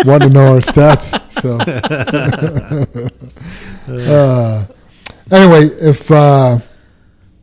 want 0.04 0.22
to 0.22 0.28
know 0.28 0.52
our 0.54 0.60
stats. 0.60 1.12
So, 1.40 1.56
uh, 3.88 4.66
anyway, 5.32 5.64
if 5.80 6.10
uh, 6.10 6.58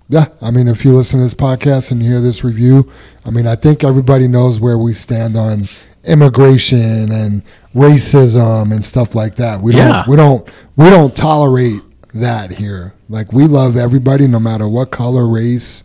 yeah, 0.07 0.27
I 0.41 0.51
mean, 0.51 0.67
if 0.67 0.85
you 0.85 0.95
listen 0.95 1.19
to 1.19 1.23
this 1.25 1.33
podcast 1.33 1.91
and 1.91 2.01
hear 2.01 2.19
this 2.21 2.43
review, 2.43 2.89
I 3.25 3.29
mean, 3.31 3.45
I 3.47 3.55
think 3.55 3.83
everybody 3.83 4.27
knows 4.27 4.59
where 4.59 4.77
we 4.77 4.93
stand 4.93 5.35
on 5.35 5.67
immigration 6.05 7.11
and 7.11 7.43
racism 7.75 8.71
and 8.73 8.83
stuff 8.83 9.15
like 9.15 9.35
that. 9.35 9.61
We 9.61 9.75
Yeah. 9.75 10.03
don't, 10.05 10.07
we 10.07 10.15
don't, 10.15 10.47
we 10.75 10.89
don't 10.89 11.15
tolerate 11.15 11.81
that 12.13 12.51
here. 12.51 12.93
Like 13.09 13.31
we 13.33 13.43
love 13.45 13.75
everybody, 13.77 14.27
no 14.27 14.39
matter 14.39 14.67
what 14.67 14.91
color, 14.91 15.27
race, 15.27 15.83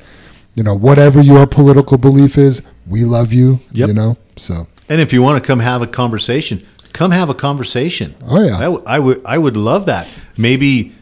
you 0.54 0.62
know, 0.62 0.74
whatever 0.74 1.20
your 1.20 1.46
political 1.46 1.98
belief 1.98 2.38
is. 2.38 2.62
We 2.86 3.04
love 3.04 3.32
you. 3.32 3.60
Yep. 3.72 3.88
You 3.88 3.94
know, 3.94 4.16
so. 4.36 4.66
And 4.88 5.00
if 5.00 5.12
you 5.12 5.22
want 5.22 5.42
to 5.42 5.46
come 5.46 5.60
have 5.60 5.80
a 5.82 5.86
conversation, 5.86 6.66
come 6.92 7.10
have 7.10 7.28
a 7.30 7.34
conversation. 7.34 8.14
Oh, 8.26 8.42
yeah. 8.44 8.56
I, 8.56 8.62
w- 8.64 8.82
I 8.86 8.98
would 8.98 9.22
I 9.24 9.38
would 9.38 9.56
love 9.56 9.86
that. 9.86 10.06
Maybe 10.36 10.94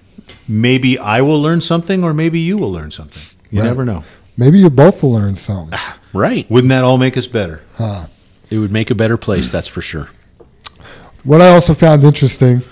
maybe 0.49 0.99
I 0.99 1.21
will 1.21 1.41
learn 1.41 1.61
something, 1.61 2.03
or 2.05 2.13
maybe 2.15 2.41
you 2.41 2.57
will 2.59 2.71
learn 2.73 2.91
something. 2.91 3.23
You 3.51 3.61
Right. 3.61 3.67
never 3.69 3.85
know. 3.85 4.05
Maybe 4.37 4.59
you 4.59 4.71
both 4.71 5.03
will 5.03 5.13
learn 5.13 5.37
something. 5.37 5.71
Ah, 5.73 5.99
right. 6.13 6.51
Wouldn't 6.51 6.71
that 6.71 6.85
all 6.85 6.99
make 6.99 7.17
us 7.17 7.27
better? 7.27 7.61
Huh. 7.77 8.07
It 8.51 8.59
would 8.59 8.73
make 8.73 8.91
a 8.91 8.95
better 8.95 9.17
place, 9.17 9.51
that's 9.51 9.69
for 9.69 9.83
sure. 9.83 10.09
What 11.25 11.41
I 11.41 11.49
also 11.51 11.75
found 11.75 12.03
interesting 12.05 12.63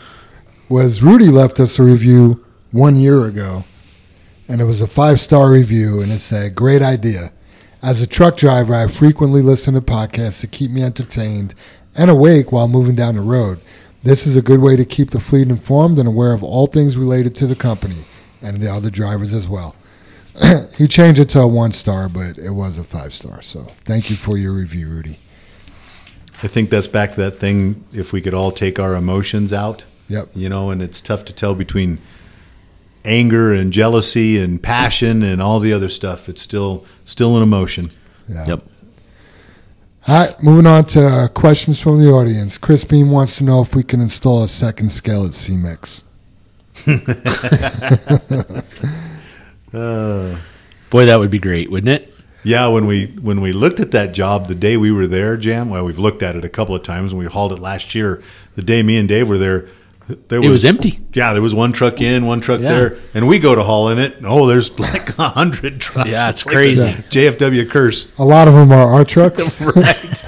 was 0.69 1.03
Rudy 1.03 1.29
left 1.29 1.61
us 1.61 1.79
a 1.79 1.83
review 1.83 2.45
one 2.73 2.97
year 2.97 3.25
ago, 3.25 3.65
and 4.49 4.61
it 4.61 4.65
was 4.65 4.81
a 4.81 4.87
five 4.87 5.21
star 5.21 5.51
review, 5.51 6.01
and 6.01 6.11
it 6.13 6.21
said, 6.21 6.55
Great 6.55 6.83
idea. 6.83 7.33
As 7.83 8.03
a 8.03 8.07
truck 8.07 8.37
driver, 8.37 8.75
I 8.75 8.89
frequently 8.89 9.41
listen 9.43 9.73
to 9.75 9.81
podcasts 9.81 10.41
to 10.41 10.47
keep 10.47 10.71
me 10.71 10.83
entertained 10.83 11.55
and 11.97 12.11
awake 12.11 12.53
while 12.53 12.69
moving 12.69 12.95
down 12.95 13.15
the 13.17 13.23
road. 13.23 13.59
This 14.03 14.27
is 14.27 14.37
a 14.37 14.43
good 14.43 14.61
way 14.61 14.77
to 14.77 14.85
keep 14.85 15.11
the 15.11 15.21
fleet 15.21 15.49
informed 15.49 15.99
and 15.99 16.09
aware 16.09 16.33
of 16.33 16.43
all 16.43 16.67
things 16.67 16.97
related 16.97 17.35
to 17.37 17.47
the 17.47 17.55
company 17.57 18.05
and 18.41 18.59
the 18.59 18.73
other 18.73 18.91
drivers 18.91 19.35
as 19.35 19.49
well. 19.49 19.77
he 20.79 20.89
changed 20.89 21.21
it 21.21 21.29
to 21.31 21.41
a 21.41 21.47
one 21.47 21.73
star, 21.73 22.09
but 22.09 22.39
it 22.39 22.51
was 22.51 22.79
a 22.79 22.85
five 22.85 23.13
star. 23.13 23.43
So 23.43 23.67
thank 23.85 24.09
you 24.09 24.17
for 24.17 24.39
your 24.39 24.53
review, 24.53 24.89
Rudy. 24.89 25.19
I 26.43 26.49
think 26.49 26.71
that's 26.71 26.89
back 26.89 27.13
to 27.13 27.21
that 27.21 27.39
thing. 27.39 27.85
If 27.93 28.13
we 28.15 28.23
could 28.23 28.33
all 28.33 28.53
take 28.53 28.79
our 28.79 28.95
emotions 28.95 29.53
out, 29.53 29.85
Yep. 30.09 30.31
you 30.35 30.49
know, 30.49 30.71
and 30.71 30.83
it's 30.83 31.01
tough 31.01 31.25
to 31.27 31.33
tell 31.35 31.55
between 31.55 31.99
anger 33.05 33.53
and 33.53 33.73
jealousy 33.73 34.39
and 34.39 34.63
passion 34.63 35.23
and 35.23 35.41
all 35.43 35.61
the 35.61 35.73
other 35.73 35.89
stuff. 35.91 36.29
It's 36.29 36.43
still 36.43 36.85
still 37.05 37.37
an 37.37 37.43
emotion. 37.43 37.93
Yeah. 38.29 38.47
Yep. 38.47 38.65
All 40.11 40.27
right, 40.27 40.43
moving 40.43 40.67
on 40.67 40.87
to 40.87 41.07
uh, 41.07 41.29
questions 41.29 41.79
from 41.79 42.01
the 42.01 42.11
audience. 42.11 42.59
Chris 42.59 42.83
Beam 42.83 43.13
wants 43.13 43.37
to 43.37 43.45
know 43.45 43.63
if 43.63 43.77
we 43.77 43.85
can 43.85 44.01
install 44.01 44.43
a 44.43 44.49
second 44.49 44.91
scale 44.91 45.25
at 45.25 45.31
CMEX. 45.31 46.03
Boy, 50.91 51.07
that 51.07 51.21
would 51.21 51.31
be 51.31 51.39
great, 51.39 51.71
wouldn't 51.71 52.03
it? 52.03 52.13
Yeah, 52.43 52.67
when 52.67 52.89
we 52.89 53.17
when 53.23 53.41
we 53.41 53.53
looked 53.53 53.79
at 53.79 53.93
that 53.93 54.13
job 54.13 54.49
the 54.49 54.57
day 54.57 54.77
we 54.77 54.91
were 54.91 55.07
there, 55.07 55.37
Jam. 55.37 55.71
Well, 55.71 55.85
we've 55.85 56.01
looked 56.01 56.25
at 56.25 56.35
it 56.35 56.45
a 56.45 56.49
couple 56.49 56.75
of 56.75 56.83
times, 56.83 57.13
and 57.13 57.19
we 57.21 57.27
hauled 57.27 57.53
it 57.53 57.61
last 57.61 57.95
year. 57.95 58.21
The 58.57 58.63
day 58.63 58.83
me 58.83 58.97
and 58.97 59.09
Dave 59.09 59.29
were 59.29 59.39
there, 59.39 59.69
there 60.29 60.43
It 60.43 60.49
was 60.49 60.65
empty. 60.65 61.01
Yeah, 61.15 61.33
there 61.33 61.43
was 61.43 61.55
one 61.55 61.73
truck 61.73 62.01
in, 62.01 62.27
one 62.27 62.41
truck 62.41 62.61
Yeah. 62.61 62.69
there, 62.75 62.97
and 63.15 63.27
we 63.29 63.39
go 63.39 63.55
to 63.55 63.63
haul 63.63 63.89
in 63.91 63.99
it. 63.99 64.17
and, 64.19 64.27
Oh, 64.27 64.47
there's 64.47 64.79
like 64.79 65.19
a 65.19 65.29
hundred 65.31 65.81
trucks. 65.81 66.09
Yeah, 66.11 66.29
it's 66.31 66.45
like 66.47 66.55
crazy. 66.55 66.83
the 66.83 67.03
JFW 67.11 67.69
curse. 67.69 68.09
A 68.19 68.25
lot 68.25 68.49
of 68.49 68.55
them 68.55 68.73
are 68.73 68.93
our 68.95 69.05
trucks. 69.05 69.61
right. 69.61 69.75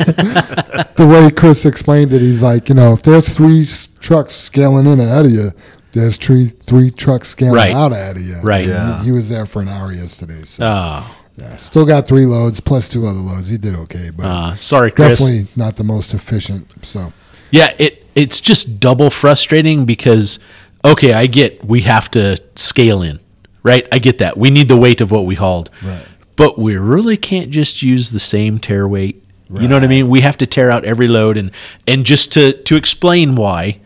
the 0.97 1.07
way 1.09 1.31
Chris 1.31 1.65
explained 1.65 2.13
it, 2.13 2.21
he's 2.21 2.43
like, 2.43 2.69
you 2.69 2.75
know, 2.75 2.93
if 2.93 3.03
there's 3.03 3.29
three 3.29 3.67
trucks 4.01 4.35
scaling 4.35 4.87
in 4.87 5.01
ahead 5.01 5.27
of 5.27 5.33
you, 5.33 5.53
there's 5.93 6.17
three 6.17 6.47
three 6.47 6.91
trucks 6.91 7.29
scaling 7.31 7.55
Right. 7.55 7.73
out 7.75 7.93
ahead 7.93 8.17
of 8.17 8.23
you. 8.23 8.41
Right. 8.43 8.65
He- 8.65 8.71
Yeah. 8.71 9.03
He, 9.05 9.11
was 9.13 9.29
there 9.29 9.47
for 9.47 9.61
an 9.63 9.69
hour 9.69 9.93
yesterday, 9.93 10.45
so 10.45 10.65
Oh, 10.65 11.17
yeah. 11.37 11.57
still 11.59 11.85
got 11.85 12.07
three 12.07 12.25
loads 12.27 12.61
plus 12.61 12.89
two 12.89 13.07
other 13.07 13.19
loads. 13.19 13.51
He 13.51 13.59
did 13.59 13.75
okay, 13.75 14.11
but 14.15 14.25
uh, 14.25 14.55
sorry, 14.57 14.91
Chris. 14.91 15.19
definitely 15.19 15.49
not 15.55 15.77
the 15.77 15.85
most 15.85 16.15
efficient. 16.15 16.71
So 16.83 17.13
Yeah, 17.53 17.75
it 17.79 18.05
it's 18.17 18.41
just 18.41 18.81
double 18.81 19.11
frustrating 19.11 19.85
because 19.85 20.41
okay, 20.85 21.13
I 21.13 21.27
get 21.27 21.65
we 21.65 21.83
have 21.83 22.11
to 22.13 22.39
scale 22.57 23.03
in, 23.03 23.21
right? 23.63 23.87
I 23.93 24.01
get 24.01 24.19
that. 24.19 24.37
We 24.37 24.51
need 24.51 24.67
the 24.67 24.77
weight 24.77 25.01
of 25.01 25.13
what 25.13 25.25
we 25.25 25.37
hauled. 25.37 25.71
Right. 25.83 26.05
But 26.35 26.59
we 26.59 26.77
really 26.77 27.17
can't 27.17 27.51
just 27.51 27.83
use 27.83 28.11
the 28.11 28.19
same 28.19 28.59
tare 28.59 28.89
weight. 28.89 29.23
You 29.55 29.69
know 29.69 29.77
what 29.77 29.85
I 29.85 29.87
mean? 29.87 30.09
We 30.09 30.23
have 30.23 30.39
to 30.39 30.47
tare 30.47 30.71
out 30.71 30.87
every 30.87 31.07
load 31.09 31.37
and 31.37 31.51
and 31.87 32.07
just 32.07 32.33
to 32.33 32.55
to 32.63 32.75
explain 32.77 33.37
why 33.37 33.81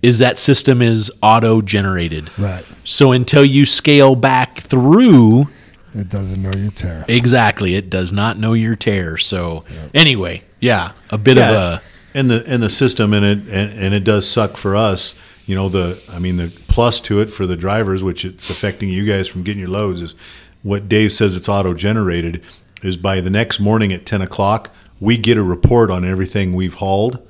is 0.00 0.18
that 0.18 0.38
system 0.38 0.80
is 0.80 1.12
auto 1.22 1.60
generated. 1.60 2.30
Right. 2.38 2.64
So 2.82 3.12
until 3.12 3.44
you 3.44 3.66
scale 3.66 4.14
back 4.16 4.62
through 4.62 5.48
It 5.94 6.08
doesn't 6.08 6.40
know 6.42 6.50
you 6.56 6.70
tare. 6.70 7.04
Exactly. 7.08 7.74
It 7.74 7.90
does 7.90 8.10
not 8.10 8.38
know 8.38 8.54
your 8.54 8.74
tare. 8.74 9.18
So 9.18 9.64
anyway, 9.92 10.44
yeah, 10.60 10.92
a 11.10 11.18
bit 11.18 11.36
of 11.36 11.44
a 11.44 11.82
and 12.14 12.30
the 12.30 12.44
and 12.46 12.62
the 12.62 12.70
system 12.70 13.12
and 13.12 13.24
it 13.24 13.38
and, 13.54 13.78
and 13.78 13.94
it 13.94 14.04
does 14.04 14.28
suck 14.28 14.56
for 14.56 14.76
us. 14.76 15.14
You 15.46 15.54
know 15.54 15.68
the 15.68 16.00
I 16.08 16.18
mean 16.18 16.36
the 16.36 16.52
plus 16.68 17.00
to 17.02 17.20
it 17.20 17.30
for 17.30 17.46
the 17.46 17.56
drivers, 17.56 18.02
which 18.04 18.24
it's 18.24 18.48
affecting 18.50 18.88
you 18.88 19.04
guys 19.06 19.28
from 19.28 19.42
getting 19.42 19.60
your 19.60 19.68
loads, 19.70 20.00
is 20.00 20.14
what 20.62 20.88
Dave 20.88 21.12
says 21.12 21.34
it's 21.36 21.48
auto 21.48 21.74
generated. 21.74 22.42
Is 22.82 22.96
by 22.96 23.20
the 23.20 23.30
next 23.30 23.60
morning 23.60 23.92
at 23.92 24.04
ten 24.06 24.20
o'clock, 24.22 24.74
we 25.00 25.16
get 25.16 25.38
a 25.38 25.42
report 25.42 25.90
on 25.90 26.04
everything 26.04 26.52
we've 26.52 26.74
hauled. 26.74 27.24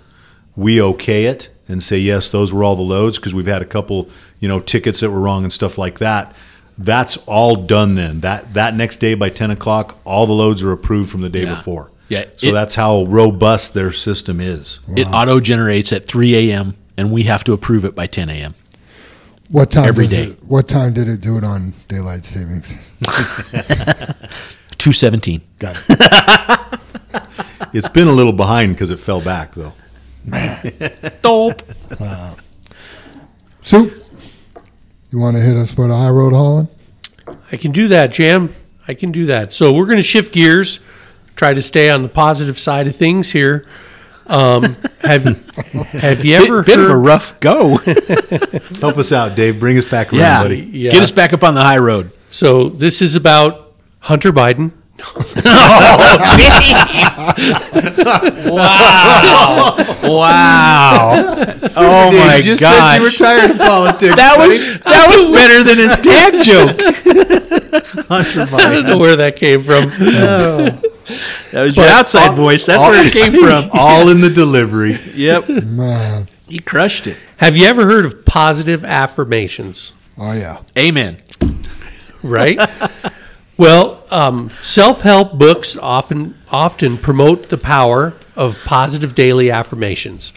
We 0.56 0.80
okay 0.82 1.24
it 1.26 1.50
and 1.68 1.82
say 1.82 1.98
yes, 1.98 2.30
those 2.30 2.52
were 2.52 2.64
all 2.64 2.76
the 2.76 2.82
loads 2.82 3.18
because 3.18 3.34
we've 3.34 3.46
had 3.46 3.62
a 3.62 3.66
couple 3.66 4.08
you 4.40 4.48
know 4.48 4.60
tickets 4.60 5.00
that 5.00 5.10
were 5.10 5.20
wrong 5.20 5.44
and 5.44 5.52
stuff 5.52 5.78
like 5.78 5.98
that. 5.98 6.34
That's 6.78 7.18
all 7.26 7.54
done 7.56 7.94
then. 7.96 8.20
That 8.20 8.54
that 8.54 8.74
next 8.74 8.96
day 8.98 9.14
by 9.14 9.28
ten 9.30 9.50
o'clock, 9.50 9.98
all 10.04 10.26
the 10.26 10.32
loads 10.32 10.62
are 10.62 10.72
approved 10.72 11.10
from 11.10 11.20
the 11.20 11.28
day 11.28 11.44
Yeah. 11.44 11.54
before. 11.54 11.90
Yeah, 12.12 12.24
So 12.36 12.48
it- 12.48 12.52
that's 12.52 12.74
how 12.74 13.04
robust 13.04 13.72
their 13.74 13.90
system 13.92 14.40
is. 14.40 14.80
it 14.96 15.06
auto 15.06 15.40
generates 15.40 15.92
at 15.92 16.06
3 16.06 16.50
a.m. 16.50 16.74
and 16.96 17.10
we 17.10 17.22
have 17.24 17.42
to 17.44 17.52
approve 17.52 17.84
it 17.84 17.94
by 17.94 18.06
10 18.06 18.28
a.m. 18.28 18.54
What 19.48 19.70
time 19.70 19.86
Every 19.86 20.04
does 20.06 20.10
day. 20.16 20.22
It, 20.32 20.44
what 20.44 20.68
time 20.68 20.92
did 20.94 21.08
it 21.08 21.20
do 21.20 21.36
it 21.38 21.44
on 21.44 21.72
daylight 21.88 22.24
savings? 22.24 22.74
217. 24.78 25.40
Got 25.58 25.76
it. 25.88 26.78
It's 27.74 27.88
been 27.88 28.06
a 28.08 28.12
little 28.12 28.34
behind 28.34 28.74
because 28.74 28.90
it 28.90 28.98
fell 28.98 29.22
back 29.22 29.54
though. 29.54 29.72
Dope. 31.22 31.62
Soup. 33.62 34.04
You 35.10 35.18
want 35.18 35.36
to 35.38 35.42
hit 35.42 35.56
us 35.56 35.72
for 35.72 35.88
the 35.88 35.96
high 35.96 36.10
road 36.10 36.34
hauling? 36.34 36.68
I 37.50 37.56
can 37.56 37.72
do 37.72 37.88
that, 37.88 38.12
Jam. 38.12 38.54
I 38.86 38.92
can 38.92 39.10
do 39.10 39.24
that. 39.26 39.54
So 39.54 39.72
we're 39.72 39.86
going 39.86 39.96
to 39.96 40.02
shift 40.02 40.34
gears, 40.34 40.80
try 41.36 41.54
to 41.54 41.62
stay 41.62 41.90
on 41.90 42.02
the 42.02 42.08
positive 42.08 42.58
side 42.58 42.86
of 42.86 42.96
things 42.96 43.30
here. 43.30 43.66
Um, 44.26 44.76
have 45.00 45.24
Have 45.92 46.24
you 46.24 46.36
ever 46.36 46.62
Bit, 46.62 46.76
bit 46.76 46.78
of 46.78 46.90
a 46.90 46.96
rough 46.96 47.38
go. 47.40 47.76
Help 48.80 48.96
us 48.96 49.12
out, 49.12 49.34
Dave. 49.36 49.58
Bring 49.58 49.76
us 49.78 49.84
back 49.84 50.12
around, 50.12 50.20
yeah. 50.20 50.42
buddy. 50.42 50.60
Yeah. 50.72 50.90
Get 50.90 51.02
us 51.02 51.10
back 51.10 51.32
up 51.32 51.42
on 51.42 51.54
the 51.54 51.60
high 51.60 51.78
road. 51.78 52.12
So 52.30 52.68
this 52.68 53.02
is 53.02 53.14
about 53.14 53.74
Hunter 54.00 54.32
Biden. 54.32 54.72
Wow. 58.52 59.76
Wow! 60.02 61.36
oh 61.76 62.10
Dave, 62.10 62.26
my 62.26 62.36
you 62.36 62.42
just 62.42 62.62
gosh. 62.62 62.90
said 62.90 62.96
you 62.96 63.02
were 63.02 63.10
tired 63.10 63.50
of 63.52 63.58
politics. 63.58 64.16
that 64.16 64.36
was 64.38 64.60
that 64.80 65.08
was 65.08 65.26
better 65.34 65.62
than 65.64 65.78
his 65.78 65.96
dad 65.96 66.44
joke. 66.44 66.76
Hunter 68.08 68.46
Biden. 68.46 68.60
I 68.60 68.72
don't 68.72 68.86
know 68.86 68.98
where 68.98 69.16
that 69.16 69.36
came 69.36 69.62
from. 69.62 69.90
That 71.50 71.62
was 71.62 71.76
your 71.76 71.86
outside 71.86 72.34
voice. 72.34 72.66
That's 72.66 72.82
where 72.82 73.07
it 73.07 73.12
came 73.12 73.32
from. 73.32 73.70
All 73.78 74.09
in 74.09 74.20
the 74.20 74.30
delivery. 74.30 74.98
Yep. 75.14 75.48
Man. 75.48 76.28
He 76.48 76.59
crushed 76.59 77.07
it. 77.07 77.16
Have 77.38 77.57
you 77.57 77.66
ever 77.66 77.86
heard 77.86 78.05
of 78.05 78.24
positive 78.24 78.84
affirmations? 78.84 79.92
Oh 80.18 80.32
yeah. 80.32 80.62
Amen. 80.76 81.22
right? 82.22 82.59
well, 83.57 84.05
um, 84.11 84.50
self-help 84.62 85.38
books 85.38 85.76
often 85.76 86.36
often 86.50 86.98
promote 86.98 87.48
the 87.48 87.59
power 87.59 88.14
of 88.36 88.57
positive 88.64 89.14
daily 89.14 89.50
affirmations. 89.50 90.32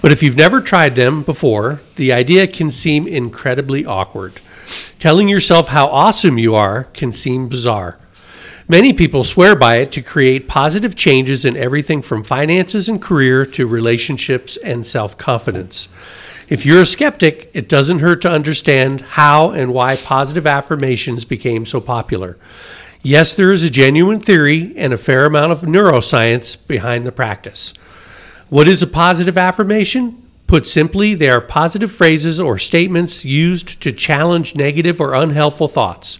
But 0.00 0.12
if 0.12 0.22
you've 0.22 0.36
never 0.36 0.60
tried 0.60 0.96
them 0.96 1.22
before, 1.22 1.80
the 1.96 2.12
idea 2.12 2.46
can 2.46 2.70
seem 2.70 3.06
incredibly 3.06 3.86
awkward. 3.86 4.40
Telling 4.98 5.28
yourself 5.28 5.68
how 5.68 5.86
awesome 5.86 6.38
you 6.38 6.54
are 6.54 6.84
can 6.92 7.10
seem 7.10 7.48
bizarre. 7.48 7.98
Many 8.66 8.94
people 8.94 9.24
swear 9.24 9.54
by 9.54 9.76
it 9.76 9.92
to 9.92 10.00
create 10.00 10.48
positive 10.48 10.96
changes 10.96 11.44
in 11.44 11.54
everything 11.54 12.00
from 12.00 12.24
finances 12.24 12.88
and 12.88 13.00
career 13.00 13.44
to 13.44 13.66
relationships 13.66 14.56
and 14.56 14.86
self 14.86 15.18
confidence. 15.18 15.88
If 16.48 16.64
you're 16.64 16.80
a 16.80 16.86
skeptic, 16.86 17.50
it 17.52 17.68
doesn't 17.68 17.98
hurt 17.98 18.22
to 18.22 18.30
understand 18.30 19.02
how 19.02 19.50
and 19.50 19.74
why 19.74 19.96
positive 19.96 20.46
affirmations 20.46 21.26
became 21.26 21.66
so 21.66 21.78
popular. 21.78 22.38
Yes, 23.02 23.34
there 23.34 23.52
is 23.52 23.62
a 23.62 23.68
genuine 23.68 24.20
theory 24.20 24.72
and 24.78 24.94
a 24.94 24.98
fair 24.98 25.26
amount 25.26 25.52
of 25.52 25.60
neuroscience 25.60 26.56
behind 26.66 27.06
the 27.06 27.12
practice. 27.12 27.74
What 28.48 28.66
is 28.66 28.80
a 28.80 28.86
positive 28.86 29.36
affirmation? 29.36 30.26
Put 30.46 30.66
simply, 30.66 31.14
they 31.14 31.28
are 31.28 31.42
positive 31.42 31.92
phrases 31.92 32.40
or 32.40 32.58
statements 32.58 33.26
used 33.26 33.82
to 33.82 33.92
challenge 33.92 34.56
negative 34.56 35.02
or 35.02 35.12
unhelpful 35.12 35.68
thoughts. 35.68 36.18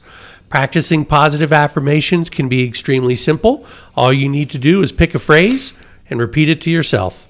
Practicing 0.48 1.04
positive 1.04 1.52
affirmations 1.52 2.30
can 2.30 2.48
be 2.48 2.64
extremely 2.64 3.16
simple. 3.16 3.66
All 3.96 4.12
you 4.12 4.28
need 4.28 4.50
to 4.50 4.58
do 4.58 4.82
is 4.82 4.92
pick 4.92 5.14
a 5.14 5.18
phrase 5.18 5.72
and 6.08 6.20
repeat 6.20 6.48
it 6.48 6.60
to 6.62 6.70
yourself. 6.70 7.26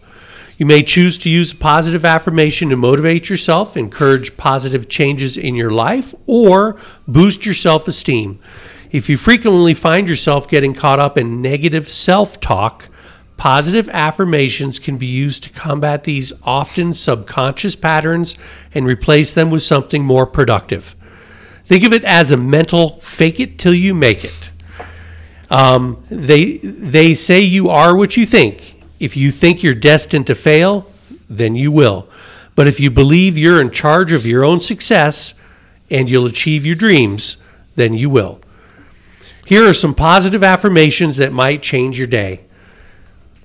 You 0.57 0.67
may 0.67 0.83
choose 0.83 1.19
to 1.19 1.31
use 1.31 1.53
a 1.53 1.57
positive 1.57 2.05
affirmation 2.05 2.69
to 2.69 2.77
motivate 2.77 3.29
yourself, 3.29 3.77
encourage 3.77 4.37
positive 4.37 4.89
changes 4.89 5.37
in 5.37 5.57
your 5.57 5.71
life, 5.71 6.15
or 6.27 6.77
boost 7.09 7.45
your 7.45 7.55
self 7.55 7.89
esteem. 7.89 8.39
If 8.93 9.09
you 9.09 9.17
frequently 9.17 9.75
find 9.75 10.09
yourself 10.09 10.49
getting 10.49 10.73
caught 10.73 11.01
up 11.01 11.19
in 11.19 11.43
negative 11.43 11.89
self 11.89 12.39
talk, 12.39 12.89
positive 13.37 13.89
affirmations 13.89 14.79
can 14.79 14.97
be 14.97 15.07
used 15.07 15.43
to 15.43 15.51
combat 15.51 16.05
these 16.05 16.33
often 16.45 16.95
subconscious 16.95 17.75
patterns 17.75 18.37
and 18.73 18.87
replace 18.87 19.35
them 19.35 19.51
with 19.51 19.63
something 19.63 20.05
more 20.05 20.27
productive. 20.27 20.95
Think 21.65 21.85
of 21.85 21.93
it 21.93 22.05
as 22.05 22.31
a 22.31 22.37
mental 22.37 23.01
fake 23.01 23.41
it 23.41 23.59
till 23.59 23.75
you 23.75 23.95
make 23.95 24.25
it. 24.25 24.51
Um, 25.51 26.05
they 26.11 26.59
they 26.59 27.15
say 27.15 27.41
you 27.41 27.69
are 27.71 27.97
what 27.97 28.17
you 28.17 28.27
think. 28.27 28.83
If 29.01 29.17
you 29.17 29.31
think 29.31 29.63
you're 29.63 29.75
destined 29.75 30.27
to 30.29 30.35
fail, 30.35 30.91
then 31.29 31.57
you 31.57 31.71
will. 31.73 32.09
But 32.55 32.69
if 32.69 32.81
you 32.81 32.91
believe 32.91 33.37
you're 33.37 33.61
in 33.61 33.71
charge 33.71 34.13
of 34.13 34.27
your 34.27 34.45
own 34.45 34.61
success 34.61 35.35
and 35.91 36.09
you'll 36.09 36.27
achieve 36.27 36.65
your 36.65 36.77
dreams, 36.77 37.37
then 37.77 37.95
you 37.95 38.09
will. 38.09 38.41
Here 39.45 39.69
are 39.69 39.75
some 39.75 39.95
positive 39.95 40.43
affirmations 40.43 41.17
that 41.19 41.33
might 41.33 41.63
change 41.63 41.99
your 41.99 42.07
day. 42.07 42.41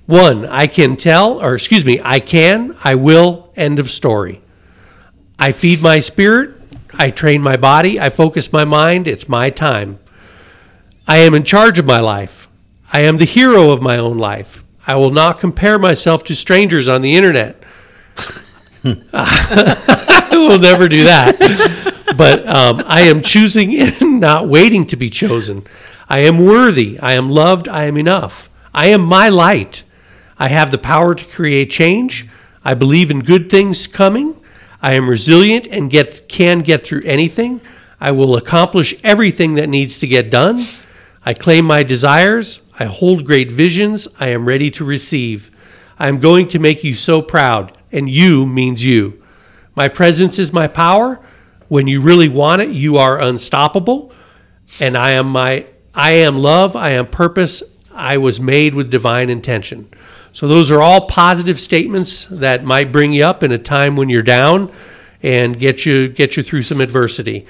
One, 0.06 0.46
I 0.46 0.66
can 0.66 0.96
tell, 0.96 1.40
or 1.40 1.54
excuse 1.54 1.84
me, 1.84 2.00
I 2.02 2.20
can, 2.20 2.76
I 2.82 2.94
will, 2.94 3.52
end 3.56 3.78
of 3.78 3.90
story. 3.90 4.40
I 5.38 5.52
feed 5.52 5.82
my 5.82 6.00
spirit, 6.00 6.59
I 7.00 7.08
train 7.08 7.40
my 7.40 7.56
body, 7.56 7.98
I 7.98 8.10
focus 8.10 8.52
my 8.52 8.66
mind, 8.66 9.08
it's 9.08 9.26
my 9.26 9.48
time. 9.48 9.98
I 11.08 11.16
am 11.16 11.32
in 11.32 11.44
charge 11.44 11.78
of 11.78 11.86
my 11.86 11.98
life. 11.98 12.46
I 12.92 13.00
am 13.00 13.16
the 13.16 13.24
hero 13.24 13.70
of 13.70 13.80
my 13.80 13.96
own 13.96 14.18
life. 14.18 14.62
I 14.86 14.96
will 14.96 15.08
not 15.08 15.38
compare 15.38 15.78
myself 15.78 16.24
to 16.24 16.36
strangers 16.36 16.88
on 16.88 17.00
the 17.00 17.16
internet. 17.16 17.62
I 19.14 20.28
will 20.32 20.58
never 20.58 20.90
do 20.90 21.04
that. 21.04 21.38
But 22.18 22.46
um, 22.46 22.82
I 22.86 23.00
am 23.00 23.22
choosing 23.22 23.74
and 23.80 24.20
not 24.20 24.46
waiting 24.46 24.86
to 24.88 24.96
be 24.96 25.08
chosen. 25.08 25.66
I 26.06 26.18
am 26.18 26.44
worthy. 26.44 26.98
I 26.98 27.14
am 27.14 27.30
loved. 27.30 27.66
I 27.66 27.84
am 27.84 27.96
enough. 27.96 28.50
I 28.74 28.88
am 28.88 29.00
my 29.00 29.30
light. 29.30 29.84
I 30.36 30.48
have 30.48 30.70
the 30.70 30.76
power 30.76 31.14
to 31.14 31.24
create 31.24 31.70
change. 31.70 32.28
I 32.62 32.74
believe 32.74 33.10
in 33.10 33.20
good 33.20 33.48
things 33.48 33.86
coming. 33.86 34.39
I 34.82 34.94
am 34.94 35.08
resilient 35.08 35.66
and 35.66 35.90
get 35.90 36.28
can 36.28 36.60
get 36.60 36.86
through 36.86 37.02
anything. 37.04 37.60
I 38.00 38.12
will 38.12 38.36
accomplish 38.36 38.94
everything 39.04 39.54
that 39.54 39.68
needs 39.68 39.98
to 39.98 40.06
get 40.06 40.30
done. 40.30 40.66
I 41.24 41.34
claim 41.34 41.66
my 41.66 41.82
desires. 41.82 42.60
I 42.78 42.84
hold 42.84 43.26
great 43.26 43.52
visions. 43.52 44.08
I 44.18 44.28
am 44.28 44.46
ready 44.46 44.70
to 44.72 44.84
receive. 44.84 45.50
I 45.98 46.08
am 46.08 46.18
going 46.18 46.48
to 46.48 46.58
make 46.58 46.82
you 46.82 46.94
so 46.94 47.20
proud, 47.20 47.76
and 47.92 48.08
you 48.08 48.46
means 48.46 48.82
you. 48.82 49.22
My 49.74 49.88
presence 49.88 50.38
is 50.38 50.52
my 50.52 50.66
power. 50.66 51.20
When 51.68 51.86
you 51.86 52.00
really 52.00 52.28
want 52.28 52.62
it, 52.62 52.70
you 52.70 52.96
are 52.96 53.20
unstoppable. 53.20 54.12
And 54.80 54.96
I 54.96 55.10
am 55.10 55.28
my 55.28 55.66
I 55.94 56.12
am 56.12 56.38
love, 56.38 56.76
I 56.76 56.90
am 56.90 57.06
purpose. 57.08 57.62
I 57.92 58.16
was 58.16 58.40
made 58.40 58.74
with 58.74 58.90
divine 58.90 59.28
intention. 59.28 59.92
So 60.32 60.46
those 60.48 60.70
are 60.70 60.80
all 60.80 61.06
positive 61.06 61.58
statements 61.58 62.26
that 62.30 62.64
might 62.64 62.92
bring 62.92 63.12
you 63.12 63.24
up 63.24 63.42
in 63.42 63.52
a 63.52 63.58
time 63.58 63.96
when 63.96 64.08
you're 64.08 64.22
down 64.22 64.72
and 65.22 65.58
get 65.58 65.84
you 65.84 66.08
get 66.08 66.36
you 66.36 66.42
through 66.42 66.62
some 66.62 66.80
adversity. 66.80 67.46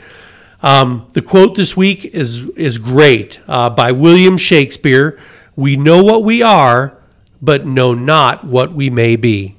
Um, 0.62 1.09
the 1.12 1.23
quote 1.23 1.55
this 1.55 1.77
week 1.77 2.05
is 2.05 2.40
is 2.57 2.78
great 2.78 3.40
uh, 3.48 3.70
by 3.70 3.93
William 3.93 4.36
Shakespeare. 4.36 5.19
We 5.57 5.77
know 5.77 6.02
what 6.02 6.24
we 6.24 6.43
are, 6.43 6.97
but 7.40 7.66
know 7.66 7.94
not 7.94 8.44
what 8.44 8.73
we 8.73 8.90
may 8.90 9.16
be. 9.16 9.57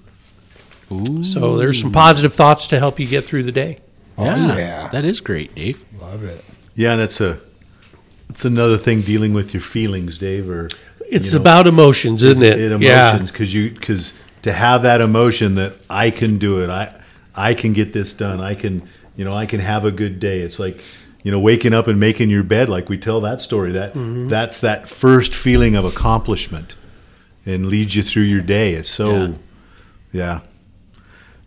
So 1.24 1.58
there's 1.58 1.80
some 1.80 1.94
positive 1.94 2.34
thoughts 2.34 2.68
to 2.68 2.80
help 2.80 3.00
you 3.00 3.08
get 3.08 3.24
through 3.24 3.44
the 3.44 3.52
day. 3.52 3.80
Oh 4.18 4.26
yeah. 4.26 4.90
That 4.90 5.06
is 5.06 5.22
great, 5.22 5.56
Dave. 5.56 5.84
Love 6.00 6.24
it. 6.24 6.44
Yeah, 6.76 6.92
and 6.92 7.02
that's 7.02 7.22
a 7.22 7.40
that's 8.28 8.46
another 8.46 8.78
thing 8.78 9.02
dealing 9.02 9.34
with 9.34 9.54
your 9.54 9.62
feelings, 9.62 10.18
Dave. 10.18 10.50
Or 10.50 10.70
It's 11.12 11.28
you 11.28 11.34
know, 11.34 11.42
about 11.42 11.68
emotions, 11.68 12.24
isn't 12.24 12.44
it? 12.44 12.58
it 12.58 12.82
yeah. 12.82 13.10
emotions 13.10 13.32
because 13.32 13.54
you 13.54 13.70
because 13.70 14.14
to 14.42 14.52
have 14.52 14.84
that 14.84 15.02
emotion 15.02 15.56
that 15.56 15.76
I 15.90 16.10
can 16.10 16.38
do 16.38 16.64
it, 16.64 16.70
I 16.70 17.00
I 17.36 17.54
can 17.54 17.74
get 17.74 17.94
this 17.94 18.14
done, 18.14 18.42
I 18.42 18.56
can 18.56 18.88
you 19.16 19.26
know 19.26 19.36
I 19.36 19.46
can 19.46 19.60
have 19.60 19.86
a 19.86 19.92
good 19.92 20.20
day. 20.20 20.40
It's 20.40 20.58
like 20.58 20.82
you 21.24 21.32
know, 21.32 21.40
waking 21.40 21.74
up 21.74 21.88
and 21.88 22.00
making 22.00 22.30
your 22.30 22.44
bed, 22.44 22.70
like 22.70 22.90
we 22.90 22.98
tell 22.98 23.22
that 23.22 23.42
story. 23.42 23.72
That 23.74 23.92
mm-hmm. 23.92 24.28
that's 24.28 24.62
that 24.62 24.90
first 24.90 25.34
feeling 25.34 25.76
of 25.76 25.86
accomplishment, 25.86 26.76
and 27.46 27.68
leads 27.68 27.96
you 27.96 28.04
through 28.04 28.24
your 28.24 28.42
day. 28.42 28.74
It's 28.74 28.90
so, 28.90 29.36
yeah, 30.12 30.42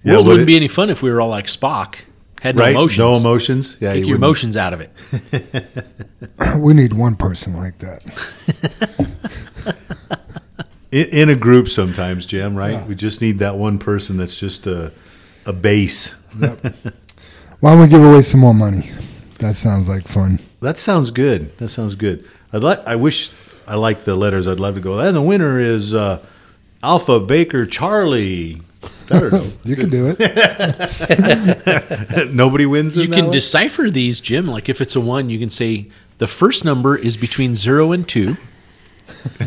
yeah. 0.02 0.14
World 0.14 0.26
what 0.26 0.32
wouldn't 0.32 0.42
it- 0.42 0.46
be 0.46 0.56
any 0.56 0.68
fun 0.68 0.90
if 0.90 1.02
we 1.02 1.10
were 1.10 1.20
all 1.20 1.30
like 1.30 1.46
Spock. 1.46 1.96
Had 2.40 2.56
no 2.56 2.62
right. 2.62 2.72
emotions. 2.72 2.98
No 2.98 3.14
emotions. 3.14 3.76
Yeah, 3.80 3.92
Take 3.94 4.02
you 4.02 4.08
your 4.08 4.18
wouldn't- 4.18 4.24
emotions 4.24 4.56
out 4.56 4.74
of 4.74 4.80
it. 4.82 4.92
We 6.58 6.74
need 6.74 6.92
one 6.92 7.16
person 7.16 7.56
like 7.56 7.78
that. 7.78 8.02
in, 10.94 11.08
in 11.08 11.28
a 11.30 11.34
group 11.34 11.68
sometimes, 11.68 12.24
Jim. 12.24 12.56
Right? 12.56 12.86
We 12.86 12.94
just 12.94 13.20
need 13.20 13.40
that 13.40 13.56
one 13.56 13.78
person 13.78 14.16
that's 14.16 14.38
just 14.38 14.66
a 14.66 14.92
a 15.44 15.52
base. 15.52 16.08
Why 16.38 17.72
don't 17.72 17.80
we 17.80 17.88
give 17.88 18.02
away 18.04 18.22
some 18.22 18.40
more 18.40 18.54
money? 18.54 18.90
That 19.38 19.56
sounds 19.56 19.88
like 19.88 20.06
fun. 20.06 20.38
That 20.60 20.78
sounds 20.78 21.10
good. 21.10 21.56
That 21.58 21.68
sounds 21.68 21.96
good. 21.96 22.24
I'd 22.52 22.62
like. 22.62 22.80
I 22.86 22.96
wish 22.96 23.30
I 23.66 23.74
like 23.76 24.04
the 24.04 24.14
letters. 24.16 24.46
I'd 24.46 24.60
love 24.60 24.76
to 24.76 24.80
go. 24.80 25.00
And 25.00 25.16
the 25.16 25.22
winner 25.22 25.58
is 25.58 25.92
uh, 25.94 26.20
Alpha 26.82 27.18
Baker 27.20 27.66
Charlie. 27.66 28.60
I 29.10 29.20
don't 29.20 29.32
know. 29.38 29.52
You 29.64 29.76
can 29.76 29.90
do 29.90 30.14
it. 30.16 30.18
Nobody 32.34 32.66
wins. 32.66 32.96
You 32.96 33.04
in 33.04 33.10
that 33.10 33.16
can 33.16 33.24
one? 33.26 33.32
decipher 33.32 33.90
these, 33.90 34.20
Jim. 34.20 34.46
Like 34.46 34.68
if 34.68 34.80
it's 34.80 34.94
a 34.94 35.00
one, 35.00 35.28
you 35.30 35.38
can 35.38 35.50
say 35.50 35.88
the 36.18 36.26
first 36.26 36.64
number 36.64 36.96
is 36.96 37.16
between 37.16 37.54
zero 37.54 37.92
and 37.92 38.08
two. 38.08 38.36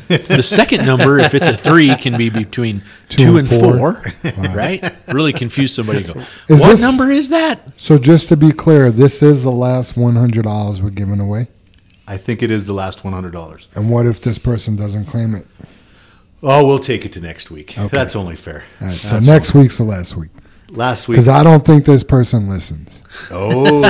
The 0.07 0.41
second 0.43 0.85
number, 0.85 1.19
if 1.19 1.33
it's 1.33 1.47
a 1.47 1.55
three, 1.57 1.95
can 1.95 2.17
be 2.17 2.29
between 2.29 2.83
Two 3.09 3.17
two, 3.17 3.37
and 3.37 3.51
and 3.51 3.59
four. 3.61 4.01
four. 4.01 4.31
Right? 4.55 4.83
Really 5.13 5.33
confuse 5.33 5.73
somebody. 5.73 6.03
Go, 6.03 6.13
Is 6.47 6.61
what 6.61 6.69
this- 6.69 6.81
number 6.81 7.11
is 7.11 7.29
that? 7.29 7.71
So 7.77 7.97
just 7.97 8.27
to 8.29 8.37
be 8.37 8.51
clear, 8.51 8.91
this 8.91 9.21
is 9.21 9.43
the 9.43 9.51
last 9.51 9.95
one 9.97 10.15
hundred 10.15 10.43
dollars 10.43 10.81
we're 10.81 10.89
giving 10.89 11.19
away. 11.19 11.47
I 12.07 12.17
think 12.17 12.41
it 12.41 12.51
is 12.51 12.65
the 12.65 12.73
last 12.73 13.03
one 13.03 13.13
hundred 13.13 13.31
dollars. 13.33 13.67
And 13.75 13.89
what 13.89 14.05
if 14.05 14.21
this 14.21 14.37
person 14.39 14.75
doesn't 14.75 15.05
claim 15.05 15.35
it? 15.35 15.45
Oh, 16.43 16.65
we'll 16.65 16.79
take 16.79 17.03
it 17.05 17.11
to 17.13 17.19
next 17.21 17.49
week. 17.49 17.77
Okay. 17.77 17.87
That's 17.91 18.15
only 18.15 18.35
fair. 18.35 18.63
All 18.79 18.87
right, 18.87 18.95
so 18.95 19.15
That's 19.15 19.25
next 19.27 19.53
week's 19.53 19.77
the 19.77 19.83
last 19.83 20.15
week 20.15 20.29
last 20.69 21.07
week. 21.07 21.15
because 21.15 21.27
I 21.27 21.43
don't 21.43 21.65
think 21.65 21.85
this 21.85 22.03
person 22.03 22.47
listens. 22.49 23.01
Oh, 23.31 23.81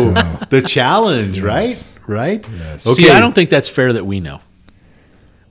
the 0.49 0.61
challenge, 0.61 1.41
right? 1.41 1.81
Right. 2.07 2.47
Yes. 2.57 2.83
See, 2.83 3.09
I 3.09 3.19
don't 3.19 3.33
think 3.35 3.49
that's 3.49 3.67
fair 3.67 3.91
that 3.93 4.05
we 4.05 4.19
know. 4.21 4.39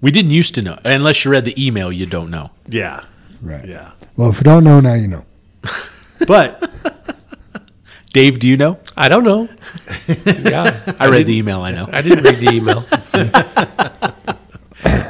We 0.06 0.12
didn't 0.12 0.30
used 0.30 0.54
to 0.54 0.62
know, 0.62 0.78
unless 0.84 1.24
you 1.24 1.32
read 1.32 1.44
the 1.44 1.66
email. 1.66 1.90
You 1.90 2.06
don't 2.06 2.30
know. 2.30 2.52
Yeah. 2.68 3.02
Right. 3.42 3.66
Yeah. 3.66 3.90
Well, 4.16 4.30
if 4.30 4.36
you 4.36 4.44
don't 4.44 4.62
know 4.62 4.78
now, 4.78 4.94
you 4.94 5.08
know. 5.08 5.24
But 6.28 6.70
Dave, 8.12 8.38
do 8.38 8.46
you 8.46 8.56
know? 8.56 8.78
I 8.96 9.08
don't 9.08 9.24
know. 9.24 9.48
Yeah, 10.48 10.94
I 11.00 11.08
read 11.08 11.26
the 11.26 11.36
email. 11.36 11.60
I 11.62 11.72
know. 11.72 11.88
I 11.92 12.02
didn't 12.02 12.22
read 12.22 12.38
the 12.38 12.52
email. 12.52 12.84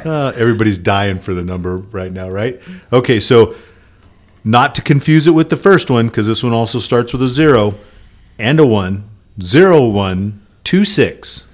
uh, 0.11 0.33
everybody's 0.35 0.79
dying 0.79 1.19
for 1.19 1.35
the 1.35 1.43
number 1.43 1.77
right 1.77 2.11
now, 2.11 2.29
right? 2.29 2.59
Okay, 2.91 3.19
so 3.19 3.53
not 4.43 4.73
to 4.75 4.81
confuse 4.81 5.27
it 5.27 5.31
with 5.31 5.51
the 5.51 5.57
first 5.57 5.91
one, 5.91 6.07
because 6.07 6.25
this 6.25 6.41
one 6.41 6.53
also 6.53 6.79
starts 6.79 7.13
with 7.13 7.21
a 7.21 7.27
zero 7.27 7.75
and 8.39 8.59
a 8.59 8.65
one. 8.65 9.07
Zero 9.39 9.87
one 9.87 10.43
two 10.63 10.85
six. 10.85 11.46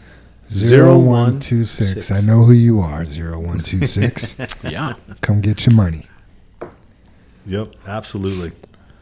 Zero 0.53 0.99
one 0.99 1.39
two 1.39 1.65
six. 1.65 2.11
I 2.11 2.21
know 2.21 2.43
who 2.43 2.53
you 2.53 2.79
are. 2.79 3.05
Zero 3.05 3.39
one 3.39 3.59
two 3.59 3.85
six. 3.85 4.35
Yeah. 4.63 4.93
Come 5.21 5.41
get 5.41 5.65
your 5.65 5.75
money. 5.75 6.07
Yep, 7.45 7.75
absolutely. 7.85 8.51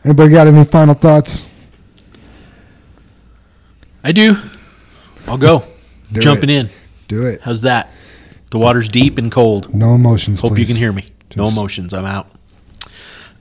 Anybody 0.04 0.32
got 0.32 0.48
any 0.48 0.64
final 0.66 0.96
thoughts? 0.96 1.46
I 4.04 4.12
do. 4.12 4.36
I'll 5.28 5.38
go. 5.38 5.64
Do 6.12 6.22
Jumping 6.22 6.50
it. 6.50 6.56
in. 6.58 6.70
Do 7.08 7.26
it. 7.28 7.42
How's 7.42 7.62
that? 7.62 7.92
The 8.50 8.58
water's 8.58 8.90
deep 8.90 9.18
and 9.18 9.32
cold. 9.32 9.74
No 9.74 9.94
emotions. 9.96 10.42
Hope 10.42 10.58
you 10.58 10.66
can 10.66 10.76
hear 10.76 10.92
me. 10.92 11.06
no 11.36 11.48
emotions. 11.48 11.94
I'm 11.94 12.06
out. 12.06 12.30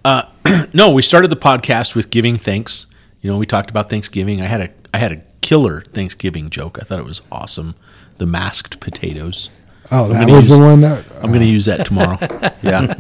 Uh, 0.05 0.23
no, 0.73 0.91
we 0.91 1.03
started 1.03 1.31
the 1.31 1.37
podcast 1.37 1.95
with 1.95 2.11
giving 2.11 2.37
thanks. 2.39 2.87
You 3.23 3.31
know, 3.32 3.39
we 3.39 3.47
talked 3.47 3.70
about 3.70 3.91
Thanksgiving. 3.91 4.41
I 4.41 4.47
had 4.47 4.61
a 4.61 4.70
I 4.95 4.99
had 4.99 5.12
a 5.12 5.23
killer 5.41 5.81
Thanksgiving 5.82 6.51
joke. 6.51 6.78
I 6.81 6.85
thought 6.85 6.99
it 6.99 7.05
was 7.05 7.23
awesome. 7.32 7.74
The 8.20 8.26
masked 8.26 8.80
potatoes. 8.80 9.48
Oh, 9.90 10.09
that 10.09 10.20
gonna 10.20 10.34
was 10.34 10.51
the 10.51 10.59
one 10.59 10.82
that. 10.82 11.06
I'm 11.22 11.28
going 11.28 11.40
to 11.40 11.47
uh, 11.47 11.48
use 11.48 11.64
that 11.64 11.86
tomorrow. 11.86 12.18
yeah, 12.62 12.94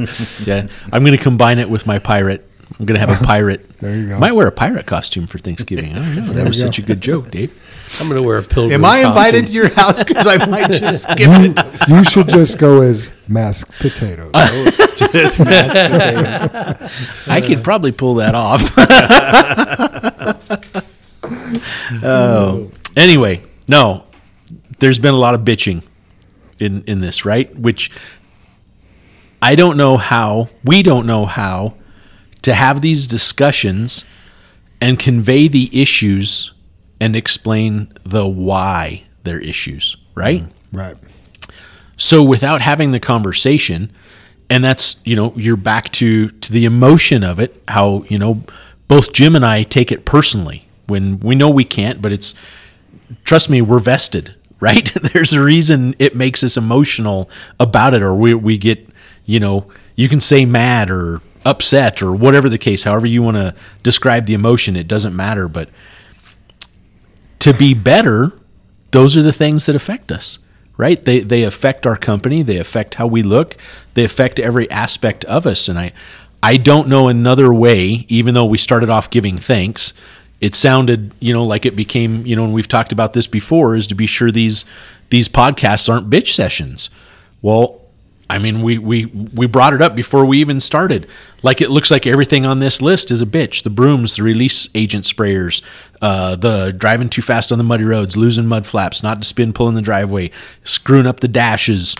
yeah. 0.46 0.66
I'm 0.90 1.04
going 1.04 1.14
to 1.14 1.22
combine 1.22 1.58
it 1.58 1.68
with 1.68 1.84
my 1.86 1.98
pirate. 1.98 2.50
I'm 2.78 2.86
going 2.86 2.98
to 2.98 3.06
have 3.06 3.20
a 3.20 3.22
pirate. 3.26 3.78
There 3.80 3.94
you 3.94 4.08
go. 4.08 4.18
Might 4.18 4.32
wear 4.32 4.46
a 4.46 4.52
pirate 4.52 4.86
costume 4.86 5.26
for 5.26 5.36
Thanksgiving. 5.36 5.92
I 5.92 5.96
don't 5.96 6.14
know. 6.28 6.32
That 6.32 6.48
was 6.48 6.58
go. 6.58 6.68
such 6.68 6.78
a 6.78 6.82
good 6.82 7.02
joke, 7.02 7.30
Dave. 7.30 7.52
I'm 8.00 8.08
going 8.08 8.18
to 8.18 8.26
wear 8.26 8.38
a 8.38 8.42
pilgrim. 8.42 8.72
Am 8.82 8.86
I 8.86 9.00
invited 9.00 9.48
to 9.48 9.52
your 9.52 9.68
house? 9.68 10.02
Because 10.02 10.26
I 10.26 10.46
might 10.46 10.70
just 10.72 11.02
skip 11.02 11.18
you, 11.18 11.54
it. 11.54 11.88
you 11.88 12.02
should 12.02 12.30
just 12.30 12.56
go 12.56 12.80
as 12.80 13.12
masked 13.28 13.72
potatoes. 13.72 14.30
Oh, 14.32 14.70
just 15.12 15.38
mashed 15.38 15.74
potato. 15.74 16.88
I 17.26 17.42
could 17.42 17.62
probably 17.62 17.92
pull 17.92 18.14
that 18.14 18.34
off. 18.34 18.62
oh. 22.02 22.72
Anyway, 22.96 23.42
no. 23.68 24.06
There's 24.80 24.98
been 24.98 25.14
a 25.14 25.18
lot 25.18 25.34
of 25.34 25.42
bitching 25.42 25.82
in 26.58 26.82
in 26.84 27.00
this, 27.00 27.24
right? 27.24 27.54
Which 27.56 27.90
I 29.42 29.54
don't 29.54 29.76
know 29.76 29.96
how, 29.96 30.50
we 30.64 30.82
don't 30.82 31.06
know 31.06 31.24
how 31.24 31.74
to 32.42 32.54
have 32.54 32.80
these 32.80 33.06
discussions 33.06 34.04
and 34.80 34.98
convey 34.98 35.48
the 35.48 35.70
issues 35.80 36.52
and 37.00 37.16
explain 37.16 37.92
the 38.04 38.26
why 38.26 39.04
they're 39.24 39.40
issues, 39.40 39.96
right? 40.14 40.42
Mm, 40.42 40.50
right. 40.72 40.96
So 41.96 42.22
without 42.22 42.60
having 42.60 42.90
the 42.90 43.00
conversation, 43.00 43.92
and 44.48 44.64
that's 44.64 45.00
you 45.04 45.16
know 45.16 45.32
you're 45.36 45.56
back 45.56 45.90
to 45.92 46.28
to 46.28 46.52
the 46.52 46.64
emotion 46.64 47.22
of 47.22 47.38
it. 47.38 47.62
How 47.68 48.04
you 48.08 48.18
know 48.18 48.42
both 48.88 49.12
Jim 49.12 49.36
and 49.36 49.44
I 49.44 49.62
take 49.62 49.92
it 49.92 50.04
personally 50.04 50.66
when 50.86 51.20
we 51.20 51.34
know 51.34 51.48
we 51.48 51.64
can't, 51.64 52.02
but 52.02 52.12
it's 52.12 52.34
trust 53.24 53.48
me, 53.48 53.62
we're 53.62 53.78
vested, 53.78 54.34
right? 54.62 54.92
There's 54.94 55.32
a 55.32 55.42
reason 55.42 55.94
it 55.98 56.14
makes 56.14 56.42
us 56.42 56.56
emotional 56.56 57.30
about 57.58 57.94
it, 57.94 58.02
or 58.02 58.14
we 58.14 58.34
we 58.34 58.58
get 58.58 58.88
you 59.24 59.40
know 59.40 59.70
you 59.96 60.08
can 60.08 60.20
say 60.20 60.44
mad 60.44 60.90
or 60.90 61.20
upset 61.44 62.02
or 62.02 62.12
whatever 62.12 62.48
the 62.48 62.58
case, 62.58 62.82
however 62.84 63.06
you 63.06 63.22
want 63.22 63.36
to 63.36 63.54
describe 63.82 64.26
the 64.26 64.34
emotion, 64.34 64.76
it 64.76 64.88
doesn't 64.88 65.16
matter, 65.16 65.48
but 65.48 65.70
to 67.38 67.54
be 67.54 67.74
better, 67.74 68.32
those 68.90 69.16
are 69.16 69.22
the 69.22 69.32
things 69.32 69.66
that 69.66 69.74
affect 69.74 70.12
us, 70.12 70.38
right? 70.76 71.04
They 71.04 71.20
they 71.20 71.42
affect 71.42 71.86
our 71.86 71.96
company, 71.96 72.42
they 72.42 72.58
affect 72.58 72.96
how 72.96 73.06
we 73.06 73.22
look, 73.22 73.56
they 73.94 74.04
affect 74.04 74.38
every 74.38 74.70
aspect 74.70 75.24
of 75.24 75.46
us. 75.46 75.68
And 75.68 75.78
I 75.78 75.92
I 76.42 76.56
don't 76.56 76.88
know 76.88 77.08
another 77.08 77.52
way, 77.52 78.06
even 78.08 78.34
though 78.34 78.44
we 78.44 78.58
started 78.58 78.90
off 78.90 79.10
giving 79.10 79.38
thanks. 79.38 79.92
It 80.40 80.54
sounded, 80.54 81.12
you 81.20 81.32
know, 81.34 81.44
like 81.44 81.66
it 81.66 81.76
became, 81.76 82.24
you 82.26 82.34
know, 82.34 82.44
and 82.44 82.54
we've 82.54 82.68
talked 82.68 82.92
about 82.92 83.12
this 83.12 83.26
before, 83.26 83.76
is 83.76 83.86
to 83.88 83.94
be 83.94 84.06
sure 84.06 84.30
these 84.30 84.64
these 85.10 85.28
podcasts 85.28 85.88
aren't 85.92 86.08
bitch 86.08 86.32
sessions. 86.34 86.88
Well, 87.42 87.80
I 88.30 88.38
mean, 88.38 88.62
we, 88.62 88.78
we, 88.78 89.06
we 89.06 89.46
brought 89.46 89.74
it 89.74 89.82
up 89.82 89.96
before 89.96 90.24
we 90.24 90.38
even 90.38 90.60
started. 90.60 91.08
Like, 91.42 91.60
it 91.60 91.68
looks 91.68 91.90
like 91.90 92.06
everything 92.06 92.46
on 92.46 92.60
this 92.60 92.80
list 92.80 93.10
is 93.10 93.20
a 93.20 93.26
bitch. 93.26 93.64
The 93.64 93.70
brooms, 93.70 94.14
the 94.14 94.22
release 94.22 94.68
agent 94.72 95.04
sprayers, 95.04 95.62
uh, 96.00 96.36
the 96.36 96.70
driving 96.70 97.08
too 97.08 97.22
fast 97.22 97.50
on 97.50 97.58
the 97.58 97.64
muddy 97.64 97.82
roads, 97.82 98.16
losing 98.16 98.46
mud 98.46 98.68
flaps, 98.68 99.02
not 99.02 99.20
to 99.20 99.26
spin 99.26 99.52
pulling 99.52 99.74
the 99.74 99.82
driveway, 99.82 100.30
screwing 100.62 101.08
up 101.08 101.18
the 101.18 101.26
dashes, 101.26 101.96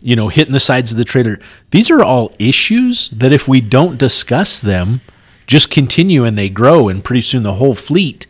you 0.00 0.16
know, 0.16 0.26
hitting 0.26 0.52
the 0.52 0.58
sides 0.58 0.90
of 0.90 0.96
the 0.96 1.04
trailer. 1.04 1.38
These 1.70 1.92
are 1.92 2.02
all 2.02 2.34
issues 2.40 3.08
that 3.10 3.30
if 3.30 3.46
we 3.46 3.60
don't 3.60 3.98
discuss 3.98 4.58
them, 4.58 5.00
just 5.48 5.70
continue 5.70 6.22
and 6.22 6.38
they 6.38 6.48
grow, 6.48 6.88
and 6.88 7.02
pretty 7.02 7.22
soon 7.22 7.42
the 7.42 7.54
whole 7.54 7.74
fleet 7.74 8.28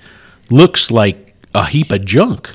looks 0.48 0.90
like 0.90 1.34
a 1.54 1.66
heap 1.66 1.90
of 1.92 2.06
junk 2.06 2.54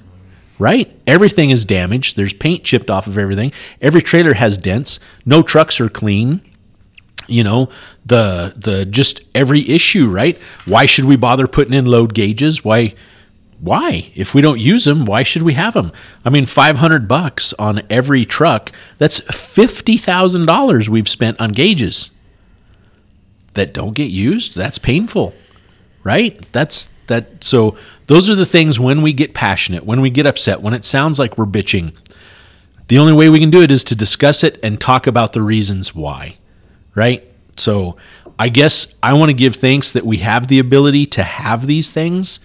right? 0.60 0.98
Everything 1.06 1.50
is 1.50 1.66
damaged. 1.66 2.16
There's 2.16 2.34
paint 2.34 2.64
chipped 2.64 2.90
off 2.90 3.06
of 3.06 3.18
everything. 3.18 3.52
Every 3.82 4.02
trailer 4.02 4.34
has 4.36 4.58
dents. 4.58 4.98
No 5.26 5.42
trucks 5.42 5.82
are 5.82 5.90
clean. 5.90 6.42
You 7.28 7.44
know, 7.44 7.70
the 8.06 8.54
the 8.56 8.86
just 8.86 9.22
every 9.36 9.68
issue, 9.70 10.10
right? 10.10 10.38
Why 10.66 10.86
should 10.86 11.06
we 11.06 11.18
bother 11.18 11.48
putting 11.48 11.74
in 11.74 11.86
load 11.86 12.14
gauges? 12.14 12.64
Why 12.64 12.94
why? 13.60 14.12
If 14.16 14.34
we 14.34 14.42
don't 14.42 14.60
use 14.60 14.84
them, 14.84 15.06
why 15.06 15.24
should 15.24 15.44
we 15.44 15.54
have 15.54 15.74
them? 15.74 15.94
I 16.26 16.30
mean, 16.30 16.46
500 16.46 17.08
bucks 17.08 17.54
on 17.54 17.82
every 17.90 18.26
truck, 18.26 18.74
that's 18.98 19.22
$50,000 19.22 20.90
we've 20.90 21.08
spent 21.08 21.40
on 21.40 21.54
gauges 21.54 22.10
that 23.54 23.74
don't 23.74 23.94
get 23.94 24.12
used. 24.12 24.56
That's 24.56 24.78
painful 24.78 25.34
right 26.04 26.46
that's 26.52 26.90
that 27.08 27.44
so 27.44 27.78
those 28.08 28.30
are 28.30 28.36
the 28.36 28.46
things 28.46 28.80
when 28.80 29.02
we 29.02 29.14
get 29.14 29.34
passionate 29.34 29.86
when 29.86 30.02
we 30.02 30.10
get 30.10 30.26
upset 30.26 30.62
when 30.62 30.74
it 30.74 30.86
sounds 30.86 31.18
like 31.18 31.38
we're 31.38 31.46
bitching 31.46 31.94
the 32.90 32.98
only 32.98 33.14
way 33.14 33.30
we 33.30 33.40
can 33.40 33.50
do 33.50 33.62
it 33.62 33.72
is 33.72 33.84
to 33.84 33.96
discuss 33.96 34.44
it 34.44 34.60
and 34.62 34.80
talk 34.80 35.08
about 35.08 35.34
the 35.34 35.42
reasons 35.42 35.96
why 35.96 36.38
right 36.94 37.30
so 37.58 37.98
i 38.38 38.50
guess 38.50 38.96
i 39.02 39.14
want 39.14 39.30
to 39.30 39.34
give 39.34 39.56
thanks 39.56 39.92
that 39.92 40.06
we 40.06 40.18
have 40.18 40.48
the 40.48 40.60
ability 40.60 41.06
to 41.06 41.24
have 41.24 41.68
these 41.68 41.92
things 41.92 42.40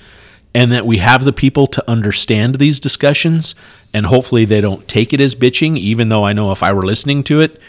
and 0.55 0.73
that 0.73 0.87
we 0.87 0.97
have 0.97 1.25
the 1.25 1.33
people 1.33 1.67
to 1.67 1.91
understand 1.91 2.57
these 2.57 2.81
discussions 2.81 3.55
and 3.93 4.07
hopefully 4.07 4.45
they 4.45 4.61
don't 4.61 4.89
take 4.89 5.13
it 5.13 5.21
as 5.21 5.35
bitching 5.35 5.77
even 5.77 6.09
though 6.09 6.25
I 6.25 6.33
know 6.33 6.53
if 6.53 6.63
I 6.63 6.73
were 6.73 6.87
listening 6.87 7.23
to 7.25 7.41
it 7.41 7.61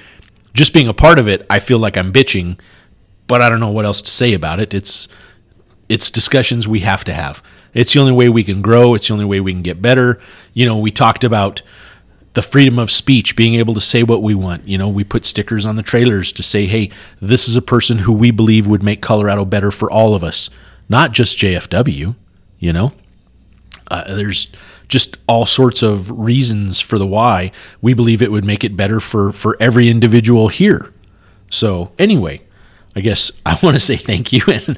just 0.54 0.74
being 0.74 0.88
a 0.88 0.94
part 0.94 1.20
of 1.20 1.28
it 1.28 1.46
I 1.50 1.60
feel 1.60 1.78
like 1.78 1.98
I'm 1.98 2.14
bitching 2.14 2.58
but 3.30 3.42
I 3.42 3.48
don't 3.48 3.62
know 3.62 3.72
what 3.72 3.86
else 3.86 4.02
to 4.02 4.12
say 4.12 4.34
about 4.34 4.60
it 4.60 4.74
it's 4.74 5.08
it's 5.88 6.12
discussions 6.12 6.68
we 6.68 6.82
have 6.82 7.06
to 7.06 7.14
have 7.14 7.42
it's 7.74 7.94
the 7.94 8.02
only 8.02 8.12
way 8.12 8.28
we 8.28 8.44
can 8.44 8.62
grow 8.62 8.94
it's 8.94 9.08
the 9.08 9.14
only 9.14 9.26
way 9.26 9.40
we 9.40 9.54
can 9.54 9.62
get 9.62 9.82
better 9.82 10.20
you 10.54 10.66
know 10.66 10.78
we 10.78 10.92
talked 10.92 11.24
about 11.24 11.62
the 12.34 12.42
freedom 12.42 12.78
of 12.78 12.92
speech, 12.92 13.36
being 13.36 13.56
able 13.56 13.74
to 13.74 13.82
say 13.82 14.04
what 14.04 14.22
we 14.22 14.36
want. 14.36 14.68
You 14.68 14.78
know, 14.78 14.88
we 14.88 15.04
put 15.04 15.26
stickers 15.26 15.66
on 15.66 15.76
the 15.76 15.84
trailers 15.84 16.32
to 16.34 16.44
say, 16.44 16.68
hey, 16.68 16.92
this 17.22 17.48
is 17.48 17.56
a 17.56 17.62
person 17.62 18.00
who 18.00 18.14
we 18.14 18.32
believe 18.32 18.68
would 18.68 18.84
make 18.84 19.02
Colorado 19.02 19.46
better 19.46 19.72
for 19.72 19.90
all 19.90 20.14
of 20.14 20.24
us, 20.24 20.50
not 20.88 21.12
just 21.12 21.38
JFW, 21.38 22.16
you 22.60 22.74
know? 22.74 22.94
Uh, 23.90 24.14
there's 24.14 24.48
just 24.88 25.18
all 25.28 25.46
sorts 25.46 25.82
of 25.82 26.12
reasons 26.12 26.80
for 26.80 26.98
the 26.98 27.08
why 27.08 27.52
we 27.82 27.94
believe 27.94 28.22
it 28.22 28.32
would 28.32 28.46
make 28.46 28.64
it 28.64 28.78
better 28.78 29.00
for, 29.00 29.32
for 29.32 29.58
every 29.60 29.90
individual 29.90 30.50
here. 30.50 30.94
So, 31.50 31.92
anyway, 31.98 32.42
I 33.00 33.02
guess 33.02 33.32
I 33.46 33.58
want 33.64 33.76
to 33.76 33.80
say 33.80 33.96
thank 33.96 34.34
you. 34.34 34.42
And 34.46 34.78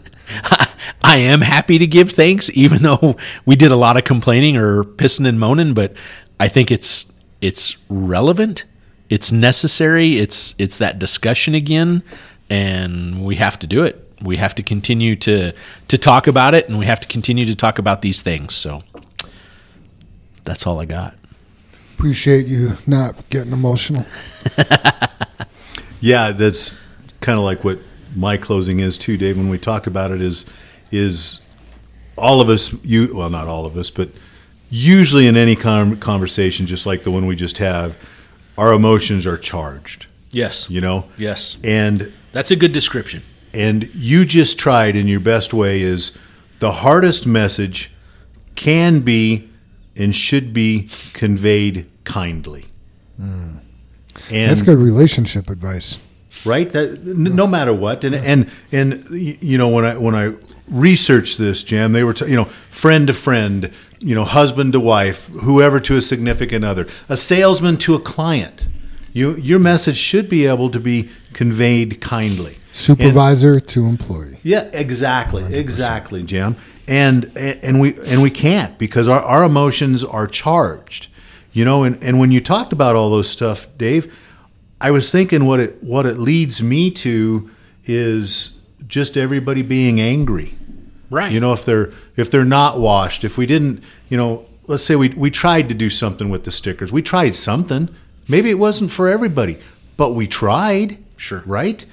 I 1.01 1.17
am 1.17 1.41
happy 1.41 1.79
to 1.79 1.87
give 1.87 2.11
thanks, 2.11 2.51
even 2.53 2.83
though 2.83 3.17
we 3.47 3.55
did 3.55 3.71
a 3.71 3.75
lot 3.75 3.97
of 3.97 4.03
complaining 4.03 4.57
or 4.57 4.83
pissing 4.83 5.27
and 5.27 5.39
moaning, 5.39 5.73
but 5.73 5.93
I 6.39 6.47
think 6.47 6.69
it's 6.69 7.11
it's 7.41 7.77
relevant, 7.89 8.65
it's 9.09 9.31
necessary, 9.31 10.19
it's 10.19 10.53
it's 10.59 10.77
that 10.77 10.99
discussion 10.99 11.55
again, 11.55 12.03
and 12.47 13.25
we 13.25 13.37
have 13.37 13.57
to 13.57 13.65
do 13.65 13.83
it. 13.83 14.07
We 14.21 14.37
have 14.37 14.53
to 14.55 14.63
continue 14.63 15.15
to 15.15 15.53
to 15.87 15.97
talk 15.97 16.27
about 16.27 16.53
it, 16.53 16.69
and 16.69 16.77
we 16.77 16.85
have 16.85 16.99
to 16.99 17.07
continue 17.07 17.45
to 17.45 17.55
talk 17.55 17.79
about 17.79 18.03
these 18.03 18.21
things. 18.21 18.53
So 18.53 18.83
that's 20.45 20.67
all 20.67 20.79
I 20.79 20.85
got. 20.85 21.15
Appreciate 21.95 22.45
you 22.45 22.77
not 22.85 23.27
getting 23.31 23.51
emotional. 23.51 24.05
yeah, 25.99 26.31
that's 26.31 26.75
kind 27.19 27.39
of 27.39 27.45
like 27.45 27.63
what 27.63 27.79
my 28.15 28.37
closing 28.37 28.79
is 28.79 28.97
too, 28.97 29.17
Dave. 29.17 29.37
When 29.37 29.49
we 29.49 29.57
talked 29.57 29.87
about 29.87 30.11
it, 30.11 30.21
is 30.21 30.45
is 30.91 31.41
all 32.17 32.41
of 32.41 32.49
us 32.49 32.73
you 32.83 33.15
well 33.15 33.29
not 33.29 33.47
all 33.47 33.65
of 33.65 33.77
us, 33.77 33.89
but 33.89 34.09
usually 34.71 35.27
in 35.27 35.37
any 35.37 35.55
conversation, 35.55 36.65
just 36.65 36.85
like 36.85 37.03
the 37.03 37.11
one 37.11 37.27
we 37.27 37.35
just 37.35 37.57
have, 37.59 37.97
our 38.57 38.73
emotions 38.73 39.27
are 39.27 39.37
charged. 39.37 40.07
Yes. 40.31 40.69
You 40.69 40.81
know? 40.81 41.05
Yes. 41.17 41.57
And 41.63 42.11
that's 42.31 42.51
a 42.51 42.55
good 42.55 42.71
description. 42.71 43.21
And 43.53 43.89
you 43.93 44.25
just 44.25 44.57
tried 44.57 44.95
in 44.95 45.07
your 45.07 45.19
best 45.19 45.53
way 45.53 45.81
is 45.81 46.13
the 46.59 46.71
hardest 46.71 47.27
message 47.27 47.91
can 48.55 49.01
be 49.01 49.49
and 49.97 50.15
should 50.15 50.53
be 50.53 50.89
conveyed 51.13 51.89
kindly. 52.05 52.65
Mm. 53.19 53.59
And 54.29 54.49
that's 54.49 54.61
good 54.61 54.77
relationship 54.77 55.49
advice. 55.49 55.99
Right? 56.45 56.69
That 56.71 57.03
no 57.03 57.45
matter 57.47 57.73
what. 57.73 58.03
And 58.03 58.15
and 58.15 58.49
and 58.71 59.05
you 59.09 59.57
know 59.57 59.69
when 59.69 59.85
I 59.85 59.97
when 59.97 60.15
I 60.15 60.33
researched 60.67 61.37
this, 61.37 61.63
Jim, 61.63 61.91
they 61.91 62.03
were 62.03 62.13
t- 62.13 62.27
you 62.27 62.35
know 62.35 62.45
friend 62.45 63.07
to 63.07 63.13
friend, 63.13 63.71
you 64.01 64.15
know, 64.15 64.23
husband 64.23 64.73
to 64.73 64.79
wife, 64.79 65.27
whoever 65.27 65.79
to 65.79 65.95
a 65.95 66.01
significant 66.01 66.65
other, 66.65 66.87
a 67.07 67.15
salesman 67.15 67.77
to 67.77 67.93
a 67.93 67.99
client. 67.99 68.67
You, 69.13 69.35
your 69.35 69.59
message 69.59 69.97
should 69.97 70.29
be 70.29 70.45
able 70.45 70.69
to 70.71 70.79
be 70.79 71.09
conveyed 71.33 72.01
kindly. 72.01 72.57
Supervisor 72.73 73.53
and, 73.53 73.67
to 73.67 73.85
employee. 73.85 74.39
Yeah, 74.41 74.63
exactly, 74.73 75.43
100%. 75.43 75.53
exactly, 75.53 76.23
Jim. 76.23 76.55
And, 76.87 77.31
and 77.37 77.79
we 77.79 77.97
and 78.05 78.21
we 78.21 78.31
can't 78.31 78.77
because 78.77 79.07
our, 79.07 79.21
our 79.21 79.43
emotions 79.43 80.03
are 80.03 80.27
charged, 80.27 81.07
you 81.53 81.63
know. 81.63 81.83
And, 81.83 82.01
and 82.03 82.19
when 82.19 82.31
you 82.31 82.41
talked 82.41 82.73
about 82.73 82.95
all 82.95 83.09
those 83.09 83.29
stuff, 83.29 83.67
Dave, 83.77 84.17
I 84.81 84.91
was 84.91 85.11
thinking 85.11 85.45
what 85.45 85.59
it 85.59 85.83
what 85.83 86.05
it 86.05 86.17
leads 86.17 86.61
me 86.61 86.91
to 86.91 87.49
is 87.85 88.57
just 88.87 89.15
everybody 89.15 89.61
being 89.61 90.01
angry 90.01 90.55
Right. 91.11 91.31
You 91.31 91.41
know, 91.41 91.51
if 91.51 91.65
they're 91.65 91.91
if 92.15 92.31
they're 92.31 92.45
not 92.45 92.79
washed, 92.79 93.23
if 93.25 93.37
we 93.37 93.45
didn't, 93.45 93.83
you 94.07 94.17
know, 94.17 94.45
let's 94.67 94.83
say 94.83 94.95
we 94.95 95.09
we 95.09 95.29
tried 95.29 95.67
to 95.69 95.75
do 95.75 95.89
something 95.89 96.29
with 96.29 96.45
the 96.45 96.51
stickers. 96.51 96.91
We 96.91 97.01
tried 97.01 97.35
something. 97.35 97.93
Maybe 98.29 98.49
it 98.49 98.57
wasn't 98.57 98.91
for 98.93 99.09
everybody, 99.09 99.59
but 99.97 100.13
we 100.13 100.25
tried. 100.25 100.97
Sure. 101.17 101.43
Right? 101.45 101.85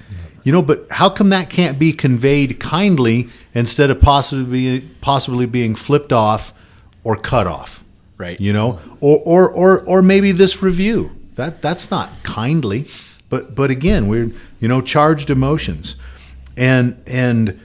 You 0.43 0.53
know, 0.53 0.61
but 0.61 0.87
how 0.89 1.09
come 1.09 1.29
that 1.29 1.49
can't 1.49 1.77
be 1.77 1.91
conveyed 1.91 2.61
kindly 2.61 3.27
instead 3.53 3.91
of 3.91 3.99
possibly 3.99 4.81
possibly 5.01 5.45
being 5.45 5.75
flipped 5.75 6.13
off 6.13 6.53
or 7.03 7.17
cut 7.17 7.45
off? 7.45 7.83
Right. 8.17 8.39
You 8.39 8.53
know, 8.53 8.79
or 9.01 9.19
or 9.19 9.51
or 9.51 9.81
or 9.81 10.01
maybe 10.01 10.31
this 10.31 10.63
review. 10.63 11.11
That 11.39 11.61
that's 11.61 11.89
not 11.89 12.09
kindly. 12.23 12.89
But 13.29 13.55
but 13.55 13.71
again, 13.71 14.09
we're 14.09 14.31
you 14.59 14.67
know 14.67 14.81
charged 14.81 15.29
emotions, 15.29 15.95
and 16.57 17.01
and 17.07 17.59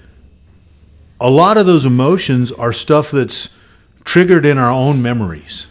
a 1.20 1.28
lot 1.28 1.56
of 1.56 1.66
those 1.66 1.84
emotions 1.84 2.52
are 2.52 2.72
stuff 2.72 3.10
that's 3.10 3.48
triggered 4.04 4.46
in 4.46 4.58
our 4.58 4.70
own 4.70 5.02
memories. 5.02 5.66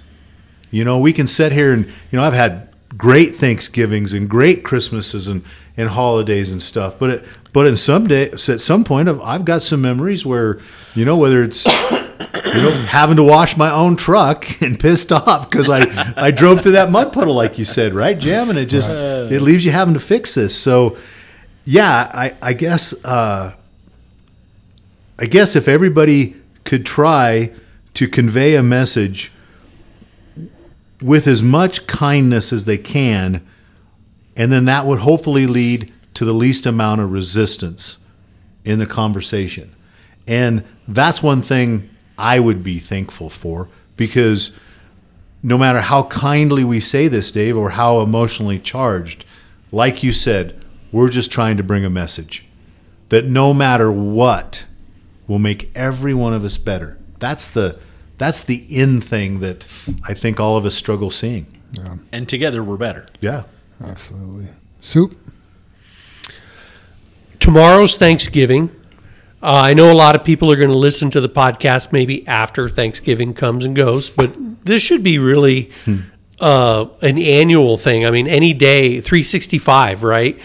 You 0.69 0.83
know, 0.83 0.97
we 0.97 1.13
can 1.13 1.27
sit 1.27 1.51
here 1.53 1.71
and, 1.71 1.85
you 1.85 2.17
know, 2.17 2.23
I've 2.23 2.33
had 2.33 2.69
great 2.97 3.35
Thanksgivings 3.35 4.11
and 4.11 4.27
great 4.27 4.63
Christmases 4.63 5.27
and, 5.27 5.43
and 5.77 5.89
holidays 5.89 6.51
and 6.51 6.61
stuff, 6.61 6.97
but 6.97 7.09
it, 7.09 7.25
but 7.53 7.67
in 7.67 7.77
some 7.77 8.07
day, 8.07 8.31
at 8.31 8.39
some 8.39 8.83
point, 8.83 9.07
of 9.07 9.21
I've 9.21 9.45
got 9.45 9.61
some 9.61 9.81
memories 9.81 10.25
where, 10.25 10.59
you 10.95 11.05
know, 11.05 11.15
whether 11.15 11.43
it's 11.43 11.67
you 12.19 12.61
know, 12.61 12.71
having 12.87 13.17
to 13.17 13.23
wash 13.23 13.57
my 13.57 13.71
own 13.71 13.95
truck 13.95 14.45
and 14.61 14.79
pissed 14.79 15.11
off 15.11 15.49
because 15.49 15.69
I, 15.69 16.13
I 16.17 16.31
drove 16.31 16.61
through 16.61 16.73
that 16.73 16.91
mud 16.91 17.13
puddle, 17.13 17.33
like 17.33 17.57
you 17.57 17.65
said, 17.65 17.93
right, 17.93 18.17
Jim? 18.17 18.49
And 18.49 18.59
it 18.59 18.65
just 18.65 18.89
it 18.89 19.41
leaves 19.41 19.65
you 19.65 19.71
having 19.71 19.93
to 19.93 19.99
fix 19.99 20.35
this. 20.35 20.55
So, 20.55 20.97
yeah, 21.65 22.11
I, 22.13 22.35
I 22.41 22.53
guess 22.53 22.93
uh, 23.05 23.53
I 25.17 25.25
guess 25.25 25.55
if 25.55 25.67
everybody 25.67 26.35
could 26.63 26.85
try 26.85 27.51
to 27.95 28.07
convey 28.07 28.55
a 28.55 28.63
message 28.63 29.31
with 31.01 31.27
as 31.27 31.43
much 31.43 31.85
kindness 31.85 32.53
as 32.53 32.65
they 32.65 32.77
can, 32.77 33.45
and 34.35 34.51
then 34.51 34.65
that 34.65 34.85
would 34.85 34.99
hopefully 34.99 35.45
lead 35.45 35.91
to 36.15 36.25
the 36.25 36.33
least 36.33 36.65
amount 36.65 37.01
of 37.01 37.11
resistance 37.11 37.97
in 38.63 38.79
the 38.79 38.85
conversation. 38.85 39.75
And 40.27 40.63
that's 40.87 41.21
one 41.21 41.41
thing 41.41 41.89
I 42.17 42.39
would 42.39 42.63
be 42.63 42.79
thankful 42.79 43.29
for 43.29 43.69
because 43.97 44.51
no 45.41 45.57
matter 45.57 45.81
how 45.81 46.03
kindly 46.03 46.63
we 46.63 46.79
say 46.79 47.07
this, 47.07 47.31
Dave, 47.31 47.57
or 47.57 47.71
how 47.71 47.99
emotionally 47.99 48.59
charged, 48.59 49.25
like 49.71 50.03
you 50.03 50.13
said, 50.13 50.63
we're 50.91 51.09
just 51.09 51.31
trying 51.31 51.57
to 51.57 51.63
bring 51.63 51.83
a 51.83 51.89
message 51.89 52.45
that 53.09 53.25
no 53.25 53.53
matter 53.53 53.91
what, 53.91 54.65
will 55.27 55.39
make 55.39 55.71
every 55.75 56.13
one 56.13 56.33
of 56.33 56.43
us 56.43 56.57
better. 56.57 56.97
That's 57.19 57.47
the 57.47 57.79
that's 58.17 58.43
the 58.43 58.57
in 58.69 59.01
thing 59.01 59.39
that 59.39 59.67
I 60.03 60.13
think 60.13 60.39
all 60.39 60.57
of 60.57 60.65
us 60.65 60.75
struggle 60.75 61.09
seeing. 61.09 61.47
Yeah. 61.73 61.95
And 62.11 62.29
together 62.29 62.63
we're 62.63 62.77
better. 62.77 63.05
Yeah. 63.21 63.43
Absolutely. 63.83 64.47
Soup. 64.81 65.17
Tomorrow's 67.39 67.97
Thanksgiving. 67.97 68.69
Uh, 69.43 69.61
I 69.65 69.73
know 69.73 69.91
a 69.91 69.93
lot 69.93 70.15
of 70.15 70.23
people 70.23 70.49
are 70.53 70.55
going 70.55 70.69
to 70.69 70.77
listen 70.77 71.11
to 71.11 71.19
the 71.19 71.27
podcast 71.27 71.91
maybe 71.91 72.25
after 72.27 72.69
Thanksgiving 72.69 73.33
comes 73.33 73.65
and 73.65 73.75
goes, 73.75 74.09
but 74.09 74.31
this 74.63 74.81
should 74.81 75.03
be 75.03 75.19
really 75.19 75.69
hmm. 75.83 75.99
uh, 76.39 76.85
an 77.01 77.17
annual 77.17 77.75
thing. 77.75 78.05
I 78.05 78.11
mean, 78.11 78.27
any 78.27 78.53
day, 78.53 79.01
365, 79.01 80.03
right? 80.03 80.39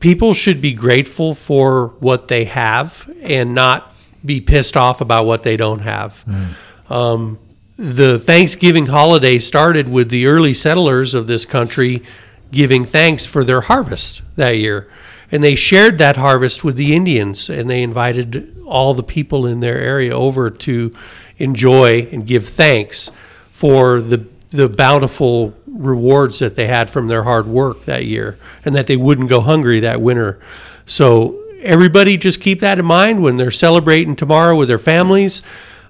People 0.00 0.34
should 0.34 0.60
be 0.60 0.72
grateful 0.72 1.36
for 1.36 1.88
what 2.00 2.26
they 2.26 2.44
have 2.46 3.08
and 3.22 3.54
not 3.54 3.94
be 4.24 4.40
pissed 4.40 4.76
off 4.76 5.00
about 5.00 5.24
what 5.24 5.44
they 5.44 5.56
don't 5.56 5.78
have. 5.78 6.24
Mm. 6.26 6.54
Um, 6.90 7.38
the 7.76 8.18
Thanksgiving 8.18 8.86
holiday 8.86 9.38
started 9.38 9.88
with 9.88 10.10
the 10.10 10.26
early 10.26 10.54
settlers 10.54 11.14
of 11.14 11.28
this 11.28 11.44
country 11.44 12.02
giving 12.50 12.84
thanks 12.84 13.24
for 13.24 13.44
their 13.44 13.60
harvest 13.60 14.22
that 14.34 14.56
year. 14.56 14.90
And 15.32 15.42
they 15.42 15.54
shared 15.54 15.98
that 15.98 16.16
harvest 16.16 16.62
with 16.62 16.76
the 16.76 16.94
Indians, 16.94 17.48
and 17.48 17.68
they 17.68 17.82
invited 17.82 18.62
all 18.66 18.94
the 18.94 19.02
people 19.02 19.46
in 19.46 19.60
their 19.60 19.78
area 19.78 20.14
over 20.14 20.50
to 20.50 20.94
enjoy 21.38 22.08
and 22.12 22.26
give 22.26 22.48
thanks 22.48 23.10
for 23.50 24.00
the 24.00 24.26
the 24.50 24.68
bountiful 24.68 25.54
rewards 25.66 26.40
that 26.40 26.54
they 26.56 26.66
had 26.66 26.90
from 26.90 27.08
their 27.08 27.22
hard 27.22 27.46
work 27.46 27.86
that 27.86 28.04
year, 28.04 28.38
and 28.66 28.76
that 28.76 28.86
they 28.86 28.96
wouldn't 28.96 29.30
go 29.30 29.40
hungry 29.40 29.80
that 29.80 30.00
winter. 30.00 30.38
So 30.84 31.42
everybody 31.62 32.18
just 32.18 32.40
keep 32.40 32.60
that 32.60 32.78
in 32.78 32.84
mind 32.84 33.22
when 33.22 33.38
they're 33.38 33.50
celebrating 33.50 34.14
tomorrow 34.14 34.54
with 34.54 34.68
their 34.68 34.78
families. 34.78 35.42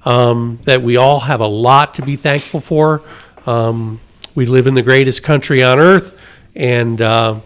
Um, 0.05 0.59
that 0.65 0.83
we 0.83 0.97
all 0.97 1.21
have 1.21 1.41
a 1.41 1.47
lot 1.47 1.95
to 1.95 2.03
be 2.03 2.17
thankful 2.17 2.61
for. 2.61 3.03
Um, 3.47 4.01
we 4.35 4.47
live 4.47 4.67
in 4.67 4.75
the 4.75 4.83
greatest 4.83 5.23
country 5.23 5.63
on 5.63 5.79
earth, 5.79 6.15
and 6.57 7.01
uh, 7.01 7.41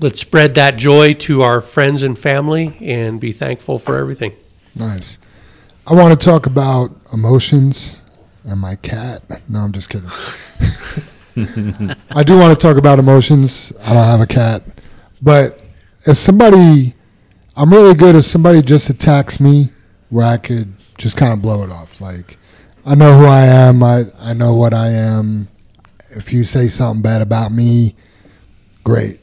let's 0.00 0.20
spread 0.20 0.54
that 0.54 0.76
joy 0.76 1.14
to 1.14 1.42
our 1.42 1.60
friends 1.60 2.02
and 2.02 2.18
family 2.18 2.76
and 2.80 3.20
be 3.20 3.32
thankful 3.32 3.78
for 3.78 3.96
everything. 3.96 4.34
Nice. 4.74 5.18
I 5.86 5.94
want 5.94 6.18
to 6.18 6.24
talk 6.24 6.46
about 6.46 6.94
emotions 7.12 8.00
and 8.44 8.60
my 8.60 8.76
cat. 8.76 9.22
No, 9.48 9.60
I'm 9.60 9.72
just 9.72 9.90
kidding. 9.90 10.10
I 12.10 12.22
do 12.22 12.38
want 12.38 12.58
to 12.58 12.66
talk 12.66 12.76
about 12.76 12.98
emotions. 12.98 13.72
I 13.82 13.94
don't 13.94 14.04
have 14.04 14.20
a 14.20 14.26
cat, 14.26 14.62
but 15.20 15.62
if 16.06 16.16
somebody, 16.18 16.94
I'm 17.56 17.72
really 17.72 17.94
good 17.94 18.14
if 18.14 18.24
somebody 18.24 18.62
just 18.62 18.90
attacks 18.90 19.40
me, 19.40 19.70
where 20.10 20.26
I 20.26 20.36
could 20.36 20.74
just 20.98 21.16
kind 21.16 21.32
of 21.32 21.40
blow 21.40 21.64
it 21.64 21.70
off. 21.70 22.00
Like, 22.00 22.36
I 22.84 22.94
know 22.94 23.18
who 23.18 23.24
I 23.24 23.46
am. 23.46 23.82
I 23.82 24.04
I 24.18 24.34
know 24.34 24.54
what 24.54 24.74
I 24.74 24.90
am. 24.90 25.48
If 26.10 26.32
you 26.32 26.44
say 26.44 26.68
something 26.68 27.02
bad 27.02 27.22
about 27.22 27.50
me, 27.50 27.96
great. 28.84 29.21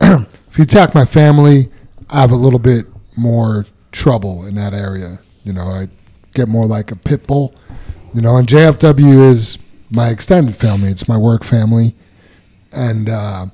if 0.50 0.58
you 0.58 0.64
attack 0.64 0.94
my 0.94 1.04
family, 1.04 1.70
I 2.08 2.20
have 2.20 2.32
a 2.32 2.36
little 2.36 2.58
bit 2.58 2.86
more 3.16 3.66
trouble 3.92 4.46
in 4.46 4.54
that 4.56 4.74
area. 4.74 5.20
You 5.44 5.52
know, 5.52 5.66
I 5.68 5.88
get 6.34 6.48
more 6.48 6.66
like 6.66 6.90
a 6.90 6.96
pit 6.96 7.26
bull. 7.26 7.54
You 8.14 8.22
know, 8.22 8.36
and 8.36 8.48
JFW 8.48 9.30
is 9.30 9.58
my 9.90 10.08
extended 10.08 10.56
family. 10.56 10.90
It's 10.90 11.06
my 11.06 11.18
work 11.18 11.44
family, 11.44 11.94
and 12.72 13.08
uh, 13.08 13.46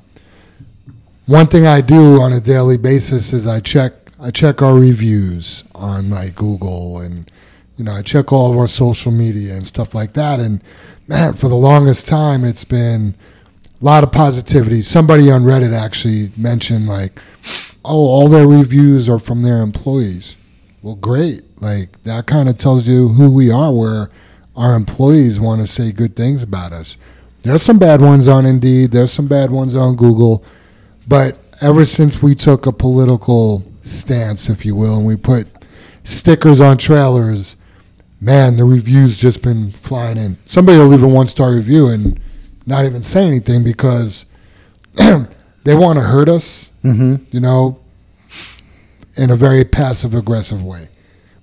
one 1.27 1.47
thing 1.49 1.67
I 1.67 1.81
do 1.81 2.21
on 2.21 2.33
a 2.33 2.41
daily 2.41 2.77
basis 2.77 3.33
is 3.33 3.47
I 3.47 3.61
check 3.61 3.93
I 4.19 4.31
check 4.31 4.63
our 4.63 4.75
reviews 4.75 5.65
on 5.75 6.09
like 6.09 6.37
Google 6.37 7.01
and 7.01 7.31
you 7.77 7.85
know 7.85 7.93
I 7.93 8.03
check 8.03 8.33
all 8.33 8.51
of 8.51 8.57
our 8.57 8.69
social 8.69 9.13
media 9.13 9.55
and 9.55 9.67
stuff 9.67 9.95
like 9.95 10.15
that. 10.15 10.41
And 10.41 10.63
man, 11.09 11.35
for 11.35 11.49
the 11.49 11.57
longest 11.57 12.07
time, 12.07 12.45
it's 12.45 12.65
been 12.65 13.15
lot 13.87 14.03
of 14.03 14.11
positivity. 14.11 14.83
Somebody 14.83 15.31
on 15.31 15.45
Reddit 15.45 15.73
actually 15.73 16.33
mentioned 16.37 16.89
like, 16.89 17.21
oh, 17.85 18.07
all 18.07 18.29
their 18.29 18.47
reviews 18.47 19.09
are 19.09 19.21
from 19.21 19.43
their 19.43 19.63
employees. 19.63 20.37
Well, 20.83 20.97
great. 20.97 21.43
Like 21.63 22.03
that 22.03 22.27
kind 22.27 22.49
of 22.49 22.59
tells 22.59 22.89
you 22.89 23.09
who 23.09 23.31
we 23.31 23.51
are. 23.51 23.73
Where 23.73 24.11
our 24.57 24.75
employees 24.75 25.39
want 25.39 25.61
to 25.61 25.69
say 25.69 25.93
good 25.93 26.17
things 26.17 26.43
about 26.43 26.73
us. 26.73 26.99
There's 27.43 27.63
some 27.63 27.79
bad 27.79 28.01
ones 28.01 28.27
on 28.27 28.45
Indeed. 28.45 28.91
There's 28.91 29.13
some 29.13 29.29
bad 29.29 29.53
ones 29.53 29.77
on 29.77 29.95
Google. 29.95 30.45
But 31.07 31.39
ever 31.61 31.85
since 31.85 32.21
we 32.21 32.35
took 32.35 32.67
a 32.67 32.73
political 32.73 33.65
stance, 33.85 34.49
if 34.49 34.67
you 34.67 34.75
will, 34.75 34.97
and 34.97 35.07
we 35.07 35.15
put 35.15 35.47
stickers 36.03 36.61
on 36.61 36.77
trailers, 36.77 37.55
man, 38.21 38.57
the 38.57 38.65
reviews 38.65 39.17
just 39.17 39.43
been 39.43 39.71
flying 39.71 40.17
in. 40.17 40.39
Somebody 40.47 40.79
will 40.79 40.89
leave 40.89 41.05
a 41.05 41.09
one 41.09 41.29
star 41.29 41.53
review 41.53 41.87
and 41.87 42.21
not 42.67 42.85
even 42.85 43.03
say 43.03 43.27
anything 43.27 43.63
because 43.65 44.27
they 44.95 45.75
want 45.75 45.99
to 45.99 46.05
hurt 46.05 46.29
us, 46.29 46.71
Mm-hmm. 46.85 47.25
you 47.33 47.41
know, 47.41 47.81
in 49.17 49.31
a 49.31 49.37
very 49.37 49.65
passive 49.65 50.15
aggressive 50.15 50.63
way, 50.63 50.89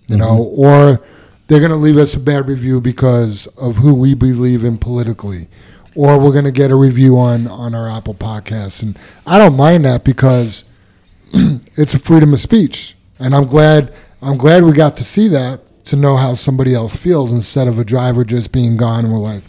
you 0.08 0.16
know, 0.16 0.44
or 0.56 1.02
they're 1.48 1.60
going 1.60 1.72
to 1.72 1.76
leave 1.76 1.98
us 1.98 2.14
a 2.16 2.20
bad 2.20 2.48
review 2.48 2.80
because 2.80 3.48
of 3.58 3.78
who 3.78 3.94
we 3.94 4.14
believe 4.14 4.64
in 4.64 4.78
politically, 4.78 5.48
or 5.96 6.18
we're 6.18 6.32
going 6.32 6.46
to 6.46 6.52
get 6.52 6.72
a 6.72 6.76
review 6.76 7.18
on 7.18 7.48
on 7.48 7.76
our 7.76 7.90
Apple 7.90 8.14
podcast, 8.14 8.82
and 8.84 8.98
I 9.26 9.38
don't 9.38 9.58
mind 9.58 9.84
that 9.86 10.04
because 10.06 10.64
it's 11.34 11.94
a 11.94 12.00
freedom 12.00 12.34
of 12.34 12.40
speech, 12.40 12.96
and 13.20 13.36
I'm 13.36 13.46
glad 13.46 13.94
I'm 14.22 14.38
glad 14.38 14.64
we 14.64 14.72
got 14.72 14.96
to 14.98 15.04
see 15.04 15.28
that 15.30 15.60
to 15.86 15.98
know 15.98 16.16
how 16.16 16.36
somebody 16.36 16.74
else 16.74 16.96
feels 16.96 17.34
instead 17.34 17.68
of 17.68 17.78
a 17.78 17.84
driver 17.84 18.24
just 18.24 18.54
being 18.54 18.78
gone 18.78 19.04
and 19.04 19.14
we're 19.14 19.20
like, 19.20 19.44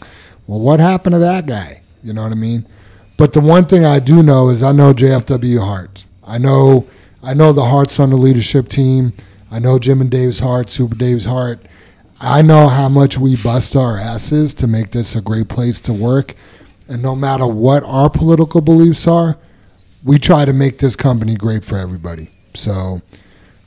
well, 0.47 0.59
what 0.59 0.79
happened 0.79 1.13
to 1.13 1.19
that 1.19 1.45
guy? 1.45 1.81
You 2.03 2.13
know 2.13 2.23
what 2.23 2.31
I 2.31 2.35
mean? 2.35 2.67
But 3.17 3.33
the 3.33 3.41
one 3.41 3.65
thing 3.65 3.85
I 3.85 3.99
do 3.99 4.21
know 4.21 4.49
is 4.49 4.61
I 4.61 4.71
know 4.71 4.93
JFW 4.93 5.59
heart. 5.59 6.05
I 6.23 6.37
know 6.37 6.87
I 7.23 7.33
know 7.33 7.53
the 7.53 7.65
hearts 7.65 7.99
on 7.99 8.11
the 8.11 8.17
leadership 8.17 8.67
team. 8.67 9.13
I 9.49 9.57
know 9.57 9.79
Jim 9.79 10.01
and 10.01 10.11
Dave's 10.11 10.39
heart, 10.39 10.69
Super 10.69 10.95
Dave's 10.95 11.25
heart. 11.25 11.65
I 12.19 12.41
know 12.41 12.67
how 12.67 12.87
much 12.87 13.17
we 13.17 13.35
bust 13.35 13.75
our 13.75 13.97
asses 13.97 14.53
to 14.55 14.67
make 14.67 14.91
this 14.91 15.15
a 15.15 15.21
great 15.21 15.47
place 15.49 15.79
to 15.81 15.93
work. 15.93 16.35
And 16.87 17.01
no 17.01 17.15
matter 17.15 17.47
what 17.47 17.83
our 17.83 18.09
political 18.09 18.61
beliefs 18.61 19.07
are, 19.07 19.37
we 20.03 20.19
try 20.19 20.45
to 20.45 20.53
make 20.53 20.77
this 20.77 20.95
company 20.95 21.35
great 21.35 21.65
for 21.65 21.77
everybody. 21.77 22.29
So 22.53 23.01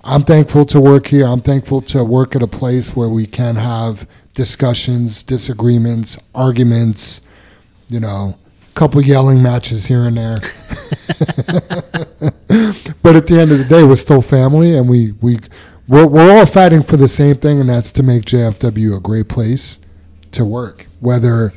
I'm 0.05 0.23
thankful 0.23 0.65
to 0.67 0.81
work 0.81 1.09
here. 1.09 1.27
I'm 1.27 1.43
thankful 1.43 1.81
to 1.83 2.05
work 2.05 2.37
at 2.37 2.43
a 2.43 2.47
place 2.47 2.95
where 2.95 3.09
we 3.09 3.27
can 3.27 3.57
have 3.57 4.07
discussions, 4.39 5.25
disagreements, 5.25 6.17
arguments, 6.33 7.21
you 7.89 7.99
know, 7.99 8.39
a 8.71 8.73
couple 8.75 9.03
yelling 9.03 9.43
matches 9.43 9.87
here 9.87 10.07
and 10.07 10.17
there. 10.17 10.39
but 13.03 13.17
at 13.17 13.27
the 13.27 13.37
end 13.41 13.51
of 13.51 13.59
the 13.59 13.67
day, 13.69 13.83
we're 13.83 13.97
still 13.97 14.23
family, 14.23 14.77
and 14.79 14.89
we 14.89 15.11
we 15.21 15.41
we're, 15.89 16.07
we're 16.07 16.31
all 16.39 16.47
fighting 16.47 16.85
for 16.85 16.97
the 16.97 17.09
same 17.09 17.37
thing, 17.39 17.59
and 17.61 17.69
that's 17.69 17.91
to 17.93 18.05
make 18.05 18.27
JFW 18.27 18.97
a 18.97 19.01
great 19.01 19.29
place 19.29 19.81
to 20.31 20.45
work. 20.45 20.87
Whether 21.01 21.53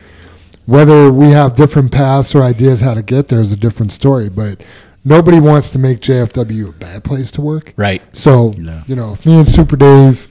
whether 0.65 1.11
we 1.11 1.29
have 1.29 1.53
different 1.53 1.91
paths 1.91 2.33
or 2.33 2.41
ideas 2.41 2.81
how 2.81 2.95
to 2.95 3.03
get 3.03 3.27
there 3.27 3.41
is 3.41 3.51
a 3.51 3.57
different 3.57 3.91
story, 3.91 4.27
but 4.27 4.63
nobody 5.05 5.39
wants 5.39 5.69
to 5.69 5.77
make 5.77 5.99
JFW 5.99 6.69
a 6.69 6.71
bad 6.71 7.03
place 7.03 7.29
to 7.31 7.41
work. 7.41 7.73
Right. 7.77 8.01
So, 8.13 8.53
No. 8.57 8.81
you 8.87 8.95
know, 8.95 9.13
if 9.13 9.23
me 9.23 9.37
and 9.37 9.47
Super 9.47 9.75
Dave, 9.75 10.27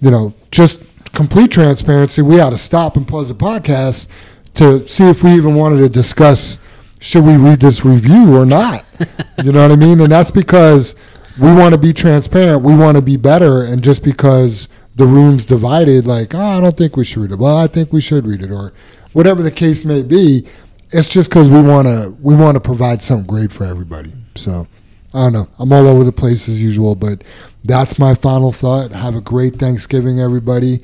you 0.00 0.10
know, 0.10 0.34
just 0.50 0.82
complete 1.16 1.50
transparency, 1.50 2.20
we 2.20 2.38
ought 2.40 2.50
to 2.50 2.58
stop 2.58 2.96
and 2.96 3.08
pause 3.08 3.28
the 3.28 3.34
podcast 3.34 4.06
to 4.54 4.86
see 4.86 5.04
if 5.04 5.24
we 5.24 5.32
even 5.32 5.54
wanted 5.54 5.78
to 5.78 5.88
discuss 5.88 6.58
should 7.00 7.24
we 7.24 7.36
read 7.36 7.58
this 7.58 7.84
review 7.84 8.36
or 8.36 8.44
not. 8.44 8.84
you 9.42 9.50
know 9.50 9.62
what 9.62 9.72
I 9.72 9.76
mean? 9.76 10.00
And 10.00 10.12
that's 10.12 10.30
because 10.30 10.94
we 11.40 11.52
want 11.54 11.72
to 11.72 11.78
be 11.78 11.92
transparent. 11.92 12.62
We 12.62 12.76
want 12.76 12.96
to 12.96 13.02
be 13.02 13.16
better. 13.16 13.64
And 13.64 13.82
just 13.82 14.02
because 14.02 14.68
the 14.96 15.06
room's 15.06 15.46
divided, 15.46 16.06
like, 16.06 16.34
oh, 16.34 16.38
I 16.38 16.60
don't 16.60 16.76
think 16.76 16.96
we 16.96 17.04
should 17.04 17.22
read 17.22 17.32
it. 17.32 17.38
Well, 17.38 17.56
I 17.56 17.66
think 17.66 17.92
we 17.92 18.00
should 18.00 18.26
read 18.26 18.42
it, 18.42 18.50
or 18.50 18.74
whatever 19.12 19.42
the 19.42 19.50
case 19.50 19.84
may 19.84 20.02
be. 20.02 20.46
It's 20.90 21.08
just 21.08 21.30
because 21.30 21.50
we 21.50 21.62
want 21.62 21.88
to 21.88 22.14
we 22.20 22.34
want 22.34 22.56
to 22.56 22.60
provide 22.60 23.02
something 23.02 23.26
great 23.26 23.52
for 23.52 23.64
everybody. 23.64 24.12
So 24.36 24.66
I 25.14 25.24
don't 25.24 25.32
know. 25.32 25.48
I'm 25.58 25.72
all 25.72 25.86
over 25.86 26.04
the 26.04 26.12
place 26.12 26.48
as 26.48 26.62
usual, 26.62 26.94
but 26.94 27.24
that's 27.64 27.98
my 27.98 28.14
final 28.14 28.52
thought. 28.52 28.92
Have 28.92 29.14
a 29.14 29.20
great 29.20 29.56
Thanksgiving, 29.56 30.20
everybody. 30.20 30.82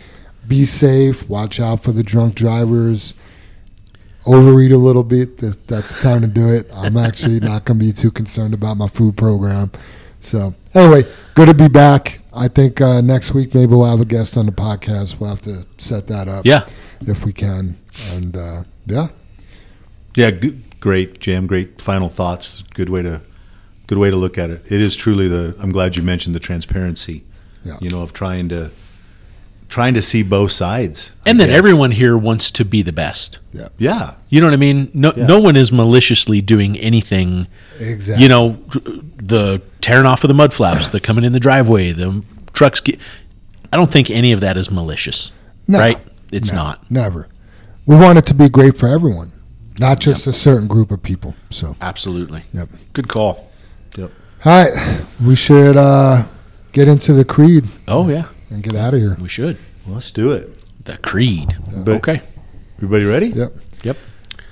Be 0.53 0.67
safe. 0.67 1.27
Watch 1.31 1.61
out 1.61 1.83
for 1.83 1.93
the 1.93 2.03
drunk 2.03 2.35
drivers. 2.35 3.15
Overeat 4.27 4.71
a 4.73 4.77
little 4.77 5.03
bit. 5.03 5.39
Th- 5.39 5.55
That's 5.67 5.95
the 5.97 6.01
time 6.03 6.21
to 6.21 6.27
do 6.27 6.47
it. 6.53 6.71
I'm 6.75 6.99
actually 6.99 7.41
not 7.41 7.65
going 7.65 7.79
to 7.81 7.87
be 7.87 7.91
too 7.91 8.11
concerned 8.11 8.53
about 8.53 8.77
my 8.77 8.87
food 8.87 9.17
program. 9.17 9.73
So, 10.21 10.55
anyway, 10.75 11.11
good 11.35 11.47
to 11.47 11.55
be 11.55 11.69
back. 11.69 12.21
I 12.35 12.49
think 12.49 12.83
uh, 12.83 13.01
next 13.01 13.33
week 13.33 13.55
maybe 13.55 13.73
we'll 13.75 13.91
have 13.91 14.01
a 14.03 14.05
guest 14.05 14.37
on 14.37 14.45
the 14.45 14.53
podcast. 14.53 15.19
We'll 15.19 15.31
have 15.31 15.41
to 15.43 15.67
set 15.79 16.07
that 16.09 16.29
up 16.29 16.45
Yeah. 16.45 16.67
if 17.07 17.25
we 17.25 17.33
can. 17.33 17.79
And 18.11 18.37
uh, 18.37 18.65
yeah, 18.85 19.09
Yeah, 20.17 20.33
good, 20.33 20.79
great, 20.81 21.19
Jam. 21.19 21.47
Great 21.47 21.81
final 21.81 22.11
thoughts. 22.11 22.63
Good 22.75 22.91
way 22.91 23.01
to, 23.01 23.23
good 23.87 23.97
way 23.97 24.11
to 24.11 24.17
look 24.17 24.37
at 24.37 24.51
it. 24.51 24.63
It 24.71 24.83
is 24.83 24.97
truly 24.97 25.29
the. 25.29 25.57
I'm 25.61 25.73
glad 25.73 25.97
you 25.97 26.03
mentioned 26.03 26.35
the 26.35 26.41
transparency. 26.41 27.25
Yeah. 27.65 27.79
You 27.81 27.89
know, 27.89 28.03
of 28.03 28.13
trying 28.13 28.51
to, 28.51 28.71
trying 29.73 29.95
to 29.95 30.03
see 30.03 30.23
both 30.23 30.53
sides. 30.53 31.13
I 31.25 31.31
And 31.31 31.41
then 31.41 31.49
guess. 31.49 31.57
everyone 31.57 31.93
here 31.93 32.17
wants 32.17 32.51
to 32.53 32.65
be 32.65 32.83
the 32.83 32.93
best. 32.93 33.39
yeah, 33.53 33.69
Yeah. 33.79 34.13
You 34.29 34.41
know 34.41 34.47
what 34.49 34.53
I 34.55 34.59
mean? 34.59 34.91
No, 34.93 35.13
Yeah. 35.17 35.27
no 35.27 35.39
one 35.41 35.57
is 35.57 35.73
maliciously 35.73 36.41
doing 36.43 36.77
anything. 36.79 37.47
exactly. 37.81 38.23
You 38.23 38.29
know, 38.29 38.59
the 39.17 39.63
tearing 39.81 40.05
off 40.07 40.23
of 40.25 40.29
the 40.29 40.35
mud 40.35 40.53
flaps, 40.53 40.91
the 40.91 41.01
coming 41.01 41.25
in 41.25 41.33
the 41.33 41.41
driveway, 41.41 41.93
the 41.93 42.23
trucks. 42.53 42.81
Get, 42.81 42.99
I 43.73 43.77
don't 43.79 43.91
think 43.91 44.11
any 44.11 44.33
of 44.33 44.41
that 44.43 44.57
is 44.59 44.71
malicious. 44.71 45.33
No. 45.67 45.79
right? 45.79 45.99
It's 46.31 46.51
No, 46.53 46.59
not. 46.59 46.91
Never. 46.91 47.29
We 47.87 47.97
want 47.97 48.19
it 48.19 48.27
to 48.27 48.35
be 48.35 48.49
great 48.51 48.77
for 48.77 48.89
everyone, 48.89 49.33
not 49.79 50.01
just 50.01 50.27
a 50.27 50.33
certain 50.35 50.67
group 50.69 50.91
of 50.91 51.03
people. 51.03 51.35
So, 51.51 51.77
Absolutely. 51.81 52.45
yep. 52.53 52.69
Good 52.93 53.09
call. 53.09 53.51
Yep. 53.97 54.11
All 54.45 54.65
right, 54.65 55.01
we 55.25 55.35
should 55.35 55.77
uh, 55.77 56.25
get 56.73 56.89
into 56.89 57.13
the 57.15 57.25
creed 57.25 57.69
Oh 57.89 58.09
yeah, 58.09 58.27
and 58.53 58.63
get 58.63 58.75
out 58.77 58.95
of 58.95 59.01
here. 59.01 59.17
we 59.21 59.29
should. 59.29 59.57
Well, 59.87 59.95
let's 59.95 60.11
do 60.11 60.33
it. 60.33 60.63
The 60.85 60.97
creed. 60.99 61.57
But- 61.75 61.97
okay. 61.97 62.23
Everybody 62.79 63.05
ready? 63.05 63.27
Yep. 63.29 63.53
Yep. 63.85 63.97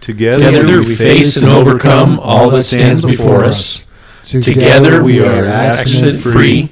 Together, 0.00 0.44
Together 0.52 0.78
we 0.82 0.94
face 0.94 1.36
and 1.36 1.50
overcome 1.50 2.18
all 2.20 2.48
that 2.50 2.62
stands 2.62 3.04
before 3.04 3.44
us. 3.44 3.86
Together 4.22 5.02
we 5.02 5.20
are 5.20 5.44
accident 5.46 6.20
free. 6.20 6.70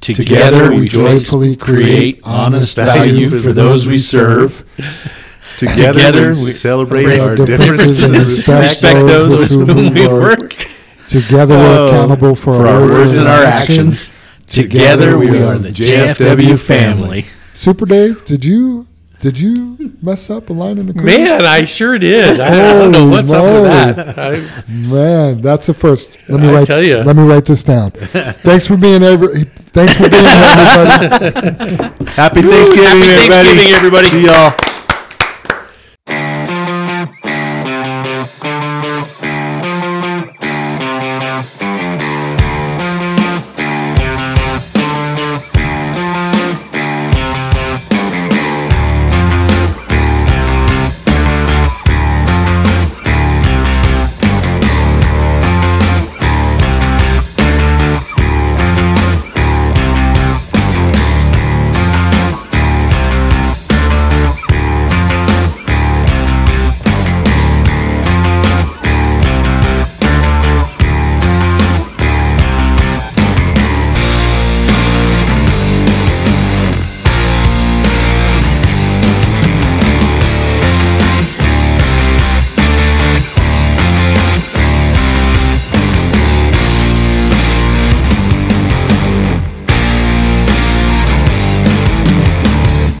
Together 0.00 0.70
we 0.72 0.88
joyfully 0.88 1.56
create 1.56 2.20
honest 2.24 2.76
value 2.76 3.28
for 3.28 3.52
those 3.52 3.86
we 3.86 3.98
serve. 3.98 4.64
Together, 5.58 5.92
Together 5.92 6.22
we 6.22 6.44
we 6.44 6.50
celebrate 6.52 7.18
our 7.18 7.34
differences 7.36 8.02
and 8.04 8.12
respect 8.14 8.62
Respect 8.62 8.98
those 9.06 9.30
those 9.32 9.50
with 9.56 9.58
with 9.58 9.68
whom 9.68 9.84
whom 9.86 9.94
we 9.94 10.00
we 10.02 10.08
work. 10.08 10.40
work. 10.40 10.68
Together 11.08 11.56
we're 11.56 11.78
Oh, 11.78 11.86
accountable 11.86 12.34
for, 12.34 12.56
For 12.58 12.66
our 12.66 12.82
words 12.82 13.16
and 13.16 13.26
our 13.28 13.42
actions. 13.44 14.10
Together 14.46 15.18
we 15.18 15.28
are 15.42 15.58
the 15.58 15.70
JFW 15.70 16.58
family. 16.58 17.26
Super 17.54 17.86
Dave, 17.86 18.24
did 18.24 18.44
you 18.44 18.86
did 19.20 19.34
Did 19.34 19.40
you 19.40 19.94
mess 20.02 20.28
up 20.28 20.50
a 20.50 20.52
line 20.52 20.76
in 20.78 20.86
the 20.86 20.92
creek? 20.92 21.06
Man, 21.06 21.44
I 21.44 21.64
sure 21.64 21.96
did. 21.98 22.38
I, 22.38 22.48
I 22.48 22.72
don't 22.74 22.90
know 22.92 22.98
Holy 23.00 23.10
what's 23.10 23.32
up 23.32 23.44
moly. 23.44 23.62
with 23.62 23.96
that. 23.96 24.18
I, 24.18 24.62
Man, 24.70 25.40
that's 25.40 25.66
the 25.66 25.74
first. 25.74 26.18
Let 26.28 26.40
me 26.40 26.48
I 26.48 26.52
write. 26.52 26.66
tell 26.66 26.82
ya. 26.84 26.98
Let 27.02 27.16
me 27.16 27.22
write 27.22 27.46
this 27.46 27.62
down. 27.62 27.92
thanks 27.92 28.66
for 28.66 28.76
being 28.76 29.02
every. 29.02 29.44
Thanks 29.44 29.94
for 29.94 30.08
being 30.10 30.22
here, 30.22 30.44
everybody. 30.58 32.06
Happy 32.12 32.42
Thanksgiving, 32.42 32.84
Happy 32.84 33.08
everybody. 33.08 33.48
Thanksgiving, 33.48 33.72
everybody. 33.72 34.08
See 34.08 34.26
y'all. 34.26 34.54